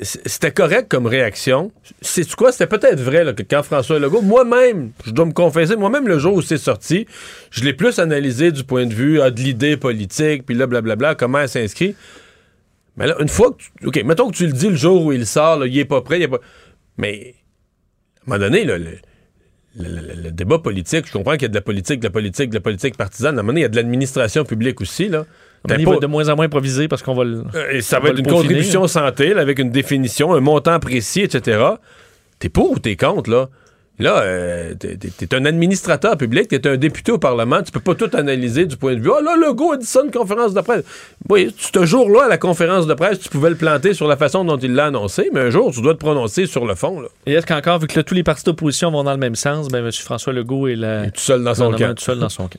c'était 0.00 0.50
correct 0.52 0.88
comme 0.88 1.06
réaction. 1.06 1.70
C'est 2.00 2.28
quoi? 2.34 2.50
C'était 2.52 2.66
peut-être 2.66 3.00
vrai 3.00 3.34
que 3.34 3.42
quand 3.42 3.62
François 3.62 3.98
Legault, 3.98 4.22
moi-même, 4.22 4.92
je 5.04 5.10
dois 5.10 5.26
me 5.26 5.32
confesser, 5.32 5.76
moi-même, 5.76 6.08
le 6.08 6.18
jour 6.18 6.34
où 6.34 6.42
c'est 6.42 6.58
sorti, 6.58 7.06
je 7.50 7.64
l'ai 7.64 7.72
plus 7.72 7.98
analysé 7.98 8.52
du 8.52 8.64
point 8.64 8.86
de 8.86 8.94
vue 8.94 9.20
ah, 9.20 9.30
de 9.30 9.40
l'idée 9.40 9.76
politique, 9.76 10.44
puis 10.46 10.54
là, 10.54 10.66
blablabla, 10.66 11.14
comment 11.14 11.38
elle 11.40 11.48
s'inscrit. 11.48 11.94
Mais 12.96 13.06
là, 13.06 13.16
une 13.20 13.28
fois 13.28 13.52
que 13.52 13.62
tu. 13.62 13.86
OK, 13.86 14.02
mettons 14.04 14.30
que 14.30 14.36
tu 14.36 14.46
le 14.46 14.52
dis 14.52 14.68
le 14.68 14.76
jour 14.76 15.04
où 15.04 15.12
il 15.12 15.26
sort, 15.26 15.58
là, 15.58 15.66
il 15.66 15.78
est 15.78 15.84
pas 15.84 16.02
prêt, 16.02 16.18
il 16.18 16.22
est 16.22 16.28
pas. 16.28 16.40
Mais, 16.98 17.34
à 18.26 18.32
un 18.32 18.38
moment 18.38 18.44
donné, 18.44 18.64
le- 18.64 18.78
le 19.74 20.30
débat 20.30 20.58
politique, 20.58 21.06
je 21.06 21.12
comprends 21.12 21.32
qu'il 21.32 21.42
y 21.42 21.44
a 21.46 21.48
de 21.48 21.54
la 21.54 21.62
politique, 21.62 22.00
de 22.00 22.04
la 22.06 22.10
politique, 22.10 22.50
de 22.50 22.54
la 22.54 22.60
politique 22.60 22.96
partisane. 22.96 23.36
À 23.36 23.40
un 23.40 23.42
moment 23.42 23.48
donné, 23.48 23.60
il 23.60 23.64
y 23.64 23.66
a 23.66 23.70
de 23.70 23.76
l'administration 23.76 24.44
publique 24.44 24.80
aussi, 24.80 25.08
là. 25.08 25.24
Il 25.68 25.84
va 25.86 25.92
pas- 25.92 25.98
de 26.00 26.06
moins 26.06 26.28
en 26.28 26.36
moins 26.36 26.46
improvisé 26.46 26.88
parce 26.88 27.02
qu'on 27.02 27.14
va 27.14 27.24
le. 27.24 27.44
euh, 27.54 27.70
Et 27.72 27.82
ça 27.82 28.00
va 28.00 28.08
être 28.08 28.18
une 28.18 28.24
peaufiner. 28.24 28.42
contribution 28.42 28.86
santé 28.88 29.34
là, 29.34 29.40
avec 29.42 29.58
une 29.58 29.70
définition, 29.70 30.32
un 30.34 30.40
montant 30.40 30.78
précis, 30.80 31.20
etc. 31.20 31.62
T'es 32.38 32.48
pour 32.48 32.72
ou 32.72 32.78
t'es 32.78 32.96
contre, 32.96 33.30
là? 33.30 33.48
Là, 33.98 34.22
euh, 34.22 34.74
t'es, 34.74 35.34
un 35.34 35.44
administrateur 35.44 36.16
public, 36.16 36.48
t'es 36.48 36.66
un 36.66 36.76
député 36.76 37.12
au 37.12 37.18
Parlement, 37.18 37.62
tu 37.62 37.70
peux 37.70 37.78
pas 37.78 37.94
tout 37.94 38.08
analyser 38.14 38.64
du 38.64 38.76
point 38.76 38.94
de 38.96 39.00
vue. 39.00 39.10
Ah 39.16 39.20
là, 39.22 39.36
le 39.36 39.52
go 39.52 39.72
a 39.72 39.76
dit 39.76 39.84
ça, 39.86 40.00
une 40.04 40.10
conférence 40.10 40.54
de 40.54 40.60
presse. 40.62 40.82
Oui, 41.28 41.54
ce 41.56 41.84
jour-là, 41.84 42.24
à 42.24 42.28
la 42.28 42.38
conférence 42.38 42.86
de 42.86 42.94
presse, 42.94 43.20
tu 43.20 43.28
pouvais 43.28 43.50
le 43.50 43.54
planter 43.56 43.92
sur 43.94 44.08
la 44.08 44.16
façon 44.16 44.44
dont 44.44 44.56
il 44.56 44.74
l'a 44.74 44.86
annoncé, 44.86 45.28
mais 45.32 45.40
un 45.40 45.50
jour, 45.50 45.70
tu 45.72 45.82
dois 45.82 45.92
te 45.92 45.98
prononcer 46.00 46.46
sur 46.46 46.64
le 46.66 46.74
fond. 46.74 47.00
Là. 47.02 47.08
Et 47.26 47.34
est-ce 47.34 47.46
qu'encore, 47.46 47.78
vu 47.78 47.86
que 47.86 47.96
là, 47.96 48.02
tous 48.02 48.14
les 48.14 48.24
partis 48.24 48.42
d'opposition 48.44 48.90
vont 48.90 49.04
dans 49.04 49.12
le 49.12 49.18
même 49.18 49.36
sens, 49.36 49.68
ben, 49.68 49.84
M. 49.84 49.92
François 49.92 50.32
Legault 50.32 50.66
est, 50.68 50.74
là, 50.74 51.04
tout 51.10 51.20
seul 51.20 51.44
dans 51.44 51.54
son 51.54 51.70
camp. 51.72 51.94
Tout 51.94 52.02
seul 52.02 52.18
dans 52.18 52.30
son 52.30 52.48
camp. 52.48 52.58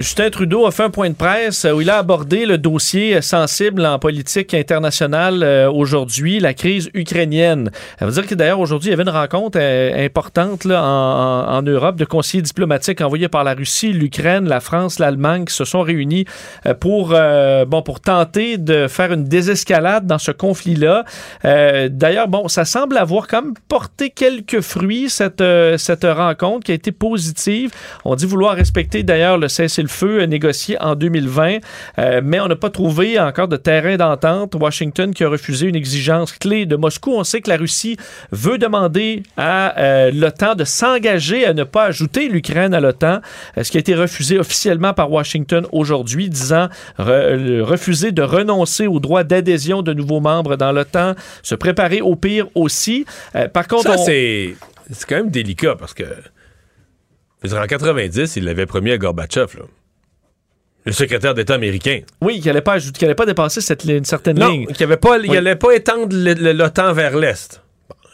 Justin 0.00 0.30
Trudeau 0.30 0.64
a 0.64 0.70
fait 0.70 0.84
un 0.84 0.88
point 0.88 1.10
de 1.10 1.14
presse 1.14 1.66
où 1.70 1.82
il 1.82 1.90
a 1.90 1.98
abordé 1.98 2.46
le 2.46 2.56
dossier 2.56 3.20
sensible 3.20 3.84
en 3.84 3.98
politique 3.98 4.54
internationale 4.54 5.42
euh, 5.42 5.70
aujourd'hui, 5.70 6.40
la 6.40 6.54
crise 6.54 6.88
ukrainienne. 6.94 7.70
Ça 7.98 8.06
veut 8.06 8.12
dire 8.12 8.26
que 8.26 8.34
d'ailleurs 8.34 8.60
aujourd'hui, 8.60 8.88
il 8.88 8.90
y 8.92 8.94
avait 8.94 9.02
une 9.02 9.10
rencontre 9.10 9.58
euh, 9.60 10.02
importante 10.02 10.64
là, 10.64 10.82
en, 10.82 11.60
Europe 11.60 11.96
de 11.96 12.06
conseillers 12.06 12.40
diplomatiques 12.40 13.02
envoyés 13.02 13.28
par 13.28 13.44
la 13.44 13.52
Russie, 13.52 13.92
l'Ukraine, 13.92 14.48
la 14.48 14.60
France, 14.60 14.98
l'Allemagne 14.98 15.44
qui 15.44 15.52
se 15.52 15.66
sont 15.66 15.82
réunis 15.82 16.24
euh, 16.64 16.72
pour, 16.72 17.14
bon, 17.66 17.82
pour 17.82 18.00
tenter 18.00 18.56
de 18.56 18.88
faire 18.88 19.12
une 19.12 19.24
désescalade 19.24 20.06
dans 20.06 20.16
ce 20.16 20.30
conflit-là. 20.30 21.04
D'ailleurs, 21.44 22.28
bon, 22.28 22.48
ça 22.48 22.64
semble 22.64 22.96
avoir 22.96 23.26
quand 23.26 23.42
même 23.42 23.54
porté 23.68 24.08
quelques 24.08 24.62
fruits, 24.62 25.10
cette, 25.10 25.44
cette 25.76 26.04
rencontre 26.04 26.64
qui 26.64 26.72
a 26.72 26.74
été 26.74 26.90
positive. 26.90 27.70
On 28.06 28.14
dit 28.14 28.24
vouloir 28.24 28.54
respecter 28.54 29.02
d'ailleurs 29.02 29.36
le 29.36 29.48
cessez-le-feu 29.90 30.24
négocié 30.24 30.76
en 30.80 30.94
2020, 30.94 31.58
euh, 31.98 32.20
mais 32.24 32.40
on 32.40 32.46
n'a 32.48 32.56
pas 32.56 32.70
trouvé 32.70 33.18
encore 33.18 33.48
de 33.48 33.56
terrain 33.56 33.96
d'entente. 33.96 34.54
Washington 34.54 35.12
qui 35.12 35.24
a 35.24 35.28
refusé 35.28 35.66
une 35.66 35.74
exigence 35.76 36.32
clé 36.32 36.66
de 36.66 36.76
Moscou. 36.76 37.12
On 37.14 37.24
sait 37.24 37.40
que 37.40 37.50
la 37.50 37.56
Russie 37.56 37.96
veut 38.32 38.58
demander 38.58 39.22
à 39.36 39.78
euh, 39.78 40.10
l'OTAN 40.12 40.54
de 40.54 40.64
s'engager 40.64 41.44
à 41.46 41.54
ne 41.54 41.64
pas 41.64 41.84
ajouter 41.84 42.28
l'Ukraine 42.28 42.74
à 42.74 42.80
l'OTAN, 42.80 43.20
euh, 43.58 43.62
ce 43.64 43.70
qui 43.70 43.76
a 43.76 43.80
été 43.80 43.94
refusé 43.94 44.38
officiellement 44.38 44.94
par 44.94 45.10
Washington 45.10 45.66
aujourd'hui, 45.72 46.28
disant 46.28 46.68
re- 46.98 47.60
refuser 47.62 48.12
de 48.12 48.22
renoncer 48.22 48.86
au 48.86 49.00
droit 49.00 49.24
d'adhésion 49.24 49.82
de 49.82 49.92
nouveaux 49.92 50.20
membres 50.20 50.56
dans 50.56 50.72
l'OTAN, 50.72 51.14
se 51.42 51.54
préparer 51.54 52.00
au 52.00 52.16
pire 52.16 52.46
aussi. 52.54 53.04
Euh, 53.34 53.48
par 53.48 53.66
contre, 53.66 53.82
Ça, 53.84 53.96
on- 53.98 54.04
c'est, 54.04 54.54
c'est 54.92 55.08
quand 55.08 55.16
même 55.16 55.30
délicat 55.30 55.76
parce 55.78 55.94
que. 55.94 56.04
je 57.42 57.48
veux 57.48 57.54
dire, 57.54 57.62
en 57.62 57.66
90, 57.66 58.36
il 58.36 58.44
l'avait 58.44 58.66
promis 58.66 58.90
à 58.92 58.98
Gorbatchev, 58.98 59.56
là. 59.58 59.64
Le 60.86 60.92
secrétaire 60.92 61.34
d'État 61.34 61.54
américain. 61.54 62.00
Oui, 62.22 62.36
qu'il 62.40 62.46
n'allait 62.46 62.62
pas, 62.62 62.76
allait 63.02 63.14
pas 63.14 63.26
dépasser 63.26 63.60
cette, 63.60 63.84
une 63.84 64.04
certaine 64.04 64.38
Non, 64.38 64.48
ligne. 64.50 64.66
Oui. 65.28 65.34
n'allait 65.34 65.56
pas 65.56 65.72
étendre 65.72 66.08
le- 66.10 66.32
le- 66.34 66.52
l'OTAN 66.52 66.92
vers 66.94 67.16
l'Est. 67.18 67.62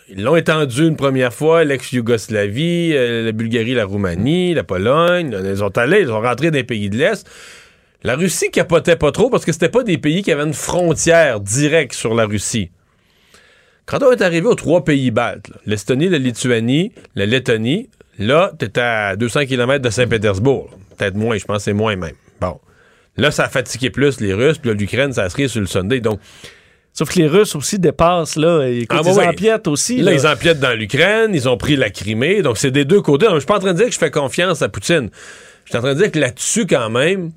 Ils 0.08 0.22
l'ont 0.22 0.36
étendu 0.36 0.86
une 0.86 0.96
première 0.96 1.32
fois, 1.32 1.64
l'ex-Yougoslavie, 1.64 2.92
euh, 2.94 3.24
la 3.26 3.32
Bulgarie, 3.32 3.74
la 3.74 3.84
Roumanie, 3.84 4.54
la 4.54 4.64
Pologne. 4.64 5.36
Ils 5.44 5.56
sont 5.58 5.76
allés, 5.78 6.00
ils 6.02 6.06
sont 6.08 6.20
rentrés 6.20 6.50
dans 6.50 6.56
les 6.56 6.64
pays 6.64 6.90
de 6.90 6.96
l'Est. 6.96 7.26
La 8.02 8.14
Russie 8.14 8.50
capotait 8.50 8.96
pas 8.96 9.10
trop 9.10 9.30
parce 9.30 9.44
que 9.44 9.52
c'était 9.52 9.68
pas 9.68 9.82
des 9.82 9.98
pays 9.98 10.22
qui 10.22 10.30
avaient 10.30 10.44
une 10.44 10.52
frontière 10.54 11.40
directe 11.40 11.94
sur 11.94 12.14
la 12.14 12.26
Russie. 12.26 12.70
Quand 13.84 14.02
on 14.02 14.10
est 14.12 14.22
arrivé 14.22 14.46
aux 14.46 14.54
trois 14.54 14.84
pays 14.84 15.10
baltes, 15.12 15.50
l'Estonie, 15.66 16.08
la 16.08 16.18
Lituanie, 16.18 16.92
la 17.14 17.26
Lettonie, 17.26 17.88
là, 18.18 18.52
t'étais 18.58 18.80
à 18.80 19.16
200 19.16 19.46
km 19.46 19.82
de 19.82 19.90
Saint-Pétersbourg. 19.90 20.70
Peut-être 20.96 21.14
moins, 21.14 21.36
je 21.36 21.44
pense 21.44 21.58
que 21.58 21.62
c'est 21.64 21.72
moins 21.72 21.94
même. 21.96 22.14
Bon. 22.40 22.58
Là, 23.16 23.30
ça 23.30 23.44
a 23.44 23.48
fatigué 23.48 23.90
plus 23.90 24.20
les 24.20 24.34
Russes, 24.34 24.58
puis 24.58 24.70
là, 24.70 24.76
l'Ukraine, 24.76 25.12
ça 25.12 25.28
serait 25.30 25.48
sur 25.48 25.60
le 25.60 25.66
Sunday. 25.66 26.00
Donc, 26.00 26.20
Sauf 26.92 27.10
que 27.12 27.18
les 27.18 27.26
Russes 27.26 27.54
aussi 27.54 27.78
dépassent, 27.78 28.36
là. 28.36 28.66
Écoute, 28.66 28.98
Ah, 29.04 29.06
ils 29.06 29.20
empiètent 29.20 29.68
aussi. 29.68 29.98
Là, 29.98 30.12
là. 30.12 30.16
ils 30.16 30.26
empiètent 30.26 30.60
dans 30.60 30.72
l'Ukraine, 30.72 31.32
ils 31.34 31.46
ont 31.46 31.58
pris 31.58 31.76
la 31.76 31.90
Crimée, 31.90 32.40
donc 32.40 32.56
c'est 32.56 32.70
des 32.70 32.86
deux 32.86 33.02
côtés. 33.02 33.26
Non, 33.26 33.34
Je 33.34 33.40
suis 33.40 33.46
pas 33.46 33.56
en 33.56 33.60
train 33.60 33.74
de 33.74 33.76
dire 33.76 33.86
que 33.88 33.92
je 33.92 33.98
fais 33.98 34.10
confiance 34.10 34.62
à 34.62 34.70
Poutine. 34.70 35.10
Je 35.66 35.70
suis 35.70 35.76
en 35.76 35.82
train 35.82 35.92
de 35.92 35.98
dire 36.00 36.10
que 36.10 36.18
là-dessus, 36.18 36.64
quand 36.66 36.88
même, 36.88 37.32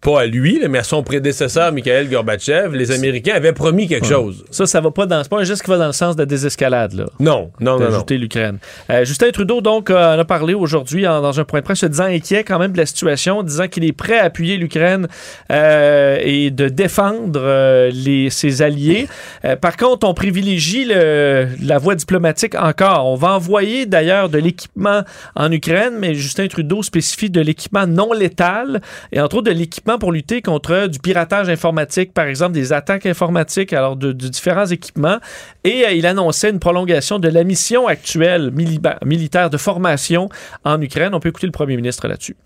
pas 0.00 0.20
à 0.22 0.26
lui, 0.26 0.60
là, 0.60 0.68
mais 0.68 0.78
à 0.78 0.82
son 0.84 1.02
prédécesseur, 1.02 1.72
Mikhail 1.72 2.06
Gorbatchev, 2.08 2.76
les 2.76 2.90
Américains 2.92 3.34
avaient 3.34 3.52
promis 3.52 3.88
quelque 3.88 4.06
chose. 4.06 4.44
Ça, 4.50 4.66
ça 4.66 4.80
va 4.80 4.90
pas 4.90 5.06
dans. 5.06 5.22
C'est 5.22 5.28
pas 5.30 5.40
un 5.40 5.44
geste 5.44 5.62
qui 5.62 5.70
va 5.70 5.78
dans 5.78 5.86
le 5.86 5.92
sens 5.92 6.14
de 6.16 6.22
la 6.22 6.26
désescalade, 6.26 6.92
là. 6.94 7.06
Non, 7.18 7.50
non, 7.60 7.78
non, 7.78 7.86
d'ajouter 7.86 8.18
l'Ukraine. 8.18 8.58
Euh, 8.90 9.04
Justin 9.04 9.30
Trudeau, 9.30 9.60
donc, 9.60 9.90
euh, 9.90 10.14
en 10.14 10.18
a 10.18 10.24
parlé 10.24 10.54
aujourd'hui 10.54 11.02
dans 11.02 11.40
un 11.40 11.44
point 11.44 11.60
de 11.60 11.64
presse, 11.64 11.78
se 11.80 11.86
disant 11.86 12.04
inquiet 12.04 12.44
quand 12.44 12.58
même 12.58 12.72
de 12.72 12.78
la 12.78 12.86
situation, 12.86 13.42
disant 13.42 13.68
qu'il 13.68 13.84
est 13.84 13.92
prêt 13.92 14.18
à 14.18 14.24
appuyer 14.24 14.56
l'Ukraine 14.58 15.08
euh, 15.50 16.18
et 16.22 16.50
de 16.50 16.68
défendre 16.68 17.40
euh, 17.42 17.90
les, 17.92 18.30
ses 18.30 18.62
alliés. 18.62 19.08
Euh, 19.44 19.56
par 19.56 19.76
contre, 19.76 20.06
on 20.08 20.14
privilégie 20.14 20.84
le- 20.84 21.48
la 21.62 21.78
voie 21.78 21.94
diplomatique 21.94 22.54
encore. 22.54 23.06
On 23.06 23.14
va 23.16 23.32
envoyer 23.34 23.86
d'ailleurs 23.86 24.28
de 24.28 24.38
l'équipement 24.38 25.02
en 25.34 25.50
Ukraine, 25.52 25.94
mais 25.98 26.14
Justin 26.14 26.46
Trudeau 26.48 26.82
spécifie 26.82 27.30
de 27.30 27.40
l'équipement 27.40 27.86
non 27.86 28.12
létal 28.12 28.80
et 29.12 29.20
entre 29.20 29.36
autres 29.36 29.50
de 29.50 29.56
l'équipement 29.56 29.85
pour 29.98 30.12
lutter 30.12 30.42
contre 30.42 30.88
du 30.88 30.98
piratage 30.98 31.48
informatique, 31.48 32.12
par 32.12 32.26
exemple 32.26 32.52
des 32.52 32.72
attaques 32.72 33.06
informatiques, 33.06 33.72
alors 33.72 33.96
de, 33.96 34.12
de 34.12 34.28
différents 34.28 34.66
équipements. 34.66 35.18
Et 35.64 35.86
euh, 35.86 35.92
il 35.92 36.06
annonçait 36.06 36.50
une 36.50 36.58
prolongation 36.58 37.18
de 37.18 37.28
la 37.28 37.44
mission 37.44 37.86
actuelle 37.86 38.50
mili- 38.50 38.80
militaire 39.04 39.48
de 39.48 39.56
formation 39.56 40.28
en 40.64 40.80
Ukraine. 40.82 41.14
On 41.14 41.20
peut 41.20 41.30
écouter 41.30 41.46
le 41.46 41.52
premier 41.52 41.76
ministre 41.76 42.08
là-dessus. 42.08 42.36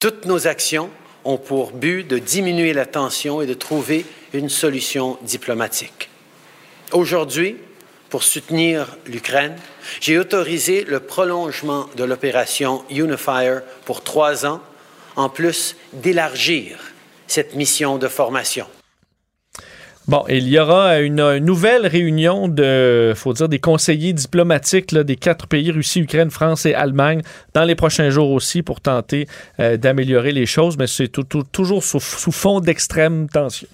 Toutes 0.00 0.24
nos 0.26 0.46
actions 0.46 0.88
ont 1.24 1.38
pour 1.38 1.72
but 1.72 2.08
de 2.08 2.18
diminuer 2.18 2.72
la 2.72 2.86
tension 2.86 3.42
et 3.42 3.46
de 3.46 3.54
trouver 3.54 4.06
une 4.32 4.48
solution 4.48 5.18
diplomatique. 5.22 6.08
Aujourd'hui, 6.92 7.56
pour 8.08 8.22
soutenir 8.22 8.96
l'Ukraine, 9.06 9.56
j'ai 10.00 10.16
autorisé 10.16 10.84
le 10.84 11.00
prolongement 11.00 11.86
de 11.96 12.04
l'opération 12.04 12.82
Unifier 12.88 13.58
pour 13.84 14.02
trois 14.02 14.46
ans, 14.46 14.62
en 15.18 15.28
plus 15.28 15.76
d'élargir 15.92 16.78
cette 17.26 17.56
mission 17.56 17.98
de 17.98 18.08
formation. 18.08 18.66
Bon, 20.06 20.24
il 20.30 20.48
y 20.48 20.58
aura 20.58 21.00
une, 21.00 21.36
nouvelle 21.38 21.86
réunion 21.86 22.48
de, 22.48 23.12
faut 23.14 23.34
dire, 23.34 23.48
des 23.48 23.58
conseillers 23.58 24.14
diplomatiques 24.14 24.94
des 24.94 25.16
quatre 25.16 25.46
pays, 25.46 25.70
Russie, 25.70 26.00
Ukraine, 26.00 26.30
France 26.30 26.64
et 26.64 26.72
Allemagne, 26.72 27.20
dans 27.52 27.64
les 27.64 27.74
prochains 27.74 28.08
jours 28.08 28.30
aussi 28.30 28.62
pour 28.62 28.80
tenter 28.80 29.26
euh, 29.60 29.76
d'améliorer 29.76 30.32
les 30.32 30.46
choses, 30.46 30.78
mais 30.78 30.86
c'est 30.86 31.12
toujours 31.52 31.84
sous, 31.84 32.00
sous 32.00 32.32
fond 32.32 32.60
d'extrême 32.60 33.28
tension. 33.28 33.68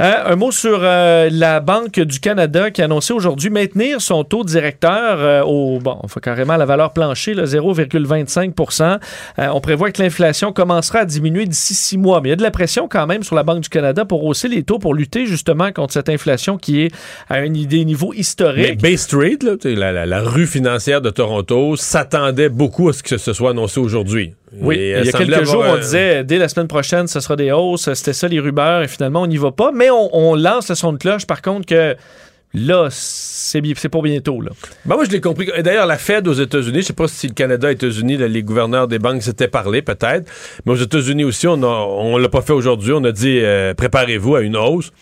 Euh, 0.00 0.12
un 0.32 0.34
mot 0.34 0.50
sur 0.50 0.80
euh, 0.82 1.28
la 1.30 1.60
Banque 1.60 2.00
du 2.00 2.18
Canada 2.18 2.72
qui 2.72 2.82
a 2.82 2.86
annoncé 2.86 3.12
aujourd'hui 3.12 3.48
maintenir 3.48 4.00
son 4.00 4.24
taux 4.24 4.42
directeur 4.42 5.18
euh, 5.20 5.42
au, 5.44 5.78
bon, 5.78 5.96
on 6.02 6.08
fait 6.08 6.18
carrément 6.18 6.56
la 6.56 6.64
valeur 6.66 6.92
plancher, 6.92 7.32
là, 7.32 7.44
0,25% 7.44 8.98
Euh, 9.38 9.48
On 9.52 9.60
prévoit 9.60 9.92
que 9.92 10.02
l'inflation 10.02 10.52
commencera 10.52 11.00
à 11.00 11.04
diminuer 11.04 11.46
d'ici 11.46 11.74
six 11.74 11.96
mois. 11.96 12.20
Mais 12.20 12.28
il 12.28 12.30
y 12.30 12.32
a 12.32 12.36
de 12.36 12.42
la 12.42 12.50
pression 12.50 12.88
quand 12.88 13.06
même 13.06 13.22
sur 13.22 13.36
la 13.36 13.44
Banque 13.44 13.60
du 13.60 13.68
Canada 13.68 14.04
pour 14.04 14.24
hausser 14.24 14.48
les 14.48 14.64
taux 14.64 14.80
pour 14.80 14.94
lutter 14.94 15.26
justement 15.26 15.70
contre 15.70 15.92
cette 15.92 16.08
inflation 16.08 16.58
qui 16.58 16.82
est 16.82 16.90
à 17.28 17.36
un 17.36 17.50
des 17.50 17.84
niveaux 17.84 18.10
Mais 18.12 18.18
historiques. 18.20 18.82
Bay 18.82 18.96
Street, 18.96 19.38
là, 19.42 19.52
tu 19.56 19.68
sais, 19.70 19.74
la, 19.76 19.92
la- 19.92 20.06
la 20.06 20.20
rue 20.22 20.48
financière 20.48 21.02
de 21.02 21.10
Toronto, 21.10 21.76
s'attendait 21.76 22.48
beaucoup 22.48 22.88
à 22.88 22.92
ce 22.92 23.04
que 23.04 23.16
ce 23.16 23.32
soit 23.32 23.50
annoncé 23.50 23.78
aujourd'hui. 23.78 24.34
Oui, 24.60 24.76
Et, 24.76 24.90
il 24.90 24.94
euh, 24.94 25.04
y 25.04 25.08
a 25.08 25.12
quelques 25.12 25.44
jours, 25.44 25.64
on 25.66 25.76
disait 25.76 26.24
dès 26.24 26.38
la 26.38 26.48
semaine 26.48 26.68
prochaine, 26.68 27.06
ce 27.06 27.20
sera 27.20 27.36
des 27.36 27.52
hausses. 27.52 27.92
C'était 27.94 28.12
ça 28.12 28.28
les 28.28 28.40
rumeurs 28.40 28.82
et 28.82 28.88
finalement, 28.88 29.22
on 29.22 29.26
n'y 29.26 29.36
va 29.36 29.52
pas. 29.52 29.72
Mais 29.72 29.90
on, 29.90 30.16
on 30.16 30.34
lance 30.34 30.68
le 30.68 30.74
son 30.74 30.92
de 30.92 30.98
cloche, 30.98 31.26
par 31.26 31.42
contre, 31.42 31.66
que 31.66 31.96
là, 32.54 32.88
c'est 32.90 33.60
pour 33.90 34.02
bientôt. 34.02 34.40
Là. 34.40 34.50
Ben 34.84 34.94
moi, 34.94 35.04
je 35.04 35.10
l'ai 35.10 35.20
compris. 35.20 35.50
Et 35.56 35.62
D'ailleurs, 35.62 35.86
la 35.86 35.98
Fed 35.98 36.26
aux 36.28 36.32
États-Unis, 36.32 36.82
je 36.82 36.86
sais 36.86 36.92
pas 36.92 37.08
si 37.08 37.28
le 37.28 37.34
Canada, 37.34 37.68
les 37.68 37.74
États-Unis, 37.74 38.16
les 38.16 38.42
gouverneurs 38.42 38.88
des 38.88 38.98
banques 38.98 39.22
s'étaient 39.22 39.48
parlé, 39.48 39.82
peut-être. 39.82 40.30
Mais 40.64 40.72
aux 40.72 40.76
États-Unis 40.76 41.24
aussi, 41.24 41.46
on 41.46 41.62
on 41.62 42.16
l'a 42.16 42.28
pas 42.28 42.42
fait 42.42 42.52
aujourd'hui. 42.52 42.92
On 42.92 43.04
a 43.04 43.12
dit, 43.12 43.40
euh, 43.40 43.74
préparez-vous 43.74 44.36
à 44.36 44.40
une 44.40 44.56
hausse. 44.56 44.92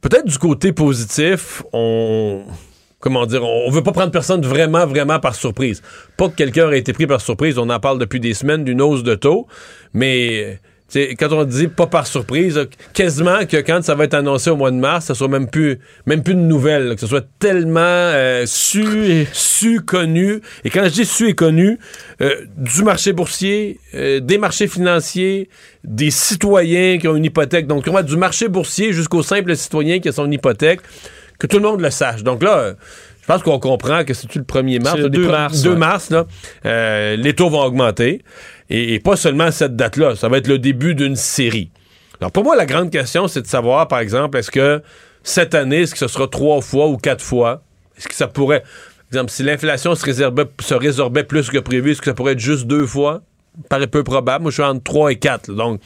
Peut-être 0.00 0.26
du 0.26 0.38
côté 0.38 0.72
positif, 0.72 1.62
on, 1.72 2.42
comment 3.00 3.26
dire, 3.26 3.42
on 3.42 3.70
veut 3.70 3.82
pas 3.82 3.92
prendre 3.92 4.12
personne 4.12 4.42
vraiment, 4.42 4.86
vraiment 4.86 5.18
par 5.18 5.34
surprise. 5.34 5.82
Pas 6.16 6.28
que 6.28 6.34
quelqu'un 6.34 6.70
ait 6.70 6.78
été 6.78 6.92
pris 6.92 7.06
par 7.06 7.20
surprise. 7.20 7.58
On 7.58 7.68
en 7.70 7.80
parle 7.80 7.98
depuis 7.98 8.20
des 8.20 8.34
semaines 8.34 8.62
d'une 8.62 8.80
hausse 8.80 9.02
de 9.02 9.14
taux. 9.14 9.46
Mais, 9.94 10.60
quand 11.18 11.32
on 11.32 11.44
dit 11.44 11.68
pas 11.68 11.86
par 11.86 12.06
surprise, 12.06 12.60
quasiment 12.92 13.46
que 13.46 13.56
quand 13.56 13.82
ça 13.82 13.94
va 13.94 14.04
être 14.04 14.14
annoncé 14.14 14.50
au 14.50 14.56
mois 14.56 14.70
de 14.70 14.76
mars, 14.76 15.06
ça 15.06 15.14
soit 15.14 15.28
même 15.28 15.48
plus, 15.48 15.78
même 16.04 16.22
plus 16.22 16.34
de 16.34 16.40
nouvelles, 16.40 16.88
là, 16.88 16.94
que 16.94 17.00
ce 17.00 17.06
soit 17.06 17.26
tellement 17.38 17.80
euh, 17.80 18.44
su, 18.46 19.10
et, 19.10 19.26
su, 19.32 19.80
connu. 19.80 20.42
Et 20.64 20.70
quand 20.70 20.84
je 20.84 20.90
dis 20.90 21.04
su 21.06 21.28
et 21.28 21.34
connu, 21.34 21.78
euh, 22.20 22.44
du 22.56 22.82
marché 22.82 23.14
boursier, 23.14 23.80
euh, 23.94 24.20
des 24.20 24.36
marchés 24.36 24.68
financiers, 24.68 25.48
des 25.84 26.10
citoyens 26.10 26.98
qui 26.98 27.08
ont 27.08 27.16
une 27.16 27.24
hypothèque. 27.24 27.66
Donc, 27.66 27.88
du 28.04 28.16
marché 28.18 28.48
boursier 28.48 28.92
jusqu'au 28.92 29.22
simple 29.22 29.56
citoyen 29.56 30.00
qui 30.00 30.08
a 30.08 30.12
son 30.12 30.30
hypothèque, 30.30 30.80
que 31.40 31.46
tout 31.48 31.56
le 31.58 31.64
monde 31.64 31.80
le 31.80 31.90
sache. 31.90 32.22
Donc 32.22 32.42
là, 32.42 32.74
je 33.22 33.26
pense 33.26 33.42
qu'on 33.42 33.58
comprend 33.58 34.04
que 34.04 34.14
c'est-tu 34.14 34.38
le 34.38 34.44
1er 34.44 34.82
mars? 34.82 34.96
Le 34.98 35.08
des 35.10 35.18
2 35.18 35.26
pre- 35.26 35.30
mars, 35.30 35.62
2 35.62 35.70
ouais. 35.70 35.76
mars, 35.76 36.10
là, 36.10 36.26
euh, 36.66 37.16
les 37.16 37.34
taux 37.34 37.50
vont 37.50 37.62
augmenter. 37.62 38.22
Et, 38.68 38.94
et 38.94 39.00
pas 39.00 39.16
seulement 39.16 39.50
cette 39.50 39.74
date-là, 39.76 40.14
ça 40.16 40.28
va 40.28 40.38
être 40.38 40.46
le 40.48 40.58
début 40.58 40.94
d'une 40.94 41.16
série. 41.16 41.70
Alors 42.20 42.30
pour 42.32 42.44
moi, 42.44 42.54
la 42.54 42.66
grande 42.66 42.90
question, 42.90 43.26
c'est 43.28 43.42
de 43.42 43.46
savoir, 43.46 43.88
par 43.88 43.98
exemple, 44.00 44.38
est-ce 44.38 44.50
que 44.50 44.82
cette 45.22 45.54
année, 45.54 45.82
est-ce 45.82 45.92
que 45.92 45.98
ce 45.98 46.08
sera 46.08 46.28
trois 46.28 46.60
fois 46.60 46.86
ou 46.88 46.96
quatre 46.96 47.22
fois? 47.24 47.62
Est-ce 47.96 48.08
que 48.08 48.14
ça 48.14 48.28
pourrait. 48.28 48.60
Par 48.60 49.18
exemple, 49.20 49.30
si 49.32 49.42
l'inflation 49.42 49.94
se, 49.94 50.04
résorbait, 50.04 50.46
se 50.60 50.74
résorbait 50.74 51.24
plus 51.24 51.50
que 51.50 51.58
prévu, 51.58 51.92
est-ce 51.92 52.00
que 52.00 52.06
ça 52.06 52.14
pourrait 52.14 52.32
être 52.32 52.38
juste 52.38 52.66
deux 52.66 52.86
fois? 52.86 53.22
paraît 53.68 53.88
peu 53.88 54.04
probable. 54.04 54.42
Moi, 54.42 54.50
je 54.50 54.54
suis 54.54 54.62
entre 54.62 54.82
3 54.84 55.12
et 55.12 55.16
4. 55.16 55.48
là. 55.48 55.54
Donc, 55.56 55.80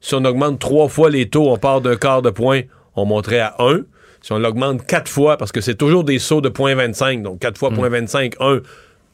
si 0.00 0.14
on 0.14 0.24
augmente 0.24 0.58
trois 0.60 0.88
fois 0.88 1.10
les 1.10 1.28
taux, 1.28 1.50
on 1.50 1.56
part 1.56 1.80
d'un 1.80 1.96
quart 1.96 2.22
de 2.22 2.30
point, 2.30 2.62
on 2.94 3.06
monterait 3.06 3.40
à 3.40 3.56
1. 3.58 3.80
Si 4.28 4.32
on 4.34 4.38
l'augmente 4.40 4.84
quatre 4.86 5.10
fois, 5.10 5.38
parce 5.38 5.52
que 5.52 5.62
c'est 5.62 5.74
toujours 5.74 6.04
des 6.04 6.18
sauts 6.18 6.42
de 6.42 6.50
0.25, 6.50 7.22
donc 7.22 7.38
4 7.38 7.56
fois 7.56 7.70
0.25, 7.70 8.34
1, 8.38 8.60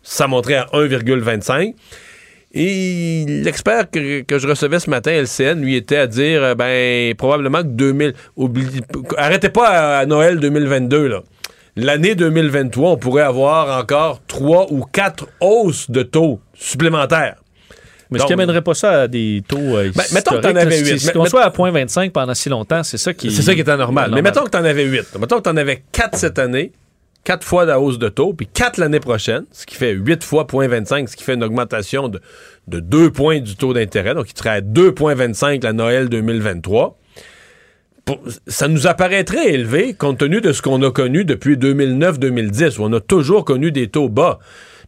ça 0.03 0.27
monterait 0.27 0.57
à 0.57 0.67
1,25. 0.73 1.73
Et 2.53 3.25
l'expert 3.29 3.89
que, 3.93 4.23
que 4.23 4.41
je 4.41 4.49
recevais 4.49 4.81
ce 4.81 4.91
matin, 4.91 5.13
LCN, 5.13 5.61
lui 5.61 5.77
était 5.77 5.99
à 5.99 6.09
dire, 6.09 6.43
euh, 6.43 6.55
ben, 6.57 7.15
probablement 7.15 7.63
que 7.63 7.69
2000. 7.69 8.15
oublie- 8.37 8.81
arrêtez 9.17 9.51
pas 9.51 9.69
à, 9.69 9.99
à 9.99 10.07
Noël 10.07 10.41
2022, 10.41 11.07
là. 11.07 11.23
L'année 11.77 12.17
2023, 12.17 12.91
on 12.91 12.97
pourrait 12.97 13.23
avoir 13.23 13.79
encore 13.81 14.21
trois 14.27 14.67
ou 14.73 14.83
quatre 14.83 15.29
hausses 15.41 15.89
de 15.93 16.03
taux 16.03 16.41
supplémentaires. 16.55 17.37
Mais 18.15 18.21
ce 18.21 18.27
qui 18.27 18.33
amènerait 18.33 18.63
pas 18.63 18.75
ça 18.75 19.03
à 19.03 19.09
des 19.09 19.43
taux. 19.47 19.59
euh, 19.59 19.91
Ben, 19.95 20.03
mettons 20.13 20.37
que 20.37 20.41
t'en 20.41 20.49
avais 20.57 20.81
là, 20.81 20.87
huit. 20.89 20.99
si- 20.99 21.07
Mais- 21.07 21.13
Qu'on 21.13 21.23
mais- 21.25 21.29
soit 21.29 21.43
à 21.45 21.51
0.25 21.51 22.11
pendant 22.13 22.35
si 22.35 22.49
longtemps, 22.49 22.83
c'est 22.83 22.97
ça 22.99 23.13
qui. 23.15 23.31
C'est 23.31 23.43
ça 23.43 23.55
qui 23.55 23.61
est 23.61 23.69
anormal. 23.69 24.11
Mais 24.15 24.23
mettons 24.23 24.45
que 24.45 24.51
tu 24.51 24.57
en 24.57 24.65
avais 24.65 24.85
8. 24.85 25.19
Mettons 25.21 25.39
que 25.39 25.43
tu 25.43 25.51
en 25.51 25.57
avais 25.57 25.83
4 25.93 26.17
cette 26.19 26.39
année, 26.39 26.73
4 27.25 27.45
fois 27.47 27.65
la 27.65 27.81
hausse 27.81 27.99
de 27.99 28.09
taux, 28.09 28.33
puis 28.35 28.47
4 28.47 28.77
l'année 28.79 29.01
prochaine, 29.01 29.45
ce 29.53 29.65
qui 29.67 29.75
fait 29.77 29.93
8 29.93 30.23
fois 30.25 30.45
0.25, 30.45 31.09
ce 31.09 31.17
qui 31.17 31.25
fait 31.25 31.35
une 31.35 31.45
augmentation 31.45 32.09
de, 32.09 32.21
de 32.69 32.81
2 32.81 33.11
points 33.11 33.41
du 33.41 33.57
taux 33.57 33.73
d'intérêt. 33.73 34.15
Donc, 34.15 34.27
il 34.31 34.37
serait 34.39 34.51
à 34.51 34.61
2,25 34.61 35.63
la 35.65 35.73
Noël 35.73 36.09
2023. 36.09 36.99
Pour- 38.05 38.21
ça 38.47 38.69
nous 38.69 38.87
apparaîtrait 38.87 39.55
élevé 39.55 39.95
compte 39.95 40.19
tenu 40.19 40.43
de 40.43 40.53
ce 40.53 40.61
qu'on 40.61 40.83
a 40.83 40.91
connu 40.91 41.25
depuis 41.25 41.57
2009-2010, 41.57 42.79
où 42.79 42.83
on 42.85 42.93
a 42.93 43.01
toujours 43.01 43.47
connu 43.47 43.73
des 43.73 43.89
taux 43.89 44.11
bas. 44.11 44.39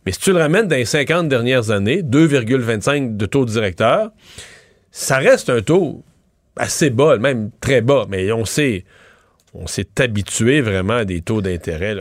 Mais 0.06 0.12
si 0.12 0.20
tu 0.20 0.32
le 0.32 0.38
ramènes 0.38 0.68
dans 0.68 0.76
les 0.76 0.84
50 0.84 1.28
dernières 1.28 1.72
années, 1.72 2.00
2,25 2.02 3.16
de 3.16 3.26
taux 3.26 3.44
directeur, 3.44 4.12
ça 4.92 5.18
reste 5.18 5.50
un 5.50 5.60
taux 5.60 6.04
assez 6.56 6.90
bas, 6.90 7.18
même 7.18 7.50
très 7.60 7.80
bas, 7.80 8.06
mais 8.08 8.30
on 8.30 8.44
s'est 8.44 8.84
on 9.52 9.66
s'est 9.66 9.88
habitué 10.00 10.60
vraiment 10.60 10.94
à 10.94 11.04
des 11.04 11.22
taux 11.22 11.40
d'intérêt 11.40 11.96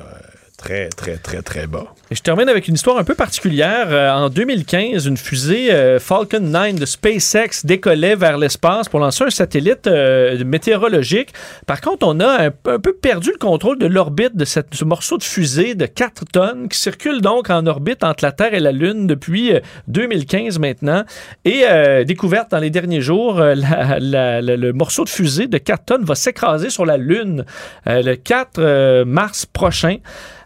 très, 0.58 0.90
très, 0.90 1.18
très, 1.18 1.42
très 1.42 1.68
bas. 1.68 1.86
Et 2.12 2.16
je 2.16 2.22
termine 2.22 2.50
avec 2.50 2.68
une 2.68 2.76
histoire 2.76 2.98
un 2.98 3.04
peu 3.04 3.16
particulière. 3.16 3.88
Euh, 3.90 4.12
en 4.12 4.30
2015, 4.30 5.06
une 5.06 5.18
fusée 5.18 5.72
euh, 5.74 6.00
Falcon 6.00 6.40
9 6.40 6.76
de 6.76 6.86
SpaceX 6.86 7.66
décollait 7.66 8.16
vers 8.16 8.38
l'espace 8.38 8.90
pour 8.90 9.00
lancer 9.00 9.24
un 9.24 9.30
satellite 9.30 9.88
euh, 9.88 10.44
météorologique. 10.46 11.34
Par 11.66 11.82
contre, 11.82 12.08
on 12.08 12.20
a 12.20 12.46
un, 12.48 12.52
peu- 12.52 12.80
perdu 12.94 13.32
le 13.32 13.38
contrôle 13.38 13.78
de 13.80 13.86
l'orbite 13.86 14.36
de 14.36 14.46
ce 14.46 14.62
morceau 14.84 15.18
de 15.18 15.24
fusée 15.24 15.76
de 15.76 15.86
4 15.86 16.26
tonnes 16.32 16.70
qui 16.70 16.78
circule 16.80 17.22
donc 17.22 17.50
en 17.50 17.66
orbite 17.68 18.04
entre 18.04 18.24
la 18.24 18.32
Terre 18.32 18.54
et 18.54 18.60
la 18.60 18.72
Lune 18.72 19.08
depuis 19.08 19.54
euh, 19.54 19.60
2015 19.88 20.60
maintenant. 20.60 21.04
Et 21.44 21.64
découverte 22.06 22.52
dans 22.52 22.60
les 22.60 22.70
derniers 22.70 23.02
jours, 23.02 23.40
le 23.40 24.72
morceau 24.72 25.04
de 25.04 25.10
fusée 25.10 25.48
de 25.48 25.58
4 25.58 25.86
tonnes 25.86 26.04
va 26.04 26.16
s'écraser 26.16 26.70
sur 26.70 26.86
la 26.86 26.98
Lune 26.98 27.46
le 27.86 28.16
4 28.16 28.60
euh, 28.60 29.06
mars 29.06 29.46
prochain 29.46 29.98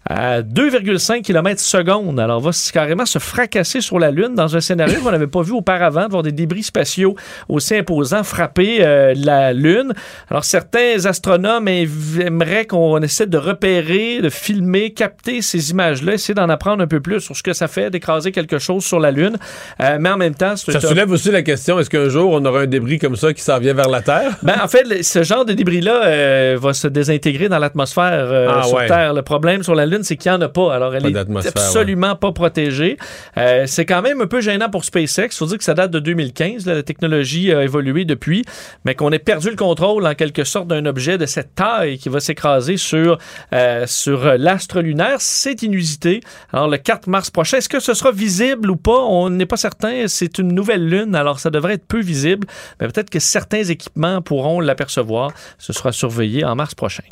à 0.09 0.41
2,5 0.41 1.21
km 1.21 1.61
seconde. 1.61 2.19
Alors, 2.19 2.39
on 2.39 2.41
va 2.41 2.51
carrément 2.73 3.05
se 3.05 3.19
fracasser 3.19 3.79
sur 3.79 3.99
la 3.99 4.09
Lune 4.11 4.33
dans 4.35 4.55
un 4.55 4.59
scénario 4.59 4.99
qu'on 5.01 5.11
n'avait 5.11 5.27
pas 5.27 5.43
vu 5.43 5.51
auparavant, 5.51 6.05
de 6.07 6.11
voir 6.11 6.23
des 6.23 6.31
débris 6.31 6.63
spatiaux 6.63 7.15
aussi 7.47 7.75
imposants 7.75 8.23
frapper 8.23 8.77
euh, 8.81 9.13
la 9.15 9.53
Lune. 9.53 9.93
Alors, 10.31 10.43
certains 10.45 11.05
astronomes 11.05 11.67
aimeraient 11.67 12.65
qu'on 12.65 12.99
essaie 13.01 13.27
de 13.27 13.37
repérer, 13.37 14.19
de 14.21 14.29
filmer, 14.29 14.91
capter 14.93 15.41
ces 15.43 15.71
images-là, 15.71 16.13
essayer 16.13 16.33
d'en 16.33 16.49
apprendre 16.49 16.81
un 16.83 16.87
peu 16.87 16.99
plus 16.99 17.19
sur 17.19 17.35
ce 17.35 17.43
que 17.43 17.53
ça 17.53 17.67
fait 17.67 17.89
d'écraser 17.91 18.31
quelque 18.31 18.57
chose 18.57 18.83
sur 18.83 18.99
la 18.99 19.11
Lune. 19.11 19.37
Euh, 19.81 19.97
mais 19.99 20.09
en 20.09 20.17
même 20.17 20.33
temps, 20.35 20.55
Ça 20.55 20.79
soulève 20.79 21.11
aussi 21.11 21.29
la 21.31 21.43
question, 21.43 21.79
est-ce 21.79 21.89
qu'un 21.89 22.09
jour 22.09 22.31
on 22.31 22.43
aura 22.45 22.61
un 22.61 22.67
débris 22.67 22.97
comme 22.97 23.15
ça 23.15 23.31
qui 23.33 23.41
s'en 23.43 23.59
vient 23.59 23.73
vers 23.73 23.89
la 23.89 24.01
Terre? 24.01 24.37
ben, 24.41 24.55
en 24.63 24.67
fait, 24.67 25.03
ce 25.03 25.21
genre 25.23 25.45
de 25.45 25.53
débris-là 25.53 26.05
euh, 26.05 26.57
va 26.59 26.73
se 26.73 26.87
désintégrer 26.87 27.47
dans 27.47 27.59
l'atmosphère 27.59 28.49
Ah, 28.49 28.63
sur 28.63 28.77
ouais. 28.77 28.87
Terre. 28.87 29.13
Le 29.13 29.21
problème 29.21 29.61
sur 29.63 29.75
la 29.75 29.85
Lune, 29.85 29.98
c'est 30.03 30.17
qu'il 30.17 30.31
n'y 30.31 30.37
en 30.37 30.41
a 30.41 30.49
pas. 30.49 30.73
Alors, 30.73 30.95
elle 30.95 31.03
Pas 31.03 31.09
est 31.09 31.47
absolument 31.47 32.15
pas 32.15 32.31
protégée. 32.31 32.97
Euh, 33.37 33.65
c'est 33.67 33.85
quand 33.85 34.01
même 34.01 34.21
un 34.21 34.27
peu 34.27 34.41
gênant 34.41 34.69
pour 34.69 34.85
SpaceX. 34.85 35.27
Il 35.27 35.37
faut 35.37 35.45
dire 35.45 35.57
que 35.57 35.63
ça 35.63 35.73
date 35.73 35.91
de 35.91 35.99
2015. 35.99 36.65
là, 36.65 36.75
la 36.75 36.83
technologie 36.83 37.53
a 37.53 37.63
évolué 37.63 38.05
depuis, 38.05 38.43
mais 38.85 38.95
qu'on 38.95 39.11
ait 39.11 39.19
perdu 39.19 39.49
le 39.49 39.55
contrôle, 39.55 40.05
en 40.05 40.15
quelque 40.15 40.43
sorte, 40.43 40.67
d'un 40.67 40.85
objet 40.85 41.17
de 41.17 41.25
cette 41.25 41.55
taille 41.55 41.97
qui 41.97 42.09
va 42.09 42.19
s'écraser 42.19 42.77
sur, 42.77 43.17
euh, 43.53 43.85
sur 43.87 44.37
l'astre 44.37 44.81
lunaire. 44.81 45.17
C'est 45.19 45.63
inusité. 45.63 46.21
Alors, 46.53 46.67
le 46.67 46.77
4 46.77 47.07
mars 47.07 47.29
prochain, 47.29 47.57
est-ce 47.57 47.69
que 47.69 47.79
ce 47.79 47.93
sera 47.93 48.11
visible 48.11 48.69
ou 48.69 48.75
pas? 48.75 49.03
On 49.03 49.29
n'est 49.29 49.45
pas 49.45 49.57
certain. 49.57 50.07
C'est 50.07 50.37
une 50.37 50.53
nouvelle 50.53 50.87
Lune, 50.87 51.15
alors 51.15 51.39
ça 51.39 51.49
devrait 51.49 51.73
être 51.73 51.85
peu 51.85 51.99
visible. 51.99 52.47
Mais 52.79 52.87
peut-être 52.87 53.09
que 53.09 53.19
certains 53.19 53.63
équipements 53.63 54.21
pourront 54.21 54.59
l'apercevoir. 54.59 55.31
Ce 55.57 55.73
sera 55.73 55.91
surveillé 55.91 56.43
en 56.45 56.55
mars 56.55 56.75
prochain. 56.75 57.03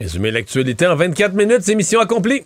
Résumé 0.00 0.30
l'actualité 0.30 0.86
en 0.86 0.96
24 0.96 1.34
minutes, 1.34 1.62
c'est 1.62 1.74
mission 1.74 2.00
accomplie. 2.00 2.44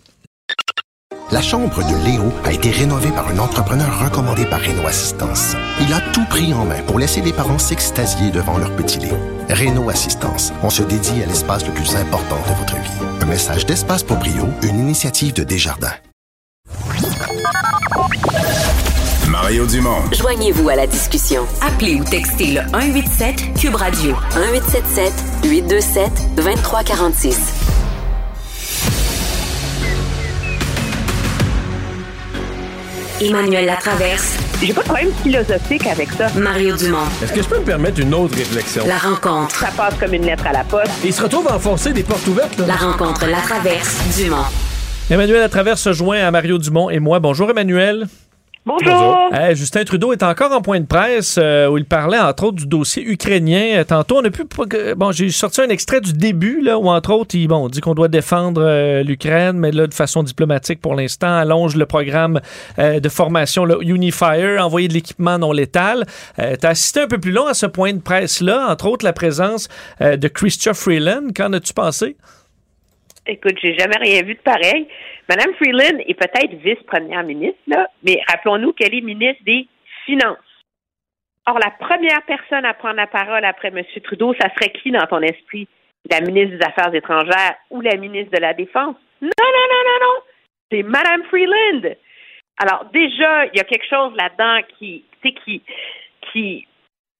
La 1.31 1.41
chambre 1.41 1.77
de 1.77 2.05
Léo 2.05 2.31
a 2.43 2.51
été 2.51 2.71
rénovée 2.71 3.11
par 3.11 3.27
un 3.27 3.37
entrepreneur 3.37 4.03
recommandé 4.03 4.45
par 4.45 4.61
Renault 4.61 4.87
Assistance. 4.87 5.55
Il 5.79 5.93
a 5.93 6.01
tout 6.11 6.25
pris 6.25 6.53
en 6.53 6.65
main 6.65 6.81
pour 6.83 6.97
laisser 6.97 7.21
les 7.21 7.33
parents 7.33 7.59
s'extasier 7.59 8.31
devant 8.31 8.57
leur 8.57 8.75
petit 8.75 8.99
Léo. 8.99 9.15
Renault 9.49 9.89
Assistance, 9.89 10.51
on 10.63 10.69
se 10.69 10.83
dédie 10.83 11.21
à 11.23 11.27
l'espace 11.27 11.65
le 11.67 11.73
plus 11.73 11.95
important 11.95 12.37
de 12.37 12.55
votre 12.55 12.75
vie. 12.75 13.21
Un 13.21 13.25
message 13.25 13.65
d'Espace 13.65 14.03
pour 14.03 14.17
Brio, 14.17 14.47
une 14.63 14.79
initiative 14.79 15.33
de 15.33 15.43
Desjardins. 15.43 15.93
Mario 19.41 19.65
Dumont. 19.65 20.01
Joignez-vous 20.11 20.67
à 20.67 20.75
la 20.75 20.85
discussion. 20.85 21.47
Appelez 21.61 21.95
ou 21.95 22.03
textez 22.03 22.47
le 22.47 22.59
187 22.73 23.53
Cube 23.57 23.75
Radio 23.75 24.13
1877 24.35 25.13
827 25.45 26.35
2346. 26.35 27.39
Emmanuel 33.21 33.65
Latraverse. 33.65 34.35
J'ai 34.61 34.73
pas 34.73 34.81
de 34.81 34.87
problème 34.87 35.11
philosophique 35.23 35.87
avec 35.87 36.11
ça. 36.11 36.27
Mario 36.37 36.75
Dumont. 36.75 36.97
Est-ce 37.23 37.31
que 37.31 37.41
je 37.41 37.47
peux 37.47 37.59
me 37.59 37.65
permettre 37.65 38.01
une 38.01 38.13
autre 38.13 38.35
réflexion? 38.35 38.83
La 38.85 38.97
rencontre. 38.97 39.55
Ça 39.55 39.69
passe 39.75 39.93
comme 39.97 40.13
une 40.13 40.25
lettre 40.25 40.47
à 40.47 40.51
la 40.51 40.65
poste. 40.65 40.91
Il 41.05 41.13
se 41.13 41.21
retrouve 41.21 41.47
à 41.47 41.55
enfoncer 41.55 41.93
des 41.93 42.03
portes 42.03 42.27
ouvertes, 42.27 42.57
là. 42.57 42.65
La 42.67 42.75
rencontre 42.75 43.25
Latraverse 43.25 44.17
Dumont. 44.17 44.43
Emmanuel 45.09 45.41
à 45.41 45.49
travers 45.49 45.77
se 45.77 45.93
joint 45.93 46.19
à 46.19 46.29
Mario 46.29 46.57
Dumont 46.57 46.89
et 46.89 46.99
moi. 46.99 47.21
Bonjour 47.21 47.49
Emmanuel. 47.49 48.05
Bonjour. 48.65 49.29
Hey, 49.31 49.55
Justin 49.55 49.85
Trudeau 49.85 50.11
est 50.11 50.21
encore 50.21 50.51
en 50.51 50.61
point 50.61 50.81
de 50.81 50.85
presse 50.85 51.39
euh, 51.41 51.67
où 51.69 51.77
il 51.77 51.85
parlait 51.85 52.19
entre 52.19 52.43
autres 52.43 52.57
du 52.57 52.67
dossier 52.67 53.03
ukrainien. 53.03 53.79
Euh, 53.79 53.83
Tantôt, 53.85 54.17
on 54.17 54.25
a 54.25 54.29
pu. 54.29 54.43
Bon, 54.97 55.11
j'ai 55.11 55.29
sorti 55.31 55.61
un 55.61 55.69
extrait 55.69 56.01
du 56.01 56.11
début 56.11 56.61
là, 56.61 56.77
où 56.77 56.89
entre 56.89 57.13
autres, 57.13 57.35
il 57.35 57.47
bon, 57.47 57.65
on 57.65 57.69
dit 57.69 57.79
qu'on 57.79 57.95
doit 57.95 58.09
défendre 58.09 58.61
euh, 58.61 59.01
l'Ukraine, 59.01 59.57
mais 59.57 59.71
là, 59.71 59.87
de 59.87 59.93
façon 59.93 60.23
diplomatique 60.23 60.81
pour 60.81 60.93
l'instant, 60.93 61.33
allonge 61.33 61.77
le 61.77 61.85
programme 61.85 62.41
euh, 62.77 62.99
de 62.99 63.09
formation 63.09 63.65
Unifier, 63.79 64.59
envoyer 64.59 64.89
de 64.89 64.93
l'équipement 64.93 65.39
non 65.39 65.53
létal. 65.53 66.05
Euh, 66.37 66.55
tu 66.59 66.67
as 66.67 66.71
assisté 66.71 67.01
un 67.01 67.07
peu 67.07 67.17
plus 67.17 67.31
long 67.31 67.47
à 67.47 67.53
ce 67.53 67.65
point 67.65 67.93
de 67.93 68.01
presse-là, 68.01 68.67
entre 68.69 68.87
autres 68.87 69.05
la 69.05 69.13
présence 69.13 69.69
euh, 70.01 70.17
de 70.17 70.27
Christophe 70.27 70.77
Freeland. 70.79 71.29
Qu'en 71.33 71.53
as-tu 71.53 71.73
pensé? 71.73 72.17
Écoute, 73.29 73.59
j'ai 73.61 73.77
jamais 73.77 73.97
rien 73.97 74.23
vu 74.23 74.33
de 74.33 74.39
pareil. 74.39 74.87
Madame 75.29 75.53
Freeland 75.53 75.99
est 75.99 76.15
peut-être 76.15 76.51
vice-première 76.55 77.23
ministre, 77.23 77.59
là, 77.67 77.87
mais 78.01 78.19
rappelons-nous 78.27 78.73
qu'elle 78.73 78.95
est 78.95 79.01
ministre 79.01 79.43
des 79.43 79.67
Finances. 80.05 80.37
Or, 81.45 81.59
la 81.59 81.69
première 81.69 82.23
personne 82.25 82.65
à 82.65 82.73
prendre 82.73 82.95
la 82.95 83.05
parole 83.05 83.45
après 83.45 83.67
M. 83.67 83.83
Trudeau, 84.03 84.33
ça 84.41 84.49
serait 84.55 84.71
qui 84.71 84.89
dans 84.89 85.05
ton 85.05 85.21
esprit? 85.21 85.67
La 86.09 86.21
ministre 86.21 86.57
des 86.57 86.65
Affaires 86.65 86.93
étrangères 86.93 87.55
ou 87.69 87.81
la 87.81 87.97
ministre 87.97 88.31
de 88.35 88.41
la 88.41 88.55
Défense? 88.55 88.95
Non, 89.21 89.29
non, 89.37 89.65
non, 89.69 89.83
non, 89.85 90.05
non. 90.05 90.21
C'est 90.71 90.83
Madame 90.83 91.23
Freeland. 91.25 91.95
Alors, 92.57 92.85
déjà, 92.91 93.45
il 93.45 93.57
y 93.57 93.59
a 93.59 93.63
quelque 93.63 93.87
chose 93.87 94.13
là-dedans 94.15 94.61
qui, 94.79 95.05
qui, 95.21 95.61
qui, 96.31 96.67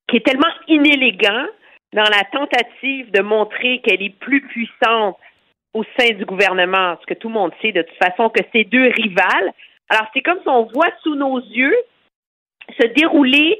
qui 0.08 0.18
est 0.18 0.26
tellement 0.26 0.54
inélégant 0.68 1.46
dans 1.94 2.10
la 2.10 2.24
tentative 2.32 3.12
de 3.12 3.22
montrer 3.22 3.82
qu'elle 3.82 4.02
est 4.02 4.18
plus 4.20 4.42
puissante 4.42 5.18
au 5.74 5.84
sein 5.98 6.14
du 6.14 6.26
gouvernement, 6.26 6.98
ce 7.02 7.06
que 7.06 7.18
tout 7.20 7.28
le 7.28 7.34
monde 7.34 7.52
sait 7.62 7.72
de 7.72 7.82
toute 7.82 7.98
façon 7.98 8.30
que 8.30 8.42
c'est 8.52 8.64
deux 8.64 8.90
rivales. 8.90 9.54
Alors, 9.90 10.08
c'est 10.14 10.22
comme 10.22 10.40
si 10.42 10.48
on 10.48 10.66
voit 10.66 10.92
sous 11.04 11.16
nos 11.16 11.40
yeux 11.40 11.76
se 12.80 12.88
dérouler 12.88 13.60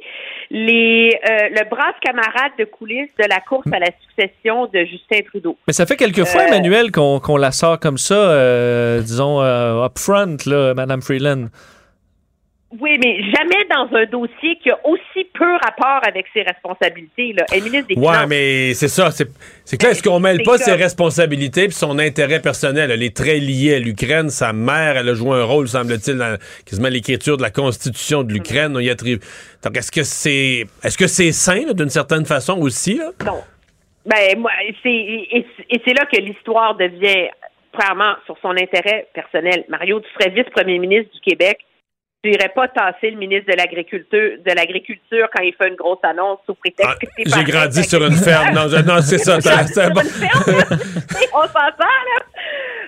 les, 0.52 1.10
euh, 1.30 1.50
le 1.50 1.70
brave 1.70 1.96
camarade 2.02 2.52
de 2.60 2.66
coulisses 2.66 3.10
de 3.20 3.26
la 3.28 3.40
course 3.40 3.68
à 3.72 3.80
la 3.80 3.88
succession 4.02 4.68
de 4.68 4.86
Justin 4.86 5.22
Trudeau. 5.28 5.58
Mais 5.68 5.74
ça 5.74 5.86
fait 5.86 5.96
quelques 5.96 6.26
fois, 6.26 6.42
Euh, 6.42 6.48
Emmanuel, 6.48 6.92
qu'on 6.92 7.20
qu'on 7.20 7.38
la 7.38 7.52
sort 7.52 7.80
comme 7.80 7.98
ça, 7.98 8.16
euh, 8.16 9.00
disons, 9.02 9.42
euh, 9.42 9.86
up 9.86 9.98
front, 9.98 10.38
là, 10.46 10.74
Madame 10.76 11.02
Freeland. 11.02 11.46
Oui, 12.80 13.00
mais 13.04 13.18
jamais 13.36 13.66
dans 13.68 13.90
un 13.98 14.06
dossier 14.06 14.58
qui 14.62 14.70
a 14.70 14.78
aussi 14.86 15.26
peu 15.34 15.54
rapport 15.54 16.02
avec 16.08 16.28
ses 16.34 16.44
responsabilités. 16.44 17.34
Là. 17.34 17.44
Elle 17.52 17.64
ministre 17.64 17.88
des 17.88 17.96
Ouais, 17.96 18.14
Finances. 18.14 18.28
mais 18.30 18.74
c'est 18.76 18.88
ça. 18.88 19.10
C'est 19.10 19.28
c'est 19.66 19.78
clair, 19.78 19.92
est-ce 19.92 20.04
qu'on 20.04 20.20
mêle 20.20 20.44
pas 20.44 20.60
ses 20.60 20.74
responsabilités 20.74 21.64
puis 21.66 21.74
son 21.76 21.98
intérêt 21.98 22.40
personnel? 22.42 22.92
Elle 22.92 23.02
est 23.02 23.16
très 23.16 23.40
liée 23.40 23.74
à 23.76 23.80
l'Ukraine. 23.80 24.30
Sa 24.30 24.54
mère, 24.54 24.98
elle 24.98 25.10
a 25.10 25.14
joué 25.16 25.40
un 25.40 25.44
rôle, 25.46 25.68
semble-t-il, 25.68 26.18
dans 26.18 26.38
quasiment 26.64 26.90
l'écriture 26.90 27.38
de 27.38 27.42
la 27.42 27.50
Constitution 27.50 28.22
de 28.22 28.34
l'Ukraine. 28.34 28.78
Y 28.80 29.20
Donc, 29.64 29.76
est-ce 29.76 29.92
que 29.92 30.04
c'est 30.04 30.68
est-ce 30.84 30.98
que 30.98 31.08
c'est 31.08 31.32
sain, 31.32 31.66
là, 31.66 31.74
d'une 31.74 31.90
certaine 31.90 32.26
façon 32.26 32.60
aussi? 32.60 32.98
Là? 33.00 33.10
Non. 33.26 33.42
Ben, 34.06 34.38
moi, 34.40 34.52
c'est, 34.84 34.90
et, 34.90 35.46
et 35.72 35.82
c'est 35.86 35.94
là 35.94 36.06
que 36.06 36.20
l'histoire 36.22 36.76
devient, 36.76 37.30
premièrement, 37.72 38.14
sur 38.28 38.38
son 38.44 38.52
intérêt 38.52 39.08
personnel. 39.14 39.66
Mario, 39.70 40.00
tu 40.02 40.08
serais 40.20 40.30
vice-premier 40.30 40.78
ministre 40.78 41.12
du 41.14 41.20
Québec. 41.22 41.58
Tu 42.22 42.32
irais 42.32 42.50
pas 42.54 42.68
tasser 42.68 43.12
le 43.12 43.18
ministre 43.18 43.50
de 43.50 43.56
l'Agriculture, 43.56 44.32
de 44.46 44.52
l'Agriculture 44.54 45.30
quand 45.34 45.42
il 45.42 45.54
fait 45.56 45.70
une 45.70 45.76
grosse 45.76 46.04
annonce 46.04 46.40
sous 46.46 46.54
prétexte 46.56 47.00
que 47.00 47.08
c'est 47.16 47.24
Ah, 47.24 47.24
J'ai 47.26 47.32
pareil. 47.32 47.46
grandi 47.46 47.84
sur 47.84 48.06
une 48.06 48.16
ferme. 48.18 48.54
Non, 48.54 48.68
je- 48.68 48.84
non, 48.84 49.02
c'est 49.02 49.20
ça. 49.20 49.40
c'est 49.42 49.94
bon. 49.94 50.02
On 51.34 51.48
s'entend, 51.48 51.80
là. 52.10 52.20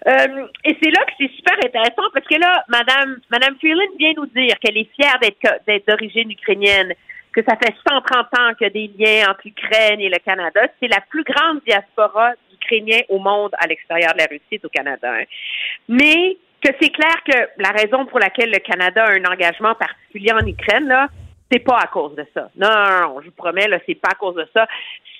Euh, 0.07 0.47
et 0.65 0.75
c'est 0.83 0.89
là 0.89 1.05
que 1.05 1.11
c'est 1.17 1.31
super 1.33 1.55
intéressant 1.63 2.09
parce 2.13 2.27
que 2.27 2.35
là, 2.39 2.65
Madame, 2.67 3.19
Madame 3.29 3.55
Freeland 3.59 3.95
vient 3.97 4.11
nous 4.17 4.25
dire 4.25 4.55
qu'elle 4.59 4.77
est 4.77 4.89
fière 4.99 5.17
d'être, 5.21 5.63
d'être 5.65 5.87
d'origine 5.87 6.29
ukrainienne, 6.31 6.91
que 7.31 7.41
ça 7.47 7.55
fait 7.55 7.73
130 7.87 8.25
ans 8.37 8.53
qu'il 8.57 8.67
y 8.67 8.69
a 8.69 8.69
des 8.73 8.91
liens 8.99 9.29
entre 9.31 9.41
l'Ukraine 9.45 10.01
et 10.01 10.09
le 10.09 10.17
Canada. 10.25 10.59
C'est 10.81 10.89
la 10.89 10.99
plus 11.09 11.23
grande 11.23 11.61
diaspora 11.65 12.31
d'Ukrainiens 12.51 13.03
au 13.07 13.19
monde 13.19 13.51
à 13.59 13.67
l'extérieur 13.67 14.11
de 14.11 14.17
la 14.17 14.25
Russie, 14.25 14.43
c'est 14.51 14.65
au 14.65 14.69
Canada. 14.69 15.09
hein. 15.09 15.23
Mais 15.87 16.35
que 16.61 16.69
c'est 16.79 16.91
clair 16.91 17.23
que 17.25 17.61
la 17.61 17.69
raison 17.69 18.05
pour 18.05 18.19
laquelle 18.19 18.51
le 18.51 18.59
Canada 18.59 19.05
a 19.05 19.13
un 19.13 19.25
engagement 19.25 19.75
particulier 19.75 20.31
en 20.31 20.45
Ukraine, 20.45 21.07
c'est 21.51 21.59
pas 21.59 21.79
à 21.79 21.87
cause 21.87 22.15
de 22.15 22.25
ça. 22.33 22.49
Non, 22.55 23.19
je 23.19 23.25
vous 23.25 23.35
promets, 23.35 23.67
là, 23.67 23.79
c'est 23.85 23.95
pas 23.95 24.11
à 24.11 24.15
cause 24.15 24.35
de 24.35 24.47
ça. 24.53 24.67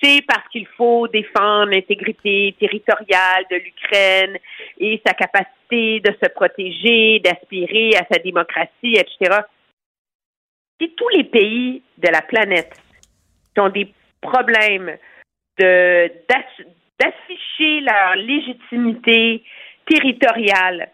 C'est 0.02 0.22
parce 0.26 0.48
qu'il 0.48 0.66
faut 0.66 1.06
défendre 1.08 1.70
l'intégrité 1.70 2.54
territoriale 2.58 3.44
de 3.50 3.56
l'Ukraine 3.56 4.38
et 4.78 5.00
sa 5.06 5.12
capacité 5.14 6.00
de 6.00 6.12
se 6.22 6.28
protéger, 6.30 7.20
d'aspirer 7.20 7.90
à 7.96 8.06
sa 8.10 8.18
démocratie, 8.18 8.96
etc. 8.96 9.42
Si 10.80 10.90
tous 10.96 11.08
les 11.10 11.24
pays 11.24 11.82
de 11.98 12.08
la 12.08 12.22
planète 12.22 12.80
qui 13.54 13.60
ont 13.60 13.68
des 13.68 13.92
problèmes 14.20 14.96
d'afficher 15.58 16.30
leur 17.80 18.16
légitimité 18.16 19.44
territoriale 19.86 20.88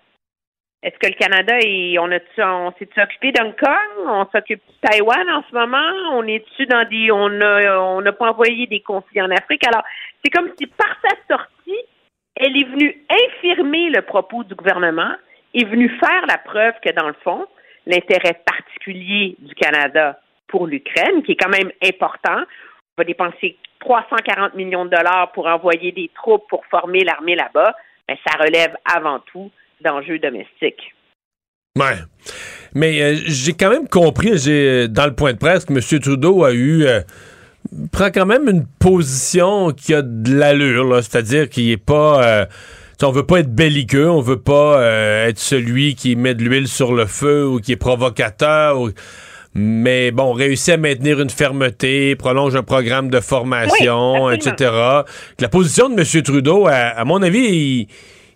est-ce 0.82 0.96
que 0.98 1.08
le 1.08 1.18
Canada 1.18 1.58
est, 1.58 1.98
on 1.98 2.08
on 2.08 2.72
s'est 2.78 3.02
occupé 3.02 3.32
d'Hong 3.32 3.54
Kong, 3.56 4.06
on 4.06 4.26
s'occupe 4.30 4.60
de 4.60 4.88
Taïwan 4.88 5.28
en 5.28 5.42
ce 5.48 5.54
moment, 5.54 5.92
on 6.12 6.24
est-tu 6.24 6.66
dans 6.66 6.88
des, 6.88 7.10
on 7.10 7.40
a, 7.40 7.78
on 7.80 8.00
n'a 8.00 8.12
pas 8.12 8.30
envoyé 8.30 8.66
des 8.68 8.80
conflits 8.80 9.20
en 9.20 9.30
Afrique? 9.30 9.66
Alors, 9.66 9.82
c'est 10.22 10.30
comme 10.30 10.50
si 10.56 10.66
par 10.66 10.94
sa 11.02 11.16
sortie, 11.34 11.84
elle 12.36 12.56
est 12.56 12.68
venue 12.68 13.04
infirmer 13.10 13.90
le 13.90 14.02
propos 14.02 14.44
du 14.44 14.54
gouvernement, 14.54 15.10
est 15.52 15.64
venue 15.64 15.88
faire 15.98 16.26
la 16.28 16.38
preuve 16.38 16.74
que 16.84 16.92
dans 16.92 17.08
le 17.08 17.16
fond, 17.24 17.46
l'intérêt 17.86 18.40
particulier 18.46 19.34
du 19.40 19.54
Canada 19.56 20.20
pour 20.46 20.68
l'Ukraine, 20.68 21.24
qui 21.24 21.32
est 21.32 21.36
quand 21.36 21.50
même 21.50 21.72
important, 21.84 22.42
on 22.96 23.02
va 23.02 23.04
dépenser 23.04 23.56
340 23.80 24.54
millions 24.54 24.84
de 24.84 24.90
dollars 24.90 25.32
pour 25.32 25.48
envoyer 25.48 25.90
des 25.90 26.10
troupes 26.14 26.48
pour 26.48 26.64
former 26.66 27.00
l'armée 27.00 27.34
là-bas, 27.34 27.74
mais 28.08 28.18
ça 28.24 28.36
relève 28.38 28.76
avant 28.94 29.18
tout 29.20 29.50
d'enjeux 29.82 30.18
domestiques. 30.18 30.94
Ouais. 31.78 31.96
Mais 32.74 33.00
euh, 33.02 33.16
j'ai 33.26 33.52
quand 33.52 33.70
même 33.70 33.88
compris, 33.88 34.36
j'ai 34.38 34.88
dans 34.88 35.06
le 35.06 35.14
point 35.14 35.32
de 35.32 35.38
presse 35.38 35.64
que 35.64 35.72
M. 35.72 36.00
Trudeau 36.00 36.44
a 36.44 36.52
eu 36.52 36.84
euh, 36.84 37.00
prend 37.92 38.10
quand 38.10 38.26
même 38.26 38.48
une 38.48 38.66
position 38.78 39.72
qui 39.72 39.94
a 39.94 40.02
de 40.02 40.34
l'allure, 40.34 40.96
c'est-à-dire 41.02 41.48
qu'il 41.48 41.70
est 41.70 41.76
pas 41.76 42.24
euh, 42.24 42.46
on 43.02 43.10
veut 43.12 43.24
pas 43.26 43.40
être 43.40 43.54
belliqueux, 43.54 44.08
on 44.10 44.20
veut 44.20 44.40
pas 44.40 44.80
euh, 44.80 45.28
être 45.28 45.38
celui 45.38 45.94
qui 45.94 46.16
met 46.16 46.34
de 46.34 46.42
l'huile 46.42 46.66
sur 46.68 46.92
le 46.92 47.06
feu 47.06 47.46
ou 47.46 47.60
qui 47.60 47.72
est 47.72 47.76
provocateur 47.76 48.80
ou- 48.80 48.90
mais 49.54 50.10
bon, 50.10 50.32
réussit 50.34 50.74
à 50.74 50.76
maintenir 50.76 51.20
une 51.20 51.30
fermeté, 51.30 52.14
prolonge 52.16 52.54
un 52.54 52.62
programme 52.62 53.08
de 53.08 53.18
formation, 53.18 54.24
Oui, 54.26 54.34
etc. 54.34 54.70
La 55.40 55.48
position 55.48 55.88
de 55.88 55.98
M. 56.00 56.22
Trudeau, 56.22 56.66
à, 56.66 56.72
à 56.74 57.04
mon 57.04 57.22
avis, 57.22 57.38
il, 57.48 57.88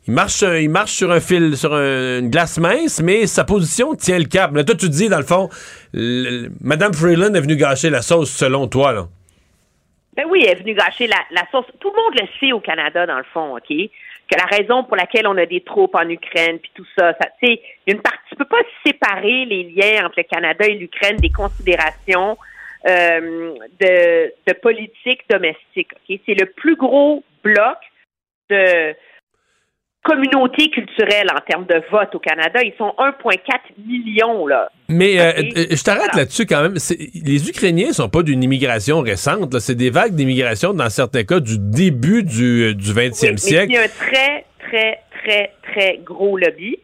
il 0.09 0.15
marche, 0.15 0.43
il 0.43 0.69
marche 0.69 0.93
sur 0.93 1.11
un 1.13 1.21
fil, 1.21 1.57
sur 1.57 1.73
un- 1.75 2.19
une 2.19 2.31
glace 2.31 2.59
mince, 2.59 3.01
mais 3.03 3.27
sa 3.27 3.45
position 3.45 3.95
tient 3.95 4.19
le 4.19 4.25
cap. 4.25 4.51
Mais 4.53 4.65
toi, 4.65 4.75
tu 4.75 4.87
te 4.87 4.93
dis, 4.93 5.09
dans 5.09 5.19
le 5.19 5.25
fond, 5.25 5.49
l- 5.95 6.51
Mme 6.61 6.93
Freeland 6.93 7.35
est 7.35 7.41
venue 7.41 7.57
gâcher 7.57 7.91
la 7.91 8.03
sauce, 8.03 8.31
selon 8.31 8.67
toi, 8.69 8.93
là. 8.93 9.07
Ben 10.17 10.27
oui, 10.29 10.43
elle 10.45 10.59
est 10.59 10.61
venue 10.63 10.75
gâcher 10.75 11.07
la, 11.07 11.17
la 11.31 11.43
sauce. 11.51 11.65
Tout 11.81 11.91
le 11.91 11.97
monde 11.97 12.21
le 12.21 12.27
sait 12.39 12.53
au 12.53 12.61
Canada, 12.61 13.07
dans 13.07 13.17
le 13.17 13.25
fond, 13.33 13.57
OK? 13.57 13.69
Que 13.69 14.39
la 14.39 14.45
raison 14.57 14.85
pour 14.85 14.97
laquelle 14.97 15.27
on 15.27 15.37
a 15.39 15.47
des 15.47 15.63
troupes 15.63 15.95
en 15.95 16.09
Ukraine, 16.09 16.59
puis 16.59 16.71
tout 16.75 16.85
ça, 16.99 17.13
ça 17.21 17.29
tu 17.43 17.47
sais, 17.47 17.63
une 17.87 18.01
partie, 18.01 18.19
tu 18.29 18.37
peux 18.37 18.45
pas 18.45 18.61
séparer 18.85 19.45
les 19.47 19.65
liens 19.75 20.05
entre 20.07 20.15
le 20.19 20.25
Canada 20.25 20.67
et 20.67 20.75
l'Ukraine 20.75 21.17
des 21.17 21.31
considérations 21.31 22.37
euh, 22.89 23.55
de, 23.81 24.33
de 24.49 24.53
politique 24.61 25.23
domestique, 25.31 25.89
OK? 25.95 26.19
C'est 26.27 26.35
le 26.35 26.47
plus 26.47 26.77
gros 26.77 27.23
bloc 27.43 27.79
de 28.51 28.95
communauté 30.03 30.69
culturelle 30.71 31.29
en 31.33 31.41
termes 31.41 31.67
de 31.67 31.81
vote 31.91 32.15
au 32.15 32.19
Canada. 32.19 32.61
Ils 32.63 32.75
sont 32.77 32.93
1,4 32.99 33.39
million, 33.87 34.47
là. 34.47 34.69
Mais 34.89 35.19
euh, 35.21 35.33
euh, 35.57 35.67
je 35.71 35.83
t'arrête 35.83 36.15
là-dessus 36.15 36.45
quand 36.47 36.63
même. 36.63 36.75
Les 37.15 37.49
Ukrainiens 37.49 37.93
sont 37.93 38.09
pas 38.09 38.23
d'une 38.23 38.43
immigration 38.43 39.01
récente. 39.01 39.59
C'est 39.61 39.75
des 39.75 39.91
vagues 39.91 40.15
d'immigration, 40.15 40.75
dans 40.75 40.91
certains 40.91 41.25
cas, 41.25 41.41
du 41.41 41.59
début 41.59 42.25
du, 42.25 42.75
du 42.75 42.93
20e 42.93 43.31
Mais 43.31 43.37
siècle. 43.37 43.67
il 43.71 43.75
y 43.75 43.79
a 43.79 43.83
un 43.83 43.89
très, 43.89 44.45
très, 44.69 44.99
très, 45.23 45.53
très 45.73 46.01
gros 46.05 46.37
lobby. 46.37 46.79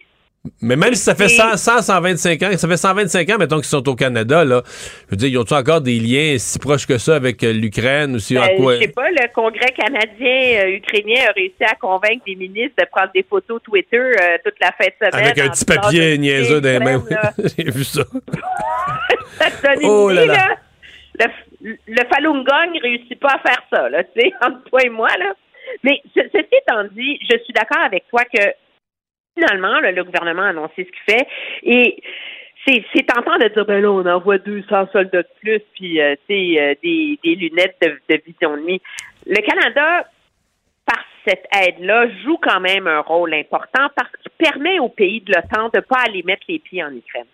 Mais 0.61 0.77
même 0.77 0.95
si 0.95 1.03
ça 1.03 1.15
fait 1.15 1.29
100, 1.29 1.57
100, 1.57 1.83
125 1.83 2.43
ans, 2.43 2.51
ça 2.57 2.69
fait 2.69 2.77
125 2.77 3.31
ans, 3.31 3.37
mettons, 3.39 3.57
qu'ils 3.57 3.65
sont 3.67 3.89
au 3.89 3.95
Canada, 3.95 4.45
là, 4.45 4.63
je 5.07 5.11
veux 5.11 5.17
dire, 5.17 5.29
ils 5.29 5.39
ont 5.39 5.53
encore 5.53 5.81
des 5.81 5.99
liens 5.99 6.37
si 6.39 6.59
proches 6.59 6.87
que 6.87 6.99
ça 6.99 7.17
avec 7.17 7.43
euh, 7.43 7.53
l'Ukraine 7.53 8.15
ou 8.15 8.19
si 8.19 8.35
Ben, 8.35 8.43
à 8.43 8.49
quoi? 8.57 8.77
Je 8.77 8.83
sais 8.83 8.89
pas, 8.89 9.11
le 9.11 9.33
Congrès 9.35 9.73
canadien 9.77 10.65
euh, 10.67 10.77
ukrainien 10.77 11.25
a 11.29 11.33
réussi 11.33 11.63
à 11.65 11.75
convaire 11.75 12.17
des 12.27 12.35
ministres 12.37 12.75
de 12.79 12.85
prendre 12.91 13.11
des 13.15 13.25
photos 13.29 13.61
Twitter 13.63 13.97
euh, 13.99 14.39
toute 14.45 14.55
la 14.61 14.73
fin 14.73 14.87
de 14.87 15.07
semaine. 15.11 15.25
Avec 15.27 15.39
un 15.39 15.49
petit 15.51 15.65
papier 15.65 16.13
de- 16.13 16.17
niaiseux 16.23 16.61
dans 16.61 16.69
les 16.69 16.79
mains. 16.79 17.03
J'ai 17.57 17.71
vu 17.71 17.85
ça. 17.85 18.03
Ça 19.39 19.51
te 19.51 19.63
donne 19.67 19.83
une 19.83 19.89
Oh 19.89 20.09
là 20.11 20.25
idée, 20.25 20.33
là. 20.35 20.49
là. 21.19 21.27
Le, 21.61 21.77
le 21.89 22.05
Falun 22.13 22.45
Gong 22.45 22.79
réussit 22.83 23.19
pas 23.19 23.35
à 23.35 23.39
faire 23.49 23.63
ça, 23.73 23.89
là, 23.89 24.05
tu 24.05 24.21
sais, 24.21 24.31
entre 24.43 24.63
toi 24.71 24.81
et 24.85 24.89
moi, 24.89 25.09
là. 25.19 25.33
Mais 25.83 26.01
ce- 26.15 26.21
ceci 26.33 26.49
étant 26.63 26.85
dit, 26.93 27.19
je 27.29 27.37
suis 27.45 27.53
d'accord 27.53 27.83
avec 27.85 28.05
toi 28.09 28.23
que 28.25 28.41
finalement, 29.39 29.81
le 29.81 30.05
gouvernement 30.05 30.43
a 30.43 30.49
annoncé 30.49 30.85
ce 30.85 30.91
qu'il 30.91 31.15
fait 31.17 31.27
et 31.63 32.03
c'est, 32.67 33.07
tentant 33.07 33.37
de 33.39 33.49
dire, 33.49 33.65
ben 33.65 33.81
là, 33.81 33.91
on 33.91 34.05
envoie 34.07 34.39
200 34.39 34.89
soldats 34.93 35.23
de 35.23 35.29
plus, 35.41 35.61
puis, 35.75 36.01
euh, 36.01 36.15
euh, 36.31 36.75
des, 36.83 37.19
lunettes 37.25 37.77
de, 37.81 38.23
vision 38.27 38.57
de 38.57 38.63
nuit. 38.63 38.83
Le 39.27 39.41
Canada, 39.41 40.07
par 40.85 41.03
cette 41.27 41.47
aide-là, 41.55 42.09
joue 42.25 42.39
quand 42.39 42.61
même 42.61 42.87
un 42.87 43.01
rôle 43.01 43.35
important 43.35 43.89
parce 43.97 44.11
qu'il 44.17 44.31
permet 44.39 44.79
aux 44.79 44.89
pays 44.89 45.21
de 45.21 45.33
l'OTAN 45.33 45.71
de 45.73 45.79
ne 45.79 45.81
pas 45.81 46.03
aller 46.07 46.23
mettre 46.23 46.45
les 46.49 46.59
pieds 46.59 46.83
en 46.83 46.95
Ukraine. 46.95 47.27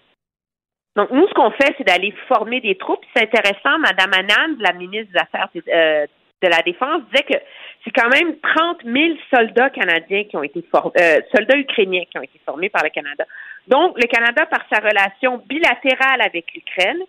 Donc, 0.97 1.11
nous, 1.11 1.27
ce 1.27 1.35
qu'on 1.35 1.51
fait, 1.51 1.75
c'est 1.77 1.85
d'aller 1.85 2.15
former 2.29 2.61
des 2.61 2.77
troupes. 2.77 3.05
C'est 3.15 3.25
intéressant, 3.25 3.79
Mme 3.79 4.13
Anand, 4.13 4.57
la 4.61 4.73
ministre 4.73 5.13
des 5.13 5.19
Affaires 5.19 5.49
euh, 5.69 6.07
de 6.43 6.49
la 6.49 6.63
Défense, 6.63 7.03
disait 7.11 7.25
que 7.25 7.39
c'est 7.85 7.91
quand 7.91 8.09
même 8.09 8.37
30 8.41 8.85
000 8.85 9.15
soldats 9.35 9.71
canadiens 9.71 10.25
qui 10.25 10.37
ont 10.37 10.43
été 10.43 10.63
formés, 10.71 10.93
euh, 11.01 11.21
soldats 11.35 11.57
ukrainiens 11.57 12.05
qui 12.11 12.19
ont 12.19 12.23
été 12.23 12.41
formés 12.45 12.71
par 12.71 12.83
le 12.83 12.91
Canada. 12.91 13.25
Donc, 13.69 13.97
le 13.97 14.07
Canada, 14.07 14.47
par 14.47 14.65
sa 14.71 14.81
relation 14.81 15.39
bilatérale 15.49 16.21
avec 16.21 16.53
l'Ukraine, 16.55 17.01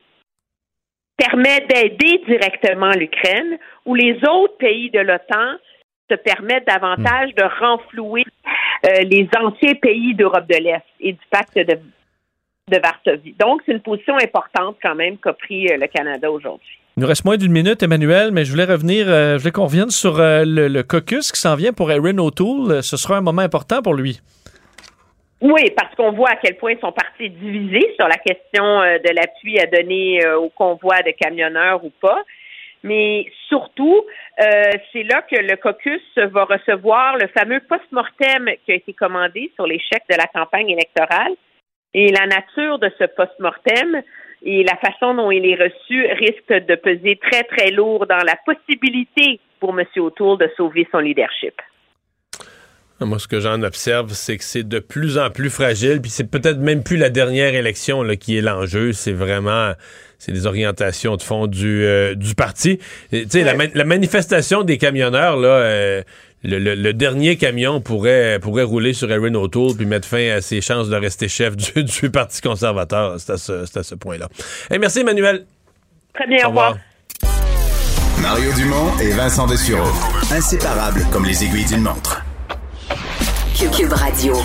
permet 1.17 1.61
d'aider 1.61 2.21
directement 2.27 2.91
l'Ukraine, 2.91 3.57
où 3.85 3.95
les 3.95 4.17
autres 4.27 4.57
pays 4.57 4.89
de 4.89 4.99
l'OTAN 4.99 5.55
se 6.09 6.15
permettent 6.15 6.67
davantage 6.67 7.33
de 7.35 7.43
renflouer 7.59 8.25
euh, 8.85 9.01
les 9.03 9.27
anciens 9.39 9.75
pays 9.75 10.13
d'Europe 10.13 10.47
de 10.47 10.57
l'Est 10.57 10.83
et 10.99 11.13
du 11.13 11.25
pacte 11.31 11.57
de, 11.57 11.79
de 12.67 12.77
Varsovie. 12.77 13.35
Donc, 13.39 13.61
c'est 13.65 13.71
une 13.71 13.81
position 13.81 14.15
importante 14.17 14.77
quand 14.81 14.95
même 14.95 15.17
qu'a 15.17 15.33
pris 15.33 15.67
euh, 15.69 15.77
le 15.77 15.87
Canada 15.87 16.29
aujourd'hui. 16.29 16.79
Il 16.97 17.01
nous 17.01 17.07
reste 17.07 17.25
moins 17.25 17.35
d'une 17.35 17.51
minute, 17.51 17.83
Emmanuel, 17.83 18.31
mais 18.31 18.45
je 18.45 18.51
voulais 18.51 18.63
revenir, 18.63 19.09
euh, 19.09 19.33
je 19.33 19.39
voulais 19.39 19.51
qu'on 19.51 19.65
revienne 19.65 19.89
sur 19.89 20.17
euh, 20.21 20.43
le, 20.45 20.81
caucus 20.81 21.33
qui 21.33 21.41
s'en 21.41 21.57
vient 21.57 21.73
pour 21.73 21.91
Erin 21.91 22.17
O'Toole. 22.19 22.81
Ce 22.81 22.95
sera 22.95 23.17
un 23.17 23.21
moment 23.21 23.41
important 23.41 23.81
pour 23.81 23.95
lui. 23.95 24.21
Oui, 25.41 25.71
parce 25.75 25.93
qu'on 25.95 26.13
voit 26.13 26.29
à 26.29 26.35
quel 26.37 26.55
point 26.55 26.75
son 26.79 26.93
parti 26.93 27.25
est 27.25 27.29
divisé 27.29 27.93
sur 27.97 28.07
la 28.07 28.15
question 28.15 28.79
euh, 28.79 28.97
de 28.99 29.13
l'appui 29.13 29.59
à 29.59 29.65
donner 29.65 30.25
au 30.35 30.47
convoi 30.47 31.01
de 31.01 31.11
camionneurs 31.11 31.83
ou 31.83 31.91
pas. 31.99 32.23
Mais 32.81 33.25
surtout, 33.49 34.05
c'est 34.37 35.03
là 35.03 35.21
que 35.23 35.35
le 35.35 35.57
caucus 35.57 36.01
va 36.15 36.45
recevoir 36.45 37.17
le 37.17 37.27
fameux 37.37 37.59
post-mortem 37.67 38.51
qui 38.63 38.71
a 38.71 38.75
été 38.75 38.93
commandé 38.93 39.51
sur 39.55 39.65
l'échec 39.67 40.03
de 40.09 40.15
la 40.15 40.27
campagne 40.27 40.69
électorale. 40.69 41.33
Et 41.93 42.11
la 42.11 42.27
nature 42.27 42.77
de 42.77 42.89
ce 42.99 43.05
post-mortem 43.05 44.03
et 44.43 44.63
la 44.63 44.75
façon 44.77 45.15
dont 45.15 45.31
il 45.31 45.45
est 45.45 45.55
reçu 45.55 46.05
risque 46.19 46.65
de 46.65 46.75
peser 46.75 47.19
très, 47.21 47.43
très 47.43 47.71
lourd 47.71 48.05
dans 48.07 48.23
la 48.25 48.35
possibilité 48.45 49.39
pour 49.59 49.77
M. 49.79 49.85
O'Toole 49.97 50.37
de 50.37 50.49
sauver 50.57 50.87
son 50.91 50.99
leadership. 50.99 51.53
Moi, 53.01 53.19
ce 53.19 53.27
que 53.27 53.41
j'en 53.41 53.61
observe, 53.61 54.11
c'est 54.11 54.37
que 54.37 54.43
c'est 54.43 54.65
de 54.65 54.79
plus 54.79 55.17
en 55.17 55.29
plus 55.29 55.49
fragile, 55.49 55.99
puis 56.01 56.09
c'est 56.09 56.31
peut-être 56.31 56.59
même 56.59 56.81
plus 56.81 56.95
la 56.95 57.09
dernière 57.09 57.53
élection 57.53 58.01
là, 58.03 58.15
qui 58.15 58.37
est 58.37 58.41
l'enjeu. 58.41 58.93
C'est 58.93 59.11
vraiment 59.11 59.73
c'est 60.17 60.31
des 60.31 60.47
orientations 60.47 61.17
de 61.17 61.21
fond 61.21 61.47
du, 61.47 61.83
euh, 61.83 62.15
du 62.15 62.35
parti. 62.35 62.79
Tu 63.11 63.25
sais, 63.29 63.43
la, 63.43 63.53
la, 63.73 63.83
manifestation 63.83 64.63
des 64.63 64.77
camionneurs, 64.77 65.37
là, 65.37 65.49
euh, 65.49 66.03
le, 66.45 66.59
le, 66.59 66.75
le, 66.75 66.93
dernier 66.93 67.37
camion 67.37 67.81
pourrait, 67.81 68.39
pourrait 68.41 68.63
rouler 68.63 68.93
sur 68.93 69.11
Erin 69.11 69.33
O'Toole 69.33 69.75
puis 69.75 69.85
mettre 69.85 70.07
fin 70.07 70.29
à 70.29 70.41
ses 70.41 70.61
chances 70.61 70.89
de 70.89 70.95
rester 70.95 71.27
chef 71.27 71.55
du, 71.55 71.83
du 72.01 72.09
Parti 72.09 72.41
conservateur. 72.41 73.15
C'est 73.19 73.33
à 73.33 73.37
ce, 73.37 73.65
ce 73.65 73.95
point-là. 73.95 74.29
Hey, 74.69 74.79
merci, 74.79 74.99
Emmanuel. 74.99 75.45
Très 76.13 76.27
bien, 76.27 76.45
au 76.45 76.49
revoir. 76.49 76.77
Mario 78.21 78.51
Dumont 78.53 78.97
et 79.01 79.09
Vincent 79.11 79.47
Dessureau. 79.47 79.91
Inséparables 80.31 81.05
comme 81.11 81.25
les 81.25 81.43
aiguilles 81.43 81.65
d'une 81.65 81.81
montre. 81.81 82.23
Cube 83.57 83.93
Radio. 83.93 84.35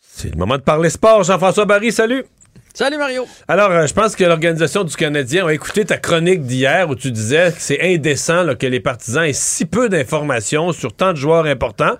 C'est 0.00 0.30
le 0.30 0.38
moment 0.38 0.56
de 0.56 0.62
parler 0.62 0.90
sport. 0.90 1.22
Jean-François 1.22 1.64
Barry, 1.64 1.92
salut. 1.92 2.24
Salut 2.76 2.98
Mario. 2.98 3.24
Alors, 3.46 3.70
euh, 3.70 3.86
je 3.86 3.94
pense 3.94 4.16
que 4.16 4.24
l'organisation 4.24 4.82
du 4.82 4.96
Canadien 4.96 5.46
a 5.46 5.52
écouté 5.52 5.84
ta 5.84 5.96
chronique 5.96 6.42
d'hier 6.42 6.90
où 6.90 6.96
tu 6.96 7.12
disais 7.12 7.52
que 7.52 7.60
c'est 7.60 7.80
indécent 7.80 8.44
que 8.56 8.66
les 8.66 8.80
partisans 8.80 9.22
aient 9.22 9.32
si 9.32 9.64
peu 9.64 9.88
d'informations 9.88 10.72
sur 10.72 10.92
tant 10.92 11.12
de 11.12 11.16
joueurs 11.16 11.46
importants. 11.46 11.96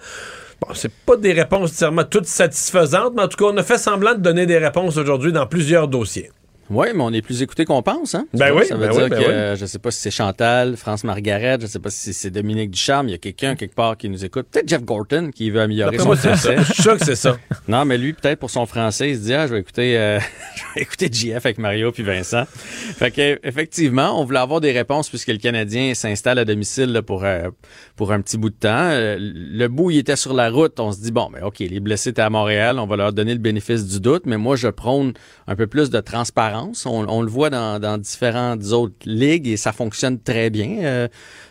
Bon, 0.60 0.74
c'est 0.74 0.90
pas 0.92 1.16
des 1.16 1.32
réponses 1.32 1.70
nécessairement 1.70 2.02
toutes 2.02 2.26
satisfaisantes, 2.26 3.12
mais 3.14 3.22
en 3.22 3.28
tout 3.28 3.36
cas, 3.36 3.52
on 3.52 3.56
a 3.56 3.62
fait 3.62 3.78
semblant 3.78 4.14
de 4.14 4.20
donner 4.20 4.46
des 4.46 4.59
réponses 4.59 4.96
aujourd'hui 4.96 5.30
dans 5.30 5.46
plusieurs 5.46 5.86
dossiers. 5.86 6.32
Oui, 6.70 6.88
mais 6.94 7.02
on 7.02 7.12
est 7.12 7.22
plus 7.22 7.42
écouté 7.42 7.64
qu'on 7.64 7.82
pense. 7.82 8.14
Hein? 8.14 8.26
Ben 8.32 8.52
oui, 8.54 8.64
ça 8.66 8.76
veut 8.76 8.86
ben 8.86 8.92
dire 8.92 9.04
oui, 9.04 9.10
ben 9.10 9.22
que 9.22 9.28
euh, 9.28 9.56
je 9.56 9.66
sais 9.66 9.78
pas 9.78 9.90
si 9.90 10.00
c'est 10.00 10.10
Chantal, 10.10 10.76
France 10.76 11.04
Margaret, 11.04 11.58
je 11.60 11.66
sais 11.66 11.78
pas 11.78 11.90
si 11.90 12.12
c'est 12.12 12.30
Dominique 12.30 12.70
Ducharme, 12.70 13.08
il 13.08 13.12
y 13.12 13.14
a 13.14 13.18
quelqu'un 13.18 13.54
quelque 13.54 13.74
part 13.74 13.96
qui 13.96 14.08
nous 14.08 14.24
écoute. 14.24 14.46
Peut-être 14.50 14.68
Jeff 14.68 14.82
Gorton 14.82 15.30
qui 15.34 15.50
veut 15.50 15.60
améliorer 15.60 15.98
son 15.98 16.06
moi, 16.06 16.16
français. 16.16 16.56
ça. 16.56 16.62
Je 16.62 16.72
suis 16.72 16.82
sûr 16.82 16.96
que 16.96 17.04
c'est 17.04 17.16
ça. 17.16 17.36
Non, 17.66 17.86
mais 17.86 17.96
lui, 17.96 18.12
peut-être 18.12 18.38
pour 18.40 18.50
son 18.50 18.66
français, 18.66 19.10
il 19.10 19.16
se 19.16 19.22
dit 19.22 19.34
ah, 19.34 19.46
je 19.46 19.54
vais 19.54 19.60
écouter, 19.60 19.96
euh, 19.98 20.18
je 20.56 20.62
vais 20.74 20.82
écouter 20.82 21.08
JF 21.10 21.46
avec 21.46 21.58
Mario 21.58 21.92
puis 21.92 22.02
Vincent. 22.02 22.44
Fait 22.46 23.10
que 23.10 23.38
effectivement, 23.42 24.20
on 24.20 24.24
voulait 24.24 24.38
avoir 24.38 24.60
des 24.60 24.72
réponses 24.72 25.08
puisque 25.08 25.28
le 25.28 25.38
Canadien 25.38 25.94
s'installe 25.94 26.38
à 26.38 26.44
domicile 26.44 26.92
là, 26.92 27.02
pour 27.02 27.24
euh, 27.24 27.48
pour 27.96 28.12
un 28.12 28.20
petit 28.20 28.36
bout 28.36 28.50
de 28.50 28.54
temps. 28.56 28.68
Euh, 28.90 29.16
Le 29.18 29.68
bout, 29.68 29.90
il 29.90 29.98
était 29.98 30.16
sur 30.16 30.34
la 30.34 30.50
route. 30.50 30.78
On 30.78 30.92
se 30.92 31.00
dit 31.00 31.10
bon, 31.12 31.30
ben 31.32 31.42
ok, 31.42 31.60
les 31.60 31.80
blessés 31.80 32.10
étaient 32.10 32.22
à 32.22 32.30
Montréal, 32.30 32.78
on 32.78 32.86
va 32.86 32.96
leur 32.96 33.12
donner 33.12 33.32
le 33.32 33.40
bénéfice 33.40 33.86
du 33.86 34.00
doute. 34.00 34.24
Mais 34.26 34.36
moi, 34.36 34.56
je 34.56 34.68
prône 34.68 35.14
un 35.46 35.56
peu 35.56 35.66
plus 35.66 35.90
de 35.90 36.00
transparence. 36.00 36.53
On, 36.62 36.72
on 37.09 37.22
le 37.22 37.28
voit 37.31 37.51
dans, 37.51 37.81
dans 37.81 37.98
différentes 37.98 38.64
autres 38.72 38.94
ligues 39.05 39.48
et 39.48 39.56
ça 39.56 39.72
fonctionne 39.72 40.20
très 40.20 40.51
bien. 40.51 40.78
Euh, 40.82 41.09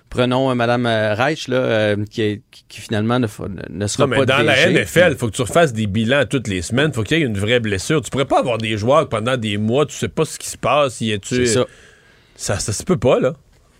prenons 0.10 0.52
euh, 0.52 0.56
Madame 0.56 0.86
euh, 0.86 1.14
Reich 1.16 1.48
là, 1.48 1.58
euh, 1.58 2.06
qui, 2.10 2.42
finalement 2.70 3.20
ne, 3.20 3.28
ne- 3.70 3.88
sera 3.88 4.04
Non, 4.04 4.08
mais 4.10 4.18
pas 4.18 4.26
dans 4.26 4.44
la. 4.46 4.70
NFL, 4.72 5.10
il 5.12 5.18
faut 5.18 5.28
que 5.28 5.36
tu 5.36 5.42
refasses 5.42 5.74
des 5.74 5.88
bilans 5.88 6.26
toutes 6.30 6.48
les 6.48 6.62
semaines. 6.62 6.90
Il 6.90 6.96
faut 6.96 7.04
qu'il 7.04 7.18
y 7.18 7.22
ait 7.22 7.26
une 7.26 7.38
vraie 7.38 7.60
blessure. 7.60 8.02
Tu 8.02 8.10
pourrais 8.10 8.26
pas 8.26 8.40
avoir 8.40 8.58
des 8.58 8.78
joueurs 8.78 9.10
pendant 9.10 9.38
des 9.38 9.58
mois, 9.58 9.86
tu 9.86 9.96
sais 9.96 10.10
pas 10.10 10.26
ce 10.26 10.38
qui 10.40 10.50
se 10.50 10.58
passe. 10.58 11.02
Y 11.02 11.12
est-tu... 11.12 11.48
C'est 11.48 11.54
ça. 11.54 11.66
ça. 12.36 12.60
Ça 12.60 12.74
se 12.74 12.84
peut 12.84 12.98
pas, 12.98 13.20
là. 13.20 13.34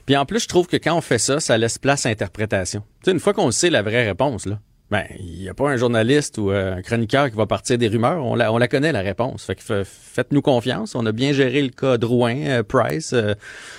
Puis 0.06 0.18
en 0.18 0.26
plus, 0.26 0.42
je 0.44 0.48
trouve 0.50 0.68
que 0.68 0.76
quand 0.78 0.98
on 0.98 1.02
fait 1.02 1.18
ça, 1.20 1.40
ça 1.40 1.58
laisse 1.58 1.78
place 1.78 2.06
à 2.06 2.10
interprétation. 2.10 2.82
Tu 3.04 3.06
sais, 3.06 3.12
une 3.12 3.20
fois 3.22 3.34
qu'on 3.34 3.52
sait 3.52 3.70
la 3.70 3.82
vraie 3.82 4.06
réponse, 4.06 4.46
là, 4.46 4.60
ben, 4.92 5.04
il 5.20 5.40
n'y 5.40 5.50
a 5.50 5.54
pas 5.54 5.70
un 5.70 5.78
journaliste 5.78 6.38
ou 6.38 6.52
euh, 6.52 6.76
un 6.76 6.82
chroniqueur 6.82 7.30
qui 7.32 7.36
va 7.36 7.46
partir 7.48 7.78
des 7.78 7.88
rumeurs. 7.88 8.24
On 8.24 8.36
la, 8.36 8.54
on 8.54 8.58
la 8.60 8.68
connaît, 8.68 8.92
la 8.92 9.02
réponse. 9.02 9.46
Fait 9.46 9.56
que 9.56 9.64
fa- 9.64 9.84
faites-nous 9.84 10.42
confiance. 10.42 10.94
On 10.94 11.06
a 11.06 11.12
bien 11.12 11.34
géré 11.34 11.62
le 11.62 11.70
cas 11.70 11.98
Drouin, 11.98 12.36
euh, 12.46 12.64
Price. 12.64 13.14
euh. 13.14 13.34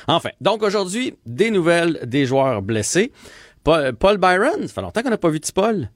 Enfin, 0.09 0.31
donc 0.41 0.63
aujourd'hui, 0.63 1.15
des 1.27 1.51
nouvelles 1.51 2.01
des 2.05 2.27
joueurs 2.27 2.63
blessés. 2.63 3.13
Paul, 3.63 3.93
Paul 3.95 4.19
Byron, 4.19 4.63
ça 4.63 4.69
fait 4.69 4.81
longtemps 4.83 5.03
qu'on 5.03 5.11
n'a 5.11 5.19
pas 5.19 5.29
vu 5.31 5.41
de 5.41 5.47
Paul. 5.55 5.89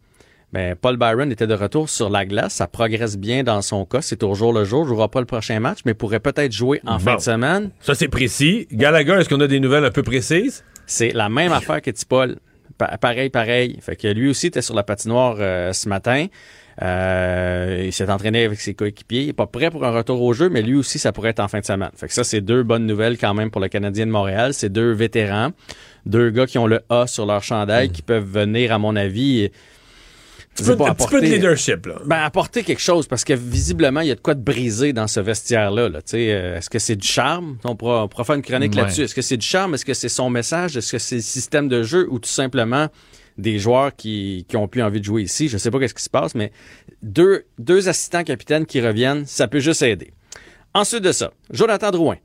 Ben, 0.52 0.74
Paul 0.74 0.96
Byron 0.96 1.30
était 1.30 1.46
de 1.46 1.52
retour 1.54 1.90
sur 1.90 2.08
la 2.08 2.24
glace. 2.24 2.54
Ça 2.54 2.66
progresse 2.66 3.18
bien 3.18 3.42
dans 3.42 3.60
son 3.60 3.84
cas. 3.84 4.00
C'est 4.00 4.22
au 4.22 4.34
jour 4.34 4.52
le 4.52 4.64
jour. 4.64 4.84
Il 4.84 4.88
jouera 4.88 5.10
pas 5.10 5.20
le 5.20 5.26
prochain 5.26 5.58
match, 5.60 5.80
mais 5.84 5.92
pourrait 5.94 6.20
peut-être 6.20 6.52
jouer 6.52 6.80
en 6.86 6.98
fin 6.98 7.16
de 7.16 7.20
semaine. 7.20 7.70
Ça, 7.80 7.94
c'est 7.94 8.08
précis. 8.08 8.66
Gallagher, 8.72 9.12
est-ce 9.20 9.28
qu'on 9.28 9.40
a 9.40 9.46
des 9.46 9.60
nouvelles 9.60 9.84
un 9.84 9.90
peu 9.90 10.02
précises? 10.02 10.64
C'est 10.86 11.10
la 11.10 11.28
même 11.28 11.52
affaire 11.52 11.82
que 11.82 11.90
Tipol. 11.90 12.36
Pa- 12.78 12.96
pareil, 12.98 13.28
pareil. 13.28 13.76
Fait 13.82 13.96
que 13.96 14.08
lui 14.08 14.28
aussi 14.28 14.46
était 14.46 14.62
sur 14.62 14.74
la 14.74 14.82
patinoire 14.84 15.36
euh, 15.40 15.72
ce 15.72 15.88
matin. 15.88 16.26
Euh, 16.80 17.82
il 17.86 17.92
s'est 17.92 18.08
entraîné 18.08 18.44
avec 18.44 18.60
ses 18.60 18.72
coéquipiers. 18.74 19.22
Il 19.22 19.28
est 19.30 19.32
pas 19.32 19.46
prêt 19.48 19.70
pour 19.70 19.84
un 19.84 19.90
retour 19.90 20.22
au 20.22 20.32
jeu, 20.32 20.48
mais 20.48 20.62
lui 20.62 20.76
aussi, 20.76 20.98
ça 21.00 21.10
pourrait 21.12 21.30
être 21.30 21.40
en 21.40 21.48
fin 21.48 21.58
de 21.58 21.64
semaine. 21.64 21.90
Fait 21.96 22.06
que 22.06 22.14
ça, 22.14 22.22
c'est 22.22 22.40
deux 22.40 22.62
bonnes 22.62 22.86
nouvelles 22.86 23.18
quand 23.18 23.34
même 23.34 23.50
pour 23.50 23.60
le 23.60 23.66
Canadien 23.68 24.06
de 24.06 24.12
Montréal. 24.12 24.54
C'est 24.54 24.68
deux 24.68 24.92
vétérans, 24.92 25.50
deux 26.06 26.30
gars 26.30 26.46
qui 26.46 26.56
ont 26.58 26.68
le 26.68 26.80
A 26.88 27.08
sur 27.08 27.26
leur 27.26 27.42
chandail, 27.42 27.90
qui 27.90 28.02
peuvent 28.02 28.24
venir, 28.30 28.72
à 28.72 28.78
mon 28.78 28.94
avis, 28.94 29.50
Un 30.60 30.64
petit 30.64 30.76
peu- 30.76 30.84
un 30.84 30.94
petit 30.94 31.06
peu 31.08 31.20
de 31.20 31.26
leadership, 31.26 31.86
là. 31.86 31.94
ben, 32.04 32.16
apporter 32.16 32.62
quelque 32.62 32.80
chose 32.80 33.06
parce 33.06 33.24
que 33.24 33.32
visiblement, 33.32 34.00
il 34.00 34.08
y 34.08 34.10
a 34.10 34.14
de 34.14 34.20
quoi 34.20 34.34
de 34.34 34.42
briser 34.42 34.92
dans 34.92 35.06
ce 35.06 35.20
vestiaire-là. 35.20 35.88
là. 35.88 36.02
Tu 36.02 36.16
euh, 36.16 36.56
Est-ce 36.58 36.70
que 36.70 36.78
c'est 36.78 36.96
du 36.96 37.06
charme? 37.06 37.58
On 37.64 37.76
pourra, 37.76 38.04
on 38.04 38.08
pourra 38.08 38.24
faire 38.24 38.36
une 38.36 38.42
chronique 38.42 38.74
Ouais. 38.74 38.82
là-dessus. 38.82 39.02
Est-ce 39.02 39.14
que 39.14 39.22
c'est 39.22 39.36
du 39.36 39.46
charme? 39.46 39.74
Est-ce 39.74 39.84
que 39.84 39.94
c'est 39.94 40.08
son 40.08 40.30
message? 40.30 40.76
Est-ce 40.76 40.92
que 40.92 40.98
c'est 40.98 41.16
le 41.16 41.22
système 41.22 41.68
de 41.68 41.82
jeu? 41.82 42.06
Ou 42.10 42.18
tout 42.18 42.28
simplement 42.28 42.88
des 43.36 43.58
joueurs 43.58 43.94
qui, 43.94 44.44
qui 44.48 44.56
ont 44.56 44.66
plus 44.68 44.82
envie 44.82 45.00
de 45.00 45.04
jouer 45.04 45.22
ici? 45.22 45.48
Je 45.48 45.58
sais 45.58 45.70
pas 45.70 45.78
qu'est-ce 45.78 45.94
qui 45.94 46.02
se 46.02 46.10
passe, 46.10 46.34
mais 46.34 46.50
deux, 47.02 47.44
deux 47.58 47.88
assistants 47.88 48.24
capitaines 48.24 48.66
qui 48.66 48.80
reviennent, 48.80 49.26
ça 49.26 49.46
peut 49.48 49.60
juste 49.60 49.82
aider. 49.82 50.12
Ensuite 50.74 51.02
de 51.02 51.12
ça, 51.12 51.32
Jonathan 51.52 51.90
Drouin. 51.90 52.16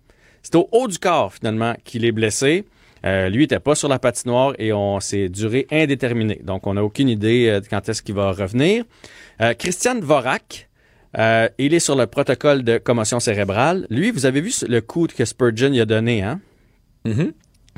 C'est 0.41 0.55
au 0.55 0.67
haut 0.71 0.87
du 0.87 0.97
corps, 0.99 1.33
finalement, 1.33 1.75
qu'il 1.85 2.03
est 2.03 2.11
blessé. 2.11 2.65
Euh, 3.05 3.29
lui 3.29 3.43
était 3.43 3.59
pas 3.59 3.75
sur 3.75 3.89
la 3.89 3.99
patinoire 3.99 4.53
et 4.59 4.71
on 4.71 4.99
s'est 4.99 5.27
duré 5.29 5.67
indéterminé. 5.71 6.39
Donc, 6.43 6.67
on 6.67 6.75
n'a 6.75 6.83
aucune 6.83 7.09
idée 7.09 7.47
euh, 7.49 7.59
de 7.59 7.67
quand 7.67 7.87
est-ce 7.89 8.01
qu'il 8.01 8.15
va 8.15 8.31
revenir. 8.31 8.85
Euh, 9.41 9.53
Christian 9.53 9.95
Dvorak, 9.95 10.69
euh, 11.17 11.49
il 11.57 11.73
est 11.73 11.79
sur 11.79 11.95
le 11.95 12.07
protocole 12.07 12.63
de 12.63 12.77
commotion 12.77 13.19
cérébrale. 13.19 13.87
Lui, 13.89 14.11
vous 14.11 14.25
avez 14.25 14.41
vu 14.41 14.53
le 14.67 14.79
coup 14.81 15.07
que 15.07 15.25
Spurgeon 15.25 15.71
il 15.73 15.81
a 15.81 15.85
donné, 15.85 16.21
hein? 16.23 16.39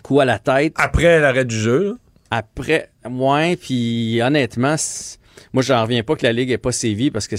Coup 0.03 0.19
à 0.19 0.25
la 0.25 0.37
tête. 0.37 0.73
Après 0.77 1.19
l'arrêt 1.19 1.45
du 1.45 1.55
jeu. 1.55 1.83
là. 1.83 1.93
Après, 2.31 2.89
ouais, 3.09 3.55
puis 3.55 4.21
honnêtement, 4.21 4.75
moi, 5.53 5.63
j'en 5.63 5.81
reviens 5.81 6.03
pas 6.03 6.15
que 6.15 6.25
la 6.25 6.33
Ligue 6.33 6.51
ait 6.51 6.57
pas 6.57 6.71
sévi 6.71 7.11
parce 7.11 7.27
que 7.27 7.35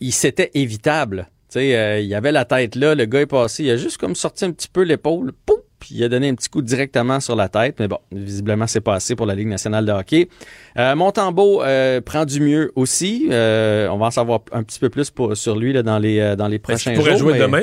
il 0.00 0.12
s'était 0.12 0.50
évitable. 0.54 1.28
Tu 1.50 1.54
sais, 1.60 1.76
euh, 1.76 2.00
il 2.00 2.06
y 2.06 2.14
avait 2.14 2.30
la 2.32 2.44
tête 2.44 2.74
là, 2.76 2.94
le 2.94 3.06
gars 3.06 3.22
est 3.22 3.26
passé, 3.26 3.64
il 3.64 3.70
a 3.70 3.76
juste 3.76 3.96
comme 3.96 4.14
sorti 4.14 4.44
un 4.44 4.52
petit 4.52 4.68
peu 4.68 4.82
l'épaule, 4.82 5.32
pouf, 5.46 5.57
puis 5.88 5.96
il 5.98 6.04
a 6.04 6.08
donné 6.08 6.28
un 6.28 6.34
petit 6.34 6.48
coup 6.50 6.60
directement 6.62 7.18
sur 7.20 7.34
la 7.34 7.48
tête. 7.48 7.76
Mais 7.80 7.88
bon, 7.88 7.98
visiblement, 8.12 8.66
c'est 8.66 8.80
pas 8.82 8.94
assez 8.94 9.16
pour 9.16 9.26
la 9.26 9.34
Ligue 9.34 9.48
nationale 9.48 9.86
de 9.86 9.92
hockey. 9.92 10.28
Euh, 10.76 10.94
Montembeau 10.94 11.62
euh, 11.62 12.00
prend 12.00 12.24
du 12.26 12.40
mieux 12.40 12.72
aussi. 12.76 13.28
Euh, 13.30 13.88
on 13.88 13.96
va 13.98 14.06
en 14.06 14.10
savoir 14.10 14.40
un 14.52 14.62
petit 14.62 14.78
peu 14.78 14.90
plus 14.90 15.10
pour- 15.10 15.36
sur 15.36 15.56
lui 15.56 15.72
là, 15.72 15.82
dans 15.82 15.98
les 15.98 16.18
euh, 16.20 16.36
dans 16.36 16.48
les 16.48 16.58
prochains 16.58 16.90
qu'il 16.90 16.98
pourrait 17.00 17.12
jours. 17.12 17.30
jouer 17.30 17.32
mais- 17.34 17.38
demain? 17.40 17.62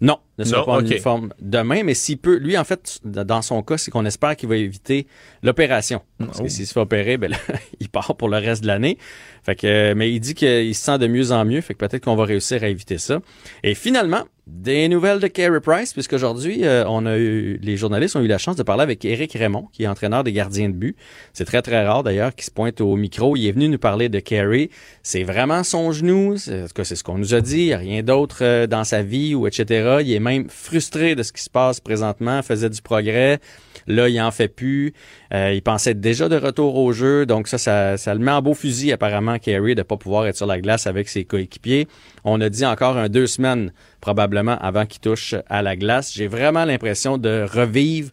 non, 0.00 0.18
ne 0.38 0.44
sera 0.44 0.60
Non, 0.60 0.66
pas 0.66 0.72
en 0.72 0.78
ok. 0.80 0.90
uniforme 0.90 1.32
demain, 1.40 1.82
mais 1.84 1.94
s'il 1.94 2.18
peut, 2.18 2.36
lui, 2.36 2.56
en 2.58 2.64
fait, 2.64 2.98
dans 3.04 3.42
son 3.42 3.62
cas, 3.62 3.78
c'est 3.78 3.90
qu'on 3.92 4.04
espère 4.04 4.34
qu'il 4.36 4.48
va 4.48 4.56
éviter 4.56 5.06
l'opération. 5.44 6.00
Parce 6.18 6.38
Oh. 6.40 6.44
que 6.44 6.48
s'il 6.48 6.66
se 6.66 6.72
fait 6.72 6.80
opérer, 6.80 7.16
ben 7.18 7.30
là, 7.30 7.36
il 7.80 7.88
part 7.88 8.16
pour 8.16 8.28
le 8.28 8.38
reste 8.38 8.62
de 8.62 8.66
l'année. 8.68 8.98
Fait 9.44 9.54
que, 9.54 9.92
mais 9.94 10.10
il 10.12 10.18
dit 10.20 10.34
qu'il 10.34 10.74
se 10.74 10.84
sent 10.84 10.98
de 10.98 11.06
mieux 11.06 11.30
en 11.32 11.44
mieux, 11.44 11.60
fait 11.60 11.74
que 11.74 11.78
peut-être 11.84 12.04
qu'on 12.04 12.16
va 12.16 12.24
réussir 12.24 12.62
à 12.64 12.68
éviter 12.68 12.98
ça. 12.98 13.20
Et 13.62 13.74
finalement, 13.74 14.22
des 14.48 14.88
nouvelles 14.88 15.20
de 15.20 15.28
Carey 15.28 15.60
Price, 15.60 15.92
puisqu'aujourd'hui, 15.92 16.64
euh, 16.64 16.84
on 16.88 17.06
a 17.06 17.16
les 17.16 17.76
journalistes 17.76 18.16
ont 18.16 18.20
eu 18.20 18.26
la 18.26 18.38
chance 18.38 18.56
de 18.56 18.64
parler 18.64 18.82
avec 18.82 19.04
Éric 19.04 19.34
Raymond, 19.34 19.68
qui 19.72 19.84
est 19.84 19.86
entraîneur 19.86 20.24
des 20.24 20.32
gardiens 20.32 20.68
de 20.68 20.74
but. 20.74 20.96
C'est 21.32 21.44
très, 21.44 21.62
très 21.62 21.86
rare 21.86 22.02
d'ailleurs 22.02 22.34
qu'il 22.34 22.44
se 22.44 22.50
pointe 22.50 22.80
au 22.80 22.96
micro. 22.96 23.36
Il 23.36 23.46
est 23.46 23.52
venu 23.52 23.68
nous 23.68 23.78
parler 23.78 24.08
de 24.08 24.18
Carey. 24.18 24.70
C'est 25.04 25.22
vraiment 25.22 25.62
son 25.62 25.92
genou. 25.92 26.34
En 26.34 26.66
tout 26.66 26.74
cas, 26.74 26.84
c'est 26.84 26.96
ce 26.96 27.04
qu'on 27.04 27.18
nous 27.18 27.34
a 27.34 27.40
dit. 27.40 27.66
Il 27.66 27.72
a 27.72 27.78
rien 27.78 28.02
d'autre 28.02 28.38
euh, 28.42 28.66
dans 28.66 28.84
sa 28.84 29.02
vie 29.02 29.34
ou 29.36 29.46
etc. 29.46 29.98
Il 30.00 30.12
est 30.12 30.20
même 30.20 30.48
frustré 30.48 31.14
de 31.14 31.22
ce 31.22 31.32
qui 31.32 31.42
se 31.42 31.50
passe 31.50 31.78
présentement. 31.78 32.42
Faisait 32.42 32.70
du 32.70 32.82
progrès. 32.82 33.38
Là, 33.86 34.08
il 34.08 34.20
en 34.20 34.30
fait 34.30 34.48
plus. 34.48 34.92
Euh, 35.34 35.52
il 35.52 35.62
pensait 35.62 35.94
déjà 35.94 36.28
de 36.28 36.36
retour 36.36 36.76
au 36.76 36.92
jeu. 36.92 37.26
Donc 37.26 37.48
ça, 37.48 37.58
ça, 37.58 37.96
ça 37.96 38.14
le 38.14 38.20
met 38.20 38.30
en 38.30 38.42
beau 38.42 38.54
fusil 38.54 38.92
apparemment, 38.92 39.38
Carey, 39.38 39.74
de 39.74 39.82
pas 39.82 39.96
pouvoir 39.96 40.26
être 40.26 40.36
sur 40.36 40.46
la 40.46 40.60
glace 40.60 40.86
avec 40.86 41.08
ses 41.08 41.24
coéquipiers. 41.24 41.88
On 42.24 42.40
a 42.40 42.48
dit 42.48 42.64
encore 42.64 42.96
un 42.96 43.08
deux 43.08 43.26
semaines 43.26 43.72
probablement 44.00 44.58
avant 44.58 44.86
qu'il 44.86 45.00
touche 45.00 45.34
à 45.48 45.62
la 45.62 45.76
glace. 45.76 46.12
J'ai 46.14 46.26
vraiment 46.26 46.64
l'impression 46.64 47.18
de 47.18 47.46
revivre 47.50 48.10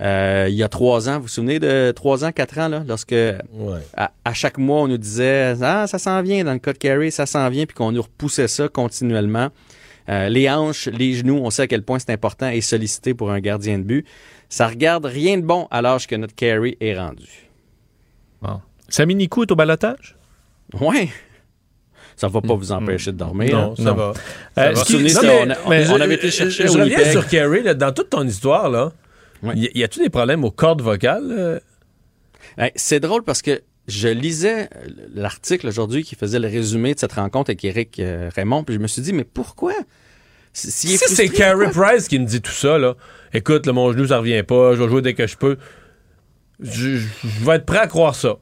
euh, 0.00 0.46
il 0.48 0.54
y 0.54 0.62
a 0.62 0.68
trois 0.68 1.08
ans. 1.08 1.16
Vous 1.16 1.22
vous 1.22 1.28
souvenez 1.28 1.58
de 1.58 1.92
trois 1.94 2.24
ans, 2.24 2.32
quatre 2.32 2.58
ans, 2.58 2.68
là, 2.68 2.84
lorsque 2.86 3.14
à, 3.96 4.12
à 4.24 4.34
chaque 4.34 4.58
mois, 4.58 4.82
on 4.82 4.88
nous 4.88 4.98
disait 4.98 5.54
Ah, 5.62 5.86
ça 5.86 5.98
s'en 5.98 6.22
vient 6.22 6.44
dans 6.44 6.52
le 6.52 6.58
cas 6.58 6.72
de 6.72 6.78
Carey, 6.78 7.10
ça 7.10 7.26
s'en 7.26 7.48
vient, 7.48 7.64
puis 7.66 7.74
qu'on 7.74 7.92
nous 7.92 8.02
repoussait 8.02 8.48
ça 8.48 8.68
continuellement. 8.68 9.50
Euh, 10.08 10.28
les 10.28 10.48
hanches, 10.48 10.86
les 10.86 11.14
genoux, 11.14 11.40
on 11.42 11.50
sait 11.50 11.62
à 11.62 11.66
quel 11.66 11.82
point 11.82 11.98
c'est 11.98 12.12
important 12.12 12.48
et 12.48 12.60
sollicité 12.60 13.14
pour 13.14 13.30
un 13.32 13.40
gardien 13.40 13.78
de 13.78 13.82
but. 13.82 14.06
Ça 14.48 14.68
regarde 14.68 15.04
rien 15.06 15.38
de 15.38 15.42
bon 15.42 15.66
à 15.70 15.82
l'âge 15.82 16.06
que 16.06 16.14
notre 16.16 16.34
Carey 16.34 16.76
est 16.80 16.96
rendu. 16.98 17.28
Bon. 18.42 18.60
Sami 18.88 19.14
Nikou 19.14 19.42
est 19.42 19.50
au 19.50 19.56
balotage? 19.56 20.16
Ouais. 20.80 21.08
ça 22.16 22.28
va 22.28 22.40
pas 22.40 22.54
vous 22.54 22.72
empêcher 22.72 23.12
de 23.12 23.18
dormir. 23.18 23.52
Non, 23.56 23.72
hein. 23.78 23.82
ça 23.84 23.92
va. 23.92 24.12
Ça 24.54 24.62
Euh, 24.62 24.70
va. 24.72 24.74
ce 24.76 24.84
qui- 24.84 24.92
Souvenez, 24.92 25.12
non, 25.12 25.20
ça, 25.20 25.26
mais- 25.26 25.38
on, 25.46 25.50
a- 25.50 25.56
on- 25.64 25.68
mais 25.70 25.88
on 25.90 25.96
je- 25.98 26.02
avait 26.02 26.14
été 26.14 26.30
chercher 26.30 26.66
Je, 26.68 26.72
reviens 26.78 27.10
sur 27.10 27.26
Carey, 27.28 27.62
là, 27.62 27.74
dans 27.74 27.92
toute 27.92 28.10
ton 28.10 28.26
histoire, 28.26 28.70
là. 28.70 28.92
Y, 29.54 29.70
y 29.78 29.84
a-tu 29.84 30.00
des 30.00 30.08
problèmes 30.10 30.44
aux 30.44 30.50
cordes 30.50 30.80
vocales? 30.80 31.30
euh? 31.30 31.60
Hey, 32.56 32.70
c'est 32.74 33.00
drôle 33.00 33.22
parce 33.22 33.42
que 33.42 33.60
je 33.86 34.08
lisais 34.08 34.70
l'article 35.14 35.68
aujourd'hui 35.68 36.02
qui 36.04 36.14
faisait 36.16 36.38
le 36.38 36.48
résumé 36.48 36.94
de 36.94 36.98
cette 36.98 37.12
rencontre 37.12 37.50
avec 37.50 37.62
Éric 37.64 38.00
euh, 38.00 38.30
Raymond, 38.34 38.64
puis 38.64 38.74
je 38.76 38.80
me 38.80 38.86
suis 38.86 39.02
dit, 39.02 39.12
mais 39.12 39.24
pourquoi? 39.24 39.74
Si 40.54 40.70
c'est 40.96 41.28
pourquoi? 41.28 41.68
Price 41.70 42.08
qui 42.08 42.18
me 42.18 42.24
dit 42.24 42.40
tout 42.40 42.50
ça, 42.50 42.78
là, 42.78 42.94
écoute, 43.32 43.66
là, 43.66 43.72
mon 43.72 43.92
genou, 43.92 44.06
ça 44.06 44.18
revient 44.18 44.42
pas, 44.42 44.74
je 44.74 44.82
vais 44.82 44.88
jouer 44.88 45.02
dès 45.02 45.14
que 45.14 45.26
je 45.26 45.36
peux. 45.36 45.56
Je, 46.60 46.98
vais 47.44 47.56
être 47.56 47.66
prêt 47.66 47.78
à 47.78 47.86
croire 47.86 48.14
ça. 48.14 48.36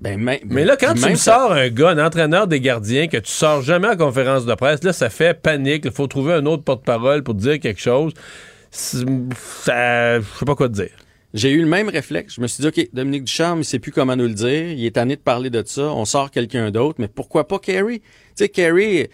Ben, 0.00 0.18
mais, 0.18 0.40
Mais 0.46 0.64
là, 0.64 0.76
quand 0.76 0.94
tu 0.94 1.08
me 1.08 1.14
ça- 1.14 1.34
sors 1.36 1.52
un 1.52 1.68
gars, 1.68 1.90
un 1.90 2.04
entraîneur 2.04 2.46
des 2.46 2.60
gardiens, 2.60 3.08
que 3.08 3.18
tu 3.18 3.30
sors 3.30 3.62
jamais 3.62 3.88
en 3.88 3.96
conférence 3.96 4.46
de 4.46 4.54
presse, 4.54 4.82
là, 4.82 4.92
ça 4.92 5.10
fait 5.10 5.40
panique. 5.40 5.82
Il 5.84 5.92
faut 5.92 6.06
trouver 6.06 6.32
un 6.32 6.46
autre 6.46 6.64
porte-parole 6.64 7.22
pour 7.22 7.34
dire 7.34 7.60
quelque 7.60 7.80
chose. 7.80 8.12
Ça, 8.70 9.00
je 10.20 10.24
sais 10.38 10.44
pas 10.46 10.54
quoi 10.54 10.68
te 10.68 10.74
dire. 10.74 10.90
J'ai 11.34 11.50
eu 11.50 11.60
le 11.60 11.68
même 11.68 11.88
réflexe. 11.88 12.34
Je 12.34 12.40
me 12.40 12.46
suis 12.46 12.62
dit, 12.62 12.68
OK, 12.68 12.88
Dominique 12.92 13.24
Ducharme, 13.24 13.60
il 13.60 13.64
sait 13.64 13.78
plus 13.78 13.92
comment 13.92 14.16
nous 14.16 14.26
le 14.26 14.34
dire. 14.34 14.70
Il 14.70 14.84
est 14.84 14.92
tanné 14.92 15.16
de 15.16 15.20
parler 15.20 15.50
de 15.50 15.62
ça. 15.64 15.82
On 15.82 16.04
sort 16.04 16.30
quelqu'un 16.30 16.70
d'autre. 16.70 16.96
Mais 16.98 17.08
pourquoi 17.08 17.46
pas 17.46 17.58
Carey? 17.58 18.00
Tu 18.00 18.04
sais, 18.34 18.48
Carey, 18.48 19.08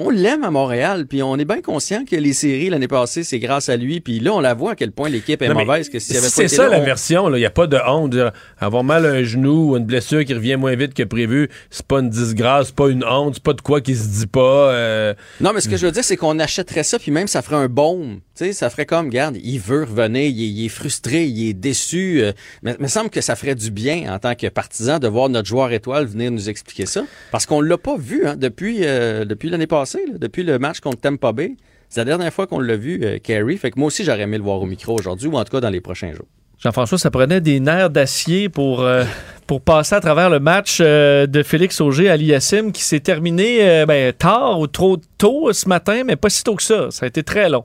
on 0.00 0.10
l'aime 0.10 0.44
à 0.44 0.50
Montréal. 0.50 1.06
Puis 1.06 1.22
on 1.22 1.36
est 1.36 1.44
bien 1.44 1.60
conscient 1.62 2.04
que 2.04 2.16
les 2.16 2.32
séries 2.32 2.70
l'année 2.70 2.88
passée, 2.88 3.22
c'est 3.24 3.38
grâce 3.38 3.68
à 3.68 3.76
lui. 3.76 4.00
Puis 4.00 4.20
là, 4.20 4.32
on 4.34 4.40
la 4.40 4.54
voit 4.54 4.72
à 4.72 4.74
quel 4.74 4.92
point 4.92 5.08
l'équipe 5.08 5.40
est 5.42 5.48
Non, 5.48 5.54
mauvaise. 5.54 5.88
Que 5.88 5.98
C'est 5.98 6.48
ça 6.48 6.62
là, 6.64 6.68
la 6.70 6.80
on- 6.80 6.84
version. 6.84 7.34
Il 7.34 7.38
n'y 7.38 7.44
a 7.46 7.50
pas 7.50 7.66
de 7.66 7.78
honte. 7.86 8.14
Avoir 8.58 8.84
mal 8.84 9.06
à 9.06 9.10
un 9.10 9.22
genou 9.22 9.70
ou 9.72 9.76
une 9.76 9.84
blessure 9.84 10.24
qui 10.24 10.34
revient 10.34 10.56
moins 10.56 10.74
vite 10.74 10.94
que 10.94 11.02
prévu, 11.02 11.48
c'est 11.70 11.86
pas 11.86 12.00
une 12.00 12.10
disgrâce, 12.10 12.68
c'est 12.68 12.74
pas 12.76 12.88
une 12.88 13.04
honte, 13.04 13.34
c'est 13.34 13.42
pas 13.42 13.52
de 13.52 13.60
quoi 13.60 13.80
qui 13.80 13.94
se 13.94 14.08
dit 14.08 14.26
pas. 14.26 14.72
euh, 14.72 15.14
Non, 15.40 15.52
mais 15.54 15.60
ce 15.60 15.68
que 15.68 15.76
je 15.76 15.86
veux 15.86 15.92
dire, 15.92 16.04
c'est 16.04 16.16
qu'on 16.16 16.38
achèterait 16.38 16.82
ça, 16.82 16.98
puis 16.98 17.10
même 17.10 17.26
ça 17.28 17.42
ferait 17.42 17.56
un 17.56 17.68
baume. 17.68 18.20
Sais, 18.34 18.52
ça 18.54 18.70
ferait 18.70 18.86
comme, 18.86 19.06
regarde, 19.06 19.36
il 19.42 19.58
veut 19.58 19.84
revenir, 19.84 20.22
il 20.24 20.42
est, 20.42 20.48
il 20.48 20.64
est 20.64 20.68
frustré, 20.70 21.24
il 21.26 21.48
est 21.50 21.52
déçu. 21.52 22.22
euh, 22.22 22.32
mais 22.62 22.74
il 22.78 22.82
me 22.82 22.88
semble 22.88 23.10
que 23.10 23.20
ça 23.20 23.36
ferait 23.36 23.54
du 23.54 23.70
bien 23.70 24.12
en 24.12 24.18
tant 24.18 24.34
que 24.34 24.46
partisan 24.46 24.98
de 24.98 25.08
voir 25.08 25.28
notre 25.28 25.46
joueur 25.48 25.70
étoile 25.72 26.06
venir 26.06 26.30
nous 26.30 26.48
expliquer 26.48 26.86
ça. 26.86 27.04
Parce 27.32 27.44
qu'on 27.44 27.60
l'a 27.60 27.76
pas 27.76 27.96
vu 27.98 28.26
hein, 28.26 28.36
depuis, 28.36 28.78
euh, 28.82 29.24
depuis 29.26 29.50
l'année 29.50 29.66
passée, 29.66 29.89
depuis 30.18 30.42
le 30.42 30.58
match 30.58 30.80
contre 30.80 31.00
Tampa 31.00 31.32
Bay. 31.32 31.56
C'est 31.88 32.00
la 32.00 32.04
dernière 32.04 32.32
fois 32.32 32.46
qu'on 32.46 32.60
l'a 32.60 32.76
vu, 32.76 33.00
euh. 33.02 33.18
Fait 33.58 33.70
que 33.70 33.78
moi 33.78 33.88
aussi, 33.88 34.04
j'aurais 34.04 34.22
aimé 34.22 34.38
le 34.38 34.44
voir 34.44 34.60
au 34.60 34.66
micro 34.66 34.96
aujourd'hui, 34.96 35.28
ou 35.28 35.36
en 35.36 35.44
tout 35.44 35.52
cas 35.52 35.60
dans 35.60 35.70
les 35.70 35.80
prochains 35.80 36.12
jours. 36.12 36.26
Jean-François, 36.62 36.98
ça 36.98 37.10
prenait 37.10 37.40
des 37.40 37.58
nerfs 37.58 37.88
d'acier 37.88 38.50
pour, 38.50 38.82
euh, 38.82 39.04
pour 39.46 39.62
passer 39.62 39.94
à 39.94 40.00
travers 40.00 40.28
le 40.28 40.40
match 40.40 40.78
euh, 40.80 41.26
de 41.26 41.42
Félix 41.42 41.80
Auger 41.80 42.10
à 42.10 42.16
l'IASIM 42.18 42.70
qui 42.70 42.82
s'est 42.82 43.00
terminé 43.00 43.58
euh, 43.62 43.86
ben, 43.86 44.12
tard 44.12 44.60
ou 44.60 44.66
trop 44.66 44.98
tôt 45.16 45.52
ce 45.54 45.68
matin, 45.68 46.02
mais 46.04 46.16
pas 46.16 46.28
si 46.28 46.44
tôt 46.44 46.54
que 46.54 46.62
ça. 46.62 46.90
Ça 46.90 47.06
a 47.06 47.08
été 47.08 47.22
très 47.22 47.48
long. 47.48 47.64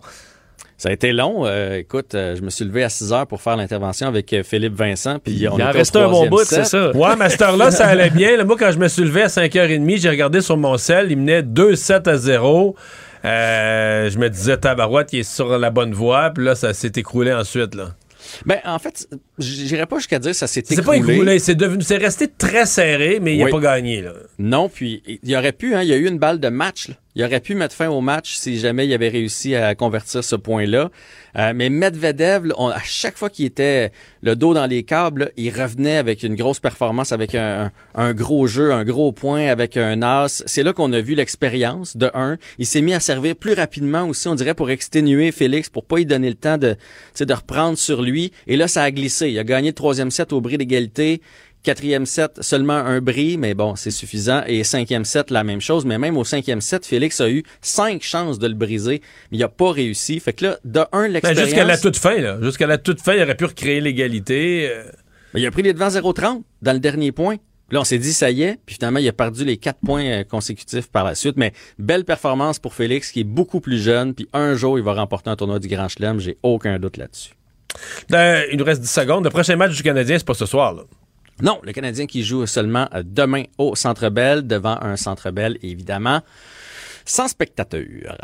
Ça 0.77 0.89
a 0.89 0.91
été 0.91 1.13
long. 1.13 1.45
Euh, 1.45 1.77
écoute, 1.77 2.15
euh, 2.15 2.35
je 2.35 2.41
me 2.41 2.49
suis 2.49 2.65
levé 2.65 2.83
à 2.83 2.89
6 2.89 3.13
heures 3.13 3.27
pour 3.27 3.41
faire 3.41 3.55
l'intervention 3.55 4.07
avec 4.07 4.31
euh, 4.33 4.43
Philippe 4.43 4.75
Vincent. 4.75 5.19
Puis 5.19 5.47
on 5.47 5.57
Il 5.57 5.63
en 5.63 5.71
restait 5.71 5.99
un 5.99 6.09
bon 6.09 6.27
bout, 6.27 6.43
c'est 6.43 6.65
ça. 6.65 6.91
Ouais, 6.91 7.15
mais 7.17 7.25
à 7.25 7.29
cette 7.29 7.41
heure-là, 7.41 7.71
ça 7.71 7.87
allait 7.87 8.09
bien. 8.09 8.35
Là, 8.35 8.43
moi, 8.43 8.57
quand 8.59 8.71
je 8.71 8.77
me 8.77 8.89
suis 8.89 9.03
levé 9.03 9.23
à 9.23 9.27
5h30, 9.27 9.97
j'ai 9.99 10.09
regardé 10.09 10.41
sur 10.41 10.57
mon 10.57 10.77
sel, 10.77 11.11
il 11.11 11.17
menait 11.17 11.43
2-7 11.43 12.09
à 12.09 12.17
0. 12.17 12.75
Euh, 13.23 14.09
je 14.09 14.19
me 14.19 14.29
disais, 14.29 14.57
Tabarouette, 14.57 15.13
il 15.13 15.19
est 15.19 15.23
sur 15.23 15.57
la 15.57 15.69
bonne 15.69 15.93
voie. 15.93 16.31
Puis 16.31 16.43
là, 16.43 16.55
ça 16.55 16.73
s'est 16.73 16.91
écroulé 16.95 17.33
ensuite. 17.33 17.73
Là. 17.73 17.95
Ben, 18.45 18.59
en 18.65 18.79
fait, 18.79 19.07
j'irais 19.37 19.85
pas 19.85 19.97
jusqu'à 19.97 20.19
dire 20.19 20.31
que 20.31 20.37
ça 20.37 20.47
s'est 20.47 20.63
C'est 20.65 20.81
pas 20.83 20.97
écroulé, 20.97 21.39
c'est 21.39 21.55
devenu, 21.55 21.83
c'est 21.83 21.97
resté 21.97 22.27
très 22.27 22.65
serré, 22.65 23.19
mais 23.21 23.35
il 23.35 23.43
Oui. 23.43 23.51
pas 23.51 23.59
gagné. 23.59 24.01
Là. 24.01 24.13
Non, 24.39 24.69
puis 24.69 25.01
il 25.05 25.29
y 25.29 25.35
aurait 25.35 25.51
pu, 25.51 25.75
hein, 25.75 25.81
il 25.83 25.89
y 25.89 25.93
a 25.93 25.97
eu 25.97 26.07
une 26.07 26.19
balle 26.19 26.39
de 26.39 26.49
match. 26.49 26.87
là. 26.89 26.95
Il 27.17 27.23
aurait 27.23 27.39
pu 27.39 27.55
mettre 27.55 27.73
fin 27.73 27.87
au 27.87 28.01
match 28.01 28.35
si 28.35 28.59
jamais 28.59 28.85
il 28.85 28.93
avait 28.93 29.07
réussi 29.07 29.55
à 29.55 29.73
convertir 29.73 30.21
ce 30.21 30.35
point-là. 30.35 30.89
Euh, 31.37 31.53
mais 31.55 31.69
Medvedev, 31.69 32.51
on- 32.57 32.67
à 32.67 32.81
chaque 32.83 33.15
fois 33.17 33.29
qu'il 33.29 33.45
était 33.45 33.93
le 34.21 34.35
dos 34.35 34.53
dans 34.53 34.65
les 34.65 34.83
câbles, 34.83 35.21
là, 35.21 35.29
il 35.37 35.49
revenait 35.49 35.95
avec 35.95 36.23
une 36.23 36.35
grosse 36.35 36.59
performance, 36.59 37.13
avec 37.13 37.33
un, 37.33 37.71
un- 37.95 38.07
un 38.07 38.13
gros 38.13 38.47
jeu, 38.47 38.73
un 38.73 38.83
gros 38.83 39.13
point, 39.13 39.47
avec 39.47 39.77
un 39.77 40.01
as. 40.03 40.43
C'est 40.45 40.61
là 40.63 40.73
qu'on 40.73 40.91
a 40.91 40.99
vu 40.99 41.15
l'expérience 41.15 41.95
de 41.95 42.11
un. 42.13 42.37
Il 42.59 42.65
s'est 42.65 42.81
mis 42.81 42.93
à 42.93 42.99
servir 42.99 43.37
plus 43.37 43.53
rapidement 43.53 44.03
aussi, 44.09 44.27
on 44.27 44.35
dirait, 44.35 44.53
pour 44.53 44.69
exténuer 44.69 45.31
Félix, 45.31 45.69
pour 45.69 45.85
pas 45.85 45.95
lui 45.97 46.05
donner 46.05 46.27
le 46.27 46.35
temps 46.35 46.57
de, 46.57 46.73
tu 46.73 46.79
sais, 47.13 47.25
de 47.25 47.33
reprendre 47.33 47.77
sur 47.77 48.01
lui. 48.01 48.33
Et 48.47 48.57
là, 48.57 48.67
ça 48.67 48.83
a 48.83 48.91
glissé. 48.91 49.24
Il 49.31 49.39
a 49.39 49.43
gagné 49.43 49.69
le 49.69 49.73
troisième 49.75 50.11
set 50.11 50.33
au 50.33 50.41
bris 50.41 50.57
d'égalité. 50.57 51.21
Quatrième 51.63 52.05
set, 52.05 52.43
seulement 52.43 52.73
un 52.73 53.01
bris, 53.01 53.37
mais 53.37 53.55
bon, 53.55 53.75
c'est 53.75 53.89
suffisant. 53.89 54.43
Et 54.45 54.63
cinquième 54.63 55.03
set, 55.03 55.31
la 55.31 55.43
même 55.43 55.61
chose. 55.61 55.83
Mais 55.83 55.97
même 55.97 56.15
au 56.15 56.23
cinquième 56.23 56.61
set, 56.61 56.85
Félix 56.85 57.19
a 57.21 57.29
eu 57.29 57.43
cinq 57.61 58.03
chances 58.03 58.37
de 58.37 58.47
le 58.47 58.53
briser, 58.53 59.01
mais 59.31 59.37
il 59.39 59.43
a 59.43 59.49
pas 59.49 59.71
réussi. 59.71 60.19
Fait 60.19 60.33
que 60.33 60.45
là, 60.45 60.59
de 60.63 60.81
un, 60.91 61.03
Ben, 61.03 61.07
l'expérience... 61.13 61.45
jusqu'à 61.45 61.63
la 61.65 61.77
toute 61.79 61.97
fin, 61.97 62.17
là. 62.21 62.37
Jusqu'à 62.41 62.67
la 62.67 62.77
toute 62.77 63.01
fin, 63.01 63.15
il 63.15 63.23
aurait 63.23 63.35
pu 63.35 63.45
recréer 63.45 63.81
l'égalité. 63.81 64.69
euh. 64.69 64.83
Il 65.33 65.43
a 65.45 65.49
pris 65.49 65.63
les 65.63 65.73
devants 65.73 65.87
0-30 65.89 66.43
dans 66.61 66.73
le 66.73 66.79
dernier 66.79 67.11
point. 67.11 67.37
Là, 67.71 67.81
on 67.81 67.83
s'est 67.83 67.97
dit, 67.97 68.13
ça 68.13 68.29
y 68.29 68.43
est. 68.43 68.59
Puis 68.67 68.75
finalement, 68.75 68.99
il 68.99 69.07
a 69.07 69.11
perdu 69.13 69.43
les 69.43 69.57
quatre 69.57 69.79
points 69.83 70.05
euh, 70.05 70.23
consécutifs 70.23 70.87
par 70.91 71.03
la 71.03 71.15
suite. 71.15 71.35
Mais 71.35 71.51
belle 71.79 72.05
performance 72.05 72.59
pour 72.59 72.75
Félix, 72.75 73.11
qui 73.11 73.21
est 73.21 73.23
beaucoup 73.25 73.59
plus 73.59 73.79
jeune. 73.81 74.13
Puis 74.13 74.29
un 74.33 74.53
jour, 74.53 74.77
il 74.77 74.83
va 74.83 74.93
remporter 74.93 75.31
un 75.31 75.35
tournoi 75.35 75.57
du 75.57 75.67
Grand 75.67 75.87
Chelem. 75.87 76.19
J'ai 76.19 76.37
aucun 76.43 76.77
doute 76.77 76.97
là-dessus. 76.97 77.31
Ben, 78.09 78.43
il 78.51 78.57
nous 78.57 78.65
reste 78.65 78.81
10 78.81 78.89
secondes. 78.89 79.23
Le 79.23 79.29
prochain 79.29 79.55
match 79.55 79.75
du 79.75 79.83
Canadien, 79.83 80.17
c'est 80.17 80.25
pas 80.27 80.33
ce 80.33 80.45
soir. 80.45 80.73
Là. 80.73 80.83
Non, 81.41 81.59
le 81.63 81.73
Canadien 81.73 82.05
qui 82.05 82.23
joue 82.23 82.45
seulement 82.45 82.87
euh, 82.93 83.03
demain 83.05 83.43
au 83.57 83.75
Centre 83.75 84.09
Bell, 84.09 84.47
devant 84.47 84.77
un 84.81 84.95
Centre 84.95 85.31
Bell, 85.31 85.57
évidemment, 85.61 86.21
sans 87.05 87.27
spectateurs. 87.27 88.17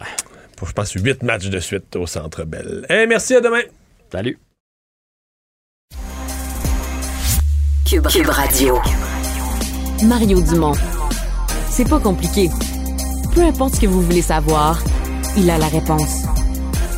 Pour, 0.55 0.67
je 0.67 0.73
pense, 0.73 0.93
8 0.93 1.23
matchs 1.23 1.49
de 1.49 1.59
suite 1.59 1.95
au 1.95 2.07
Centre 2.07 2.45
Bell. 2.45 2.85
Eh, 2.89 3.05
merci, 3.07 3.35
à 3.35 3.41
demain. 3.41 3.61
Salut. 4.11 4.37
Cube, 7.85 8.07
Cube 8.07 8.29
Radio. 8.29 8.79
Mario 10.05 10.41
Dumont. 10.41 10.75
C'est 11.69 11.89
pas 11.89 11.99
compliqué. 11.99 12.49
Peu 13.35 13.41
importe 13.41 13.75
ce 13.75 13.81
que 13.81 13.87
vous 13.87 14.01
voulez 14.01 14.21
savoir, 14.21 14.81
il 15.35 15.49
a 15.49 15.57
la 15.57 15.67
réponse. 15.67 16.25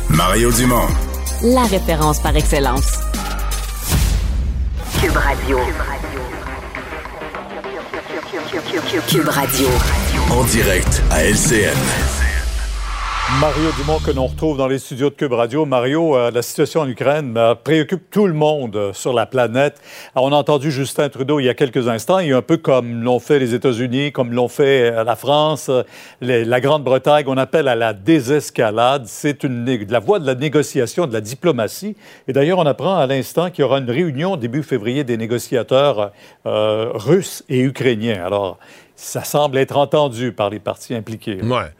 Mario 0.08 0.52
Dumont. 0.52 0.86
La 1.46 1.64
référence 1.64 2.20
par 2.20 2.34
excellence. 2.34 3.00
Cube 4.98 5.14
Radio. 5.14 5.58
Cube 9.06 9.28
Radio. 9.28 9.68
En 10.30 10.44
direct 10.44 11.02
à 11.10 11.22
LCN. 11.22 11.76
Mario 13.40 13.70
Dumont 13.78 13.98
que 14.00 14.10
l'on 14.10 14.26
retrouve 14.26 14.58
dans 14.58 14.68
les 14.68 14.78
studios 14.78 15.08
de 15.08 15.14
Cube 15.14 15.32
Radio. 15.32 15.64
Mario, 15.64 16.14
euh, 16.14 16.30
la 16.30 16.42
situation 16.42 16.82
en 16.82 16.88
Ukraine 16.88 17.34
euh, 17.36 17.54
préoccupe 17.54 18.10
tout 18.10 18.26
le 18.26 18.34
monde 18.34 18.76
euh, 18.76 18.92
sur 18.92 19.14
la 19.14 19.24
planète. 19.24 19.80
On 20.14 20.30
a 20.30 20.36
entendu 20.36 20.70
Justin 20.70 21.08
Trudeau 21.08 21.40
il 21.40 21.44
y 21.44 21.48
a 21.48 21.54
quelques 21.54 21.88
instants, 21.88 22.18
a 22.18 22.22
un 22.22 22.42
peu 22.42 22.58
comme 22.58 23.02
l'ont 23.02 23.18
fait 23.18 23.38
les 23.38 23.54
États-Unis, 23.54 24.12
comme 24.12 24.32
l'ont 24.32 24.48
fait 24.48 24.90
la 25.04 25.16
France, 25.16 25.70
la 26.20 26.60
Grande-Bretagne. 26.60 27.24
On 27.26 27.38
appelle 27.38 27.66
à 27.68 27.74
la 27.74 27.94
désescalade. 27.94 29.04
C'est 29.06 29.42
la 29.42 30.00
voie 30.00 30.18
de 30.18 30.26
la 30.26 30.34
négociation, 30.34 31.06
de 31.06 31.12
la 31.12 31.20
diplomatie. 31.20 31.96
Et 32.28 32.32
d'ailleurs, 32.32 32.58
on 32.58 32.66
apprend 32.66 32.96
à 32.96 33.06
l'instant 33.06 33.50
qu'il 33.50 33.62
y 33.62 33.64
aura 33.64 33.78
une 33.78 33.90
réunion 33.90 34.36
début 34.36 34.62
février 34.62 35.02
des 35.02 35.16
négociateurs 35.16 36.12
russes 36.44 37.42
et 37.48 37.60
ukrainiens. 37.60 38.24
Alors, 38.24 38.58
ça 38.96 39.24
semble 39.24 39.58
être 39.58 39.76
entendu 39.76 40.32
par 40.32 40.50
les 40.50 40.60
parties 40.60 40.94
impliquées. 40.94 41.42
Ouais. 41.42 41.70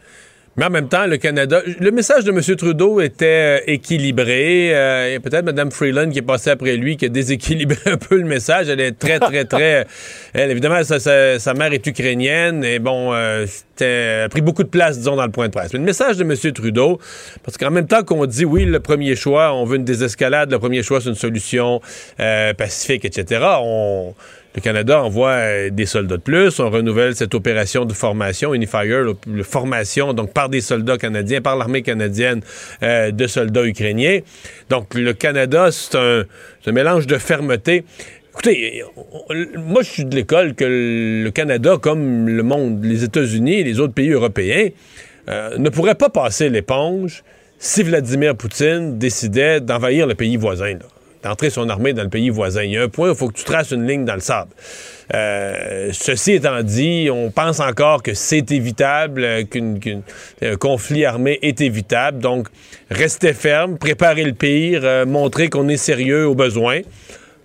Mais 0.56 0.66
en 0.66 0.70
même 0.70 0.88
temps, 0.88 1.06
le 1.06 1.16
Canada, 1.16 1.62
le 1.80 1.90
message 1.90 2.22
de 2.22 2.30
M. 2.30 2.40
Trudeau 2.56 3.00
était 3.00 3.26
euh, 3.26 3.58
équilibré. 3.66 4.72
Euh, 4.72 5.08
Il 5.08 5.12
y 5.14 5.16
a 5.16 5.20
peut-être 5.20 5.44
Mme 5.44 5.72
Freeland 5.72 6.10
qui 6.10 6.18
est 6.18 6.22
passée 6.22 6.50
après 6.50 6.76
lui, 6.76 6.96
qui 6.96 7.06
a 7.06 7.08
déséquilibré 7.08 7.76
un 7.86 7.96
peu 7.96 8.16
le 8.16 8.24
message. 8.24 8.68
Elle 8.68 8.78
est 8.80 8.92
très, 8.96 9.18
très, 9.18 9.44
très. 9.46 9.84
Elle, 10.32 10.50
évidemment, 10.52 10.82
sa, 10.84 11.00
sa- 11.00 11.38
sa 11.40 11.54
mère 11.54 11.72
est 11.72 11.84
ukrainienne 11.86 12.62
et 12.64 12.78
bon, 12.78 13.12
euh, 13.12 13.46
a 13.80 14.28
pris 14.28 14.42
beaucoup 14.42 14.62
de 14.62 14.68
place, 14.68 14.96
disons, 14.98 15.16
dans 15.16 15.24
le 15.26 15.32
point 15.32 15.48
de 15.48 15.52
presse. 15.52 15.72
Mais 15.72 15.80
le 15.80 15.84
message 15.84 16.18
de 16.18 16.22
M. 16.22 16.52
Trudeau, 16.52 17.00
parce 17.42 17.56
qu'en 17.58 17.70
même 17.72 17.88
temps 17.88 18.04
qu'on 18.04 18.24
dit 18.26 18.44
oui, 18.44 18.64
le 18.64 18.78
premier 18.78 19.16
choix, 19.16 19.52
on 19.54 19.64
veut 19.64 19.76
une 19.76 19.84
désescalade, 19.84 20.52
le 20.52 20.58
premier 20.60 20.84
choix, 20.84 21.00
c'est 21.00 21.08
une 21.08 21.14
solution 21.16 21.80
euh, 22.20 22.54
pacifique, 22.54 23.04
etc., 23.04 23.44
on. 23.60 24.14
Le 24.54 24.60
Canada 24.60 25.02
envoie 25.02 25.30
euh, 25.30 25.70
des 25.70 25.84
soldats 25.84 26.16
de 26.16 26.22
plus. 26.22 26.60
On 26.60 26.70
renouvelle 26.70 27.16
cette 27.16 27.34
opération 27.34 27.84
de 27.84 27.92
formation, 27.92 28.54
Unifier, 28.54 29.02
le, 29.26 29.42
formation, 29.42 30.12
donc 30.12 30.32
par 30.32 30.48
des 30.48 30.60
soldats 30.60 30.96
canadiens, 30.96 31.40
par 31.40 31.56
l'armée 31.56 31.82
canadienne 31.82 32.40
euh, 32.82 33.10
de 33.10 33.26
soldats 33.26 33.64
ukrainiens. 33.64 34.20
Donc 34.70 34.94
le 34.94 35.12
Canada, 35.12 35.70
c'est 35.72 35.96
un, 35.96 36.24
mélange 36.72 37.08
de 37.08 37.18
fermeté. 37.18 37.84
Écoutez, 38.32 38.84
moi 39.56 39.82
je 39.82 39.88
suis 39.90 40.04
de 40.04 40.14
l'école 40.14 40.54
que 40.54 40.64
le 40.64 41.30
Canada, 41.30 41.76
comme 41.80 42.28
le 42.28 42.42
monde, 42.42 42.84
les 42.84 43.02
États-Unis 43.02 43.54
et 43.54 43.64
les 43.64 43.80
autres 43.80 43.94
pays 43.94 44.10
européens, 44.10 44.68
euh, 45.28 45.58
ne 45.58 45.68
pourraient 45.68 45.94
pas 45.94 46.10
passer 46.10 46.48
l'éponge 46.48 47.24
si 47.58 47.82
Vladimir 47.82 48.36
Poutine 48.36 48.98
décidait 48.98 49.60
d'envahir 49.60 50.06
le 50.06 50.14
pays 50.14 50.36
voisin. 50.36 50.78
D'entrer 51.24 51.50
son 51.50 51.68
armée 51.68 51.92
dans 51.92 52.02
le 52.02 52.10
pays 52.10 52.30
voisin. 52.30 52.62
Il 52.62 52.72
y 52.72 52.76
a 52.76 52.82
un 52.82 52.88
point 52.88 53.08
où 53.08 53.12
il 53.12 53.16
faut 53.16 53.28
que 53.28 53.38
tu 53.38 53.44
traces 53.44 53.70
une 53.70 53.86
ligne 53.86 54.04
dans 54.04 54.14
le 54.14 54.20
sable. 54.20 54.50
Euh, 55.14 55.90
ceci 55.92 56.32
étant 56.32 56.62
dit, 56.62 57.08
on 57.10 57.30
pense 57.30 57.60
encore 57.60 58.02
que 58.02 58.14
c'est 58.14 58.52
évitable, 58.52 59.24
euh, 59.24 59.44
qu'un 59.44 60.56
conflit 60.56 61.04
armé 61.04 61.38
est 61.42 61.60
évitable. 61.60 62.18
Donc, 62.18 62.48
restez 62.90 63.32
ferme, 63.32 63.78
préparez 63.78 64.24
le 64.24 64.32
pire, 64.32 64.80
euh, 64.84 65.06
montrez 65.06 65.48
qu'on 65.48 65.68
est 65.68 65.76
sérieux 65.76 66.26
au 66.26 66.34
besoin 66.34 66.80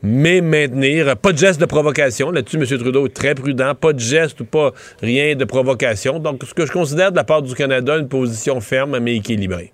mais 0.02 0.40
maintenir. 0.40 1.18
Pas 1.18 1.34
de 1.34 1.38
geste 1.38 1.60
de 1.60 1.66
provocation. 1.66 2.32
Là-dessus, 2.32 2.56
M. 2.56 2.66
Trudeau 2.66 3.08
est 3.08 3.14
très 3.14 3.36
prudent. 3.36 3.76
Pas 3.76 3.92
de 3.92 4.00
geste 4.00 4.40
ou 4.40 4.46
pas 4.46 4.72
rien 5.02 5.36
de 5.36 5.44
provocation. 5.44 6.20
Donc, 6.20 6.42
ce 6.48 6.54
que 6.54 6.66
je 6.66 6.72
considère 6.72 7.12
de 7.12 7.18
la 7.18 7.26
part 7.26 7.42
du 7.42 7.54
Canada, 7.54 7.98
une 7.98 8.08
position 8.08 8.62
ferme 8.62 8.98
mais 9.00 9.18
équilibrée. 9.18 9.74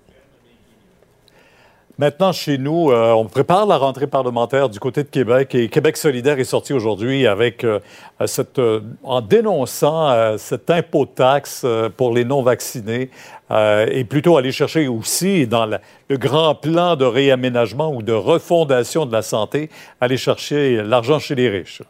Maintenant, 1.98 2.30
chez 2.30 2.58
nous, 2.58 2.90
euh, 2.90 3.12
on 3.12 3.24
prépare 3.24 3.64
la 3.64 3.78
rentrée 3.78 4.06
parlementaire 4.06 4.68
du 4.68 4.78
côté 4.78 5.02
de 5.02 5.08
Québec 5.08 5.54
et 5.54 5.70
Québec 5.70 5.96
solidaire 5.96 6.38
est 6.38 6.44
sorti 6.44 6.74
aujourd'hui 6.74 7.26
avec 7.26 7.64
euh, 7.64 7.80
euh, 8.58 8.80
en 9.02 9.22
dénonçant 9.22 10.36
cet 10.36 10.68
impôt 10.68 11.06
taxe 11.06 11.64
pour 11.96 12.14
les 12.14 12.26
non-vaccinés 12.26 13.08
et 13.50 14.04
plutôt 14.04 14.36
aller 14.36 14.52
chercher 14.52 14.88
aussi 14.88 15.46
dans 15.46 15.64
le 15.64 16.16
grand 16.18 16.54
plan 16.54 16.96
de 16.96 17.06
réaménagement 17.06 17.90
ou 17.90 18.02
de 18.02 18.12
refondation 18.12 19.06
de 19.06 19.12
la 19.12 19.22
santé, 19.22 19.70
aller 19.98 20.18
chercher 20.18 20.82
l'argent 20.82 21.18
chez 21.18 21.34
les 21.34 21.48
riches. 21.48 21.80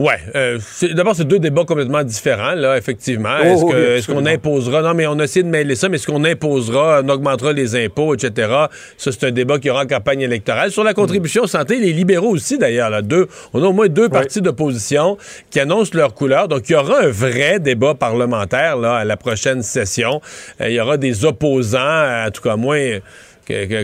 Oui. 0.00 0.14
Euh, 0.34 0.58
d'abord, 0.94 1.14
c'est 1.14 1.28
deux 1.28 1.38
débats 1.38 1.66
complètement 1.66 2.02
différents, 2.02 2.54
là, 2.54 2.78
effectivement. 2.78 3.36
Oh, 3.44 3.70
est-ce 3.74 4.10
qu'on 4.10 4.24
imposera... 4.24 4.80
Non, 4.80 4.94
mais 4.94 5.06
on 5.06 5.18
a 5.18 5.24
essayé 5.24 5.42
de 5.42 5.48
mêler 5.50 5.74
ça, 5.74 5.90
mais 5.90 5.96
est-ce 5.96 6.06
qu'on 6.06 6.24
imposera, 6.24 7.02
on 7.04 7.08
augmentera 7.10 7.52
les 7.52 7.76
impôts, 7.76 8.14
etc.? 8.14 8.48
Ça, 8.96 9.12
c'est 9.12 9.24
un 9.24 9.30
débat 9.30 9.58
qui 9.58 9.68
aura 9.68 9.82
en 9.82 9.86
campagne 9.86 10.22
électorale. 10.22 10.70
Sur 10.70 10.84
la 10.84 10.94
contribution 10.94 11.46
santé, 11.46 11.78
les 11.78 11.92
libéraux 11.92 12.30
aussi, 12.30 12.56
d'ailleurs, 12.56 12.88
là, 12.88 13.02
deux, 13.02 13.28
on 13.52 13.62
a 13.62 13.66
au 13.66 13.74
moins 13.74 13.88
deux 13.88 14.08
partis 14.08 14.40
d'opposition 14.40 15.18
qui 15.50 15.60
annoncent 15.60 15.90
leur 15.92 16.14
couleur. 16.14 16.48
Donc, 16.48 16.70
il 16.70 16.72
y 16.72 16.76
aura 16.76 17.00
un 17.00 17.10
vrai 17.10 17.60
débat 17.60 17.92
parlementaire, 17.92 18.78
là, 18.78 18.94
à 18.94 19.04
la 19.04 19.18
prochaine 19.18 19.62
session. 19.62 20.22
Euh, 20.62 20.70
il 20.70 20.76
y 20.76 20.80
aura 20.80 20.96
des 20.96 21.26
opposants, 21.26 22.26
en 22.26 22.30
tout 22.30 22.40
cas, 22.40 22.56
moins 22.56 23.00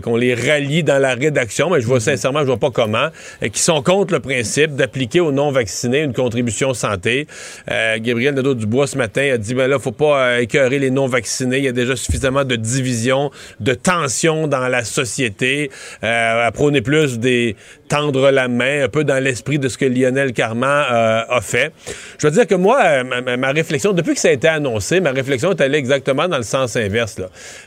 qu'on 0.03 0.17
les 0.17 0.35
rallie 0.35 0.83
dans 0.83 0.99
la 0.99 1.15
rédaction, 1.15 1.71
mais 1.71 1.81
je 1.81 1.87
vois 1.87 1.97
mhm. 1.97 2.03
sincèrement, 2.03 2.41
je 2.41 2.47
vois 2.47 2.59
pas 2.59 2.71
comment, 2.71 3.09
euh, 3.43 3.49
qui 3.49 3.61
sont 3.61 3.83
contre 3.83 4.15
le 4.15 4.21
principe 4.21 4.75
d'appliquer 4.75 5.21
aux 5.21 5.33
non-vaccinés 5.33 6.01
une 6.01 6.13
contribution 6.13 6.75
santé. 6.75 7.27
Euh, 7.71 7.99
Gabriel 8.01 8.35
Nadeau-Dubois, 8.35 8.87
ce 8.87 8.99
matin, 8.99 9.31
a 9.33 9.39
dit, 9.39 9.55
ben 9.55 9.69
là, 9.69 9.79
faut 9.79 9.93
pas 9.93 10.21
euh, 10.21 10.41
écœurer 10.41 10.79
les 10.79 10.91
non-vaccinés. 10.91 11.59
Il 11.59 11.65
y 11.65 11.69
a 11.69 11.73
déjà 11.73 11.97
suffisamment 11.97 12.45
de 12.45 12.57
division, 12.57 13.31
de 13.61 13.75
tension 13.75 14.47
dans 14.47 14.69
la 14.69 14.85
société. 14.85 15.71
à 16.03 16.51
prôner 16.53 16.81
plus 16.81 17.19
des 17.19 17.57
tendre 17.89 18.31
la 18.31 18.49
main, 18.49 18.85
un 18.85 18.89
peu 18.89 19.05
dans 19.05 19.23
l'esprit 19.23 19.59
de 19.59 19.69
ce 19.69 19.79
que 19.79 19.85
Lionel 19.85 20.33
Carman 20.33 20.85
a 20.89 21.41
fait. 21.41 21.73
Je 22.19 22.27
veux 22.27 22.33
dire 22.33 22.47
que 22.47 22.55
moi, 22.55 23.05
ma, 23.05 23.53
réflexion, 23.53 23.93
depuis 23.93 24.15
que 24.15 24.21
ça 24.21 24.29
a 24.29 24.33
été 24.33 24.49
annoncé, 24.49 25.01
ma 25.01 25.13
réflexion 25.13 25.51
est 25.51 25.61
allée 25.61 25.79
exactement 25.79 26.29
dans 26.29 26.37
le 26.37 26.43
sens 26.43 26.77
inverse. 26.77 27.17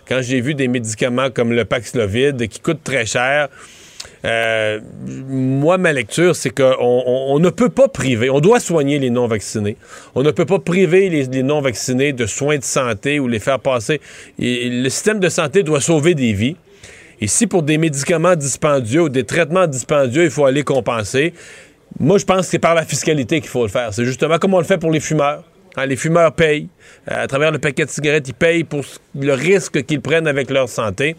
Quand 0.07 0.21
j'ai 0.21 0.41
vu 0.41 0.55
des 0.55 0.67
médicaments 0.67 1.29
comme 1.29 1.53
le 1.53 1.65
Pax 1.65 1.91
Paxlovid 1.91 2.47
qui 2.47 2.59
coûte 2.59 2.79
très 2.83 3.05
cher. 3.05 3.49
Euh, 4.25 4.79
moi, 5.07 5.77
ma 5.77 5.93
lecture, 5.93 6.35
c'est 6.35 6.49
qu'on 6.49 6.75
on, 6.77 7.39
ne 7.39 7.49
peut 7.49 7.69
pas 7.69 7.87
priver, 7.87 8.29
on 8.29 8.41
doit 8.41 8.59
soigner 8.59 8.99
les 8.99 9.09
non-vaccinés. 9.09 9.77
On 10.15 10.23
ne 10.23 10.31
peut 10.31 10.45
pas 10.45 10.59
priver 10.59 11.09
les, 11.09 11.43
non-vaccinés 11.43 12.11
de 12.11 12.25
soins 12.25 12.57
de 12.57 12.63
santé 12.63 13.19
ou 13.19 13.27
les 13.27 13.39
faire 13.39 13.59
passer. 13.59 14.01
le 14.37 14.89
système 14.89 15.19
de 15.19 15.29
santé 15.29 15.63
doit 15.63 15.81
sauver 15.81 16.15
des 16.15 16.33
vies. 16.33 16.57
Et 17.21 17.27
si 17.27 17.47
pour 17.47 17.63
des 17.63 17.77
médicaments 17.77 18.35
dispendieux 18.35 19.03
ou 19.03 19.09
des 19.09 19.25
traitements 19.25 19.67
dispendieux, 19.67 20.23
il 20.23 20.31
faut 20.31 20.45
aller 20.45 20.63
compenser, 20.63 21.33
moi, 21.99 22.17
je 22.17 22.25
pense 22.25 22.45
que 22.45 22.51
c'est 22.51 22.59
par 22.59 22.75
la 22.75 22.85
fiscalité 22.85 23.41
qu'il 23.41 23.49
faut 23.49 23.63
le 23.63 23.69
faire. 23.69 23.93
C'est 23.93 24.05
justement 24.05 24.37
comme 24.37 24.53
on 24.53 24.59
le 24.59 24.65
fait 24.65 24.77
pour 24.77 24.91
les 24.91 24.99
fumeurs. 24.99 25.43
Hein, 25.75 25.85
les 25.85 25.95
fumeurs 25.95 26.33
payent. 26.33 26.67
Euh, 27.09 27.23
à 27.23 27.27
travers 27.27 27.51
le 27.51 27.59
paquet 27.59 27.85
de 27.85 27.89
cigarettes, 27.89 28.27
ils 28.27 28.33
payent 28.33 28.63
pour 28.63 28.83
le 29.15 29.33
risque 29.33 29.83
qu'ils 29.85 30.01
prennent 30.01 30.27
avec 30.27 30.49
leur 30.49 30.69
santé. 30.69 31.15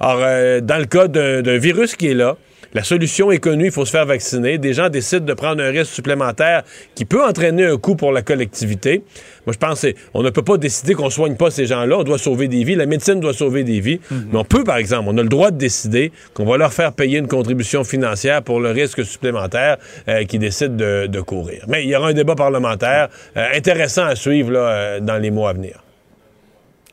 Alors, 0.00 0.20
euh, 0.22 0.60
dans 0.60 0.78
le 0.78 0.84
cas 0.84 1.08
d'un 1.08 1.58
virus 1.58 1.96
qui 1.96 2.08
est 2.08 2.14
là, 2.14 2.36
la 2.74 2.84
solution 2.84 3.30
est 3.30 3.38
connue, 3.38 3.66
il 3.66 3.70
faut 3.72 3.84
se 3.84 3.90
faire 3.90 4.06
vacciner. 4.06 4.58
Des 4.58 4.74
gens 4.74 4.88
décident 4.88 5.24
de 5.24 5.32
prendre 5.32 5.62
un 5.62 5.70
risque 5.70 5.92
supplémentaire 5.92 6.62
qui 6.94 7.04
peut 7.04 7.24
entraîner 7.24 7.64
un 7.64 7.76
coût 7.78 7.96
pour 7.96 8.12
la 8.12 8.22
collectivité. 8.22 9.02
Moi, 9.46 9.54
je 9.54 9.58
pense 9.58 9.86
qu'on 10.12 10.22
ne 10.22 10.30
peut 10.30 10.42
pas 10.42 10.58
décider 10.58 10.94
qu'on 10.94 11.06
ne 11.06 11.10
soigne 11.10 11.36
pas 11.36 11.50
ces 11.50 11.66
gens-là. 11.66 11.98
On 11.98 12.04
doit 12.04 12.18
sauver 12.18 12.48
des 12.48 12.64
vies. 12.64 12.74
La 12.74 12.86
médecine 12.86 13.20
doit 13.20 13.32
sauver 13.32 13.64
des 13.64 13.80
vies. 13.80 14.00
Mhm. 14.10 14.28
Mais 14.32 14.38
on 14.38 14.44
peut, 14.44 14.64
par 14.64 14.76
exemple, 14.76 15.04
on 15.08 15.16
a 15.16 15.22
le 15.22 15.28
droit 15.28 15.50
de 15.50 15.56
décider 15.56 16.12
qu'on 16.34 16.44
va 16.44 16.56
leur 16.58 16.72
faire 16.72 16.92
payer 16.92 17.18
une 17.18 17.28
contribution 17.28 17.84
financière 17.84 18.42
pour 18.42 18.60
le 18.60 18.70
risque 18.70 19.04
supplémentaire 19.04 19.78
euh, 20.08 20.24
qu'ils 20.24 20.40
décident 20.40 20.76
de, 20.76 21.20
courir. 21.20 21.64
Mais 21.66 21.84
il 21.84 21.90
y 21.90 21.96
aura 21.96 22.08
un 22.08 22.12
débat 22.12 22.36
parlementaire 22.36 23.08
euh, 23.36 23.46
intéressant 23.54 24.04
à 24.04 24.14
suivre 24.14 24.52
là, 24.52 25.00
dans 25.00 25.18
les 25.18 25.30
mois 25.30 25.50
à 25.50 25.52
venir. 25.52 25.82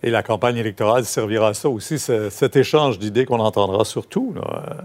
Et 0.03 0.11
la 0.11 0.22
campagne 0.22 0.57
électorale 0.57 1.05
servira 1.05 1.49
à 1.49 1.53
ça 1.53 1.69
aussi, 1.69 1.97
cet 1.97 2.55
échange 2.55 2.99
d'idées 2.99 3.26
qu'on 3.26 3.39
entendra 3.39 3.85
surtout. 3.85 4.35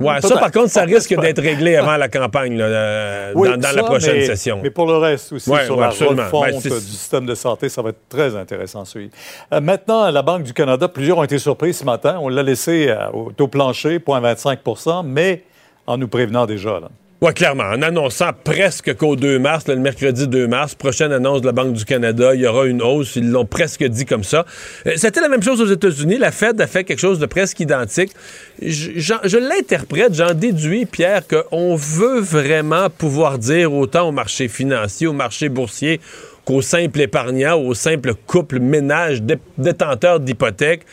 Oui, 0.01 0.15
ça, 0.21 0.37
par 0.39 0.51
contre, 0.51 0.71
ça 0.71 0.83
risque 0.83 1.15
d'être 1.21 1.43
réglé 1.43 1.77
avant 1.77 1.97
la 1.97 2.09
campagne, 2.09 2.57
euh, 2.59 3.35
dans, 3.35 3.77
la 3.77 3.83
prochaine 3.83 4.25
session. 4.25 4.61
Mais 4.63 4.71
pour 4.71 4.87
le 4.87 4.97
reste 4.97 5.33
aussi, 5.33 5.51
sur 5.65 5.79
la 5.79 5.91
refonte 5.91 6.17
ben, 6.17 6.59
du 6.59 6.71
système 6.71 7.27
de 7.27 7.35
santé, 7.35 7.69
ça 7.69 7.83
va 7.83 7.91
être 7.91 8.09
très 8.09 8.35
intéressant 8.35 8.83
à 8.83 8.85
suivre. 8.85 9.11
Euh, 9.53 9.61
maintenant, 9.61 10.11
la 10.11 10.23
Banque 10.23 10.45
du 10.45 10.55
Canada, 10.55 10.89
plusieurs 10.89 11.19
ont 11.19 11.25
été 11.25 11.39
surpris 11.39 11.75
ce 11.75 11.85
matin. 11.85 12.19
On 12.21 12.29
l'a 12.29 12.43
laissé 12.43 12.89
euh, 12.89 13.11
au 13.13 13.33
taux 13.33 13.49
plancher, 13.49 13.99
0,25% 13.99 15.03
mais 15.05 15.43
en 15.87 15.99
nous 15.99 16.09
prévenant 16.09 16.47
déjà. 16.47 16.81
Là. 16.81 16.89
Oui, 17.23 17.35
clairement. 17.35 17.65
En 17.65 17.83
annonçant 17.83 18.31
presque 18.45 18.97
qu'au 18.97 19.15
2 19.15 19.39
mars, 19.39 19.69
le 19.69 19.77
mercredi 19.77 20.27
2 20.27 20.47
mars, 20.47 20.75
prochaine 20.75 21.13
annonce 21.13 21.43
de 21.43 21.47
la 21.47 21.53
Banque 21.53 21.75
du 21.75 21.85
Canada, 21.85 22.35
il 22.35 22.41
y 22.41 22.47
aura 22.47 22.65
une 22.65 22.81
hausse. 22.81 23.15
Ils 23.17 23.31
l'ont 23.31 23.45
presque 23.45 23.85
dit 23.85 24.07
comme 24.07 24.25
ça. 24.25 24.47
Euh, 24.87 24.93
c'était 24.97 25.21
la 25.21 25.29
même 25.29 25.43
chose 25.43 25.61
aux 25.61 25.67
États-Unis. 25.67 26.17
La 26.17 26.33
Fed 26.33 26.59
a 26.63 26.67
fait 26.67 26.83
quelque 26.83 26.99
chose 26.99 27.19
de 27.19 27.27
presque 27.27 27.61
identique. 27.61 28.13
Je, 28.63 29.37
l'interprète, 29.37 30.15
j'en 30.15 30.33
déduis, 30.33 30.87
Pierre, 30.87 31.25
qu'on 31.29 31.77
veut 31.77 32.21
vraiment 32.21 32.89
pouvoir 32.89 33.37
dire 33.37 33.75
autant 33.75 34.09
au 34.09 34.13
marché 34.13 34.49
financier, 34.49 35.07
au 35.07 35.13
marché 35.13 35.51
boursier, 35.51 36.01
qu'au 36.47 36.63
simple 36.63 37.03
épargnant, 37.03 37.61
au 37.61 37.75
simple 37.75 38.15
couple 38.27 38.61
ménage 38.61 39.21
détenteur 39.59 40.21
d'hypothèques 40.21 40.87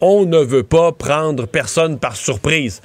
on 0.00 0.24
ne 0.24 0.38
veut 0.38 0.62
pas 0.62 0.92
prendre 0.92 1.46
personne 1.46 1.98
par 1.98 2.16
surprise. 2.16 2.80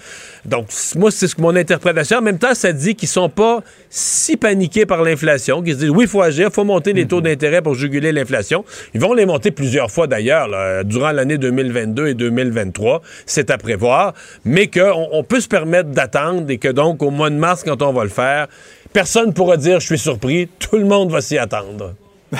Donc, 0.45 0.67
moi, 0.95 1.11
c'est 1.11 1.27
ce 1.27 1.35
que 1.35 1.41
mon 1.41 1.55
interprétation. 1.55 2.19
En 2.19 2.21
même 2.21 2.37
temps, 2.37 2.53
ça 2.53 2.71
dit 2.71 2.95
qu'ils 2.95 3.09
sont 3.09 3.29
pas 3.29 3.61
si 3.89 4.37
paniqués 4.37 4.85
par 4.85 5.01
l'inflation, 5.03 5.61
qu'ils 5.63 5.73
se 5.73 5.79
disent, 5.79 5.89
oui, 5.89 6.05
il 6.05 6.09
faut 6.09 6.21
agir, 6.21 6.49
il 6.49 6.53
faut 6.53 6.63
monter 6.63 6.93
les 6.93 7.07
taux 7.07 7.17
mhm. 7.17 7.23
d'intérêt 7.23 7.61
pour 7.61 7.75
juguler 7.75 8.11
l'inflation. 8.11 8.63
Ils 8.93 9.01
vont 9.01 9.13
les 9.13 9.25
monter 9.25 9.51
plusieurs 9.51 9.89
fois, 9.89 10.07
d'ailleurs, 10.07 10.49
durant 10.85 11.11
l'année 11.11 11.37
2022 11.37 12.07
et 12.07 12.13
2023. 12.13 13.01
C'est 13.25 13.49
à 13.49 13.57
prévoir. 13.57 14.13
Mais 14.43 14.67
qu'on 14.67 15.07
on 15.11 15.23
peut 15.23 15.39
se 15.39 15.47
permettre 15.47 15.89
d'attendre 15.89 16.49
et 16.49 16.57
que 16.57 16.67
donc, 16.67 17.01
au 17.01 17.09
mois 17.09 17.29
de 17.29 17.35
mars, 17.35 17.63
quand 17.63 17.81
on 17.81 17.93
va 17.93 18.03
le 18.03 18.09
faire, 18.09 18.47
personne 18.93 19.27
ne 19.27 19.31
pourra 19.31 19.57
dire, 19.57 19.79
je 19.79 19.85
suis 19.85 19.99
surpris. 19.99 20.47
Tout 20.59 20.77
le 20.77 20.85
monde 20.85 21.11
va 21.11 21.21
s'y 21.21 21.37
attendre 21.37 21.95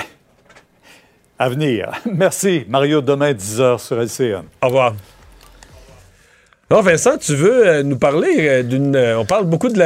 à 1.38 1.48
venir. 1.48 1.90
Merci. 2.12 2.64
Mario, 2.68 3.00
demain, 3.00 3.32
10h 3.32 3.78
sur 3.78 4.00
LCN. 4.00 4.44
Au 4.62 4.66
revoir. 4.66 4.94
Non, 6.68 6.80
Vincent, 6.80 7.16
tu 7.16 7.36
veux 7.36 7.64
euh, 7.64 7.82
nous 7.84 7.96
parler 7.96 8.38
euh, 8.40 8.62
d'une. 8.64 8.96
Euh, 8.96 9.20
on 9.20 9.24
parle 9.24 9.44
beaucoup 9.44 9.68
de, 9.68 9.78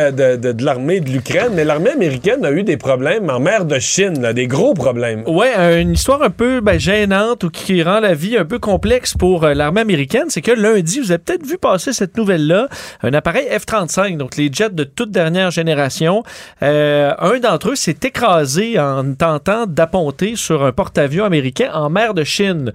l'armée 0.64 1.00
de, 1.00 1.10
l'Ukraine, 1.10 1.52
mais 1.52 1.62
l'armée 1.62 1.90
américaine 1.90 2.42
a 2.42 2.50
eu 2.52 2.62
des 2.62 2.78
problèmes 2.78 3.28
en 3.28 3.38
mer 3.38 3.66
de 3.66 3.78
Chine, 3.78 4.32
des 4.32 4.46
gros 4.46 4.72
problèmes. 4.72 5.22
Oui, 5.26 5.48
une 5.78 5.92
histoire 5.92 6.22
un 6.22 6.30
peu 6.30 6.62
ben, 6.62 6.80
gênante 6.80 7.44
ou 7.44 7.50
qui 7.50 7.82
rend 7.82 8.00
la 8.00 8.14
vie 8.14 8.38
un 8.38 8.46
peu 8.46 8.58
complexe 8.58 9.12
pour 9.12 9.46
l'armée 9.46 9.82
américaine. 9.82 10.24
C'est 10.28 10.40
que 10.40 10.52
lundi, 10.52 11.00
vous 11.00 11.12
avez 11.12 11.18
peut-être 11.18 11.44
vu 11.44 11.58
passer 11.58 11.92
cette 11.92 12.16
nouvelle-là, 12.16 12.68
un 13.02 13.12
appareil 13.12 13.46
F-35, 13.50 14.16
donc 14.16 14.38
les 14.38 14.50
jets 14.50 14.70
de 14.70 14.84
toute 14.84 15.10
dernière 15.10 15.50
génération. 15.50 16.22
un 16.62 17.38
d'entre 17.42 17.72
eux 17.72 17.76
s'est 17.76 17.98
écrasé 18.04 18.78
en 18.78 19.12
tentant 19.12 19.66
d'apponter 19.66 20.32
sur 20.34 20.64
un 20.64 20.72
porte-avions 20.72 21.26
américain 21.26 21.68
en 21.74 21.90
mer 21.90 22.14
de 22.14 22.24
Chine. 22.24 22.72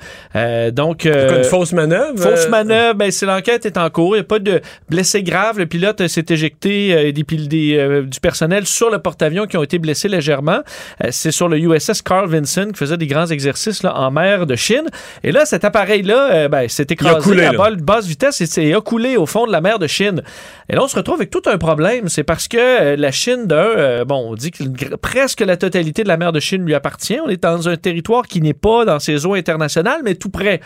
donc. 0.74 1.06
une 1.06 1.44
fausse 1.44 1.74
manœuvre? 1.74 2.20
Fausse 2.20 2.50
manœuvre, 2.50 2.94
ben, 2.94 3.10
c'est 3.10 3.26
l'enquête 3.26 3.66
est 3.66 3.80
en 3.80 3.90
il 3.98 4.14
n'y 4.14 4.20
a 4.20 4.24
pas 4.24 4.40
de 4.40 4.62
blessés 4.90 5.24
graves. 5.24 5.58
Le 5.58 5.66
pilote 5.66 6.08
s'est 6.08 6.26
éjecté 6.30 6.94
euh, 6.94 7.12
des, 7.12 7.78
euh, 7.78 8.04
du 8.04 8.20
personnel 8.20 8.66
sur 8.66 8.90
le 8.90 9.00
porte-avions 9.00 9.46
qui 9.46 9.58
ont 9.58 9.64
été 9.64 9.80
blessés 9.80 10.08
légèrement. 10.08 10.60
Euh, 11.04 11.08
c'est 11.12 11.32
sur 11.32 11.48
le 11.48 11.58
USS 11.58 12.02
Carl 12.02 12.30
Vinson 12.30 12.70
qui 12.72 12.78
faisait 12.78 12.98
des 12.98 13.08
grands 13.08 13.28
exercices 13.28 13.84
là, 13.84 13.96
en 13.98 14.12
mer 14.12 14.46
de 14.46 14.56
Chine. 14.56 14.88
Et 15.24 15.32
là, 15.32 15.46
cet 15.46 15.64
appareil-là 15.64 16.48
ben, 16.48 16.68
s'est 16.68 16.88
écrasé 16.90 17.46
à 17.46 17.52
basse 17.76 18.08
vitesse 18.08 18.58
et, 18.58 18.74
a 18.74 18.82
coulé 18.82 19.18
au 19.18 19.26
fond 19.26 19.46
de 19.46 19.52
la 19.52 19.62
mer 19.62 19.80
de 19.80 19.88
Chine. 19.88 20.22
Et 20.70 20.76
là, 20.76 20.84
on 20.84 20.88
se 20.88 20.96
retrouve 20.96 21.16
avec 21.16 21.30
tout 21.30 21.42
un 21.46 21.58
problème. 21.58 22.10
C'est 22.10 22.24
parce 22.24 22.48
que 22.48 22.96
la 22.96 23.12
Chine, 23.12 23.46
d'un, 23.46 24.04
bon, 24.06 24.32
on 24.32 24.36
dit 24.36 24.52
que 24.52 24.64
presque 24.96 25.42
la 25.42 25.58
totalité 25.58 26.04
de 26.04 26.08
la 26.08 26.18
mer 26.18 26.32
de 26.32 26.40
Chine 26.40 26.66
lui 26.66 26.74
appartient. 26.74 27.20
On 27.24 27.30
est 27.30 27.42
dans 27.42 27.70
un 27.70 27.78
territoire 27.78 28.28
qui 28.28 28.42
n'est 28.42 28.54
pas 28.54 28.86
dans 28.86 29.00
ses 29.00 29.26
eaux 29.26 29.34
internationales, 29.34 30.02
mais 30.04 30.16
tout 30.16 30.30
près. 30.30 30.60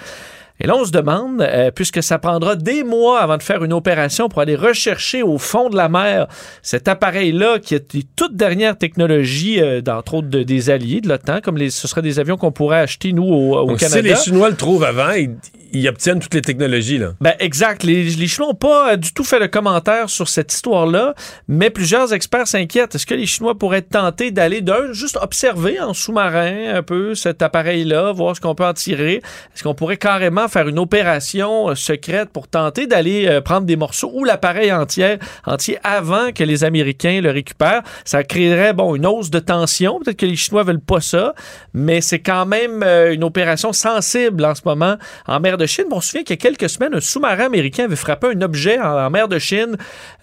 Et 0.62 0.68
là, 0.68 0.76
on 0.76 0.84
se 0.84 0.92
demande, 0.92 1.42
euh, 1.42 1.72
puisque 1.72 2.04
ça 2.04 2.20
prendra 2.20 2.56
des 2.58 2.84
mois 2.84 3.22
avant 3.22 3.38
de 3.38 3.44
faire 3.44 3.64
une 3.64 3.72
opération 3.72 4.28
pour 4.28 4.42
aller 4.42 4.56
rechercher 4.58 5.24
au 5.24 5.38
fond 5.38 5.70
de 5.70 5.78
la 5.78 5.88
mer 5.88 6.28
cet 6.62 6.88
appareil-là 6.90 7.60
qui 7.60 7.76
est 7.76 7.96
de 7.96 8.02
toute 8.16 8.36
dernière 8.36 8.78
technologie, 8.78 9.62
euh, 9.62 9.80
d'entre 9.82 10.16
autres 10.16 10.28
de- 10.28 10.44
des 10.44 10.70
alliés 10.70 11.00
de 11.02 11.08
l'OTAN, 11.08 11.40
comme 11.42 11.58
les, 11.58 11.70
ce 11.70 11.88
seraient 11.88 12.02
des 12.02 12.20
avions 12.20 12.36
qu'on 12.36 12.52
pourrait 12.52 12.80
acheter, 12.80 13.14
nous, 13.14 13.24
au, 13.24 13.58
au 13.58 13.76
Canada. 13.76 14.02
si 14.02 14.02
les 14.02 14.16
Chinois 14.16 14.50
le 14.50 14.56
trouvent 14.58 14.84
avant, 14.84 15.12
ils, 15.12 15.32
ils 15.74 15.88
obtiennent 15.88 16.20
toutes 16.20 16.34
les 16.34 16.42
technologies. 16.42 16.98
Là. 16.98 17.14
Ben 17.22 17.34
exact. 17.40 17.84
Les, 17.84 18.10
Chinois 18.10 18.50
n'ont 18.50 18.56
pas 18.56 18.94
euh, 18.94 18.96
du 18.96 19.14
tout 19.14 19.24
fait 19.24 19.40
de 19.40 19.46
commentaire 19.46 20.10
sur 20.10 20.28
cette 20.28 20.54
histoire-là, 20.54 21.14
mais 21.48 21.70
plusieurs 21.70 22.14
experts 22.14 22.48
s'inquiètent. 22.48 22.96
Est-ce 22.96 23.06
que 23.06 23.14
les 23.14 23.26
Chinois 23.26 23.58
pourraient 23.58 23.82
tentés 23.82 24.32
d'aller 24.32 24.62
d'un, 24.62 24.92
juste 24.94 25.18
observer 25.22 25.80
en 25.80 25.94
sous-marin 25.94 26.76
un 26.76 26.84
peu 26.84 27.16
cet 27.16 27.42
appareil-là, 27.42 28.12
voir 28.12 28.36
ce 28.36 28.42
qu'on 28.42 28.56
peut 28.56 28.66
en 28.66 28.74
tirer? 28.74 29.22
Est-ce 29.54 29.64
qu'on 29.64 29.76
pourrait 29.76 29.98
carrément 29.98 30.48
faire 30.48 30.68
une 30.68 30.80
opération 30.80 31.70
euh, 31.70 31.76
secrète 31.76 32.30
pour 32.30 32.48
tenter 32.48 32.88
d'aller 32.88 33.28
euh, 33.28 33.42
prendre 33.42 33.66
des 33.66 33.76
morceaux 33.76 34.12
ou 34.14 34.24
l'appareil 34.24 34.72
entier, 34.72 35.18
entier 35.46 35.78
avant 35.84 36.32
que 36.32 36.44
les 36.44 36.64
Américains 36.64 37.22
le 37.22 37.32
récupèrent? 37.32 37.84
Ça 38.06 38.24
créerait, 38.24 38.74
bon, 38.74 38.96
une 38.96 39.06
hausse 39.06 39.30
de 39.30 39.40
tension. 39.40 40.00
Peut-être 40.00 40.18
que 40.18 40.26
les 40.26 40.36
Chinois 40.36 40.64
veulent 40.64 40.80
pas 40.80 41.02
ça, 41.02 41.34
mais 41.74 42.02
c'est 42.02 42.20
quand 42.20 42.46
même 42.46 42.84
une 42.84 43.24
opération 43.24 43.74
sensible 43.74 44.46
en 44.46 44.56
ce 44.56 44.62
moment 44.66 44.98
en 45.28 45.40
mer 45.40 45.58
de 45.60 45.68
Chine. 45.68 45.86
Bon, 45.90 45.98
on 45.98 46.02
se 46.02 46.10
souvient 46.10 46.24
qu'il 46.24 46.36
y 46.36 46.40
a 46.40 46.42
quelques 46.42 46.70
semaines, 46.70 46.96
un 46.96 47.00
sous-marin 47.00 47.46
américain 47.46 47.84
avait 47.84 47.96
frappé 47.96 48.28
un 48.28 48.42
objet 48.42 48.80
en, 48.80 48.98
en 49.06 49.10
mer 49.12 49.28
de 49.28 49.38
Chine 49.38 49.78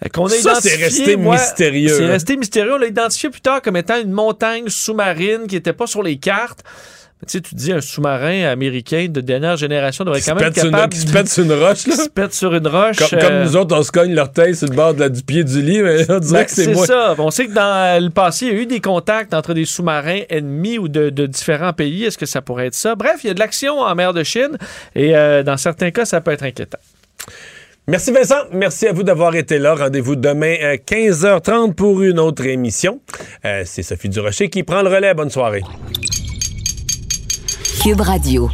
euh, 0.05 0.09
qu'on 0.13 0.25
a 0.25 0.29
Ça, 0.31 0.51
identifié. 0.51 0.69
c'est 0.71 0.83
resté 0.83 1.15
mystérieux, 1.17 1.87
C'est 1.89 2.03
hein. 2.05 2.09
resté 2.09 2.35
mystérieux. 2.35 2.73
On 2.73 2.77
l'a 2.77 2.87
identifié 2.87 3.29
plus 3.29 3.41
tard 3.41 3.61
comme 3.61 3.77
étant 3.77 3.97
une 4.01 4.11
montagne 4.11 4.67
sous-marine 4.67 5.47
qui 5.47 5.55
n'était 5.55 5.71
pas 5.73 5.87
sur 5.87 6.03
les 6.03 6.17
cartes. 6.17 6.63
Tu 7.25 7.31
sais, 7.31 7.41
tu 7.41 7.55
dis 7.55 7.71
un 7.73 7.81
sous-marin 7.81 8.43
américain 8.45 9.07
de 9.09 9.21
dernière 9.21 9.57
génération 9.57 10.03
devrait 10.05 10.21
quand 10.21 10.35
même 10.35 10.43
pète 10.45 10.55
sur 10.59 10.65
une- 10.65 10.71
capable 10.71 10.93
qui 10.93 10.99
se 10.99 11.11
pète 11.11 11.27
sur 11.27 11.43
une 11.43 11.51
roche, 11.53 11.87
là. 11.87 11.93
Qui 11.95 11.97
se 12.03 12.09
pète 12.09 12.33
sur 12.33 12.53
une 12.53 12.67
roche. 12.67 12.97
Comme, 12.97 13.19
euh, 13.19 13.27
comme 13.27 13.43
nous 13.43 13.55
autres, 13.55 13.75
on 13.75 13.81
se 13.81 13.91
cogne 13.91 14.13
l'orteil 14.13 14.55
sur 14.55 14.67
le 14.67 14.75
bord 14.75 14.93
de 14.93 14.99
la- 14.99 15.09
du 15.09 15.23
pied 15.23 15.43
du 15.43 15.59
lit, 15.63 15.81
mais 15.81 16.09
on 16.11 16.19
dirait 16.19 16.41
ben, 16.41 16.45
que 16.45 16.51
c'est 16.51 16.65
c'est 16.65 16.73
moi. 16.73 16.85
ça. 16.85 17.15
On 17.17 17.31
sait 17.31 17.47
que 17.47 17.53
dans 17.53 18.03
le 18.03 18.11
passé, 18.11 18.45
il 18.45 18.53
y 18.53 18.55
a 18.55 18.61
eu 18.61 18.65
des 18.67 18.81
contacts 18.81 19.33
entre 19.33 19.55
des 19.55 19.65
sous-marins 19.65 20.21
ennemis 20.29 20.77
ou 20.77 20.87
de, 20.89 21.09
de 21.09 21.25
différents 21.25 21.73
pays. 21.73 22.03
Est-ce 22.05 22.19
que 22.19 22.27
ça 22.27 22.43
pourrait 22.43 22.67
être 22.67 22.75
ça? 22.75 22.93
Bref, 22.93 23.21
il 23.23 23.27
y 23.27 23.31
a 23.31 23.33
de 23.33 23.39
l'action 23.39 23.79
en 23.79 23.95
mer 23.95 24.13
de 24.13 24.23
Chine 24.23 24.55
et 24.95 25.15
euh, 25.17 25.41
dans 25.41 25.57
certains 25.57 25.89
cas, 25.89 26.05
ça 26.05 26.21
peut 26.21 26.31
être 26.31 26.43
inquiétant. 26.43 26.77
Merci 27.89 28.11
Vincent, 28.11 28.35
merci 28.51 28.85
à 28.85 28.91
vous 28.91 29.03
d'avoir 29.03 29.33
été 29.35 29.59
là. 29.59 29.73
Rendez-vous 29.73 30.17
demain 30.17 30.55
à 30.61 30.75
15h30 30.75 31.73
pour 31.73 32.01
une 32.03 32.19
autre 32.19 32.45
émission. 32.45 32.99
Euh, 33.45 33.63
c'est 33.65 33.81
Sophie 33.81 34.09
Durocher 34.09 34.49
qui 34.49 34.63
prend 34.63 34.81
le 34.81 34.89
relais. 34.89 35.13
Bonne 35.13 35.29
soirée. 35.29 35.61
Cube 37.79 38.01
Radio. 38.01 38.49